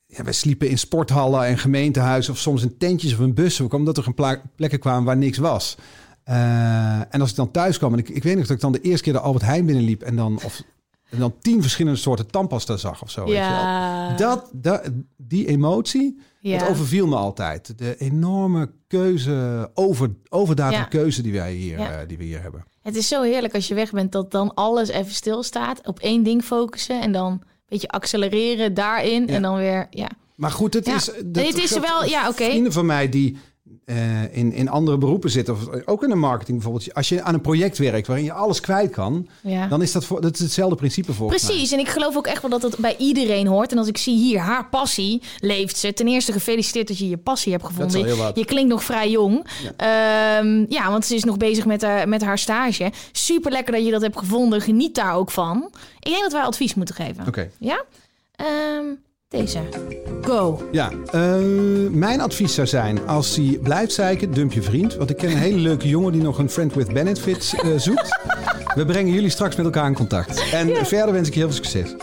ja, 0.06 0.22
wij 0.24 0.32
sliepen 0.32 0.68
in 0.68 0.78
sporthallen 0.78 1.46
en 1.46 1.58
gemeentehuizen... 1.58 2.32
of 2.32 2.38
soms 2.38 2.62
in 2.62 2.76
tentjes 2.76 3.12
of 3.12 3.20
in 3.20 3.34
bussen. 3.34 3.72
Omdat 3.72 3.98
er 3.98 4.06
een 4.06 4.40
plekken 4.56 4.78
kwamen 4.78 5.04
waar 5.04 5.16
niks 5.16 5.38
was. 5.38 5.76
Eh, 6.22 7.14
en 7.14 7.20
als 7.20 7.30
ik 7.30 7.36
dan 7.36 7.50
thuis 7.50 7.78
kwam... 7.78 7.92
en 7.92 7.98
ik, 7.98 8.08
ik 8.08 8.22
weet 8.22 8.36
nog 8.36 8.46
dat 8.46 8.56
ik 8.56 8.62
dan 8.62 8.72
de 8.72 8.80
eerste 8.80 9.02
keer 9.02 9.12
de 9.12 9.20
Albert 9.20 9.44
Heijn 9.44 9.66
binnenliep... 9.66 10.02
en 10.02 10.16
dan, 10.16 10.40
of, 10.44 10.62
en 11.10 11.18
dan 11.18 11.34
tien 11.40 11.60
verschillende 11.60 11.98
soorten 11.98 12.30
tandpasta 12.30 12.76
zag 12.76 13.02
of 13.02 13.10
zo. 13.10 13.24
Weet 13.24 13.34
je 13.34 13.40
wel. 13.40 13.48
Ja, 13.48 14.16
Dat, 14.16 14.50
dat, 14.52 14.90
die 15.16 15.46
emotie, 15.46 16.20
ja. 16.40 16.58
het 16.58 16.68
overviel 16.68 17.06
me 17.06 17.16
altijd. 17.16 17.78
De 17.78 17.96
enorme 17.96 18.70
keuze, 18.86 19.70
over, 19.74 20.10
overdadige 20.28 20.80
Ja. 20.82 20.86
keuze 20.88 21.22
die 21.22 21.32
wij 21.32 21.52
hier, 21.52 21.78
Ja. 21.78 21.90
eh, 22.00 22.08
die 22.08 22.18
we 22.18 22.24
hier 22.24 22.42
hebben. 22.42 22.64
Het 22.82 22.96
is 22.96 23.08
zo 23.08 23.22
heerlijk 23.22 23.54
als 23.54 23.68
je 23.68 23.74
weg 23.74 23.90
bent 23.90 24.12
dat 24.12 24.30
dan 24.30 24.54
alles 24.54 24.88
even 24.88 25.12
stilstaat. 25.14 25.86
Op 25.86 25.98
één 25.98 26.22
ding 26.22 26.42
focussen 26.44 27.00
en 27.00 27.12
dan 27.12 27.32
een 27.32 27.42
beetje 27.68 27.88
accelereren 27.88 28.74
daarin. 28.74 29.28
En 29.28 29.42
dan 29.42 29.56
weer, 29.56 29.86
ja. 29.90 30.08
Maar 30.36 30.50
goed, 30.50 30.74
het 30.74 30.86
is... 30.86 31.04
dat 31.24 31.44
Het 31.46 31.58
is 31.58 31.78
wel- 31.78 32.04
ja, 32.04 32.28
oké. 32.28 32.44
Vrienden 32.44 32.72
van 32.72 32.86
mij 32.86 33.08
die 33.08 33.36
eh, 33.90 34.36
in, 34.36 34.52
in 34.52 34.68
andere 34.68 34.98
beroepen 34.98 35.30
zitten, 35.30 35.54
of 35.54 35.68
ook 35.84 36.02
in 36.02 36.08
de 36.08 36.14
marketing 36.14 36.56
bijvoorbeeld. 36.58 36.94
Als 36.94 37.08
je 37.08 37.22
aan 37.22 37.34
een 37.34 37.40
project 37.40 37.78
werkt 37.78 38.06
waarin 38.06 38.24
je 38.24 38.32
alles 38.32 38.60
kwijt 38.60 38.90
kan, 38.90 39.28
ja. 39.40 39.66
dan 39.66 39.82
is 39.82 39.92
dat, 39.92 40.04
voor, 40.04 40.20
dat 40.20 40.34
is 40.34 40.40
hetzelfde 40.40 40.76
principe 40.76 41.12
mij. 41.18 41.28
Precies, 41.28 41.72
en 41.72 41.78
ik 41.78 41.88
geloof 41.88 42.16
ook 42.16 42.26
echt 42.26 42.42
wel 42.42 42.50
dat 42.50 42.62
het 42.62 42.76
bij 42.76 42.96
iedereen 42.98 43.46
hoort. 43.46 43.72
En 43.72 43.78
als 43.78 43.88
ik 43.88 43.98
zie 43.98 44.16
hier, 44.16 44.38
haar 44.38 44.68
passie 44.68 45.22
leeft 45.38 45.76
ze. 45.76 45.92
Ten 45.92 46.08
eerste 46.08 46.32
gefeliciteerd 46.32 46.88
dat 46.88 46.98
je 46.98 47.08
je 47.08 47.16
passie 47.16 47.52
hebt 47.52 47.64
Dat 47.64 47.72
gevonden. 47.72 48.00
is 48.00 48.06
al 48.06 48.14
heel 48.16 48.24
wat. 48.24 48.36
Je 48.36 48.44
klinkt 48.44 48.70
nog 48.70 48.84
vrij 48.84 49.10
jong. 49.10 49.46
Ja, 49.78 50.42
ja 50.68 50.90
want 50.90 51.06
ze 51.06 51.14
is 51.14 51.24
nog 51.24 51.36
bezig 51.36 51.66
met 51.66 51.82
haar, 51.82 52.08
met 52.08 52.22
haar 52.22 52.38
stage. 52.38 52.92
Super 53.12 53.52
lekker 53.52 53.72
dat 53.72 53.84
je 53.84 53.90
dat 53.90 54.02
hebt 54.02 54.18
gevonden. 54.18 54.60
Geniet 54.60 54.94
daar 54.94 55.14
ook 55.14 55.30
van. 55.30 55.70
Ik 56.00 56.10
denk 56.10 56.22
dat 56.22 56.32
wij 56.32 56.42
advies 56.42 56.74
moeten 56.74 56.94
geven. 56.94 57.26
Oké. 57.26 57.50
Ja? 57.58 57.84
Ehm, 58.36 58.84
deze. 59.30 59.58
Go. 60.22 60.68
Ja, 60.72 60.90
eh, 61.12 61.34
mijn 61.90 62.20
advies 62.20 62.54
zou 62.54 62.66
zijn, 62.66 63.06
als 63.06 63.36
hij 63.36 63.58
blijft 63.62 63.92
zeiken, 63.92 64.34
dump 64.34 64.52
je 64.52 64.62
vriend. 64.62 64.94
Want 64.96 65.10
ik 65.10 65.16
ken 65.16 65.30
een 65.30 65.36
hele 65.36 65.58
leuke 65.58 65.88
jongen 65.88 66.12
die 66.12 66.22
nog 66.22 66.38
een 66.38 66.50
friend 66.50 66.74
with 66.74 66.92
benefits 66.92 67.54
eh, 67.54 67.68
zoekt. 67.76 68.18
We 68.74 68.84
brengen 68.84 69.12
jullie 69.12 69.30
straks 69.30 69.56
met 69.56 69.64
elkaar 69.64 69.86
in 69.86 69.94
contact. 69.94 70.50
En 70.52 70.86
verder 70.86 71.12
wens 71.12 71.28
ik 71.28 71.34
je 71.34 71.40
heel 71.40 71.48
veel 71.52 71.64
succes. 71.64 71.94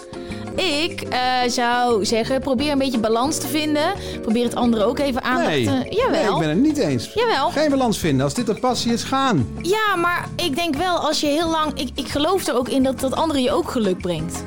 Ik 0.55 1.01
eh, 1.01 1.19
zou 1.47 2.05
zeggen, 2.05 2.39
probeer 2.39 2.71
een 2.71 2.77
beetje 2.77 2.99
balans 2.99 3.37
te 3.37 3.47
vinden. 3.47 3.93
Probeer 4.21 4.43
het 4.43 4.55
andere 4.55 4.83
ook 4.83 4.99
even 4.99 5.23
aandacht 5.23 5.49
Nee, 5.49 5.65
te... 5.65 5.71
nee, 5.71 5.95
Jawel. 5.95 6.33
ik 6.33 6.39
ben 6.39 6.49
het 6.49 6.61
niet 6.61 6.77
eens. 6.77 7.11
Jawel. 7.13 7.49
Geen 7.49 7.69
balans 7.69 7.97
vinden. 7.97 8.23
Als 8.23 8.33
dit 8.33 8.49
een 8.49 8.59
passie 8.59 8.93
is, 8.93 9.03
gaan. 9.03 9.47
Ja, 9.61 9.95
maar 9.95 10.27
ik 10.35 10.55
denk 10.55 10.75
wel 10.75 10.97
als 10.97 11.19
je 11.19 11.27
heel 11.27 11.49
lang. 11.49 11.79
Ik, 11.79 11.89
ik 11.95 12.07
geloof 12.07 12.47
er 12.47 12.57
ook 12.57 12.69
in 12.69 12.83
dat 12.83 12.99
dat 12.99 13.13
andere 13.13 13.41
je 13.41 13.51
ook 13.51 13.71
geluk 13.71 13.97
brengt. 13.97 14.43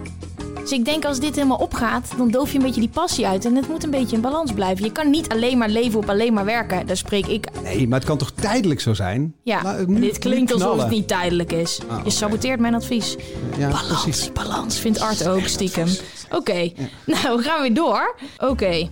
Dus 0.61 0.71
ik 0.73 0.85
denk 0.85 1.05
als 1.05 1.21
dit 1.21 1.35
helemaal 1.35 1.57
opgaat, 1.57 2.09
dan 2.17 2.31
doof 2.31 2.53
je 2.53 2.59
een 2.59 2.65
beetje 2.65 2.81
die 2.81 2.91
passie 2.91 3.27
uit. 3.27 3.45
En 3.45 3.55
het 3.57 3.69
moet 3.69 3.85
een 3.85 3.91
beetje 3.91 4.17
in 4.17 4.23
balans 4.23 4.53
blijven. 4.53 4.85
Je 4.85 4.93
kan 4.93 5.11
niet 5.11 5.29
alleen 5.29 5.59
maar 5.59 5.69
leven 5.69 5.99
op 5.99 6.09
alleen 6.09 6.33
maar 6.33 6.45
werken. 6.45 6.87
Daar 6.87 6.97
spreek 6.97 7.27
ik. 7.27 7.47
Nee, 7.63 7.89
maar 7.89 7.99
het 7.99 8.09
kan 8.09 8.19
toch 8.19 8.31
tijdelijk 8.31 8.81
zo 8.81 8.95
zijn? 8.95 9.35
Ja, 9.43 9.77
nu- 9.87 10.01
dit 10.01 10.19
klinkt 10.19 10.53
alsof 10.53 10.79
het 10.81 10.91
niet 10.91 11.09
tijdelijk 11.09 11.53
is. 11.53 11.81
Ah. 11.89 12.05
Je 12.05 12.11
saboteert 12.11 12.61
mijn 12.61 12.75
advies. 12.75 13.17
Ja, 13.59 13.69
Balans, 13.69 14.03
precies. 14.03 14.33
balans, 14.33 14.79
vindt 14.79 15.01
Art 15.01 15.29
ook 15.29 15.47
stiekem. 15.47 15.89
Oké, 16.31 16.73
nou 17.07 17.37
we 17.37 17.43
gaan 17.43 17.61
weer 17.63 17.75
door. 17.75 18.17
Oké. 18.39 18.89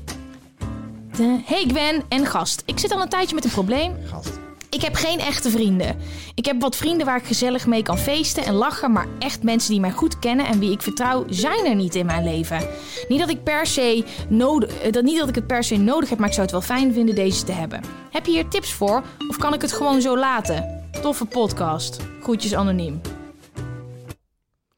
Hey 1.44 1.64
Gwen 1.68 2.02
en 2.08 2.26
gast. 2.26 2.62
Ik 2.66 2.78
zit 2.78 2.92
al 2.92 3.00
een 3.02 3.08
tijdje 3.08 3.34
met 3.34 3.44
een 3.44 3.50
probleem. 3.50 3.92
Gast. 4.10 4.37
Ik 4.78 4.84
heb 4.84 4.94
geen 4.94 5.18
echte 5.20 5.50
vrienden. 5.50 5.96
Ik 6.34 6.44
heb 6.44 6.60
wat 6.60 6.76
vrienden 6.76 7.06
waar 7.06 7.16
ik 7.16 7.24
gezellig 7.24 7.66
mee 7.66 7.82
kan 7.82 7.98
feesten 7.98 8.44
en 8.44 8.54
lachen, 8.54 8.92
maar 8.92 9.06
echt 9.18 9.42
mensen 9.42 9.70
die 9.70 9.80
mij 9.80 9.90
goed 9.90 10.18
kennen 10.18 10.46
en 10.46 10.58
wie 10.58 10.70
ik 10.70 10.82
vertrouw, 10.82 11.24
zijn 11.28 11.66
er 11.66 11.74
niet 11.74 11.94
in 11.94 12.06
mijn 12.06 12.24
leven. 12.24 12.68
Niet 13.08 13.18
dat 13.18 13.28
ik 13.28 13.42
per 13.42 13.66
se 13.66 14.04
nodig, 14.28 14.80
eh, 14.80 14.92
dat 14.92 15.04
niet 15.04 15.18
dat 15.18 15.28
ik 15.28 15.34
het 15.34 15.46
per 15.46 15.64
se 15.64 15.76
nodig 15.76 16.08
heb, 16.08 16.18
maar 16.18 16.28
ik 16.28 16.34
zou 16.34 16.46
het 16.46 16.54
wel 16.54 16.76
fijn 16.76 16.92
vinden 16.92 17.14
deze 17.14 17.44
te 17.44 17.52
hebben. 17.52 17.80
Heb 18.10 18.26
je 18.26 18.32
hier 18.32 18.48
tips 18.48 18.72
voor 18.72 19.02
of 19.28 19.36
kan 19.36 19.54
ik 19.54 19.62
het 19.62 19.72
gewoon 19.72 20.00
zo 20.00 20.18
laten? 20.18 20.82
Toffe 21.02 21.24
podcast. 21.24 21.96
Groetjes 22.22 22.54
anoniem. 22.54 23.00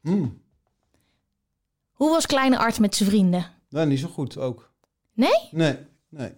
Hmm. 0.01 0.41
Hoe 1.91 2.09
was 2.09 2.25
kleine 2.25 2.57
Art 2.57 2.79
met 2.79 2.95
zijn 2.95 3.09
vrienden? 3.09 3.45
Nou, 3.69 3.87
niet 3.87 3.99
zo 3.99 4.07
goed 4.07 4.37
ook. 4.37 4.71
Nee? 5.13 5.47
Nee, 5.51 5.77
nee. 6.09 6.31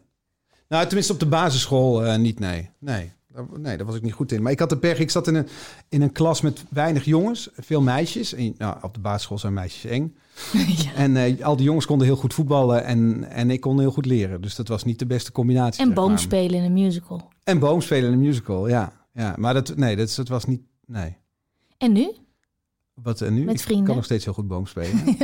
Nou, 0.67 0.85
tenminste 0.85 1.13
op 1.13 1.19
de 1.19 1.25
basisschool 1.25 2.05
eh, 2.05 2.17
niet, 2.17 2.39
nee. 2.39 2.69
Nee. 2.79 3.13
Nee, 3.57 3.77
daar 3.77 3.85
was 3.85 3.95
ik 3.95 4.01
niet 4.01 4.13
goed 4.13 4.31
in. 4.31 4.41
Maar 4.41 4.51
ik 4.51 4.59
had 4.59 4.69
de 4.69 4.77
pech, 4.77 4.99
ik 4.99 5.09
zat 5.09 5.27
in 5.27 5.35
een, 5.35 5.47
in 5.89 6.01
een 6.01 6.11
klas 6.11 6.41
met 6.41 6.63
weinig 6.69 7.05
jongens, 7.05 7.49
veel 7.57 7.81
meisjes. 7.81 8.33
En, 8.33 8.55
nou, 8.57 8.77
op 8.81 8.93
de 8.93 8.99
basisschool 8.99 9.37
zijn 9.37 9.53
meisjes 9.53 9.91
eng. 9.91 10.15
ja. 10.83 10.93
En 10.95 11.17
eh, 11.17 11.45
al 11.45 11.55
die 11.55 11.65
jongens 11.65 11.85
konden 11.85 12.07
heel 12.07 12.15
goed 12.15 12.33
voetballen 12.33 12.83
en, 12.83 13.29
en 13.29 13.51
ik 13.51 13.61
kon 13.61 13.79
heel 13.79 13.91
goed 13.91 14.05
leren. 14.05 14.41
Dus 14.41 14.55
dat 14.55 14.67
was 14.67 14.83
niet 14.83 14.99
de 14.99 15.05
beste 15.05 15.31
combinatie. 15.31 15.83
En 15.83 15.93
boomspelen 15.93 16.59
in 16.59 16.63
een 16.63 16.73
musical. 16.73 17.31
En 17.43 17.59
boomspelen 17.59 18.05
in 18.05 18.13
een 18.13 18.25
musical, 18.25 18.67
ja. 18.67 18.93
ja. 19.13 19.35
Maar 19.37 19.53
dat, 19.53 19.75
nee, 19.75 19.95
dat, 19.95 20.13
dat 20.15 20.27
was 20.27 20.45
niet, 20.45 20.61
nee. 20.85 21.17
En 21.77 21.91
nu? 21.91 22.11
Wat 22.93 23.21
en 23.21 23.33
nu? 23.33 23.43
Met 23.43 23.55
Ik 23.55 23.61
vrienden? 23.61 23.85
kan 23.85 23.95
nog 23.95 24.05
steeds 24.05 24.25
heel 24.25 24.33
goed 24.33 24.47
boomspelen. 24.47 25.05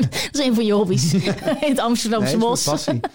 dat 0.00 0.28
is 0.32 0.38
een 0.40 0.54
van 0.54 0.64
je 0.64 0.72
hobby's. 0.72 1.12
in 1.14 1.20
het 1.60 1.78
Amsterdamse 1.78 2.36
nee, 2.36 2.46
bos. 2.46 2.64
passie. 2.64 3.00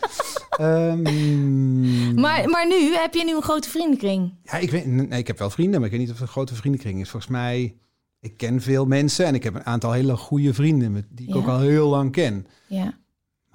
Ehm, 0.52 2.14
Maar, 2.14 2.50
maar 2.50 2.68
nu 2.68 2.94
heb 2.96 3.14
je 3.14 3.24
nu 3.26 3.36
een 3.36 3.42
grote 3.42 3.70
vriendenkring. 3.70 4.34
Ja, 4.44 4.54
ik, 4.58 4.72
weet, 4.72 4.86
nee, 4.86 5.20
ik 5.20 5.28
heb 5.28 5.38
wel 5.40 5.50
vrienden, 5.50 5.80
maar 5.80 5.90
ik 5.90 5.96
weet 5.96 6.02
niet 6.06 6.10
of 6.12 6.16
het 6.20 6.28
een 6.28 6.34
grote 6.34 6.56
vriendenkring 6.56 7.00
is. 7.02 7.10
Volgens 7.10 7.32
mij, 7.32 7.76
ik 8.20 8.38
ken 8.38 8.62
veel 8.62 8.86
mensen 8.86 9.26
en 9.26 9.36
ik 9.36 9.44
heb 9.44 9.56
een 9.56 9.66
aantal 9.66 9.92
hele 9.92 10.18
goede 10.18 10.54
vrienden 10.54 10.92
met, 10.92 11.06
die 11.10 11.28
ik 11.28 11.34
Ja. 11.34 11.40
ook 11.40 11.48
al 11.48 11.60
heel 11.60 11.88
lang 11.90 12.12
ken. 12.12 12.48
Ja. 12.68 12.98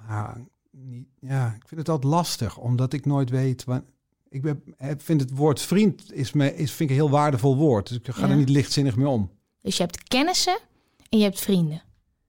Maar 0.07 0.37
niet, 0.71 1.07
ja, 1.19 1.45
ik 1.47 1.67
vind 1.67 1.79
het 1.79 1.89
altijd 1.89 2.13
lastig, 2.13 2.57
omdat 2.57 2.93
ik 2.93 3.05
nooit 3.05 3.29
weet... 3.29 3.63
Waar, 3.63 3.81
ik 4.29 4.41
ben, 4.41 4.63
ik 4.77 5.01
vind 5.01 5.21
het 5.21 5.31
woord 5.35 5.61
vriend 5.61 6.13
is 6.13 6.33
me, 6.33 6.55
is, 6.55 6.71
vind 6.71 6.89
ik 6.89 6.95
een 6.95 7.01
heel 7.03 7.09
waardevol 7.11 7.55
woord. 7.57 7.87
Dus 7.87 7.97
ik 7.97 8.07
ga 8.07 8.25
Ja. 8.25 8.31
er 8.31 8.37
niet 8.37 8.49
lichtzinnig 8.49 8.95
mee 8.95 9.07
om. 9.07 9.29
Dus 9.67 9.77
je 9.77 9.83
hebt 9.83 10.03
kennissen 10.03 10.57
en 11.09 11.17
je 11.17 11.23
hebt 11.23 11.39
vrienden. 11.39 11.81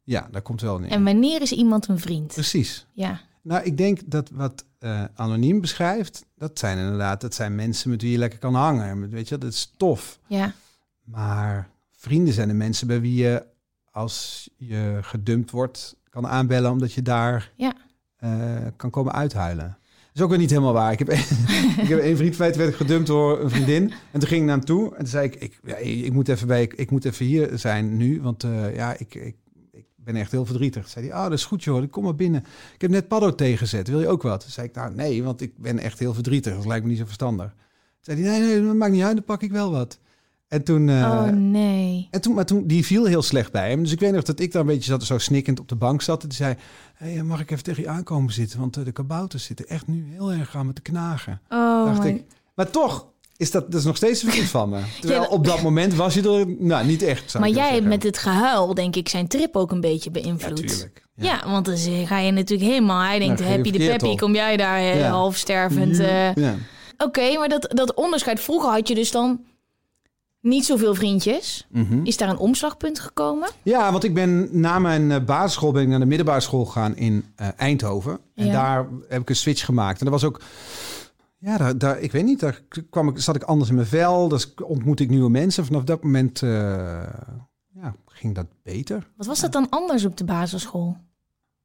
Ja, 0.03 0.28
daar 0.30 0.43
komt 0.43 0.61
wel 0.61 0.78
neer. 0.78 0.91
En 0.91 1.05
wanneer 1.05 1.43
is 1.43 1.53
iemand 1.53 1.89
een 1.89 1.99
vriend? 1.99 2.32
Precies. 2.32 2.86
Ja. 2.93 3.20
Nou, 3.43 3.64
ik 3.64 3.76
denk 3.76 4.01
dat 4.07 4.30
wat 4.30 4.64
eh, 4.78 5.05
anoniem 5.14 5.61
beschrijft, 5.61 6.24
dat 6.36 6.59
zijn 6.59 6.78
inderdaad, 6.78 7.20
dat 7.20 7.34
zijn 7.34 7.55
mensen 7.55 7.91
met 7.91 8.03
wie 8.03 8.11
je 8.11 8.18
lekker 8.18 8.39
kan 8.39 8.55
hangen. 8.55 9.11
Weet 9.11 9.28
je, 9.28 9.39
dat 9.39 9.53
is 9.53 9.72
tof. 9.76 10.18
Ja. 10.26 10.53
Maar 11.05 11.70
vrienden 11.91 12.34
zijn 12.34 12.49
de 12.49 12.55
mensen 12.55 12.86
bij 12.86 13.01
wie 13.01 13.14
je, 13.14 13.45
als 13.91 14.49
je 14.57 14.99
gedumpt 15.03 15.51
wordt, 15.51 15.97
kan 16.11 16.26
aanbellen 16.26 16.70
omdat 16.70 16.93
je 16.93 17.03
daar 17.03 17.53
Ja. 17.57 17.72
eh, 18.16 18.57
kan 18.76 18.91
komen 18.91 19.12
uithuilen. 19.12 19.78
Is 20.18 20.24
ook 20.24 20.30
weer 20.30 20.38
niet 20.38 20.50
helemaal 20.50 20.72
waar. 20.72 20.92
Ik 20.92 20.98
heb, 20.98 21.10
ik 21.82 21.88
heb 21.88 22.02
een 22.02 22.16
vriend 22.16 22.36
toen 22.36 22.52
werd 22.52 22.68
ik 22.68 22.74
gedumpt 22.74 23.06
door 23.06 23.40
een 23.40 23.50
vriendin. 23.50 23.92
En 24.10 24.20
toen 24.20 24.28
ging 24.28 24.40
ik 24.40 24.46
naar 24.46 24.56
hem 24.56 24.64
toe 24.64 24.90
en 24.90 24.98
toen 24.98 25.06
zei 25.06 25.26
ik, 25.26 25.34
ik, 25.34 25.60
ja, 25.64 25.76
ik, 25.76 26.12
moet, 26.12 26.28
even 26.28 26.46
bij, 26.46 26.72
ik 26.76 26.90
moet 26.90 27.04
even 27.04 27.26
hier 27.26 27.50
zijn 27.58 27.96
nu, 27.96 28.20
want 28.22 28.44
eh, 28.44 28.74
ja, 28.74 28.92
ik, 28.98 29.14
ik, 29.14 29.36
ik 29.70 29.84
ben 29.96 30.16
echt 30.16 30.30
heel 30.30 30.44
verdrietig. 30.44 30.82
Toen 30.82 30.90
zei 30.90 31.06
hij, 31.06 31.14
ah, 31.14 31.22
dat 31.22 31.32
is 31.32 31.44
goed 31.44 31.64
joh, 31.64 31.90
kom 31.90 32.04
maar 32.04 32.14
binnen. 32.14 32.44
Ik 32.74 32.80
heb 32.80 32.90
net 32.90 33.08
Paddo 33.08 33.34
tegenzet, 33.34 33.88
wil 33.88 34.00
je 34.00 34.08
ook 34.08 34.22
wat? 34.22 34.40
Toen 34.40 34.50
zei 34.50 34.66
ik, 34.66 34.74
nou 34.74 34.94
nee, 34.94 35.22
want 35.22 35.40
ik 35.40 35.58
ben 35.58 35.78
echt 35.78 35.98
heel 35.98 36.14
verdrietig. 36.14 36.54
Dat 36.54 36.66
lijkt 36.66 36.84
me 36.84 36.90
niet 36.90 36.98
zo 36.98 37.04
verstandig. 37.04 37.50
Toen 37.50 37.56
zei 38.00 38.22
hij, 38.22 38.38
nee, 38.38 38.48
nee, 38.48 38.66
dat 38.66 38.76
maakt 38.76 38.92
niet 38.92 39.02
uit, 39.02 39.16
dan 39.16 39.24
pak 39.24 39.42
ik 39.42 39.50
wel 39.50 39.70
wat. 39.70 39.98
En 40.49 40.64
toen... 40.64 40.88
eh, 40.88 40.94
oh 40.96 41.24
nee. 41.32 42.09
en 42.11 42.20
toen, 42.20 42.34
maar 42.34 42.46
toen, 42.46 42.66
die 42.66 42.84
viel 42.84 43.05
heel 43.05 43.22
slecht 43.22 43.53
bij 43.53 43.68
hem. 43.70 43.82
Dus 43.82 43.92
ik 43.92 44.01
weet 44.01 44.12
nog 44.12 44.22
dat 44.22 44.40
ik 44.40 44.53
daar 44.53 44.61
een 44.61 44.66
beetje 44.68 44.90
zat, 44.90 45.03
zo 45.05 45.18
snikkend 45.18 45.61
op 45.61 45.68
de 45.68 45.74
bank 45.76 46.03
zat. 46.03 46.22
En 46.22 46.28
die 46.28 46.36
zei, 46.36 46.55
hey, 46.94 47.22
mag 47.22 47.40
ik 47.40 47.51
even 47.51 47.64
tegen 47.64 47.82
je 47.82 47.88
aankomen 47.88 48.32
zitten? 48.32 48.59
Want 48.61 48.76
eh, 48.76 48.84
de 48.84 48.92
kabouters 48.92 49.44
zitten 49.44 49.68
echt 49.68 49.86
nu 49.86 50.07
heel 50.12 50.32
erg 50.32 50.57
aan 50.57 50.66
me 50.66 50.72
te 50.72 50.82
knagen. 50.82 51.40
Oh 51.49 51.84
dacht 51.84 52.03
my- 52.03 52.09
ik. 52.09 52.24
Maar 52.55 52.70
toch, 52.70 53.07
is 53.36 53.51
dat, 53.51 53.70
dat 53.70 53.80
is 53.80 53.86
nog 53.86 53.96
steeds 53.96 54.22
een 54.22 54.30
vriend 54.30 54.49
van 54.49 54.68
me. 54.68 54.80
Terwijl 55.01 55.20
Ja, 55.22 55.28
op 55.28 55.44
dat 55.44 55.62
moment 55.62 55.94
was 55.94 56.14
je 56.14 56.22
er, 56.38 56.46
nou, 56.59 56.86
niet 56.86 57.03
echt. 57.03 57.38
Maar 57.38 57.49
jij 57.49 57.72
hebt 57.72 57.86
met 57.86 58.03
het 58.03 58.18
gehuil, 58.18 58.74
denk 58.74 58.96
ik, 58.96 59.09
zijn 59.09 59.28
trip 59.28 59.57
ook 59.57 59.70
een 59.70 59.80
beetje 59.80 60.11
Ja, 60.12 60.20
beïnvloed. 60.20 60.57
tuurlijk. 60.68 61.07
Ja, 61.14 61.42
want 61.46 61.66
dan 61.66 62.07
ga 62.07 62.18
je 62.18 62.32
natuurlijk 62.32 62.70
helemaal... 62.70 63.03
Hij 63.03 63.18
denkt, 63.18 63.40
happy 63.44 63.70
de 63.70 63.78
peppy, 63.78 64.07
op. 64.07 64.18
kom 64.18 64.34
jij 64.34 64.57
daar 64.57 64.80
eh, 64.80 65.11
half 65.11 65.36
stervend. 65.36 65.99
eh. 65.99 66.34
Ja. 66.34 66.55
Oké, 66.99 67.38
maar 67.38 67.49
dat, 67.49 67.72
dat 67.74 67.94
onderscheid... 67.94 68.40
Vroeger 68.40 68.70
had 68.70 68.88
je 68.88 68.94
dus 68.94 69.11
dan 69.11 69.40
niet 70.49 70.64
zoveel 70.64 70.94
vriendjes. 70.94 71.66
Mhm. 71.70 72.05
Is 72.05 72.16
daar 72.16 72.28
een 72.28 72.36
omslagpunt 72.38 72.99
gekomen? 72.99 73.51
Ja, 73.62 73.90
want 73.92 74.05
ik 74.05 74.14
ben 74.14 74.61
na 74.61 74.78
mijn 74.78 75.11
eh, 75.11 75.24
basisschool 75.24 75.72
ben 75.72 75.82
ik 75.82 75.88
naar 75.88 75.99
de 75.99 76.07
middelbare 76.07 76.40
school 76.40 76.64
gegaan 76.64 76.96
in 76.96 77.24
eh, 77.36 77.49
Eindhoven. 77.57 78.18
En 78.34 78.46
Ja. 78.46 78.53
daar 78.53 78.86
heb 79.09 79.20
ik 79.20 79.28
een 79.28 79.36
switch 79.36 79.64
gemaakt. 79.64 79.99
En 79.99 80.05
dat 80.11 80.20
was 80.20 80.24
ook, 80.30 80.40
Ja, 81.38 81.57
daar, 81.57 81.78
daar, 81.78 81.99
ik 82.01 82.12
weet 82.12 82.24
niet. 82.24 82.40
Daar 82.40 82.61
kwam 82.90 83.09
ik, 83.09 83.18
zat 83.18 83.36
ik 83.36 83.42
anders 83.42 83.68
in 83.70 83.76
mijn 83.76 83.86
vel. 83.86 84.28
Dus 84.28 84.55
ontmoette 84.55 85.03
ik 85.03 85.11
nieuwe 85.11 85.30
mensen. 85.30 85.64
Vanaf 85.66 85.84
dat 85.84 86.03
moment 86.03 86.42
eh, 86.42 86.49
ja, 87.74 87.94
ging 88.07 88.34
dat 88.34 88.46
beter. 88.62 89.09
Wat 89.16 89.26
was 89.26 89.40
dat 89.40 89.53
dan 89.53 89.68
anders 89.68 90.05
op 90.05 90.16
de 90.16 90.24
basisschool? 90.24 90.96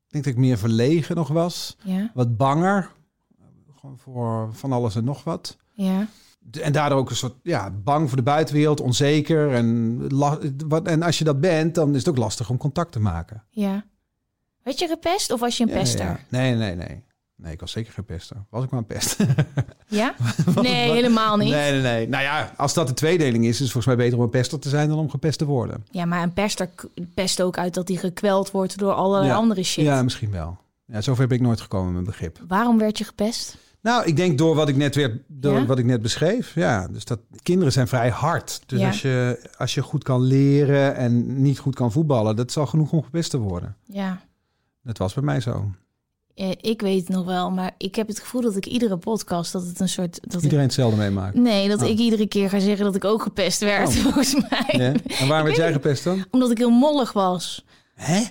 Ik 0.08 0.12
denk 0.12 0.24
dat 0.24 0.34
ik 0.34 0.40
meer 0.40 0.58
verlegen 0.58 1.16
nog 1.16 1.28
was. 1.28 1.78
Ja, 1.84 2.12
Wat 2.14 2.38
banger. 2.38 2.90
Gewoon 3.80 3.98
voor 3.98 4.50
van 4.52 4.72
alles 4.72 4.96
en 4.96 5.04
nog 5.04 5.24
wat. 5.24 5.58
ja. 5.72 6.08
En 6.62 6.72
daardoor 6.72 6.98
ook 7.00 7.10
een 7.10 7.16
soort 7.16 7.36
ja, 7.44 7.72
bang 7.72 8.08
voor 8.08 8.18
de 8.18 8.24
buitenwereld, 8.24 8.80
onzeker. 8.82 9.52
En, 9.54 9.98
wat, 10.68 10.88
en 10.88 11.02
als 11.02 11.18
je 11.18 11.24
dat 11.24 11.40
bent, 11.42 11.76
dan 11.76 11.90
is 11.92 11.98
het 11.98 12.10
ook 12.10 12.18
lastig 12.18 12.50
om 12.50 12.58
contact 12.58 12.92
te 12.92 13.00
maken. 13.00 13.44
ja. 13.50 13.84
Werd 14.64 14.80
je 14.80 14.88
gepest 14.88 15.32
of 15.32 15.40
was 15.40 15.58
je 15.58 15.64
een 15.64 15.70
Ja, 15.70 15.76
pester? 15.80 16.06
ja. 16.06 16.20
Nee, 16.30 16.56
nee, 16.56 16.76
nee. 16.76 17.04
Nee, 17.36 17.54
ik 17.54 17.60
was 17.60 17.72
zeker 17.72 17.94
geen 17.94 18.06
pester. 18.06 18.38
Was 18.50 18.64
ik 18.64 18.70
maar 18.70 18.80
een 18.80 18.86
pest. 18.86 19.18
Ja? 19.88 20.16
Nee, 20.62 20.92
helemaal 20.92 21.38
niet. 21.38 21.50
Nee, 21.50 21.72
nee, 21.72 21.82
nee. 21.82 22.08
Nou 22.08 22.24
ja, 22.24 22.54
als 22.58 22.74
dat 22.74 22.88
de 22.88 22.94
tweedeling 22.94 23.44
is, 23.44 23.50
is 23.50 23.60
het 23.60 23.72
volgens 23.72 23.86
mij 23.96 24.04
beter 24.04 24.18
om 24.18 24.24
een 24.24 24.30
pester 24.30 24.60
te 24.60 24.70
zijn 24.70 24.90
dan 24.90 24.98
om 24.98 25.10
gepest 25.10 25.38
te 25.38 25.46
worden. 25.46 25.86
Ja, 25.92 26.06
maar 26.06 26.24
een 26.24 26.34
pester 26.34 26.70
pest 27.14 27.42
ook 27.42 27.58
uit 27.58 27.74
dat 27.74 27.88
hij 27.88 27.98
gekweld 27.98 28.52
wordt 28.52 28.78
door 28.78 28.94
allerlei 28.94 29.30
Ja. 29.30 29.36
andere 29.36 29.64
shit. 29.64 29.86
Ja, 29.86 30.04
misschien 30.04 30.32
wel. 30.32 30.58
Ja, 30.86 31.02
zover 31.02 31.28
ben 31.28 31.38
ik 31.38 31.44
nooit 31.44 31.62
gekomen 31.62 31.94
met 31.94 32.04
begrip. 32.04 32.40
Waarom 32.48 32.78
werd 32.78 32.98
je 32.98 33.04
gepest? 33.04 33.58
Nou, 33.84 34.06
ik 34.06 34.16
denk 34.16 34.38
door 34.38 34.56
wat 34.56 34.70
ik 34.70 34.76
net 34.76 34.96
weer, 34.96 35.22
door 35.28 35.60
Ja? 35.60 35.66
wat 35.66 35.80
ik 35.80 35.86
net 35.86 36.02
beschreef. 36.02 36.56
Ja, 36.56 36.88
dus 36.88 37.06
dat 37.06 37.20
kinderen 37.42 37.74
zijn 37.74 37.88
vrij 37.88 38.10
hard. 38.10 38.62
Dus 38.66 38.80
Ja. 38.80 38.88
als, 38.88 39.02
je, 39.02 39.40
als 39.58 39.74
je 39.74 39.82
goed 39.82 40.04
kan 40.04 40.22
leren 40.22 40.96
en 40.96 41.42
niet 41.42 41.60
goed 41.60 41.76
kan 41.76 41.92
voetballen, 41.92 42.36
dat 42.36 42.52
zal 42.52 42.66
genoeg 42.66 42.92
om 42.92 43.04
gepest 43.04 43.30
te 43.30 43.38
worden. 43.38 43.76
Ja, 43.86 44.22
Dat 44.84 44.98
was 44.98 45.14
bij 45.14 45.24
mij 45.24 45.40
zo. 45.42 45.72
eh, 46.36 46.50
ik 46.62 46.82
weet 46.82 47.00
het 47.00 47.10
nog 47.16 47.26
wel, 47.26 47.52
maar 47.52 47.72
ik 47.78 47.96
heb 47.96 48.08
het 48.08 48.20
gevoel 48.20 48.42
dat 48.42 48.56
ik 48.56 48.66
iedere 48.66 48.98
podcast 48.98 49.52
dat 49.52 49.66
het 49.66 49.80
een 49.80 49.90
soort 49.90 50.20
dat 50.22 50.34
ik, 50.34 50.42
Iedereen 50.44 50.66
hetzelfde 50.66 50.98
meemaakt. 50.98 51.36
nee, 51.36 51.68
dat 51.68 51.82
Oh. 51.82 51.88
ik 51.90 51.98
iedere 51.98 52.28
keer 52.28 52.50
ga 52.50 52.60
zeggen 52.60 52.86
dat 52.86 52.96
ik 52.96 53.04
ook 53.06 53.22
gepest 53.22 53.60
werd, 53.60 53.88
Oh. 53.88 53.94
volgens 54.04 54.34
mij. 54.50 54.66
Ja? 54.68 54.94
En 55.20 55.28
waarom 55.28 55.46
werd 55.46 55.56
jij 55.58 55.72
gepest 55.72 56.04
dan? 56.04 56.26
Omdat 56.32 56.52
ik 56.52 56.58
heel 56.58 56.70
mollig 56.72 57.14
was. 57.14 57.66
Hè? 57.96 58.22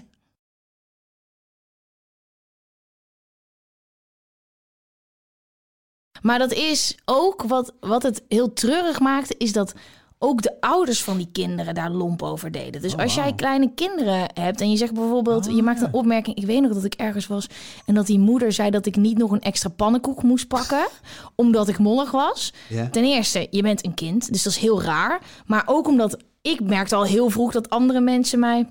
Maar 6.23 6.39
dat 6.39 6.53
is 6.53 6.97
ook 7.05 7.43
wat, 7.43 7.73
wat 7.81 8.03
het 8.03 8.23
heel 8.29 8.53
treurig 8.53 9.01
maakte, 9.01 9.35
is 9.39 9.53
dat 9.53 9.73
ook 10.19 10.43
de 10.43 10.61
ouders 10.61 11.03
van 11.03 11.17
die 11.17 11.29
kinderen 11.33 11.75
daar 11.75 11.91
lomp 11.91 12.23
over 12.23 12.51
deden. 12.51 12.83
Dus 12.83 12.93
Oh, 12.95 12.99
als 13.01 13.15
jij 13.15 13.33
kleine 13.35 13.71
kinderen 13.75 14.27
hebt 14.35 14.61
en 14.61 14.71
je 14.71 14.77
zegt 14.77 14.95
bijvoorbeeld, 14.95 15.49
Oh, 15.49 15.55
je 15.55 15.63
maakt 15.63 15.81
een 15.81 15.93
opmerking, 15.93 16.37
ik 16.37 16.45
weet 16.47 16.61
nog 16.61 16.73
dat 16.73 16.85
ik 16.85 16.95
ergens 16.95 17.27
was 17.27 17.47
en 17.87 17.95
dat 17.95 18.07
die 18.07 18.19
moeder 18.19 18.53
zei 18.53 18.71
dat 18.71 18.87
ik 18.87 18.97
niet 18.97 19.19
nog 19.19 19.31
een 19.31 19.41
extra 19.41 19.69
pannenkoek 19.71 20.23
moest 20.23 20.49
pakken, 20.49 20.87
omdat 21.35 21.69
ik 21.69 21.79
mollig 21.79 22.11
was. 22.11 22.53
Ten 22.91 23.05
eerste, 23.05 23.47
je 23.51 23.63
bent 23.63 23.85
een 23.85 23.95
kind, 23.95 24.33
dus 24.33 24.43
dat 24.43 24.53
is 24.53 24.59
heel 24.59 24.83
raar. 24.83 25.21
Maar 25.47 25.63
ook 25.67 25.87
omdat 25.87 26.17
ik 26.43 26.61
merkte 26.61 26.95
al 26.95 27.05
heel 27.05 27.31
vroeg 27.31 27.53
dat 27.53 27.71
andere 27.71 28.01
mensen 28.01 28.39
mij 28.39 28.67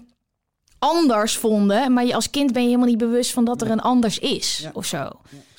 anders 0.79 1.37
vonden. 1.37 1.93
Maar 1.93 2.05
je 2.05 2.15
als 2.15 2.29
kind 2.29 2.51
ben 2.53 2.61
je 2.61 2.67
helemaal 2.67 2.89
niet 2.89 2.97
bewust 2.97 3.31
van 3.31 3.45
dat 3.45 3.61
er 3.61 3.71
een 3.71 3.81
anders 3.81 4.19
is 4.19 4.57
Ja. 4.63 4.69
of 4.73 4.85
zo. 4.85 5.09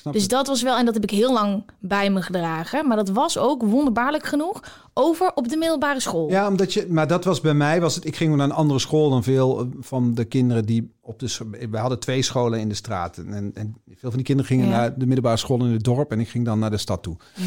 Snap 0.03 0.13
Dus 0.13 0.21
het. 0.21 0.31
dat 0.31 0.47
was 0.47 0.61
wel, 0.61 0.77
en 0.77 0.85
dat 0.85 0.93
heb 0.93 1.03
ik 1.03 1.09
heel 1.09 1.33
lang 1.33 1.63
bij 1.79 2.09
me 2.09 2.21
gedragen. 2.21 2.87
Maar 2.87 2.97
dat 2.97 3.09
was 3.09 3.37
ook 3.37 3.63
wonderbaarlijk 3.63 4.25
genoeg 4.25 4.61
over 4.93 5.31
op 5.35 5.47
de 5.47 5.57
middelbare 5.57 5.99
school. 5.99 6.29
Ja, 6.29 6.47
omdat 6.47 6.73
je, 6.73 6.85
maar 6.89 7.07
dat 7.07 7.23
was 7.23 7.41
bij 7.41 7.53
mij, 7.53 7.81
was 7.81 7.95
het, 7.95 8.05
ik 8.05 8.15
ging 8.15 8.35
naar 8.35 8.45
een 8.45 8.51
andere 8.53 8.79
school 8.79 9.09
dan 9.09 9.23
veel 9.23 9.59
eh, 9.59 9.65
van 9.79 10.13
de 10.13 10.25
kinderen 10.25 10.65
die 10.65 10.91
op 11.01 11.19
de, 11.19 11.37
we 11.71 11.77
hadden 11.77 11.99
twee 11.99 12.21
scholen 12.21 12.59
in 12.59 12.69
de 12.69 12.75
straat. 12.75 13.17
En, 13.17 13.51
en 13.53 13.75
veel 13.87 14.09
van 14.09 14.15
die 14.15 14.23
kinderen 14.23 14.51
gingen 14.51 14.67
Ja. 14.69 14.71
naar 14.77 14.97
de 14.97 15.05
middelbare 15.05 15.37
school 15.37 15.59
in 15.65 15.71
het 15.71 15.83
dorp 15.83 16.11
en 16.11 16.19
ik 16.19 16.29
ging 16.29 16.45
dan 16.45 16.59
naar 16.59 16.69
de 16.69 16.77
stad 16.77 17.03
toe. 17.03 17.17
Ja. 17.35 17.43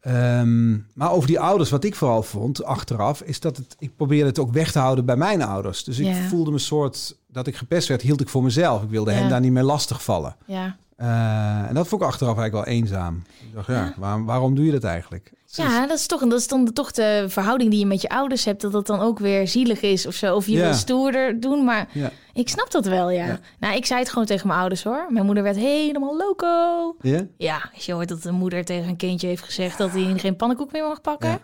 Ehm, 0.00 0.72
maar 0.94 1.10
over 1.12 1.26
die 1.28 1.40
ouders, 1.40 1.70
wat 1.70 1.84
ik 1.84 1.94
vooral 1.94 2.22
vond 2.22 2.64
achteraf, 2.64 3.22
is 3.22 3.40
dat 3.40 3.56
het, 3.56 3.76
ik 3.78 3.96
probeerde 3.96 4.26
het 4.28 4.38
ook 4.38 4.52
weg 4.52 4.72
te 4.72 4.78
houden 4.78 5.04
bij 5.04 5.16
mijn 5.16 5.42
ouders. 5.42 5.84
Dus 5.84 5.98
ik 5.98 6.06
Ja. 6.06 6.28
voelde 6.28 6.50
me 6.50 6.58
soort, 6.58 7.16
dat 7.26 7.46
ik 7.46 7.56
gepest 7.56 7.88
werd, 7.88 8.02
hield 8.02 8.20
ik 8.20 8.28
voor 8.28 8.42
mezelf. 8.42 8.82
Ik 8.82 8.90
wilde 8.90 9.12
hen 9.12 9.28
daar 9.28 9.40
niet 9.40 9.52
meer 9.52 9.62
lastig 9.62 10.02
vallen. 10.04 10.36
Ja. 10.46 10.76
Eh, 11.02 11.68
en 11.68 11.74
dat 11.74 11.88
vond 11.88 12.02
ik 12.02 12.08
achteraf 12.08 12.38
eigenlijk 12.38 12.66
wel 12.66 12.74
eenzaam. 12.76 13.22
Ik 13.40 13.54
dacht, 13.54 13.66
ja, 13.66 13.74
Ja. 13.74 13.94
waarom, 13.96 14.24
waarom 14.24 14.54
doe 14.54 14.64
je 14.64 14.72
dat 14.72 14.84
eigenlijk? 14.84 15.32
ja, 15.46 15.86
dat 15.86 15.98
is, 15.98 16.06
toch, 16.06 16.20
dat 16.20 16.38
is 16.40 16.48
dan 16.48 16.72
toch 16.72 16.92
de 16.92 17.24
verhouding 17.28 17.70
die 17.70 17.78
je 17.78 17.86
met 17.86 18.02
je 18.02 18.08
ouders 18.08 18.44
hebt. 18.44 18.60
Dat 18.60 18.72
dat 18.72 18.86
dan 18.86 19.00
ook 19.00 19.18
weer 19.18 19.48
zielig 19.48 19.80
is 19.80 20.06
of 20.06 20.14
zo. 20.14 20.34
Of 20.34 20.46
je 20.46 20.52
Ja. 20.52 20.64
wil 20.64 20.74
stoerder 20.74 21.40
doen. 21.40 21.64
Maar 21.64 21.88
Ja. 21.92 22.10
ik 22.32 22.48
snap 22.48 22.70
dat 22.70 22.86
wel, 22.86 23.10
ja. 23.10 23.38
Nou, 23.58 23.76
ik 23.76 23.86
zei 23.86 24.00
het 24.00 24.08
gewoon 24.08 24.26
tegen 24.26 24.46
mijn 24.46 24.58
ouders 24.58 24.82
hoor. 24.82 25.06
Mijn 25.08 25.24
moeder 25.24 25.42
werd 25.42 25.56
helemaal 25.56 26.16
loco. 26.16 26.96
Ja? 27.00 27.26
Ja, 27.36 27.70
als 27.74 27.86
je 27.86 27.92
hoort 27.92 28.08
dat 28.08 28.24
een 28.24 28.34
moeder 28.34 28.64
tegen 28.64 28.88
een 28.88 28.96
kindje 28.96 29.26
heeft 29.26 29.42
gezegd 29.44 29.78
dat 29.78 29.90
hij 29.90 30.18
geen 30.18 30.36
pannenkoek 30.36 30.72
meer 30.72 30.88
mag 30.88 31.00
pakken. 31.00 31.28
Ja. 31.30 31.40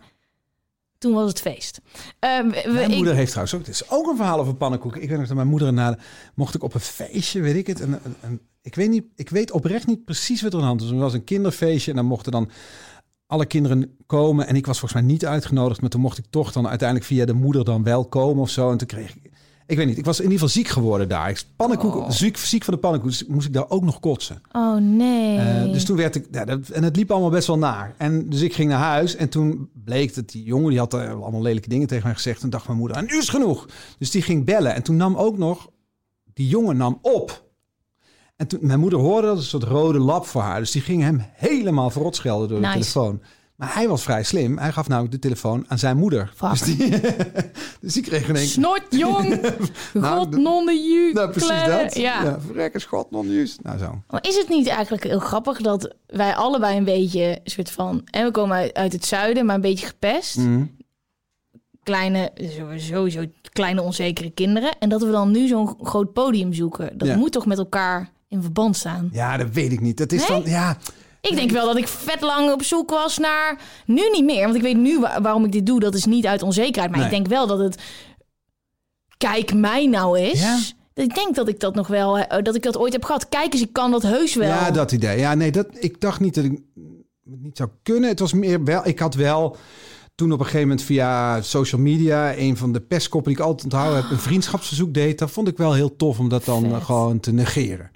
Toen 0.99 1.13
was 1.13 1.29
het 1.29 1.41
feest. 1.41 1.81
Eh, 2.19 2.39
we- 2.39 2.63
Mijn 2.73 2.91
ik- 2.91 2.97
moeder 2.97 3.15
heeft 3.15 3.29
trouwens 3.31 3.55
ook, 3.55 3.67
het 3.67 3.75
is 3.75 3.91
ook 3.91 4.07
een 4.07 4.17
verhaal 4.17 4.39
over 4.41 4.55
pannenkoeken. 4.55 5.03
Ik 5.03 5.09
weet 5.09 5.19
nog 5.19 5.27
dat 5.27 5.37
mijn 5.37 5.49
moeder 5.49 5.73
na, 5.73 5.99
mocht 6.35 6.55
ik 6.55 6.63
op 6.63 6.75
een 6.75 6.81
feestje, 6.81 7.41
weet 7.41 7.57
ik 7.57 7.67
het. 7.67 7.81
En, 7.81 8.01
en, 8.05 8.17
en 8.21 8.41
ik 8.69 8.75
weet 8.75 8.91
niet, 8.91 9.05
ik 9.17 9.29
weet 9.31 9.51
oprecht 9.51 9.87
niet 9.87 10.05
precies 10.05 10.43
wat 10.43 10.53
er 10.53 10.59
aan 10.59 10.63
de 10.65 10.69
hand 10.69 10.81
was. 10.83 10.91
Er 10.91 10.97
was 10.97 11.13
een 11.15 11.25
kinderfeestje 11.25 11.91
en 11.91 11.97
dan 11.97 12.07
mochten 12.07 12.33
dan 12.33 12.51
alle 13.27 13.47
kinderen 13.47 13.97
komen. 14.07 14.47
En 14.47 14.57
ik 14.57 14.67
was 14.67 14.79
volgens 14.79 15.01
mij 15.01 15.11
niet 15.11 15.27
uitgenodigd, 15.27 15.81
maar 15.81 15.91
toen 15.91 16.01
mocht 16.01 16.19
ik 16.19 16.25
toch 16.31 16.53
dan 16.53 16.69
uiteindelijk 16.69 17.09
via 17.09 17.25
de 17.25 17.33
moeder 17.33 17.65
dan 17.65 17.83
wel 17.83 18.05
komen 18.05 18.43
of 18.43 18.51
zo. 18.51 18.71
En 18.71 18.77
toen 18.79 18.87
kreeg 18.87 19.17
ik, 19.17 19.31
ik 19.67 19.77
weet 19.77 19.87
niet, 19.87 19.99
ik 19.99 20.05
was 20.05 20.17
in 20.19 20.23
ieder 20.31 20.39
geval 20.39 20.55
ziek 20.55 20.69
geworden 20.69 21.09
daar. 21.09 21.31
Ik 21.31 21.45
pannenkoeken, 21.57 22.01
Oh. 22.01 22.11
ziek, 22.11 22.37
ziek 22.37 22.65
van 22.65 22.75
de 22.75 22.81
pannenkoek, 22.81 23.11
dus 23.11 23.27
moest 23.27 23.47
ik 23.47 23.53
daar 23.53 23.71
ook 23.71 23.83
nog 23.83 24.01
kotsen. 24.01 24.41
Oh 24.53 24.77
nee. 24.77 25.39
Eh, 25.39 25.73
dus 25.73 25.85
toen 25.85 25.97
werd 25.97 26.15
ik, 26.15 26.27
ja, 26.31 26.45
dat, 26.45 26.69
en 26.69 26.83
het 26.83 26.97
liep 26.97 27.11
allemaal 27.11 27.31
best 27.31 27.47
wel 27.47 27.59
naar. 27.59 27.95
En 27.99 28.29
dus 28.29 28.41
ik 28.41 28.55
ging 28.55 28.69
naar 28.71 28.79
huis 28.79 29.17
en 29.17 29.29
toen 29.29 29.71
bleek 29.85 30.15
dat 30.15 30.29
die 30.31 30.43
jongen, 30.45 30.71
die 30.71 30.79
had 30.79 30.93
er 30.93 31.11
allemaal 31.23 31.43
lelijke 31.43 31.69
dingen 31.69 31.87
tegen 31.87 32.05
mij 32.05 32.15
gezegd. 32.15 32.43
En 32.43 32.51
dacht 32.51 32.67
mijn 32.67 32.79
moeder, 32.79 32.97
en 32.97 33.05
nu 33.05 33.19
is 33.19 33.29
genoeg. 33.29 33.69
Dus 33.99 34.11
die 34.11 34.23
ging 34.23 34.45
bellen. 34.45 34.75
En 34.75 34.83
toen 34.83 34.97
nam 34.97 35.17
ook 35.17 35.39
nog, 35.39 35.69
die 36.35 36.49
jongen 36.49 36.77
nam 36.77 36.99
op. 37.03 37.47
En 38.39 38.47
toen, 38.47 38.59
mijn 38.63 38.81
moeder 38.81 38.99
hoorde 38.99 39.27
dat, 39.27 39.37
een 39.37 39.43
soort 39.43 39.63
rode 39.63 39.99
lap 39.99 40.27
voor 40.27 40.43
haar. 40.43 40.59
Dus 40.59 40.71
die 40.71 40.83
ging 40.83 41.03
hem 41.03 41.25
helemaal 41.33 41.91
verrot 41.91 42.17
schelden 42.17 42.49
door 42.49 42.61
de 42.61 42.71
telefoon. 42.73 43.23
Maar 43.57 43.75
hij 43.75 43.89
was 43.89 44.03
vrij 44.03 44.23
slim. 44.23 44.59
Hij 44.59 44.73
gaf 44.73 44.89
namelijk 44.89 45.13
de 45.13 45.19
telefoon 45.19 45.65
aan 45.69 45.79
zijn 45.79 45.97
moeder. 45.97 46.33
Fuck. 46.35 46.51
Dus 46.51 46.61
die, 46.61 46.91
dus 47.81 47.93
die 47.93 48.03
kreeg 48.03 48.29
in 48.29 48.37
één 48.37 48.47
Snotjong. 48.47 49.41
Nou, 49.95 50.19
God 50.19 50.37
non. 50.37 50.65
Nou, 51.13 51.31
precies 51.31 51.65
dat. 51.67 51.95
Ja. 51.95 52.39
ja 52.55 52.71
schot, 52.75 53.11
non. 53.11 53.27
Nou 53.63 53.79
zo. 53.79 54.03
Maar 54.11 54.27
is 54.27 54.37
het 54.37 54.49
niet 54.49 54.67
eigenlijk 54.67 55.05
heel 55.05 55.19
grappig 55.19 55.61
dat 55.61 55.95
wij 56.07 56.35
allebei 56.35 56.77
een 56.77 56.85
beetje 56.85 57.23
een 57.23 57.51
soort 57.51 57.71
van... 57.71 58.03
En 58.11 58.25
we 58.25 58.31
komen 58.31 58.57
uit, 58.57 58.75
uit 58.75 58.93
het 58.93 59.05
zuiden, 59.05 59.47
maar 59.47 59.55
een 59.55 59.61
beetje 59.61 59.87
gepest. 59.87 60.37
Mhm. 60.37 60.65
Kleine, 61.83 62.31
sowieso 62.77 63.25
kleine 63.53 63.83
onzekere 63.83 64.31
kinderen. 64.31 64.79
En 64.79 64.89
dat 64.89 65.03
we 65.03 65.11
dan 65.11 65.31
nu 65.31 65.47
zo'n 65.47 65.77
groot 65.83 66.13
podium 66.13 66.53
zoeken. 66.53 66.99
Dat 66.99 67.09
Ja. 67.09 67.17
moet 67.17 67.33
toch 67.33 67.47
met 67.47 67.59
elkaar 67.59 68.17
in 68.29 68.43
verband 68.43 68.77
staan? 68.77 69.09
Ja, 69.13 69.37
dat 69.37 69.49
weet 69.53 69.73
ik 69.73 69.81
niet. 69.81 69.97
Dat 69.97 70.13
is 70.13 70.29
Nee? 70.29 70.43
dan, 70.43 70.51
ja... 70.51 70.77
Ik 71.21 71.35
denk 71.35 71.51
wel 71.51 71.67
dat 71.67 71.77
ik 71.77 71.89
vet 71.89 72.21
lang 72.21 72.53
op 72.53 72.63
zoek 72.63 72.91
was 72.91 73.19
naar... 73.19 73.61
Nu 73.87 74.11
niet 74.13 74.25
meer, 74.25 74.43
want 74.45 74.55
ik 74.55 74.63
weet 74.63 74.77
nu 74.77 74.99
wa- 75.01 75.21
waarom 75.21 75.45
ik 75.45 75.53
dit 75.53 75.67
doe. 75.67 75.81
Dat 75.81 75.95
is 75.95 76.05
niet 76.05 76.27
uit 76.27 76.43
onzekerheid. 76.43 76.91
Maar 76.91 77.01
Nee. 77.01 77.09
ik 77.09 77.15
denk 77.15 77.27
wel 77.27 77.47
dat 77.47 77.59
het... 77.59 77.83
Kijk 79.17 79.55
mij 79.55 79.87
nou 79.87 80.19
eens. 80.19 80.41
Ja. 80.41 80.59
Ik 80.95 81.15
denk 81.15 81.35
dat 81.35 81.49
ik 81.49 81.61
dat 81.61 81.75
nog 81.75 81.87
wel... 81.87 82.19
eh, 82.19 82.43
Dat 82.43 82.55
ik 82.55 82.63
dat 82.63 82.77
ooit 82.77 82.93
heb 82.93 83.05
gehad. 83.05 83.29
Kijk 83.29 83.53
eens, 83.53 83.63
ik 83.63 83.73
kan 83.73 83.91
dat 83.91 84.03
heus 84.03 84.35
wel. 84.35 84.49
Ja, 84.49 84.71
dat 84.71 84.93
idee. 84.93 85.19
Ja, 85.19 85.35
nee, 85.35 85.51
dat, 85.53 85.67
ik 85.73 86.01
dacht 86.01 86.21
niet 86.21 86.35
dat 86.35 86.45
ik 86.45 86.51
het 87.31 87.43
niet 87.43 87.57
zou 87.57 87.69
kunnen. 87.83 88.09
Het 88.09 88.19
was 88.21 88.33
meer 88.33 88.65
wel, 88.65 88.87
ik 88.87 88.99
had 88.99 89.15
wel 89.15 89.57
toen 90.15 90.33
op 90.33 90.39
een 90.39 90.45
gegeven 90.45 90.69
moment 90.69 90.87
via 90.87 91.41
social 91.43 91.81
media 91.81 92.37
een 92.37 92.57
van 92.57 92.73
de 92.73 92.81
pestkoppen 92.81 93.33
die 93.33 93.41
ik 93.41 93.47
altijd 93.47 93.65
onthouden 93.65 94.03
heb, 94.03 94.11
een 94.11 94.19
vriendschapsverzoek 94.19 94.95
deed. 94.95 95.19
Dat 95.19 95.31
vond 95.31 95.49
ik 95.49 95.57
wel 95.57 95.73
heel 95.73 95.97
tof 95.97 96.19
om 96.19 96.29
dat 96.29 96.45
dan 96.45 96.71
Vet. 96.71 96.83
gewoon 96.83 97.21
te 97.21 97.33
negeren. 97.33 97.91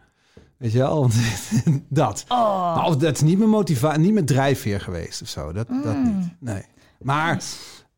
Weet 0.62 0.72
je 0.72 0.78
wel? 0.78 1.10
Dat. 1.88 2.24
Oh. 2.28 2.74
Nou, 2.76 2.96
dat 2.96 3.14
is 3.14 3.20
niet 3.20 3.38
mijn 3.38 3.50
motivatie, 3.50 4.00
niet 4.00 4.12
mijn 4.12 4.26
drijfveer 4.26 4.80
geweest 4.80 5.22
of 5.22 5.28
zo. 5.28 5.52
Dat, 5.52 5.66
dat 5.82 5.96
niet. 5.96 6.28
Nee. 6.40 6.62
Maar 7.00 7.34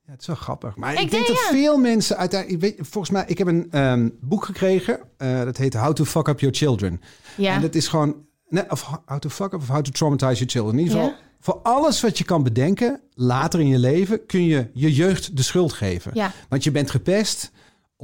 ja, 0.07 0.13
het 0.13 0.21
is 0.21 0.27
wel 0.27 0.37
grappig. 0.37 0.77
Maar 0.77 0.93
ik, 0.93 0.99
Mm. 0.99 1.05
Ik 1.05 1.11
denk 1.11 1.27
denk, 1.27 1.39
dat 1.39 1.47
ja. 1.51 1.57
veel 1.57 1.79
mensen 1.79 2.17
uiteindelijk, 2.17 2.61
weet, 2.61 2.75
volgens 2.81 3.11
mij, 3.13 3.25
ik 3.27 3.39
heb 3.39 3.47
een 3.47 3.67
ehm, 3.71 4.09
boek 4.21 4.45
gekregen. 4.45 4.99
eh, 5.17 5.43
dat 5.45 5.57
heet 5.57 5.75
How 5.75 5.93
to 5.93 6.05
Fuck 6.05 6.29
Up 6.29 6.41
Your 6.41 6.57
Children. 6.57 7.01
Ja. 7.37 7.55
En 7.55 7.61
dat 7.61 7.75
is 7.75 7.89
gewoon, 7.89 8.17
nee, 8.49 8.71
of 8.71 8.83
how 9.07 9.19
to 9.19 9.29
fuck 9.29 9.53
up 9.53 9.61
of 9.61 9.69
how 9.69 9.83
to 9.83 9.91
traumatize 9.91 10.33
your 10.35 10.51
children. 10.51 10.73
In 10.79 10.85
ieder 10.85 10.95
geval, 10.95 11.11
Ja. 11.11 11.17
voor 11.41 11.61
alles 11.63 12.01
wat 12.01 12.19
je 12.19 12.25
kan 12.25 12.43
bedenken, 12.43 13.01
later 13.15 13.61
in 13.61 13.69
je 13.69 13.79
leven, 13.79 14.27
kun 14.27 14.45
je 14.45 14.71
je 14.73 14.93
jeugd 14.95 15.37
de 15.37 15.43
schuld 15.43 15.73
geven. 15.73 16.11
Ja. 16.15 16.33
Want 16.49 16.65
je 16.65 16.71
bent 16.71 16.91
gepest 16.91 17.51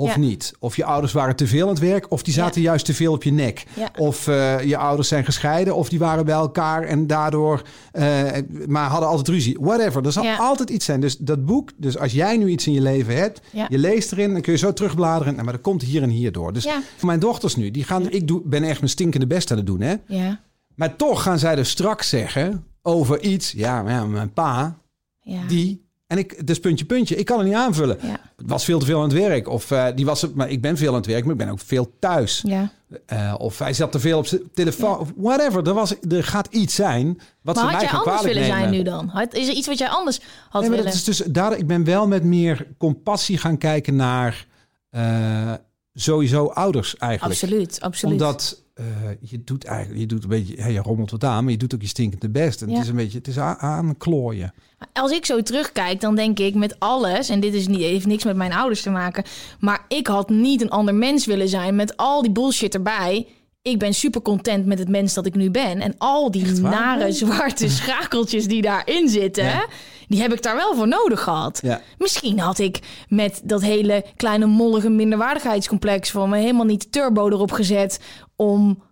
of 0.01 0.11
Ja. 0.14 0.18
niet. 0.18 0.53
Of 0.59 0.76
je 0.76 0.84
ouders 0.84 1.12
waren 1.12 1.36
te 1.36 1.46
veel 1.46 1.62
aan 1.62 1.68
het 1.74 1.78
werk, 1.78 2.07
of 2.11 2.22
die 2.22 2.34
zaten 2.34 2.61
juist 2.61 2.84
te 2.84 2.94
veel 2.94 3.12
op 3.12 3.22
je 3.22 3.32
nek. 3.32 3.64
Ja. 3.76 3.90
Of 3.96 4.26
eh, 4.28 4.61
je 4.64 4.76
ouders 4.76 5.09
zijn 5.09 5.24
gescheiden, 5.24 5.74
of 5.74 5.88
die 5.88 5.98
waren 5.98 6.24
bij 6.24 6.34
elkaar 6.34 6.82
en 6.82 7.07
daardoor, 7.07 7.62
eh, 7.92 8.22
maar 8.66 8.88
hadden 8.88 9.09
altijd 9.09 9.28
ruzie. 9.28 9.57
Whatever, 9.61 10.05
er 10.07 10.12
zal 10.12 10.26
altijd 10.38 10.70
iets 10.70 10.84
zijn. 10.84 11.01
Dus 11.01 11.16
dat 11.16 11.44
boek, 11.44 11.70
dus 11.76 11.98
als 11.98 12.12
jij 12.12 12.36
nu 12.36 12.48
iets 12.48 12.66
in 12.66 12.72
je 12.72 12.80
leven 12.80 13.16
hebt, 13.16 13.40
je 13.68 13.78
leest 13.78 14.12
erin, 14.12 14.32
dan 14.32 14.40
kun 14.42 14.53
je 14.53 14.59
zo 14.59 14.72
terugbladeren. 14.72 15.32
Nou, 15.32 15.44
maar 15.44 15.53
dat 15.55 15.62
komt 15.62 15.82
hier 15.82 16.03
en 16.03 16.11
hier 16.11 16.32
door. 16.32 16.53
Dus 16.53 16.64
Ja. 16.64 16.80
voor 16.96 17.07
mijn 17.07 17.20
dochters 17.20 17.57
nu, 17.57 17.70
die 17.70 17.84
gaan, 17.84 18.11
ik 18.11 18.28
doe, 18.28 18.40
ben 18.44 18.62
echt 18.62 18.78
mijn 18.78 18.90
stinkende 18.90 19.26
best 19.26 19.51
aan 19.51 19.57
het 19.57 19.66
doen, 19.66 19.80
hè. 19.80 19.94
Ja. 20.07 20.40
Maar 20.74 20.96
toch 20.96 21.22
gaan 21.22 21.38
zij 21.38 21.55
dus 21.55 21.68
straks 21.70 22.09
zeggen... 22.09 22.64
over 22.82 23.20
iets. 23.22 23.53
Ja, 23.53 23.82
maar 23.82 24.07
mijn 24.09 24.32
pa, 24.32 24.78
Ja. 25.20 25.46
die... 25.46 25.88
En 26.11 26.19
ik, 26.19 26.47
dus 26.47 26.61
puntje, 26.61 26.85
puntje. 26.85 27.17
Ik 27.17 27.25
kan 27.25 27.39
het 27.39 27.47
niet 27.47 27.57
aanvullen. 27.57 27.99
Ja. 28.03 28.09
Het 28.37 28.47
was 28.47 28.65
veel 28.65 28.79
te 28.79 28.87
veel 28.87 28.97
aan 28.97 29.09
het 29.09 29.13
werk. 29.19 29.49
Of 29.49 29.71
eh, 29.71 29.87
die 29.95 30.05
was 30.05 30.23
het, 30.23 30.35
maar 30.35 30.51
ik 30.51 30.61
ben 30.61 30.77
veel 30.77 30.89
aan 30.89 30.95
het 30.95 31.07
werk, 31.07 31.23
maar 31.23 31.33
ik 31.33 31.39
ben 31.39 31.49
ook 31.49 31.61
veel 31.61 31.93
thuis. 31.99 32.43
ja. 32.47 32.71
Eh, 33.07 33.35
of 33.39 33.59
hij 33.59 33.73
zat 33.73 33.93
te 33.93 34.01
veel 34.01 34.19
op 34.19 34.27
zijn 34.27 34.41
telefoon. 34.55 34.99
Of 34.99 35.13
whatever. 35.17 35.67
Er, 35.67 35.75
was, 35.75 35.95
er 36.09 36.25
gaat 36.25 36.47
iets 36.51 36.75
zijn 36.75 37.21
wat 37.43 37.55
Maar 37.55 37.65
ze 37.81 37.87
had 37.87 37.91
mij 37.91 37.91
anders 38.15 38.23
willen 38.23 38.45
zijn 38.45 38.59
nemen. 38.61 38.77
nu 38.77 38.83
dan? 38.83 39.09
Had- 39.09 39.35
Is 39.35 39.49
er 39.49 39.55
iets 39.55 39.67
wat 39.67 39.79
jij 39.79 39.89
anders 39.89 40.21
had 40.49 40.61
Nee, 40.61 40.71
willen? 40.71 40.85
dat 40.85 40.95
is 40.95 41.05
dus, 41.05 41.19
daar, 41.19 41.57
ik 41.59 41.67
ben 41.67 41.85
wel 41.85 42.07
met 42.07 42.25
meer 42.25 42.67
compassie 42.79 43.39
gaan 43.39 43.59
kijken 43.59 43.97
naar 43.97 44.47
eh, 44.91 45.53
sowieso 45.95 46.47
ouders 46.47 46.97
eigenlijk. 46.97 47.41
Absoluut, 47.43 47.81
absoluut. 47.81 48.21
Omdat 48.21 48.63
eh, 48.81 49.11
je 49.20 49.45
doet 49.45 49.64
eigenlijk, 49.64 50.01
je 50.01 50.07
doet 50.07 50.22
een 50.22 50.28
beetje, 50.28 50.57
ja, 50.57 50.66
je 50.66 50.81
rommelt 50.83 51.11
wat 51.11 51.24
aan, 51.24 51.43
maar 51.43 51.53
je 51.53 51.59
doet 51.59 51.74
ook 51.74 51.81
je 51.83 51.87
stinkende 51.89 52.28
best. 52.31 52.62
En 52.62 52.68
Ja. 52.68 52.74
het 52.74 52.83
is 52.83 52.89
een 52.91 52.97
beetje, 52.97 53.18
het 53.18 53.28
is 53.28 53.39
aan, 53.39 53.57
aanklooien. 53.59 54.53
Als 54.93 55.11
ik 55.12 55.26
zo 55.26 55.43
terugkijk, 55.43 56.01
dan 56.01 56.14
denk 56.14 56.39
ik 56.39 56.55
met 56.55 56.76
alles, 56.78 57.28
en 57.28 57.41
dit 57.41 57.55
is 57.55 57.66
niet, 57.68 57.81
heeft 57.81 58.07
niks 58.07 58.24
met 58.24 58.37
mijn 58.37 58.53
ouders 58.53 58.83
te 58.83 58.91
maken, 58.91 59.24
maar 59.61 59.85
ik 59.89 60.07
had 60.07 60.28
niet 60.28 60.61
een 60.62 60.70
ander 60.70 60.95
mens 60.95 61.26
willen 61.26 61.49
zijn 61.49 61.76
met 61.76 61.97
al 61.97 62.22
die 62.22 62.31
bullshit 62.33 62.74
erbij. 62.74 63.26
Ik 63.62 63.78
ben 63.78 63.95
super 63.95 64.22
content 64.22 64.66
met 64.66 64.78
het 64.78 64.89
mens 64.89 65.14
dat 65.14 65.26
ik 65.26 65.35
nu 65.35 65.51
ben. 65.51 65.81
En 65.81 65.95
al 65.99 66.31
die 66.31 66.61
nare 66.61 67.12
zwarte 67.12 67.68
schakeltjes 67.81 68.47
die 68.47 68.62
daarin 68.62 69.09
zitten, 69.09 69.45
Ja. 69.45 69.66
die 70.09 70.20
heb 70.20 70.33
ik 70.33 70.43
daar 70.43 70.57
wel 70.57 70.74
voor 70.74 70.89
nodig 70.89 71.20
gehad. 71.22 71.59
Ja. 71.62 71.81
Misschien 71.99 72.39
had 72.39 72.59
ik 72.59 72.78
met 73.09 73.41
dat 73.45 73.62
hele 73.62 74.05
kleine 74.16 74.47
mollige 74.47 74.89
minderwaardigheidscomplex 74.89 76.11
van 76.11 76.28
me 76.28 76.39
helemaal 76.39 76.64
niet 76.64 76.93
turbo 76.93 77.28
erop 77.28 77.53
gezet 77.53 78.01
om 78.41 78.82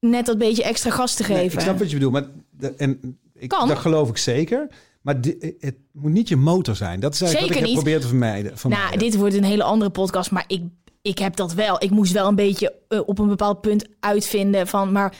net 0.00 0.26
dat 0.26 0.38
beetje 0.38 0.62
extra 0.62 0.90
gas 0.90 1.14
te 1.14 1.22
Nee, 1.28 1.36
geven. 1.38 1.58
ik 1.58 1.64
snap 1.64 1.78
wat 1.78 1.88
je 1.90 1.94
bedoelt, 1.94 2.12
maar 2.12 2.26
de- 2.50 2.74
en 2.76 3.18
ik, 3.34 3.48
Kan. 3.48 3.68
dat 3.68 3.78
geloof 3.78 4.08
ik 4.08 4.16
zeker. 4.16 4.66
Maar 5.02 5.20
di- 5.20 5.54
het 5.58 5.74
moet 5.92 6.10
niet 6.12 6.28
je 6.28 6.36
motor 6.36 6.76
zijn. 6.76 7.00
Dat 7.00 7.14
is 7.14 7.20
eigenlijk 7.20 7.52
Zeker 7.54 7.68
wat 7.70 7.70
ik 7.70 7.76
heb 7.76 7.94
geprobeerd 7.94 8.00
te 8.02 8.08
vermijden. 8.08 8.44
Nou, 8.44 8.58
vermijden. 8.58 8.98
dit 8.98 9.16
wordt 9.16 9.34
een 9.34 9.44
hele 9.44 9.62
andere 9.62 9.90
podcast, 9.90 10.30
maar 10.30 10.44
ik, 10.46 10.62
ik 11.02 11.18
heb 11.18 11.36
dat 11.36 11.52
wel. 11.54 11.82
Ik 11.82 11.90
moest 11.90 12.12
wel 12.12 12.28
een 12.28 12.34
beetje 12.34 12.74
eh, 12.88 13.00
op 13.06 13.18
een 13.18 13.28
bepaald 13.28 13.60
punt 13.60 13.88
uitvinden 14.00 14.66
van, 14.66 14.92
maar 14.92 15.16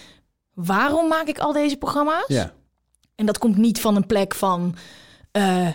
waarom 0.54 1.08
maak 1.08 1.26
ik 1.26 1.38
al 1.38 1.52
deze 1.52 1.76
programma's? 1.76 2.24
Ja. 2.26 2.52
En 3.14 3.26
dat 3.26 3.38
komt 3.38 3.56
niet 3.56 3.80
van 3.80 3.96
een 3.96 4.06
plek 4.06 4.34
van, 4.34 4.74
eh, 5.30 5.68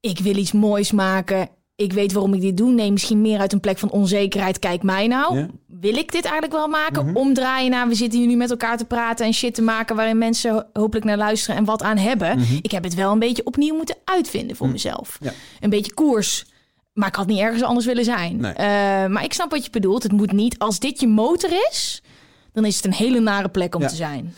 ik 0.00 0.18
wil 0.18 0.36
iets 0.36 0.52
moois 0.52 0.92
maken. 0.92 1.48
Ik 1.80 1.92
weet 1.92 2.12
waarom 2.12 2.34
ik 2.34 2.40
dit 2.40 2.56
doe. 2.56 2.70
Nee, 2.72 2.92
misschien 2.92 3.20
meer 3.20 3.38
uit 3.40 3.52
een 3.52 3.60
plek 3.60 3.78
van 3.78 3.90
onzekerheid. 3.90 4.58
Kijk 4.58 4.82
mij 4.82 5.06
nou. 5.06 5.38
Ja. 5.38 5.46
Wil 5.66 5.96
ik 5.96 6.12
dit 6.12 6.22
eigenlijk 6.24 6.52
wel 6.52 6.68
maken? 6.68 7.14
Omdraaien 7.16 7.70
naar, 7.70 7.88
we 7.88 7.94
zitten 7.94 8.18
hier 8.18 8.28
nu 8.28 8.36
met 8.36 8.50
elkaar 8.50 8.76
te 8.76 8.84
praten 8.84 9.26
en 9.26 9.32
shit 9.34 9.54
te 9.54 9.62
maken... 9.62 9.96
waarin 9.96 10.18
mensen 10.18 10.52
ho- 10.52 10.62
hopelijk 10.72 11.06
naar 11.06 11.16
luisteren 11.16 11.56
en 11.56 11.64
wat 11.64 11.82
aan 11.82 11.96
hebben. 11.96 12.38
Ik 12.62 12.70
heb 12.70 12.84
het 12.84 12.94
wel 12.94 13.12
een 13.12 13.18
beetje 13.18 13.44
opnieuw 13.44 13.74
moeten 13.76 13.96
uitvinden 14.04 14.56
voor 14.56 14.68
mezelf. 14.68 15.18
Ja. 15.20 15.32
Een 15.60 15.70
beetje 15.70 15.94
koers. 15.94 16.46
Maar 16.92 17.08
ik 17.08 17.14
had 17.14 17.26
niet 17.26 17.38
ergens 17.38 17.62
anders 17.62 17.86
willen 17.86 18.04
zijn. 18.04 18.36
Nee. 18.36 18.52
Eh, 18.52 18.66
maar 19.06 19.24
ik 19.24 19.32
snap 19.32 19.50
wat 19.50 19.64
je 19.64 19.70
bedoelt. 19.70 20.02
Het 20.02 20.12
moet 20.12 20.32
niet, 20.32 20.58
als 20.58 20.78
dit 20.78 21.00
je 21.00 21.08
motor 21.08 21.50
is... 21.70 22.02
dan 22.52 22.64
is 22.64 22.76
het 22.76 22.84
een 22.84 22.94
hele 22.94 23.20
nare 23.20 23.48
plek 23.48 23.74
om 23.74 23.80
Ja. 23.82 23.88
te 23.88 23.94
zijn. 23.94 24.34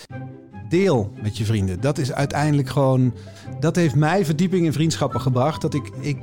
deel 0.68 1.12
met 1.22 1.36
je 1.36 1.44
vrienden. 1.44 1.80
Dat 1.80 1.98
is 1.98 2.12
uiteindelijk 2.12 2.68
gewoon. 2.68 3.14
Dat 3.60 3.76
heeft 3.76 3.94
mij 3.94 4.24
verdieping 4.24 4.64
in 4.64 4.72
vriendschappen 4.72 5.20
gebracht. 5.20 5.60
Dat 5.60 5.74
ik, 5.74 5.90
ik 6.00 6.16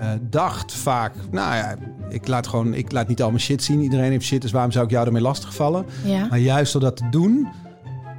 eh, 0.00 0.10
dacht 0.20 0.72
vaak. 0.72 1.12
Nou 1.30 1.54
ja, 1.54 1.76
ik 2.08 2.26
laat 2.28 2.46
gewoon. 2.46 2.74
Ik 2.74 2.92
laat 2.92 3.08
niet 3.08 3.22
al 3.22 3.28
mijn 3.28 3.40
shit 3.40 3.62
zien. 3.62 3.80
Iedereen 3.80 4.10
heeft 4.10 4.24
shit. 4.24 4.42
Dus 4.42 4.50
waarom 4.50 4.72
zou 4.72 4.84
ik 4.84 4.90
jou 4.90 5.06
ermee 5.06 5.22
lastigvallen? 5.22 5.86
Ja. 6.04 6.26
Maar 6.26 6.38
juist 6.38 6.72
door 6.72 6.82
dat 6.82 6.96
te 6.96 7.08
doen. 7.10 7.48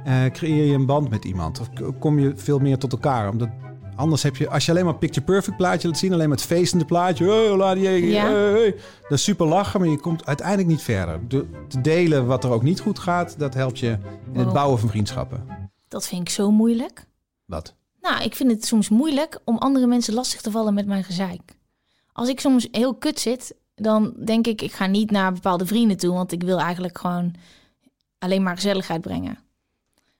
eh, 0.04 0.24
creëer 0.32 0.64
je 0.64 0.74
een 0.74 0.86
band 0.86 1.10
met 1.10 1.24
iemand. 1.24 1.60
Of 1.60 1.68
kom 1.98 2.18
je 2.18 2.32
veel 2.36 2.58
meer 2.58 2.78
tot 2.78 2.92
elkaar. 2.92 3.28
Omdat 3.30 3.48
anders 3.96 4.22
heb 4.22 4.36
je. 4.36 4.48
Als 4.50 4.64
je 4.66 4.70
alleen 4.72 4.84
maar 4.84 4.96
picture 4.96 5.24
perfect 5.26 5.56
plaatje 5.56 5.88
laat 5.88 5.98
zien. 5.98 6.12
Alleen 6.12 6.28
maar 6.28 6.36
het 6.36 6.46
feestende 6.46 6.84
plaatje. 6.84 7.24
Die, 7.74 8.06
Ja. 8.06 8.54
Dat 9.02 9.18
is 9.18 9.22
super 9.22 9.46
lachen. 9.46 9.80
Maar 9.80 9.88
je 9.88 9.98
komt 10.00 10.26
uiteindelijk 10.26 10.68
niet 10.68 10.82
verder. 10.82 11.20
De, 11.28 11.46
te 11.68 11.80
delen 11.80 12.26
wat 12.26 12.44
er 12.44 12.50
ook 12.50 12.62
niet 12.62 12.80
goed 12.80 12.98
gaat. 12.98 13.38
Dat 13.38 13.54
helpt 13.54 13.78
je 13.78 13.98
in 14.32 14.40
het 14.40 14.52
bouwen 14.52 14.78
van 14.78 14.88
vriendschappen. 14.88 15.44
Dat 15.88 16.06
vind 16.06 16.20
ik 16.20 16.28
zo 16.28 16.50
moeilijk. 16.50 17.06
Wat? 17.44 17.74
Nou, 18.00 18.22
ik 18.22 18.34
vind 18.34 18.50
het 18.50 18.64
soms 18.64 18.88
moeilijk 18.88 19.40
om 19.44 19.56
andere 19.58 19.86
mensen 19.86 20.14
lastig 20.14 20.40
te 20.40 20.50
vallen 20.50 20.74
met 20.74 20.86
mijn 20.86 21.04
gezeik. 21.04 21.56
Als 22.18 22.28
ik 22.28 22.40
soms 22.40 22.68
heel 22.70 22.94
kut 22.94 23.20
zit, 23.20 23.54
dan 23.74 24.12
denk 24.24 24.46
ik, 24.46 24.62
ik 24.62 24.72
ga 24.72 24.86
niet 24.86 25.10
naar 25.10 25.32
bepaalde 25.32 25.66
vrienden 25.66 25.96
toe, 25.96 26.14
want 26.14 26.32
ik 26.32 26.42
wil 26.42 26.58
eigenlijk 26.58 26.98
gewoon 26.98 27.34
alleen 28.18 28.42
maar 28.42 28.54
gezelligheid 28.54 29.00
brengen. 29.00 29.38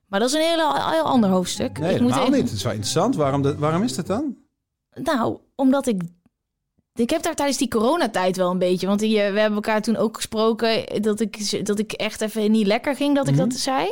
Maar 0.07 0.21
dat 0.21 0.29
is 0.29 0.35
een 0.35 0.41
heel 0.41 1.03
ander 1.03 1.31
hoofdstuk. 1.31 1.79
Nee, 1.79 1.95
ik 1.95 2.01
moet 2.01 2.11
helemaal 2.11 2.27
even- 2.27 2.39
niet. 2.39 2.49
Het 2.49 2.57
is 2.59 2.63
wel 2.63 2.73
interessant. 2.73 3.17
Waarom, 3.17 3.43
dat, 3.43 3.57
waarom 3.57 3.83
is 3.83 3.95
dat 3.95 4.07
dan? 4.07 4.37
Nou, 4.95 5.39
omdat 5.55 5.87
ik. 5.87 6.03
Ik 6.95 7.11
heb 7.11 7.23
daar 7.23 7.35
tijdens 7.35 7.59
die 7.59 7.69
coronatijd 7.69 8.37
wel 8.37 8.51
een 8.51 8.59
beetje. 8.59 8.87
Want 8.87 9.01
die, 9.01 9.17
we 9.17 9.23
hebben 9.23 9.53
elkaar 9.53 9.83
toen 9.83 9.97
ook 9.97 10.17
gesproken. 10.17 11.03
Dat 11.03 11.21
ik, 11.21 11.67
dat 11.67 11.79
ik 11.79 11.93
echt 11.93 12.21
even 12.21 12.51
niet 12.51 12.67
lekker 12.67 12.97
ging 12.97 13.15
dat 13.15 13.29
ik 13.29 13.37
dat 13.37 13.53
zei. 13.55 13.91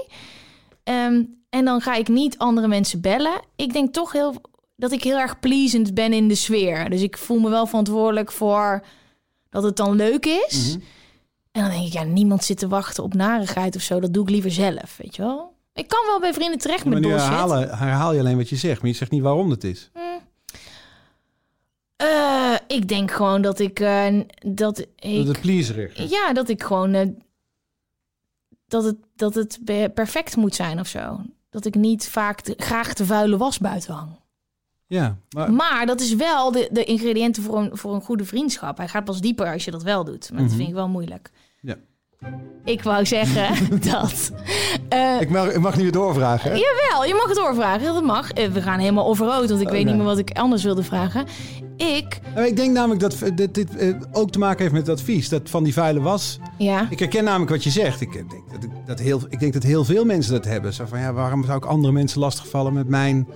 Ehm, 0.83 1.25
en 1.49 1.65
dan 1.65 1.81
ga 1.81 1.95
ik 1.95 2.09
niet 2.09 2.39
andere 2.39 2.69
mensen 2.69 3.01
bellen. 3.01 3.41
Ik 3.57 3.73
denk 3.73 3.93
toch 3.93 4.13
heel, 4.13 4.35
dat 4.77 4.93
ik 4.93 5.03
heel 5.03 5.19
erg 5.19 5.41
pleasend 5.41 5.95
ben 5.95 6.13
in 6.13 6.29
de 6.29 6.35
sfeer. 6.35 6.91
Dus 6.91 7.03
ik 7.03 7.19
voel 7.19 7.39
me 7.39 7.51
wel 7.51 7.67
verantwoordelijk 7.67 8.33
voor 8.33 8.85
dat 9.51 9.63
het 9.63 9.77
dan 9.77 9.97
leuk 9.97 10.27
is. 10.27 10.77
En 11.53 11.63
dan 11.63 11.71
denk 11.71 11.87
ik, 11.87 11.93
ja, 11.93 12.03
niemand 12.03 12.45
zit 12.45 12.59
te 12.59 12.69
wachten 12.69 13.03
op 13.03 13.15
narigheid 13.15 13.77
of 13.77 13.83
zo. 13.83 14.01
Dat 14.01 14.15
doe 14.15 14.23
ik 14.23 14.31
liever 14.31 14.51
zelf, 14.51 14.97
weet 14.97 15.17
je 15.17 15.23
wel. 15.23 15.55
Ik 15.75 15.89
kan 15.89 16.07
wel 16.07 16.21
bij 16.21 16.33
vrienden 16.35 16.59
terecht 16.59 16.85
met 16.85 16.93
Maar 16.93 17.03
nu 17.03 17.09
bullshit. 17.09 17.29
herhalen, 17.29 17.79
herhaal 17.79 18.13
je 18.13 18.21
alleen 18.21 18.37
wat 18.37 18.49
je 18.49 18.57
zegt. 18.57 18.81
Maar 18.81 18.91
je 18.91 18.97
zegt 18.97 19.11
niet 19.11 19.23
waarom 19.23 19.49
dat 19.49 19.65
is. 19.65 19.91
Eh, 21.97 22.55
ik 22.67 22.89
denk 22.89 23.11
gewoon 23.11 23.43
dat 23.43 23.59
ik... 23.59 23.81
eh, 23.81 24.21
dat 24.47 24.87
Dat 25.27 25.37
het. 25.97 26.11
Ja, 26.11 26.33
dat 26.33 26.49
ik 26.49 26.63
gewoon. 26.63 26.95
eh, 26.95 27.07
dat, 28.69 28.85
het, 28.85 28.97
dat 29.17 29.35
het 29.35 29.59
perfect 29.95 30.37
moet 30.37 30.55
zijn 30.55 30.81
of 30.81 30.87
zo. 30.87 31.21
Dat 31.51 31.65
ik 31.65 31.75
niet 31.75 32.09
vaak 32.09 32.41
graag 32.57 32.95
de 32.95 33.05
vuile 33.07 33.37
was 33.37 33.59
buiten 33.59 33.95
hang. 33.95 34.11
Ja, 34.89 35.17
maar 35.37 35.53
Maar 35.53 35.87
dat 35.87 36.01
is 36.01 36.15
wel 36.15 36.53
de, 36.53 36.69
de 36.73 36.85
ingrediënten 36.85 37.43
voor 37.43 37.59
een, 37.59 37.71
voor 37.73 37.95
een 37.95 38.01
goede 38.03 38.25
vriendschap. 38.25 38.77
Hij 38.77 38.89
gaat 38.89 39.05
pas 39.05 39.21
dieper 39.21 39.53
als 39.53 39.65
je 39.65 39.71
dat 39.71 39.83
wel 39.83 40.05
doet. 40.05 40.31
Maar 40.33 40.43
dat 40.43 40.53
vind 40.53 40.69
ik 40.69 40.75
wel 40.75 40.89
moeilijk. 40.89 41.31
ja. 41.61 41.75
Ik 42.65 42.83
wou 42.83 43.07
zeggen 43.07 43.81
dat. 43.91 44.33
eh, 44.89 45.21
ik, 45.21 45.31
mag, 45.31 45.49
ik 45.53 45.61
mag 45.61 45.77
nu 45.77 45.83
weer 45.83 45.93
doorvragen. 45.93 46.51
Hè? 46.51 46.57
Jawel, 46.57 47.05
je 47.05 47.15
mag 47.15 47.27
het 47.27 47.37
doorvragen. 47.37 47.95
Dat 47.95 48.03
mag. 48.03 48.31
Eh, 48.31 48.49
We 48.53 48.63
gaan 48.63 48.79
helemaal 48.79 49.07
overrood, 49.07 49.49
want 49.49 49.61
ik 49.61 49.67
Oh, 49.67 49.73
weet 49.73 49.85
niet 49.85 49.95
meer 49.97 50.05
wat 50.05 50.19
ik 50.19 50.31
anders 50.39 50.63
wilde 50.65 50.83
vragen. 50.83 51.25
Ik, 51.77 52.21
Nou, 52.35 52.47
Ik 52.47 52.57
denk 52.57 52.73
namelijk 52.73 53.01
dat 53.01 53.15
v- 53.15 53.31
dit, 53.35 53.55
dit 53.55 53.77
eh, 53.77 53.95
ook 54.13 54.31
te 54.31 54.39
maken 54.39 54.61
heeft 54.61 54.73
met 54.73 54.87
het 54.87 54.99
advies. 54.99 55.29
Dat 55.29 55.51
van 55.51 55.65
die 55.65 55.73
vuile 55.73 56.01
was. 56.01 56.39
ja, 56.59 56.87
Ik 56.91 56.99
herken 56.99 57.25
namelijk 57.25 57.51
wat 57.51 57.65
je 57.65 57.71
zegt. 57.71 58.01
Ik 58.01 58.13
denk 58.13 58.31
dat, 58.31 58.71
dat, 58.87 58.99
heel, 58.99 59.21
ik 59.29 59.41
denk 59.41 59.53
dat 59.53 59.63
heel 59.63 59.85
veel 59.85 60.05
mensen 60.05 60.33
dat 60.33 60.45
hebben. 60.45 60.73
Zo 60.73 60.85
van, 60.87 61.01
ja, 61.01 61.13
waarom 61.13 61.45
zou 61.45 61.57
ik 61.57 61.65
andere 61.65 61.93
mensen 61.93 62.21
lastigvallen 62.21 62.73
met 62.73 62.89
mijn 62.89 63.29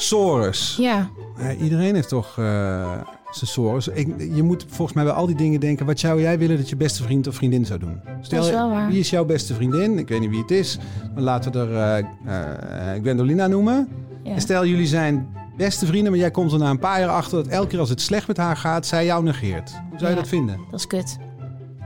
sores? 0.00 0.76
ja, 0.80 1.08
Ja, 1.38 1.52
iedereen 1.54 1.94
heeft 1.94 2.08
toch 2.08 2.38
eh, 2.38 2.90
zijn 3.30 3.50
sores. 3.50 3.88
Ik, 3.88 4.14
je 4.34 4.42
moet 4.42 4.64
volgens 4.68 4.92
mij 4.96 5.04
bij 5.04 5.12
al 5.12 5.26
die 5.26 5.36
dingen 5.36 5.60
denken... 5.60 5.86
wat 5.86 5.98
zou 5.98 6.20
jij 6.20 6.38
willen 6.38 6.56
dat 6.56 6.68
je 6.68 6.76
beste 6.76 7.02
vriend 7.02 7.26
of 7.26 7.34
vriendin 7.34 7.66
zou 7.66 7.78
doen? 7.78 8.00
Stel, 8.20 8.38
Dat 8.38 8.48
is 8.48 8.54
wel 8.54 8.70
waar. 8.70 8.88
wie 8.88 8.98
is 8.98 9.10
jouw 9.10 9.24
beste 9.24 9.54
vriendin? 9.54 9.98
Ik 9.98 10.08
weet 10.08 10.20
niet 10.20 10.30
wie 10.30 10.40
het 10.40 10.50
is. 10.50 10.78
Maar 11.14 11.22
laten 11.22 11.52
we 11.52 11.58
er 11.58 11.74
eh 11.74 12.94
eh, 12.94 13.00
Gwendolina 13.02 13.46
noemen. 13.46 13.88
ja. 14.22 14.30
En 14.34 14.40
stel, 14.40 14.66
jullie 14.66 14.86
zijn 14.86 15.28
beste 15.56 15.86
vrienden... 15.86 16.10
maar 16.10 16.20
jij 16.20 16.30
komt 16.30 16.52
er 16.52 16.58
na 16.58 16.70
een 16.70 16.78
paar 16.78 17.00
jaar 17.00 17.08
achter... 17.08 17.42
dat 17.44 17.52
elke 17.52 17.66
keer 17.68 17.78
als 17.78 17.88
het 17.88 18.00
slecht 18.00 18.26
met 18.26 18.36
haar 18.36 18.56
gaat... 18.56 18.86
zij 18.86 19.04
jou 19.04 19.22
negeert. 19.24 19.70
Hoe 19.90 19.98
zou 19.98 20.10
je 20.10 20.16
dat 20.16 20.28
vinden? 20.28 20.58
dat 20.70 20.80
is 20.80 20.86
kut. 20.86 21.16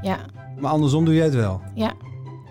Ja, 0.02 0.18
Maar 0.60 0.70
andersom 0.70 1.04
doe 1.04 1.14
jij 1.14 1.24
het 1.24 1.34
wel. 1.34 1.60
ja, 1.74 1.92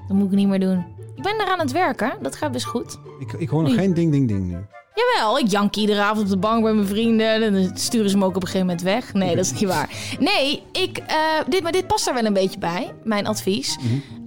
dat 0.07 0.17
moet 0.17 0.25
ik 0.31 0.37
niet 0.37 0.47
meer 0.47 0.59
doen. 0.59 0.85
Ik 1.15 1.23
ben 1.23 1.35
eraan 1.41 1.59
het 1.59 1.71
werken, 1.71 2.13
dat 2.21 2.35
gaat 2.35 2.51
best 2.51 2.65
goed. 2.65 2.99
Ik, 3.19 3.33
ik 3.33 3.49
hoor 3.49 3.61
nog 3.61 3.71
Nee. 3.71 3.79
geen 3.79 3.93
ding, 3.93 4.11
ding, 4.11 4.27
ding 4.27 4.47
nu. 4.47 4.57
Jawel, 4.93 5.39
ik 5.39 5.47
jank 5.47 5.75
iedere 5.75 6.01
avond 6.01 6.19
op 6.25 6.29
de 6.29 6.37
bank 6.37 6.63
bij 6.63 6.73
mijn 6.73 6.87
vrienden. 6.87 7.27
En 7.27 7.53
dan 7.53 7.77
sturen 7.77 8.09
ze 8.09 8.17
me 8.17 8.25
ook 8.25 8.35
op 8.35 8.41
een 8.41 8.47
gegeven 8.47 8.67
moment 8.67 8.85
weg. 8.85 9.13
Nee, 9.13 9.35
dat 9.35 9.45
is 9.45 9.51
niet 9.51 9.69
waar. 9.69 9.89
Nee, 10.19 10.63
ik, 10.71 10.97
eh, 10.97 11.17
dit, 11.47 11.63
maar 11.63 11.71
dit 11.71 11.87
past 11.87 12.05
daar 12.05 12.13
wel 12.13 12.25
een 12.25 12.33
beetje 12.33 12.59
bij, 12.59 12.93
mijn 13.03 13.27
advies. 13.27 13.77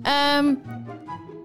Ehm, 0.02 0.54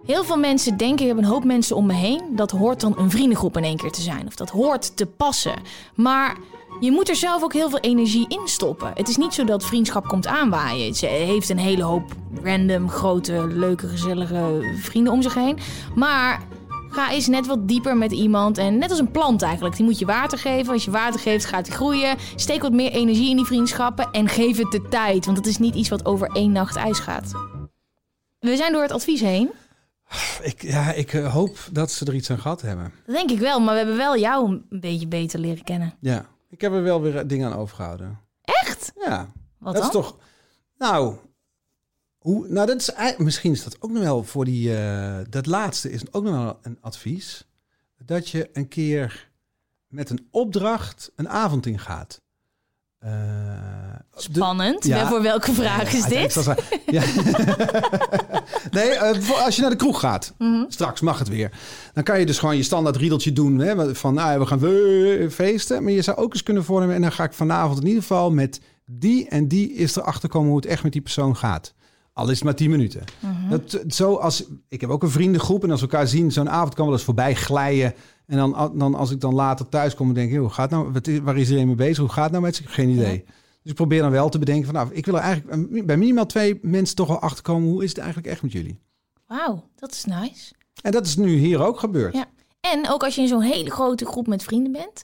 heel 0.06 0.24
veel 0.24 0.38
mensen 0.38 0.78
denken, 0.78 1.02
ik 1.02 1.08
heb 1.08 1.18
een 1.18 1.30
hoop 1.30 1.44
mensen 1.44 1.76
om 1.76 1.86
me 1.86 1.94
heen... 1.94 2.22
dat 2.36 2.52
hoort 2.52 2.82
dan 2.82 2.96
een 2.98 3.12
vriendengroep 3.12 3.58
in 3.58 3.64
één 3.64 3.78
keer 3.78 3.92
te 3.92 4.02
zijn. 4.02 4.28
Of 4.28 4.36
dat 4.36 4.50
hoort 4.50 4.98
te 4.98 5.06
passen. 5.06 5.56
Maar 5.96 6.38
je 6.80 6.92
moet 6.92 7.10
er 7.10 7.16
zelf 7.16 7.44
ook 7.44 7.54
heel 7.54 7.70
veel 7.70 7.80
energie 7.80 8.26
in 8.28 8.48
stoppen. 8.48 8.92
Het 8.96 9.08
is 9.10 9.18
niet 9.18 9.34
zo 9.34 9.44
dat 9.44 9.66
vriendschap 9.66 10.08
komt 10.08 10.28
aanwaaien. 10.28 10.96
Ze 10.96 11.06
heeft 11.06 11.50
een 11.50 11.58
hele 11.58 11.84
hoop 11.84 12.16
random, 12.44 12.90
grote, 12.90 13.48
leuke, 13.48 13.88
gezellige 13.88 14.76
vrienden 14.82 15.14
om 15.14 15.22
zich 15.22 15.34
heen. 15.34 15.58
Maar 15.96 16.42
Ga 16.90 17.12
eens 17.12 17.28
net 17.28 17.48
wat 17.48 17.68
dieper 17.68 17.98
met 17.98 18.12
iemand. 18.12 18.58
En 18.58 18.78
net 18.78 18.90
als 18.90 19.00
een 19.00 19.12
plant 19.12 19.42
eigenlijk. 19.42 19.76
Die 19.76 19.86
moet 19.86 20.00
je 20.00 20.06
water 20.06 20.38
geven. 20.38 20.74
Als 20.74 20.86
je 20.86 20.92
water 20.92 21.20
geeft, 21.20 21.46
gaat 21.46 21.66
die 21.66 21.74
groeien. 21.74 22.18
Steek 22.36 22.62
wat 22.62 22.72
meer 22.72 22.92
energie 22.92 23.30
in 23.30 23.36
die 23.36 23.46
vriendschappen. 23.46 24.12
En 24.12 24.28
geef 24.28 24.58
het 24.58 24.72
de 24.72 24.88
tijd. 24.90 25.26
Want 25.26 25.38
het 25.38 25.46
is 25.48 25.58
niet 25.58 25.76
iets 25.76 25.90
wat 25.90 26.06
over 26.06 26.30
één 26.34 26.52
nacht 26.52 26.76
ijs 26.76 27.00
gaat. 27.00 27.32
We 28.40 28.56
zijn 28.56 28.72
door 28.74 28.82
het 28.82 28.92
advies 28.92 29.22
heen. 29.22 29.50
Ik, 30.42 30.62
ja, 30.62 30.92
ik 30.94 31.14
eh, 31.14 31.34
hoop 31.34 31.58
dat 31.72 31.92
ze 31.92 32.06
er 32.06 32.14
iets 32.14 32.30
aan 32.32 32.40
gehad 32.40 32.62
hebben. 32.62 32.94
Dat 33.06 33.16
denk 33.16 33.32
ik 33.32 33.40
wel, 33.40 33.60
maar 33.60 33.72
we 33.74 33.78
hebben 33.80 33.98
wel 33.98 34.18
jou 34.18 34.50
een 34.50 34.80
beetje 34.80 35.08
beter 35.08 35.40
leren 35.40 35.64
kennen. 35.64 35.94
Ja, 36.00 36.26
ik 36.50 36.62
heb 36.62 36.74
er 36.74 36.84
wel 36.84 37.02
weer 37.02 37.28
dingen 37.28 37.52
aan 37.52 37.58
overgehouden. 37.58 38.20
Echt? 38.44 38.92
Ja, 39.06 39.28
Wat 39.58 39.74
dat 39.74 39.82
dan? 39.92 39.92
is 39.92 40.08
toch... 40.08 40.18
Nou, 40.78 41.16
hoe, 42.20 42.48
nou 42.48 42.68
dat 42.68 42.80
is, 42.80 42.92
misschien 43.18 43.52
is 43.52 43.64
dat 43.64 43.78
ook 43.80 43.92
nog 43.92 44.04
wel 44.04 44.24
voor 44.24 44.46
die... 44.46 44.78
eh, 44.78 45.18
dat 45.30 45.46
laatste 45.46 45.92
is 45.92 46.02
ook 46.14 46.24
nog 46.24 46.34
wel 46.34 46.60
een 46.62 46.78
advies. 46.82 47.48
Dat 48.06 48.30
je 48.30 48.50
een 48.54 48.68
keer 48.68 49.30
met 49.88 50.10
een 50.10 50.28
opdracht 50.32 51.12
een 51.16 51.30
avond 51.30 51.66
ingaat. 51.66 52.22
Eh, 53.00 53.12
de- 54.12 54.22
Spannend. 54.22 54.86
Ja. 54.86 55.08
Voor 55.08 55.22
welke 55.22 55.54
vraag 55.54 55.94
is 55.94 56.04
Ja, 56.04 56.10
dit? 56.10 56.34
ja. 56.98 57.04
nee, 58.72 58.90
eh, 58.90 59.44
als 59.46 59.56
je 59.56 59.62
naar 59.62 59.70
de 59.70 59.76
kroeg 59.76 60.00
gaat, 60.00 60.34
Mhm. 60.38 60.64
straks 60.68 61.02
mag 61.02 61.20
het 61.20 61.28
weer. 61.28 61.52
Dan 61.94 62.04
kan 62.04 62.20
je 62.20 62.26
dus 62.26 62.40
gewoon 62.40 62.58
je 62.58 62.64
standaard 62.64 62.96
riedeltje 62.96 63.34
doen. 63.34 63.58
Hè, 63.60 63.96
van 63.96 64.14
nou, 64.14 64.40
we 64.40 64.46
gaan 64.46 64.66
eh, 64.66 65.30
feesten. 65.30 65.84
Maar 65.84 65.92
je 65.92 66.02
zou 66.02 66.18
ook 66.18 66.34
eens 66.34 66.44
kunnen 66.44 66.64
voornemen. 66.64 66.96
En 66.96 67.02
dan 67.02 67.12
ga 67.12 67.24
ik 67.24 67.34
vanavond 67.34 67.80
in 67.80 67.86
ieder 67.88 68.02
geval 68.02 68.32
met 68.32 68.60
die 68.86 69.30
en 69.30 69.48
die 69.48 69.74
is 69.74 69.96
erachter 69.96 70.30
komen 70.30 70.48
hoe 70.50 70.58
het 70.58 70.66
echt 70.66 70.84
met 70.84 70.92
die 70.92 71.02
persoon 71.02 71.36
gaat. 71.36 71.74
Al 72.20 72.30
is 72.30 72.36
het 72.36 72.44
maar 72.44 72.56
10 72.56 72.70
minuten. 72.70 73.04
Mhm. 73.20 73.50
Dat, 73.50 73.84
zo 73.88 74.16
als, 74.16 74.44
ik 74.68 74.82
heb 74.82 74.90
ook 74.90 75.04
een 75.04 75.10
vriendengroep. 75.10 75.64
En 75.64 75.72
als 75.72 75.82
we 75.82 75.88
elkaar 75.88 76.08
zien, 76.08 76.32
zo'n 76.32 76.50
avond 76.50 76.74
kan 76.74 76.86
wel 76.86 76.94
eens 76.94 77.04
voorbij 77.04 77.36
glijden. 77.36 77.94
En 78.26 78.38
dan, 78.38 78.72
dan 78.76 78.96
als 78.96 79.12
ik 79.12 79.22
dan 79.22 79.34
later 79.34 79.70
thuis 79.70 79.96
kom 79.96 80.08
en 80.08 80.14
denk, 80.14 80.36
hoe 80.36 80.50
gaat 80.50 80.70
nou, 80.70 80.92
wat 80.92 81.08
is, 81.08 81.20
waar 81.20 81.38
is 81.38 81.42
iedereen 81.42 81.68
mee 81.68 81.76
bezig? 81.76 81.98
Hoe 81.98 82.10
gaat 82.10 82.24
het 82.24 82.32
nou 82.32 82.44
met 82.44 82.56
ze? 82.56 82.64
Geen 82.66 82.90
idee. 82.90 83.24
Dus 83.62 83.72
ik 83.72 83.76
probeer 83.76 84.02
dan 84.02 84.12
wel 84.12 84.30
te 84.30 84.40
bedenken 84.40 84.66
van, 84.66 84.74
nou, 84.74 84.90
ik 84.92 85.06
wil 85.06 85.16
er 85.16 85.22
eigenlijk 85.22 85.74
eh, 85.74 85.86
bij 85.86 85.98
minimaal 85.98 86.26
twee 86.26 86.60
mensen 86.62 86.96
toch 86.96 87.08
wel 87.08 87.20
achterkomen. 87.20 87.70
Hoe 87.70 87.84
is 87.84 87.90
het 87.90 87.98
eigenlijk 87.98 88.28
echt 88.28 88.42
met 88.42 88.52
jullie? 88.52 88.80
Wauw, 89.28 89.64
dat 89.76 89.92
is 89.92 90.06
nice. 90.06 90.54
En 90.82 90.92
dat 90.92 91.06
is 91.06 91.16
nu 91.16 91.38
hier 91.38 91.66
ook 91.66 91.80
gebeurd. 91.80 92.14
Ja. 92.14 92.26
En 92.60 92.90
ook 92.90 93.04
als 93.04 93.16
je 93.16 93.22
in 93.22 93.28
zo'n 93.28 93.42
hele 93.42 93.72
grote 93.72 94.06
groep 94.06 94.28
met 94.28 94.44
vrienden 94.44 94.72
bent, 94.72 95.04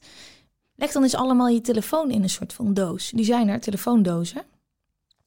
leg 0.75 0.91
dan 0.91 1.03
eens 1.03 1.15
allemaal 1.15 1.47
je 1.47 1.61
telefoon 1.61 2.11
in 2.11 2.23
een 2.23 2.29
soort 2.29 2.53
van 2.53 2.73
doos. 2.73 3.11
Die 3.15 3.25
zijn 3.25 3.47
er, 3.47 3.59
telefoondozen. 3.59 4.41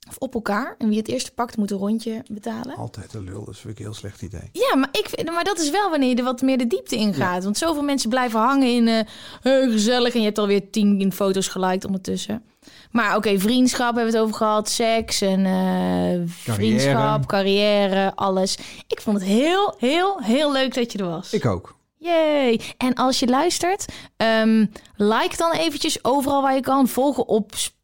Of 0.09 0.17
op 0.19 0.35
elkaar. 0.35 0.75
En 0.79 0.89
wie 0.89 0.99
het 0.99 1.09
eerste 1.09 1.31
pakt, 1.35 1.57
moet 1.57 1.71
een 1.71 1.79
rondje 1.79 2.23
betalen. 2.31 2.77
Altijd 2.77 3.15
een 3.15 3.25
lul, 3.25 3.45
dat 3.45 3.57
vind 3.57 3.73
ik 3.73 3.79
een 3.79 3.85
heel 3.85 3.95
slecht 3.95 4.23
idee. 4.23 4.49
Ja, 4.53 4.77
maar, 4.77 4.89
ik, 4.93 5.09
vind- 5.09 5.31
maar 5.31 5.45
dat 5.45 5.59
is 5.59 5.71
wel 5.71 5.91
wanneer 5.91 6.09
je 6.09 6.15
er 6.17 6.25
wat 6.25 6.43
meer 6.43 6.59
de 6.59 6.67
diepte 6.67 6.97
in 6.97 7.15
gaat. 7.15 7.45
Want 7.45 7.59
zoveel 7.59 7.83
mensen 7.83 8.11
blijven 8.11 8.41
hangen 8.41 8.69
in 8.69 8.87
hey, 8.87 9.71
gezellig. 9.71 10.13
En 10.15 10.19
je 10.21 10.27
hebt 10.27 10.39
alweer 10.39 10.71
tien 10.71 11.13
foto's 11.13 11.49
geliked 11.49 11.85
ondertussen. 11.85 12.43
Maar 12.91 13.17
oké, 13.17 13.39
vriendschap 13.39 13.95
hebben 13.95 14.13
we 14.13 14.19
het 14.19 14.27
over 14.27 14.37
gehad. 14.37 14.69
Seks 14.69 15.21
en 15.21 15.47
eh, 15.47 16.53
vriendschap, 16.55 17.27
carrière, 17.27 18.13
alles. 18.15 18.59
Ik 18.89 19.01
vond 19.01 19.19
het 19.21 19.27
heel, 19.29 19.75
heel, 19.79 20.23
heel 20.23 20.53
leuk 20.53 20.75
dat 20.75 20.93
je 20.93 20.99
er 20.99 21.09
was. 21.09 21.33
Ik 21.33 21.47
ook. 21.47 21.77
Yay! 21.97 22.61
En 22.77 22.95
als 22.95 23.19
je 23.19 23.27
luistert, 23.27 23.85
ehm, 24.17 24.67
like 24.97 25.37
dan 25.37 25.53
eventjes 25.53 26.05
overal 26.05 26.43
waar 26.43 26.55
je 26.55 26.61
kan. 26.61 26.89
Volgen 26.89 27.29
op 27.29 27.45
Spotify. 27.55 27.77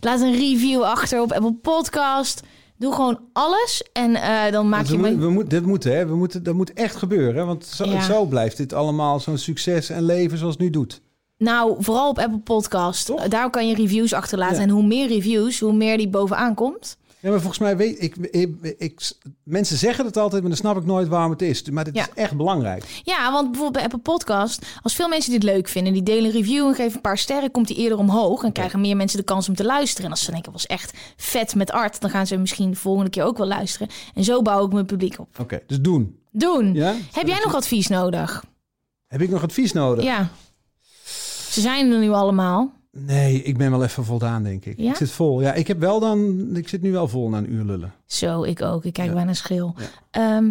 Laat 0.00 0.20
een 0.20 0.34
review 0.36 0.82
achter 0.82 1.20
op 1.20 1.32
Apple 1.32 1.54
Podcast. 1.54 2.42
Doe 2.76 2.92
gewoon 2.94 3.20
alles 3.32 3.84
en 3.92 4.14
eh, 4.14 4.52
dan 4.52 4.68
maak 4.68 4.80
Dus 4.80 4.90
je 4.90 4.98
we, 5.00 5.16
we 5.16 5.30
moet, 5.30 5.50
dit 5.50 5.66
moet, 5.66 5.84
hè? 5.84 6.06
We 6.06 6.14
moeten, 6.16 6.42
dat 6.42 6.54
moet 6.54 6.72
echt 6.72 6.96
gebeuren. 6.96 7.46
Want 7.46 7.64
zo, 7.66 7.84
Ja. 7.84 8.00
zo 8.02 8.24
blijft 8.24 8.56
dit 8.56 8.72
allemaal 8.72 9.20
zo'n 9.20 9.38
succes 9.38 9.90
en 9.90 10.02
leven 10.04 10.38
zoals 10.38 10.52
het 10.54 10.62
nu 10.62 10.70
doet. 10.70 11.00
Nou, 11.38 11.76
vooral 11.78 12.08
op 12.08 12.18
Apple 12.18 12.38
Podcast. 12.38 13.06
Toch? 13.06 13.28
Daar 13.28 13.50
kan 13.50 13.68
je 13.68 13.74
reviews 13.74 14.12
achterlaten. 14.12 14.56
Ja. 14.56 14.62
En 14.62 14.68
hoe 14.68 14.82
meer 14.86 15.08
reviews, 15.08 15.60
hoe 15.60 15.72
meer 15.72 15.96
die 15.96 16.08
bovenaan 16.08 16.54
komt. 16.54 16.96
Ja, 17.22 17.30
maar 17.30 17.38
volgens 17.40 17.58
mij 17.58 17.76
weet 17.76 18.02
ik, 18.02 18.16
ik, 18.16 18.54
ik- 18.78 19.12
Mensen 19.42 19.76
zeggen 19.76 20.04
het 20.04 20.16
altijd, 20.16 20.40
maar 20.40 20.50
dan 20.50 20.58
snap 20.60 20.76
ik 20.76 20.84
nooit 20.84 21.08
waarom 21.08 21.30
het 21.30 21.42
is. 21.42 21.62
Maar 21.70 21.84
dit 21.84 21.94
Ja. 21.94 22.02
is 22.02 22.08
echt 22.14 22.36
belangrijk. 22.36 23.00
Ja, 23.02 23.32
want 23.32 23.44
bijvoorbeeld 23.50 23.72
bij 23.72 23.82
Apple 23.82 24.12
Podcast, 24.12 24.66
als 24.82 24.94
veel 24.94 25.08
mensen 25.08 25.32
dit 25.32 25.42
leuk 25.42 25.68
vinden, 25.68 25.92
die 25.92 26.02
delen 26.02 26.24
een 26.24 26.30
review 26.30 26.66
en 26.66 26.74
geven 26.74 26.94
een 26.94 27.00
paar 27.00 27.18
sterren, 27.18 27.50
komt 27.50 27.66
die 27.66 27.76
eerder 27.76 27.98
omhoog 27.98 28.42
en 28.42 28.52
krijgen 28.52 28.80
meer 28.80 28.96
mensen 28.96 29.18
de 29.18 29.24
kans 29.24 29.48
om 29.48 29.54
te 29.54 29.64
luisteren. 29.64 30.04
En 30.04 30.10
als 30.10 30.24
ze 30.24 30.30
denken, 30.30 30.52
was 30.52 30.66
echt 30.66 30.98
vet 31.16 31.54
met 31.54 31.70
art, 31.70 32.00
dan 32.00 32.10
gaan 32.10 32.26
ze 32.26 32.36
misschien 32.36 32.70
de 32.70 32.76
volgende 32.76 33.10
keer 33.10 33.24
ook 33.24 33.38
wel 33.38 33.46
luisteren. 33.46 33.88
En 34.14 34.24
zo 34.24 34.42
bouw 34.42 34.66
ik 34.66 34.72
mijn 34.72 34.86
publiek 34.86 35.18
op. 35.18 35.38
Oké, 35.40 35.60
dus 35.66 35.80
doen. 35.80 36.18
Doen. 36.30 36.74
Ja? 36.74 36.94
Heb 37.12 37.26
jij 37.26 37.40
nog 37.44 37.54
advies 37.54 37.86
nodig? 37.88 38.44
Heb 39.06 39.20
ik 39.20 39.30
nog 39.30 39.42
advies 39.42 39.72
nodig? 39.72 40.04
Ja. 40.04 40.28
Ze 41.50 41.60
zijn 41.60 41.92
er 41.92 41.98
nu 41.98 42.10
allemaal. 42.10 42.72
Nee, 42.92 43.42
ik 43.42 43.56
ben 43.58 43.70
wel 43.70 43.84
even 43.84 44.04
voldaan, 44.04 44.42
denk 44.42 44.64
ik. 44.64 44.78
Ja? 44.78 44.90
Ik 44.90 44.96
zit 44.96 45.10
vol. 45.10 45.40
Ja, 45.40 45.52
ik 45.52 45.66
heb 45.66 45.78
wel 45.80 46.00
dan. 46.00 46.48
Ik 46.56 46.68
zit 46.68 46.82
nu 46.82 46.92
wel 46.92 47.08
vol 47.08 47.28
na 47.28 47.38
een 47.38 47.52
uur 47.52 47.64
lullen. 47.64 47.92
Zo, 48.06 48.42
ik 48.42 48.62
ook. 48.62 48.84
Ik 48.84 48.92
kijk 48.92 49.08
Ja. 49.08 49.14
bijna 49.14 49.34
schil. 49.34 49.74
Ja. 49.78 49.86
Ehm, 50.10 50.50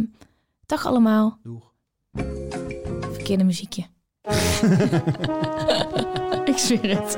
dag 0.65 0.85
allemaal. 0.85 1.39
Doeg. 1.43 1.71
Verkeerde 3.11 3.43
muziekje. 3.43 3.83
ik 6.51 6.57
zweer 6.57 6.99
het. 7.01 7.17